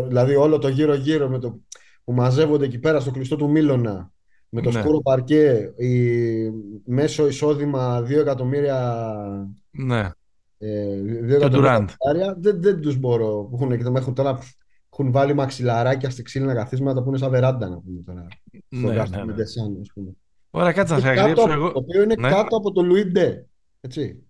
Δηλαδή 0.08 0.36
όλο 0.36 0.58
το 0.58 0.68
γύρω-γύρω 0.68 1.30
με 1.30 1.40
το, 1.40 1.60
που 2.08 2.14
μαζεύονται 2.14 2.66
εκεί 2.66 2.80
πέρα 2.80 3.00
στο 3.00 3.12
κλειστό 3.12 3.36
του 3.36 3.50
Μίλωνα 3.50 4.12
με 4.50 4.62
το 4.62 4.72
ναι. 4.72 4.80
σκούρο 4.80 5.02
παρκέ, 5.02 5.74
η, 5.78 6.52
μέσο 6.86 7.28
εισόδημα 7.28 8.02
2 8.02 8.10
εκατομμύρια. 8.10 9.10
Ναι. 9.72 10.10
Ε, 10.58 11.02
2 11.24 11.30
εκατομμύρια 11.30 11.86
δεν, 12.40 12.62
δεν 12.62 12.82
τους 12.82 12.98
μπορώ. 12.98 13.48
Που 13.50 13.58
έχουν, 13.62 13.96
έχουν 13.96 14.14
τώρα 14.14 14.40
έχουν 14.92 15.12
βάλει 15.12 15.34
μαξιλαράκια 15.34 16.10
στη 16.10 16.22
ξύλινα 16.22 16.54
καθίσματα 16.54 17.04
που 17.04 17.10
είναι 17.10 17.18
σαν 17.18 17.30
βεράντα 17.30 17.70
να 17.70 17.82
πούμε 17.82 18.02
τώρα. 18.06 18.28
Ναι, 18.70 18.92
ναι, 18.92 19.24
ναι. 19.24 19.34
Δεσάν, 19.34 19.78
ας 19.82 19.92
πούμε. 19.94 20.12
Ωραία, 20.50 20.72
κάτσε 20.72 20.94
να 20.94 21.00
σε 21.00 21.08
αγγλίψω 21.10 21.52
εγώ. 21.52 21.72
Το 21.72 21.80
οποίο 21.80 22.04
είναι 22.04 22.16
ναι. 22.20 22.30
κάτω 22.30 22.58
από 22.58 22.72
το 22.72 22.82
Λουί 22.82 23.06
Ντε. 23.06 23.46
Έτσι. 23.82 24.24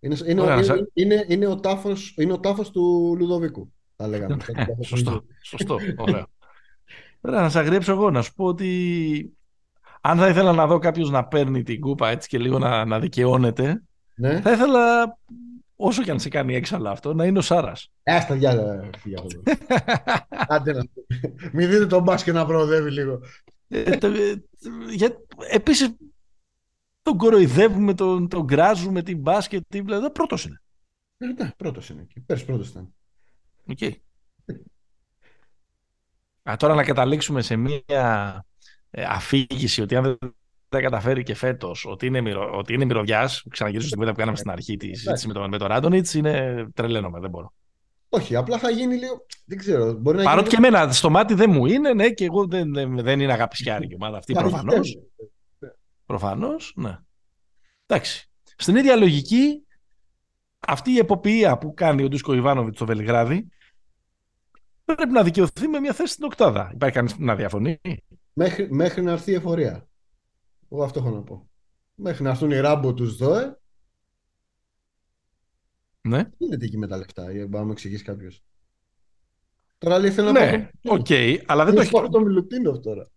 Είναι, 0.00 0.16
είναι, 0.26 0.40
Ωραία, 0.40 0.56
είναι, 0.64 0.88
είναι, 0.92 1.24
είναι, 1.28 1.46
ο 1.46 1.60
τάφος, 1.60 2.14
είναι 2.18 2.32
ο 2.32 2.40
τάφος 2.40 2.70
του 2.70 3.14
Λουδοβίκου, 3.18 3.72
θα 3.96 4.08
λέγαμε. 4.08 4.36
σωστό, 4.80 5.24
σωστό, 5.42 5.76
ωραία. 5.96 6.26
Ωραία, 7.20 7.40
να 7.40 7.48
σε 7.48 7.58
αγριέψω 7.58 7.92
εγώ, 7.92 8.10
να 8.10 8.22
σου 8.22 8.34
πω 8.34 8.44
ότι 8.44 9.32
αν 10.00 10.18
θα 10.18 10.28
ήθελα 10.28 10.52
να 10.52 10.66
δω 10.66 10.78
κάποιος 10.78 11.10
να 11.10 11.26
παίρνει 11.26 11.62
την 11.62 11.80
κούπα 11.80 12.08
έτσι 12.08 12.28
και 12.28 12.38
λίγο 12.38 12.58
να, 12.58 12.84
να 12.84 12.98
δικαιώνεται, 12.98 13.82
ναι. 14.14 14.40
θα 14.40 14.52
ήθελα 14.52 15.16
όσο 15.76 16.02
και 16.02 16.10
αν 16.10 16.20
σε 16.20 16.28
κάνει 16.28 16.54
έξαλα 16.54 16.90
αυτό, 16.90 17.14
να 17.14 17.24
είναι 17.24 17.38
ο 17.38 17.42
Σάρας. 17.42 17.90
Άστα 18.02 18.34
διάλογα. 18.34 18.90
Άντε 20.28 20.72
να. 20.72 20.82
Μην 21.52 21.70
δείτε 21.70 21.86
τον 21.86 22.02
μπάσκετ 22.02 22.34
να 22.34 22.46
προοδεύει 22.46 22.90
λίγο. 22.90 23.20
Ε, 23.68 23.80
ε, 23.80 24.34
Επίσης, 25.50 25.96
τον 27.02 27.16
κοροϊδεύουμε, 27.16 27.94
τον, 27.94 28.28
τον 28.28 28.44
γκράζουμε 28.44 29.02
την 29.02 29.18
μπάσκετ. 29.18 29.62
Δηλαδή, 29.68 30.10
πρώτος 30.10 30.44
είναι. 30.44 30.62
Ε, 31.16 31.26
ναι, 31.26 31.50
πρώτος 31.56 31.88
είναι. 31.88 32.06
Πέρσι 32.26 32.44
πρώτος 32.44 32.68
ήταν. 32.68 32.94
Οκ. 33.66 33.78
Α, 36.50 36.56
τώρα 36.56 36.74
να 36.74 36.84
καταλήξουμε 36.84 37.42
σε 37.42 37.56
μία 37.56 38.44
αφήγηση 39.08 39.82
ότι 39.82 39.96
αν 39.96 40.02
δεν 40.02 40.18
τα 40.68 40.80
καταφέρει 40.80 41.22
και 41.22 41.34
φέτος 41.34 41.86
ότι 41.88 42.06
είναι, 42.06 42.20
μυρο, 42.20 42.50
ότι 42.56 42.74
είναι 42.74 42.84
μυρωδιάς, 42.84 43.44
ξαναγυρίζω 43.50 43.86
στην 43.86 43.98
κουβέντα 43.98 44.14
που 44.14 44.20
κάναμε 44.20 44.38
στην 44.38 44.50
αρχή 44.50 44.76
τη 44.76 44.94
συζήτηση 44.94 45.26
με 45.26 45.32
τον, 45.32 45.48
με 45.48 45.58
τον 45.58 45.68
Ράντονιτς, 45.68 46.14
είναι 46.14 46.66
τρελαίνομαι, 46.74 47.20
δεν 47.20 47.30
μπορώ. 47.30 47.52
Όχι, 48.08 48.36
απλά 48.36 48.58
θα 48.58 48.70
γίνει 48.70 48.94
λίγο. 48.94 49.26
Δεν 49.44 49.58
ξέρω. 49.58 49.92
Μπορεί 49.92 50.16
να 50.16 50.22
Παρότι 50.22 50.48
γίνει... 50.48 50.62
και 50.62 50.68
εμένα 50.68 50.92
στο 50.92 51.10
μάτι 51.10 51.34
δεν 51.34 51.50
μου 51.50 51.66
είναι, 51.66 51.92
ναι, 51.92 52.10
και 52.10 52.24
εγώ 52.24 52.46
δεν, 52.46 52.72
δεν, 52.72 53.02
δεν 53.02 53.20
είναι 53.20 53.32
αγαπησιάρη 53.32 53.86
η 53.90 53.94
ομάδα 53.94 54.18
αυτή 54.18 54.32
προφανώς. 54.32 54.98
Προφανώς, 56.06 56.72
ναι. 56.76 56.98
Εντάξει. 57.86 58.30
Στην 58.56 58.76
ίδια 58.76 58.96
λογική, 58.96 59.66
αυτή 60.58 60.90
η 60.90 60.98
εποποιία 60.98 61.58
που 61.58 61.74
κάνει 61.74 62.04
ο 62.04 62.08
Ντούσκο 62.08 62.34
Ιβάνοβιτς 62.34 62.76
στο 62.76 62.86
Βελιγράδι 62.86 63.48
πρέπει 64.94 65.12
να 65.12 65.22
δικαιωθεί 65.22 65.68
με 65.68 65.80
μια 65.80 65.92
θέση 65.92 66.12
στην 66.12 66.24
Οκτάδα. 66.24 66.70
Υπάρχει 66.74 66.94
κανείς 66.94 67.18
να 67.18 67.36
διαφωνεί; 67.36 67.80
Μέχρι, 68.32 68.68
μέχρι 68.70 69.02
να 69.02 69.12
έρθει 69.12 69.30
η 69.30 69.34
εφορία. 69.34 69.88
Εγώ 70.70 70.84
αυτό 70.84 70.98
έχω 70.98 71.10
να 71.10 71.22
πω. 71.22 71.50
Μέχρι 71.94 72.22
να 72.22 72.30
έρθουν 72.30 72.50
οι 72.50 72.60
ράμπο 72.60 72.94
του 72.94 73.16
ΣΔΟΕ. 73.16 73.58
Ναι. 76.00 76.24
Τι 76.24 76.36
γίνεται 76.38 76.64
εκεί 76.64 76.78
με 76.78 76.86
τα 76.86 76.96
λεφτά, 76.96 77.32
για 77.32 77.46
να 77.50 77.64
μου 77.64 77.70
εξηγήσει 77.70 78.04
κάποιος. 78.04 78.42
Τώρα 79.78 79.98
λέει 79.98 80.10
θέλω 80.10 80.32
ναι, 80.32 80.70
να 80.82 80.92
OK, 80.92 81.06
okay, 81.08 81.38
αλλά 81.46 81.64
δεν 81.64 81.74
το 81.74 81.80
έχει. 81.80 81.90
το 81.90 82.20
Μιλουτίνοφ 82.20 82.78
τώρα. 82.78 83.08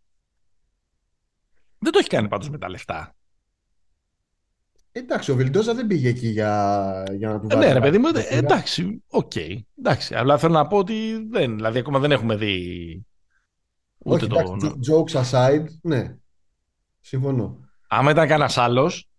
Δεν 1.77 1.91
το 1.91 1.99
έχει 1.99 2.09
κάνει 2.09 2.27
πάντως 2.27 2.49
με 2.49 2.57
τα 2.57 2.69
λεφτά. 2.69 3.15
Εντάξει, 4.91 5.31
ο 5.31 5.35
Βιλντόζα 5.35 5.73
δεν 5.73 5.87
πήγε 5.87 6.09
εκεί 6.09 6.27
για, 6.27 7.03
για 7.11 7.29
να 7.29 7.39
του 7.39 7.47
βάλει. 7.47 7.65
Ναι, 7.65 7.73
ρε 7.73 7.79
παιδί 7.79 7.97
μου, 7.97 8.07
εντάξει, 8.29 9.03
OK. 9.07 9.31
Okay, 9.35 9.57
εντάξει, 9.79 10.15
αλλά 10.15 10.37
θέλω 10.37 10.53
να 10.53 10.67
πω 10.67 10.77
ότι 10.77 11.27
δεν, 11.29 11.55
δηλαδή 11.55 11.79
ακόμα 11.79 11.99
δεν 11.99 12.11
έχουμε 12.11 12.35
δει. 12.35 13.05
Ούτε 13.97 14.25
Όχι, 14.25 14.27
το... 14.27 14.39
εντάξει, 14.39 14.79
jokes 14.91 15.23
aside, 15.23 15.65
ναι. 15.81 16.15
Συμφωνώ. 16.99 17.59
Άμα 17.87 18.11
ήταν 18.11 18.27
κανένας 18.27 18.57
άλλος, 18.57 19.09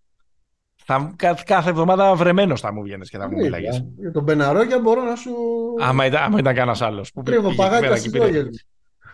κάθε 1.44 1.70
εβδομάδα 1.70 2.14
βρεμένος 2.14 2.60
θα 2.60 2.72
μου 2.72 2.82
βγαίνεις 2.82 3.10
και 3.10 3.18
θα 3.18 3.28
μου 3.28 3.36
ναι, 3.36 3.42
μιλάγες. 3.42 3.84
Για 3.98 4.10
τον 4.10 4.22
Μπεναρόγια 4.22 4.80
μπορώ 4.80 5.02
να 5.02 5.16
σου. 5.16 5.32
Άμα 5.80 6.06
ήταν, 6.06 6.22
άμα 6.22 6.38
ήταν 6.38 6.54
κανένας 6.54 6.82
άλλος. 6.82 7.12
Τρίβω 7.24 7.54
παγάκια 7.54 7.96
στι 7.96 8.16
λόγε 8.16 8.48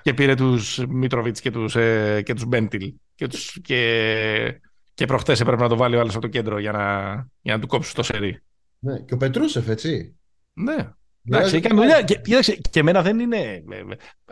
Και 0.03 0.15
πήρε 0.15 0.35
τους 0.35 0.85
Μίτροβιτς 0.89 1.41
και 1.41 1.51
τους 1.51 1.77
ε, 1.77 2.23
και 2.25 2.35
τους 2.35 2.45
Μπέντιλ. 2.45 2.95
Και, 3.15 3.27
τους, 3.27 3.59
και, 3.63 4.61
και 4.99 5.07
προχτέ 5.07 5.33
έπρεπε 5.33 5.63
να 5.63 5.69
το 5.69 5.77
βάλει 5.77 5.97
ο 5.97 6.01
άλλος 6.01 6.13
από 6.13 6.23
το 6.23 6.29
κέντρο 6.29 6.59
για 6.59 6.73
να, 6.73 7.13
για 7.41 7.55
να 7.55 7.61
του 7.61 7.67
κόψει 7.67 7.95
το 7.95 8.03
σερί. 8.03 8.43
Ναι, 8.79 8.99
και 8.99 9.15
ο 9.15 9.17
Πετρούσεφ, 9.17 9.69
έτσι. 9.69 10.17
Ναι. 10.53 10.93
Εντάξει, 11.25 11.57
έκανε 11.57 11.81
δουλειά. 11.81 12.03
Και, 12.03 12.15
και, 12.15 12.61
και 12.71 12.81
εμένα 12.81 13.03
δεν 13.03 13.19
είναι. 13.19 13.65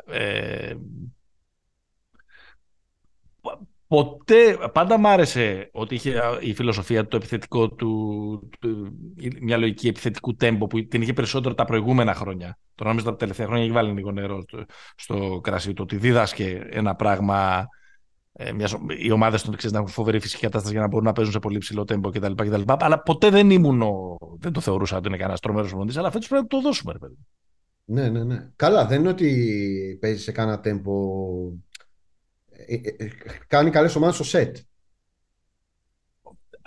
Ε, 0.06 0.68
ε, 0.68 0.76
Ποτέ, 3.86 4.58
πάντα 4.72 4.98
μ' 4.98 5.06
άρεσε 5.06 5.68
ότι 5.72 5.94
είχε 5.94 6.22
η 6.40 6.54
φιλοσοφία 6.54 7.02
του, 7.02 7.08
το 7.08 7.16
επιθετικό 7.16 7.70
του, 7.70 8.50
μια 9.40 9.56
λογική 9.56 9.88
επιθετικού 9.88 10.34
τέμπο 10.34 10.66
που 10.66 10.86
την 10.86 11.02
είχε 11.02 11.12
περισσότερο 11.12 11.54
τα 11.54 11.64
προηγούμενα 11.64 12.14
χρόνια. 12.14 12.58
Τώρα 12.74 12.90
νομίζω 12.90 13.10
τα 13.10 13.16
τελευταία 13.16 13.46
χρόνια 13.46 13.64
έχει 13.64 13.72
βάλει 13.74 13.92
λίγο 13.92 14.12
νερό 14.12 14.42
στο, 14.42 14.64
στο 14.96 15.40
κρασί 15.42 15.72
του, 15.72 15.82
ότι 15.82 15.96
δίδασκε 15.96 16.66
ένα 16.70 16.94
πράγμα, 16.94 17.66
ε, 18.38 18.52
μιας, 18.52 18.76
οι 18.98 19.10
ομάδες 19.10 19.42
του 19.42 19.54
να 19.70 19.78
έχουν 19.78 19.88
φοβερή 19.88 20.20
φυσική 20.20 20.42
κατάσταση 20.42 20.72
για 20.72 20.82
να 20.82 20.88
μπορούν 20.88 21.06
να 21.06 21.12
παίζουν 21.12 21.32
σε 21.32 21.38
πολύ 21.38 21.58
ψηλό 21.58 21.84
τέμπο 21.84 22.10
κτλ. 22.10 22.32
κτλ. 22.32 22.62
Αλλά 22.66 23.02
ποτέ 23.02 23.30
δεν 23.30 23.50
ήμουν, 23.50 23.82
ο, 23.82 24.16
δεν 24.38 24.52
το 24.52 24.60
θεωρούσα 24.60 24.96
ότι 24.96 25.08
είναι 25.08 25.16
κανένας 25.16 25.40
τρομερός 25.40 25.74
μονδί, 25.74 25.98
αλλά 25.98 26.10
φέτος 26.10 26.28
πρέπει 26.28 26.42
να 26.42 26.48
το 26.48 26.60
δώσουμε, 26.60 26.92
ρε 26.92 26.98
παιδί. 26.98 27.16
Ναι, 27.84 28.08
ναι, 28.08 28.24
ναι. 28.24 28.50
Καλά, 28.56 28.86
δεν 28.86 29.00
είναι 29.00 29.08
ότι 29.08 29.98
παίζει 30.00 30.22
σε 30.22 30.32
κανένα 30.32 30.60
τέμπο 30.60 30.92
ε, 32.56 32.74
ε, 32.74 33.04
ε, 33.04 33.10
κάνει 33.46 33.70
καλές 33.70 33.96
ομάδες 33.96 34.14
στο 34.14 34.24
σετ. 34.24 34.56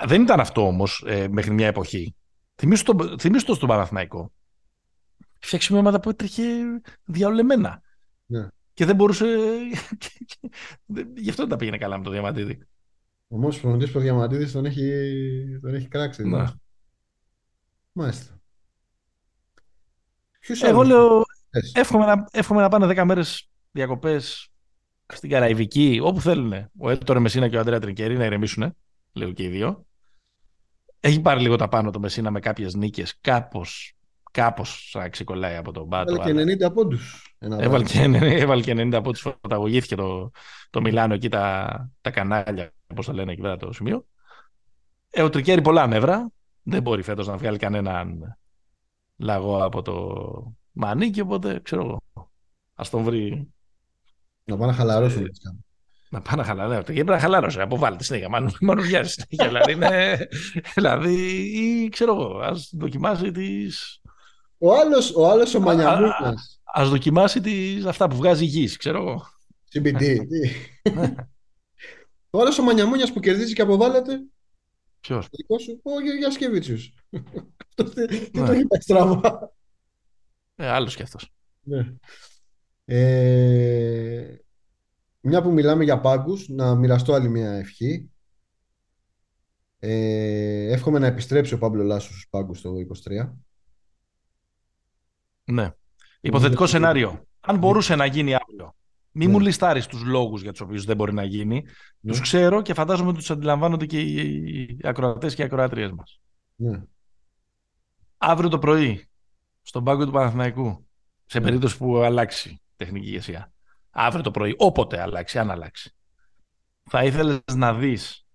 Δεν 0.05 0.21
ήταν 0.21 0.39
αυτό 0.39 0.67
όμως 0.67 1.05
μέχρι 1.29 1.51
μια 1.51 1.67
εποχή. 1.67 2.15
Θυμήσου 2.55 2.83
το, 2.83 3.15
θυμίσου 3.19 3.45
το 3.45 3.53
στον 3.53 3.67
Παναθηναϊκό. 3.67 4.31
Φτιάξει 5.39 5.71
μια 5.71 5.81
ομάδα 5.81 5.99
που 5.99 6.09
έτρεχε 6.09 6.43
διαολεμένα. 7.03 7.81
Ναι. 8.25 8.47
Και 8.79 8.85
δεν 8.85 8.95
μπορούσε... 8.95 9.25
Γι' 11.15 11.29
αυτό 11.29 11.41
δεν 11.41 11.47
τα 11.47 11.55
πήγαινε 11.55 11.77
καλά 11.77 11.97
με 11.97 12.03
το 12.03 12.09
Διαμαντίδη. 12.09 12.67
Όμως 13.27 13.57
ο 13.57 13.61
προμηθευτής 13.61 13.93
του 13.93 13.99
Διαμαντίδης 13.99 14.51
τον 14.51 14.65
έχει, 14.65 14.91
τον 15.61 15.73
έχει 15.73 15.87
κράξει. 15.87 16.23
Ναι. 16.23 16.45
Μάλιστα. 17.91 18.41
Εγώ 20.61 20.83
λέω, 20.83 21.23
εύχομαι 21.73 22.05
να, 22.05 22.27
εύχομαι 22.31 22.61
να 22.61 22.69
πάνε 22.69 23.01
10 23.01 23.03
μέρες 23.05 23.49
διακοπές 23.71 24.49
στην 25.05 25.29
Καραϊβική, 25.29 25.99
όπου 26.03 26.21
θέλουν. 26.21 26.53
Ο 26.77 26.89
Έλτορ 26.89 27.19
Μεσίνα 27.19 27.49
και 27.49 27.57
ο 27.57 27.59
Αντρέα 27.59 27.79
Τρικέρη 27.79 28.17
να 28.17 28.25
ηρεμήσουν, 28.25 28.75
λέω 29.13 29.31
και 29.31 29.43
οι 29.43 29.49
δύο. 29.49 29.85
Έχει 30.99 31.21
πάρει 31.21 31.41
λίγο 31.41 31.55
τα 31.55 31.67
πάνω 31.67 31.91
το 31.91 31.99
Μεσίνα 31.99 32.31
με 32.31 32.39
κάποιες 32.39 32.73
νίκες. 32.73 33.17
Κάπως 33.21 33.95
κάπως 34.31 34.89
θα 34.91 35.09
ξεκολλάει 35.09 35.55
από 35.55 35.71
τον 35.71 35.89
Πάτο. 35.89 36.13
Έβαλε 36.13 36.55
και 36.55 36.65
90 36.67 36.73
πόντους. 36.73 37.35
Έβαλε 37.39 37.83
και, 37.83 38.01
έβαλε 38.21 38.61
και 38.61 38.73
90 38.77 38.99
πόντους. 39.03 39.21
Φωταγωγήθηκε 39.21 39.95
το, 39.95 40.31
το 40.69 40.81
Μιλάνο 40.81 41.13
εκεί 41.13 41.29
τα, 41.29 41.91
τα 42.01 42.11
κανάλια, 42.11 42.73
όπως 42.87 43.05
το 43.05 43.13
λένε 43.13 43.31
εκεί 43.31 43.41
πέρα 43.41 43.57
το 43.57 43.73
σημείο. 43.73 44.05
Ε, 45.09 45.21
ο 45.21 45.29
Τρικέρη 45.29 45.61
πολλά 45.61 45.87
νεύρα. 45.87 46.31
Δεν 46.63 46.81
μπορεί 46.81 47.01
φέτος 47.01 47.27
να 47.27 47.37
βγάλει 47.37 47.57
κανέναν 47.57 48.37
λαγό 49.17 49.63
από 49.63 49.81
το 49.81 50.23
μανίκι, 50.71 51.21
οπότε 51.21 51.59
ξέρω 51.63 51.81
εγώ. 51.81 52.29
Α 52.73 52.83
τον 52.91 53.03
βρει 53.03 53.51
να 54.49 54.57
πάνε 54.57 54.71
να 54.71 54.77
χαλαρώσουν. 54.77 55.23
Ε, 55.23 55.29
να 56.09 56.21
πάνε 56.21 56.41
να 56.41 56.47
χαλαρώσουν. 56.47 56.83
Γιατί 56.83 56.93
πρέπει 56.93 57.09
να 57.09 57.19
χαλαρώσουν. 57.19 57.61
Αποβάλλεται 57.61 58.03
συνέχεια. 58.03 58.29
Μόνο 58.61 58.81
βιάζει 58.81 59.09
συνέχεια. 59.09 59.47
δηλαδή, 59.47 59.71
είναι, 59.71 60.27
δηλαδή, 60.75 61.15
ή 61.59 61.89
ξέρω 61.89 62.15
εγώ, 62.15 62.39
ας 62.39 62.69
δοκιμάσει 62.73 63.31
τι. 63.31 63.67
Ο 64.61 64.73
άλλος 64.75 65.15
ο, 65.15 65.29
άλλος, 65.29 65.53
ο 65.53 65.59
Μανιαμούκας. 65.59 66.61
Α 66.77 66.83
δοκιμάσει 66.85 67.41
τις, 67.41 67.85
αυτά 67.85 68.07
που 68.07 68.15
βγάζει 68.15 68.45
γης, 68.45 68.77
ξέρω 68.77 68.97
εγώ. 69.01 69.25
CBD. 69.73 70.17
Τώρα 72.29 72.49
ο 72.59 72.63
Μανιαμούνια 72.63 73.13
που 73.13 73.19
κερδίζει 73.19 73.53
και 73.53 73.61
αποβάλλεται. 73.61 74.21
Ποιος; 74.99 75.27
Δικός 75.31 75.63
σου, 75.63 75.79
ο 75.83 75.91
Γιασκεβίτσιου. 76.19 76.77
Τι 77.75 78.39
Ναι. 78.39 78.45
το 78.45 78.53
είπα 78.53 78.79
στραβά. 78.79 79.53
Ε, 80.55 80.67
άλλος 80.67 80.95
και 80.95 81.03
αυτός. 81.03 81.29
Ναι. 81.61 81.93
Ε, 82.85 84.35
μια 85.21 85.41
που 85.41 85.51
μιλάμε 85.51 85.83
για 85.83 85.99
πάγκους, 85.99 86.49
να 86.49 86.75
μοιραστώ 86.75 87.13
άλλη 87.13 87.29
μια 87.29 87.51
ευχή. 87.51 88.09
Ε, 89.79 90.71
εύχομαι 90.71 90.99
να 90.99 91.07
επιστρέψει 91.07 91.53
ο 91.53 91.57
Πάμπλο 91.57 91.83
Λάσο 91.83 92.09
στους 92.11 92.27
πάγκους 92.29 92.61
το 92.61 92.71
23. 93.03 93.33
Ναι. 95.51 95.71
Υποθετικό 96.21 96.61
ότι- 96.63 96.71
σενάριο. 96.71 97.23
Αν 97.39 97.57
μπορούσε 97.57 97.95
να 97.95 98.05
γίνει 98.05 98.33
αύριο. 98.35 98.75
Μη 99.11 99.25
Ναι. 99.25 99.31
μου 99.31 99.39
λιστάρεις 99.39 99.85
τους 99.87 100.03
λόγους 100.03 100.41
για 100.41 100.51
τους 100.51 100.61
οποίους 100.61 100.85
δεν 100.85 100.95
μπορεί 100.95 101.13
να 101.13 101.23
γίνει. 101.23 101.63
Ναι. 101.99 102.11
Τους 102.11 102.21
ξέρω 102.21 102.61
και 102.61 102.73
φαντάζομαι 102.73 103.09
ότι 103.09 103.17
τους 103.17 103.31
αντιλαμβάνονται 103.31 103.85
και 103.85 103.99
οι 104.01 104.79
ακροατές 104.83 105.35
και 105.35 105.41
οι 105.41 105.45
ακροάτριές 105.45 105.91
μας. 105.91 106.19
Ναι. 106.55 106.81
Αύριο 108.17 108.49
το 108.49 108.59
πρωί, 108.59 109.09
στον 109.61 109.83
πάγκο 109.83 110.05
του 110.05 110.11
Παναθηναϊκού, 110.11 110.87
σε 111.25 111.39
Ναι. 111.39 111.45
περίπτωση 111.45 111.77
που 111.77 111.97
αλλάξει 111.97 112.61
τεχνική 112.75 113.07
ηγεσία. 113.07 113.51
Αύριο 113.89 114.23
το 114.23 114.31
πρωί, 114.31 114.55
όποτε 114.57 115.01
αλλάξει, 115.01 115.39
αν 115.39 115.51
αλλάξει. 115.51 115.95
Θα 116.83 117.03
ήθελες 117.03 117.39
να 117.53 117.73
δεις 117.73 118.25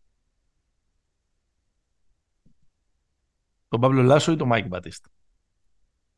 τον 3.68 3.80
Πάμπλο 3.80 4.02
Λάσο 4.02 4.32
ή 4.32 4.36
τον 4.36 4.48
Μάικ 4.48 4.66
Μπατίστα; 4.66 5.08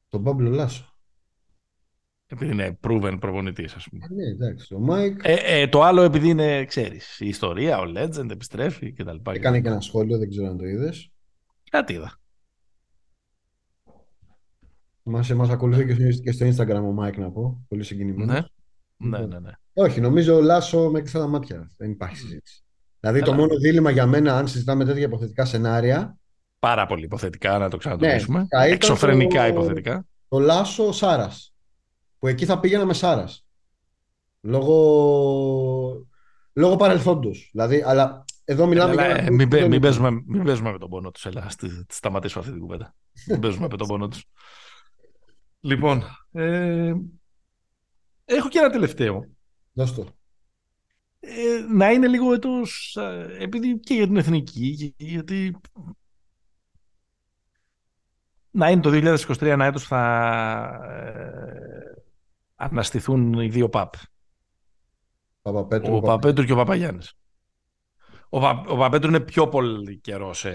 Τον 0.09 0.23
Πάμπλο 0.23 0.51
Λάσο. 0.51 0.91
Επειδή 2.29 2.53
είναι 2.53 2.79
proven 2.87 3.17
προπονητής, 3.21 3.75
ας 3.75 3.89
πούμε. 3.91 4.05
Ε, 4.11 4.15
Ναι, 4.15 4.25
εντάξει. 4.25 4.75
Ο 4.75 4.79
Μάικ 4.79 5.21
Ε, 5.25 5.61
ε, 5.61 5.67
το 5.69 5.83
άλλο 5.83 6.03
επειδή 6.03 6.29
είναι, 6.29 6.65
ξέρεις, 6.65 7.21
η 7.21 7.29
ιστορία, 7.29 7.79
ο 7.79 7.85
Legend 7.97 8.31
επιστρέφει 8.31 8.93
κτλ. 8.93 9.17
έκανε 9.31 9.61
και 9.61 9.69
ένα 9.69 9.81
σχόλιο, 9.81 10.19
δεν 10.19 10.29
ξέρω 10.29 10.49
αν 10.49 10.57
το 10.59 10.65
είδες. 10.67 11.11
Κάτι 11.71 11.93
είδα. 11.93 12.19
Μας, 15.03 15.33
μας 15.33 15.49
ακολουθεί 15.49 15.87
και 15.87 15.95
στο, 15.95 16.23
και 16.23 16.33
στο 16.33 16.47
Instagram 16.47 16.83
ο 16.83 16.93
Μάικ 16.93 17.17
να 17.17 17.31
πω. 17.31 17.65
Πολύ 17.69 17.83
συγκινημένος. 17.85 18.35
Ναι. 18.97 19.19
Ναι, 19.19 19.27
ναι, 19.27 19.39
ναι. 19.39 19.51
Όχι, 19.75 20.01
νομίζω 20.01 20.35
ο 20.37 20.41
Λάσο 20.41 20.91
με 20.91 20.99
κλειστά 21.01 21.19
τα 21.19 21.27
μάτια. 21.27 21.71
Δεν 21.77 21.91
υπάρχει 21.91 22.17
συζήτηση. 22.17 22.65
Δηλαδή 23.01 23.19
το 23.21 23.25
Καλά. 23.31 23.37
μόνο 23.37 23.57
δίλημμα 23.57 23.91
για 23.91 24.07
μένα, 24.07 24.37
αν 24.39 24.49
συζητάμε 24.49 24.85
τέτοια 24.85 25.03
υποθετικά 25.03 25.45
σενάρια, 25.45 26.19
Πάρα 26.59 26.87
πολύ 26.87 27.05
υποθετικά 27.05 27.59
να 27.59 27.69
το 27.71 27.77
ξανατονίσουμε. 27.77 28.39
Ναι, 28.39 28.47
θα 28.51 28.63
ήταν 28.65 28.73
Εξωφρενικά 28.75 29.43
το- 29.43 29.49
υποθετικά. 29.49 30.07
το 30.29 30.39
Λάσο 30.39 30.93
Σάρας. 30.93 31.55
Που 32.19 32.27
εκεί 32.27 32.45
θα 32.45 32.61
πήγαινα 32.61 32.85
με 32.85 32.93
Σάρας. 32.95 33.47
Λόγω, 34.41 36.07
λόγω 36.53 36.77
παρελθόντος. 36.77 37.49
Δηλαδή, 37.53 37.83
αλλά 37.87 38.25
εδώ 38.45 38.67
μιλάμε 38.67 38.93
Έλα, 38.93 39.07
για. 39.07 39.17
ε, 39.17 39.31
μην, 39.31 39.49
παι- 39.49 39.69
μην, 39.69 39.81
παίζουμε, 39.81 40.11
μην 40.27 40.45
παίζουμε 40.45 40.73
με 40.73 40.79
τον 40.79 40.89
πόνο 40.91 41.11
τους. 41.11 41.27
Έλα, 41.27 41.49
στη- 41.49 41.85
σταματήσουμε 41.89 42.41
αυτή 42.41 42.53
την 42.57 42.63
κουβέντα. 42.67 42.95
μην 43.31 43.41
παίζουμε 43.41 43.69
με 43.71 43.77
τον 43.77 43.87
πόνο 43.87 44.09
τους. 44.09 44.25
Λοιπόν, 45.61 46.03
ε, 46.33 46.93
έχω 48.25 48.49
και 48.49 48.59
ένα 48.59 48.71
τελευταίο. 48.71 49.27
Δώσ' 49.73 49.95
το. 49.95 50.07
Ε, 51.21 51.65
να 51.75 51.91
είναι 51.93 52.07
λίγο 52.09 52.33
έτος, 52.33 52.97
ε, 53.01 53.37
επειδή 53.41 53.79
και 53.81 53.95
για 53.95 54.07
την 54.07 54.17
εθνική, 54.17 54.95
και 54.97 55.05
γιατί 55.05 55.57
να 58.57 58.71
είναι 58.71 58.81
το 58.81 58.91
2023 59.27 59.43
ένα 59.43 59.65
έτος 59.65 59.83
που 59.83 59.89
θα 59.89 60.63
ε, 60.91 62.03
αναστηθούν 62.57 63.33
οι 63.33 63.49
δύο 63.49 63.69
ΠΑΠ. 63.69 63.93
Παπαπέτρου. 65.43 65.97
Ο 65.97 66.01
Παπέτρου 66.01 66.45
και 66.45 66.53
ο 66.53 66.57
Παπαγιάννης. 66.57 67.13
Ο, 68.29 68.41
Πα, 68.41 68.65
ο 68.69 68.77
Παπέτρου 68.77 69.09
είναι 69.09 69.21
πιο 69.21 69.49
πολύ 69.49 69.99
καιρό 69.99 70.33
σε... 70.35 70.51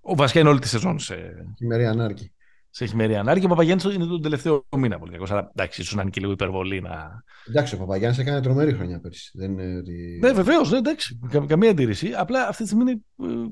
Ο 0.00 0.14
βασικά 0.14 0.40
είναι 0.40 0.48
όλη 0.48 0.58
τη 0.58 0.68
σεζόν 0.68 0.98
σε, 0.98 1.16
Χειμερή 1.56 1.86
ανάρκη. 1.86 2.32
σε 2.70 2.86
χειμερή 2.86 3.16
ανάρκη. 3.16 3.44
Ο 3.44 3.48
Παπαγιάννης 3.48 3.84
είναι 3.94 4.06
τον 4.06 4.22
τελευταίο 4.22 4.66
μήνα 4.76 4.98
πολύ 4.98 5.12
κακός. 5.12 5.30
Αλλά 5.30 5.50
εντάξει, 5.54 5.80
ίσως 5.80 5.94
να 5.94 6.02
είναι 6.02 6.10
και 6.10 6.20
λίγο 6.20 6.32
υπερβολή 6.32 6.80
να... 6.80 7.22
Εντάξει, 7.48 7.74
ο 7.74 7.78
Παπαγιάννης 7.78 8.18
έκανε 8.18 8.40
τρομερή 8.40 8.72
χρονιά 8.72 9.00
πέρσι. 9.00 9.30
Δεν 9.34 9.50
είναι 9.58 9.76
ότι. 9.78 10.18
Ναι, 10.22 10.32
βεβαίως, 10.32 10.70
ναι, 10.70 10.78
εντάξει. 10.78 11.18
Κα, 11.30 11.46
καμία 11.46 11.70
αντίρρηση. 11.70 12.12
Απλά 12.14 12.48
αυτή 12.48 12.62
τη 12.62 12.68
στιγμή 12.68 12.90
είναι 12.90 13.00
ε, 13.44 13.48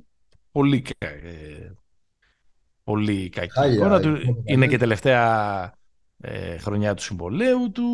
πολύ, 0.52 0.80
κα- 0.82 1.06
ε, 1.06 1.74
πολύ 2.90 3.28
κακή. 3.28 3.62
η 3.68 3.72
Χάλια, 3.72 3.74
εικόνα 3.74 3.96
η 3.96 4.00
του. 4.00 4.08
εικόνα 4.08 4.20
του 4.20 4.42
Είναι 4.44 4.66
και 4.68 4.76
Παπαγιάννη. 4.76 4.78
τελευταία 4.78 5.72
ε, 6.20 6.58
χρονιά 6.58 6.94
του 6.94 7.02
συμβολέου 7.02 7.70
του. 7.72 7.84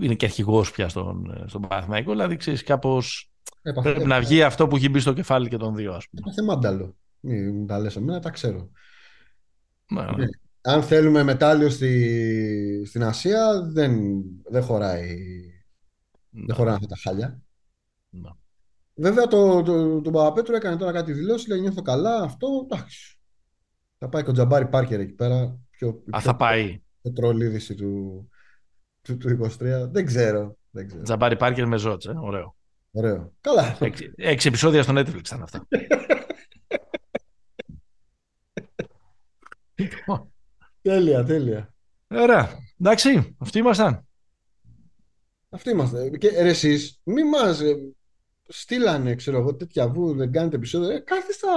Είναι 0.00 0.14
και 0.14 0.24
αρχηγός 0.26 0.70
πια 0.70 0.88
στον, 0.88 1.44
στον 1.46 1.60
Παναθηναϊκό. 1.60 2.10
Δηλαδή, 2.10 2.36
ξέρεις, 2.36 2.62
κάπως 2.62 3.30
Έπαθε, 3.62 3.92
πρέπει 3.92 4.06
να 4.06 4.20
βγει 4.20 4.42
αυτό 4.42 4.68
που 4.68 4.76
έχει 4.76 4.88
μπει 4.88 5.00
στο 5.00 5.12
κεφάλι 5.12 5.48
και 5.48 5.56
των 5.56 5.74
δύο, 5.74 5.92
ας 5.94 6.08
πούμε. 6.08 6.22
έπαθε 6.26 6.42
μάνταλο. 6.42 6.96
Μην 7.20 7.54
μου 7.56 7.66
τα 7.66 7.78
λες 7.78 7.96
εμένα, 7.96 8.20
τα 8.20 8.30
ξέρω. 8.30 8.70
Ναι, 9.86 10.02
ναι. 10.02 10.16
Ναι. 10.16 10.26
Αν 10.60 10.82
θέλουμε 10.82 11.22
μετάλλιο 11.22 11.70
στη... 11.70 12.84
στην 12.86 13.02
Ασία, 13.02 13.62
δεν, 13.72 14.00
δεν 14.50 14.62
χωράει. 14.62 15.16
Ναι, 16.30 16.44
Δεν 16.46 16.54
χωράνε 16.56 16.74
αυτά 16.76 16.86
τα 16.86 16.96
χάλια. 17.02 17.40
ναι. 18.10 18.28
Βέβαια, 19.00 19.26
το, 19.26 19.62
το, 19.62 20.00
το 20.00 20.10
Παπαπέτρου 20.10 20.54
έκανε 20.54 20.76
τώρα 20.76 20.92
κάτι 20.92 21.12
δηλώσεις, 21.12 21.48
λέει 21.48 21.60
νιώθω 21.60 21.82
καλά, 21.82 22.22
αυτό, 22.22 22.46
εντάξει. 22.64 23.17
Θα 23.98 24.08
πάει 24.08 24.22
και 24.22 24.30
ο 24.30 24.32
Τζαμπάρι 24.32 24.66
Πάρκερ 24.68 25.00
εκεί 25.00 25.12
πέρα. 25.12 25.58
Πιο, 25.70 25.88
Α, 25.88 25.92
πιο, 26.10 26.20
θα 26.20 26.36
πάει. 26.36 26.80
πιο 27.02 27.12
τρολίδηση 27.12 27.74
του, 27.74 28.28
του, 29.02 29.16
του 29.16 29.38
23. 29.44 29.88
Δεν 29.90 30.06
ξέρω. 30.06 30.56
Δεν 30.70 30.86
ξέρω. 30.86 31.02
Τζαμπάρι 31.02 31.36
Πάρκερ 31.36 31.66
με 31.66 31.76
ζώτσε. 31.76 32.14
Ωραίο. 32.20 32.56
Ωραίο. 32.90 33.32
Καλά. 33.40 33.76
Έξι, 33.80 34.12
έξι 34.16 34.48
επεισόδια 34.48 34.82
στο 34.82 34.92
Netflix 34.96 35.16
ήταν 35.18 35.42
αυτά. 35.42 35.66
Λοιπόν, 39.74 40.32
τέλεια, 40.82 41.24
τέλεια. 41.24 41.74
Ωραία. 42.08 42.50
Εντάξει, 42.80 43.36
αυτοί 43.38 43.58
ήμασταν. 43.58 44.06
Αυτοί 45.48 45.70
είμαστε. 45.70 46.10
Και 46.10 46.28
ρε, 46.28 46.48
εσείς, 46.48 47.00
μη 47.04 47.24
μας 47.24 47.60
ε, 47.60 47.76
στείλανε, 48.48 49.14
ξέρω 49.14 49.38
εγώ, 49.38 49.54
τέτοια 49.56 49.88
βου, 49.88 50.14
δεν 50.14 50.32
κάνετε 50.32 50.56
επεισόδιο. 50.56 50.90
Ε, 50.90 50.98
κάθε 50.98 51.32
θα 51.32 51.48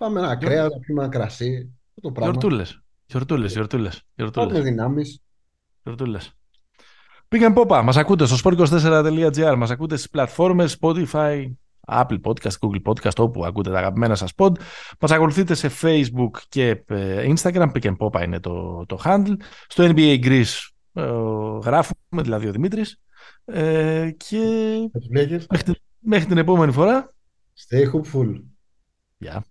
φάμε 0.00 0.20
ένα 0.20 0.36
κρέας, 0.36 0.72
να 0.72 0.78
πιούμε 0.78 1.02
ένα 1.02 1.10
κρασί. 1.10 1.72
Αυτό 1.88 2.00
το 2.00 2.12
πράγμα. 2.12 2.30
Γιορτούλες. 2.32 2.80
Γιορτούλες, 3.06 3.52
γιορτούλες. 3.52 4.02
Πάρουμε 4.16 4.32
Γιορτούλε. 4.32 4.60
δυνάμεις. 4.70 5.20
Γιορτούλες. 5.82 6.32
Πήγαν 7.28 7.52
πόπα. 7.52 7.82
Μας 7.82 7.96
ακούτε 7.96 8.26
στο 8.26 8.36
sport24.gr. 8.50 9.54
Μας 9.56 9.70
ακούτε 9.70 9.96
στις 9.96 10.10
πλατφόρμες 10.10 10.76
Spotify, 10.80 11.44
Apple 11.86 12.20
Podcast, 12.22 12.52
Google 12.60 12.82
Podcast, 12.84 13.16
όπου 13.18 13.44
ακούτε 13.44 13.70
τα 13.70 13.78
αγαπημένα 13.78 14.14
σας 14.14 14.32
pod. 14.36 14.50
Μας 15.00 15.10
ακολουθείτε 15.10 15.54
σε 15.54 15.70
Facebook 15.82 16.30
και 16.48 16.82
ε, 16.86 17.32
Instagram. 17.34 17.70
Pick 17.72 17.82
and 17.82 17.96
Popa 17.96 18.22
είναι 18.24 18.40
το, 18.40 18.84
το 18.86 19.00
handle. 19.04 19.34
Στο 19.68 19.84
NBA 19.94 20.24
Greece 20.24 20.68
ε, 20.92 21.02
γράφουμε, 21.64 22.22
δηλαδή 22.22 22.48
ο 22.48 22.52
Δημήτρης. 22.52 23.00
Ε, 23.44 24.10
και 24.16 24.38
Με 24.92 25.00
τους 25.00 25.08
Lakers. 25.16 25.46
μέχρι, 25.50 25.64
την- 25.64 25.82
μέχρι 25.98 26.26
την 26.26 26.38
επόμενη 26.38 26.72
φορά. 26.72 27.10
Stay 27.68 27.84
hopeful. 27.92 28.42
Γεια. 29.18 29.44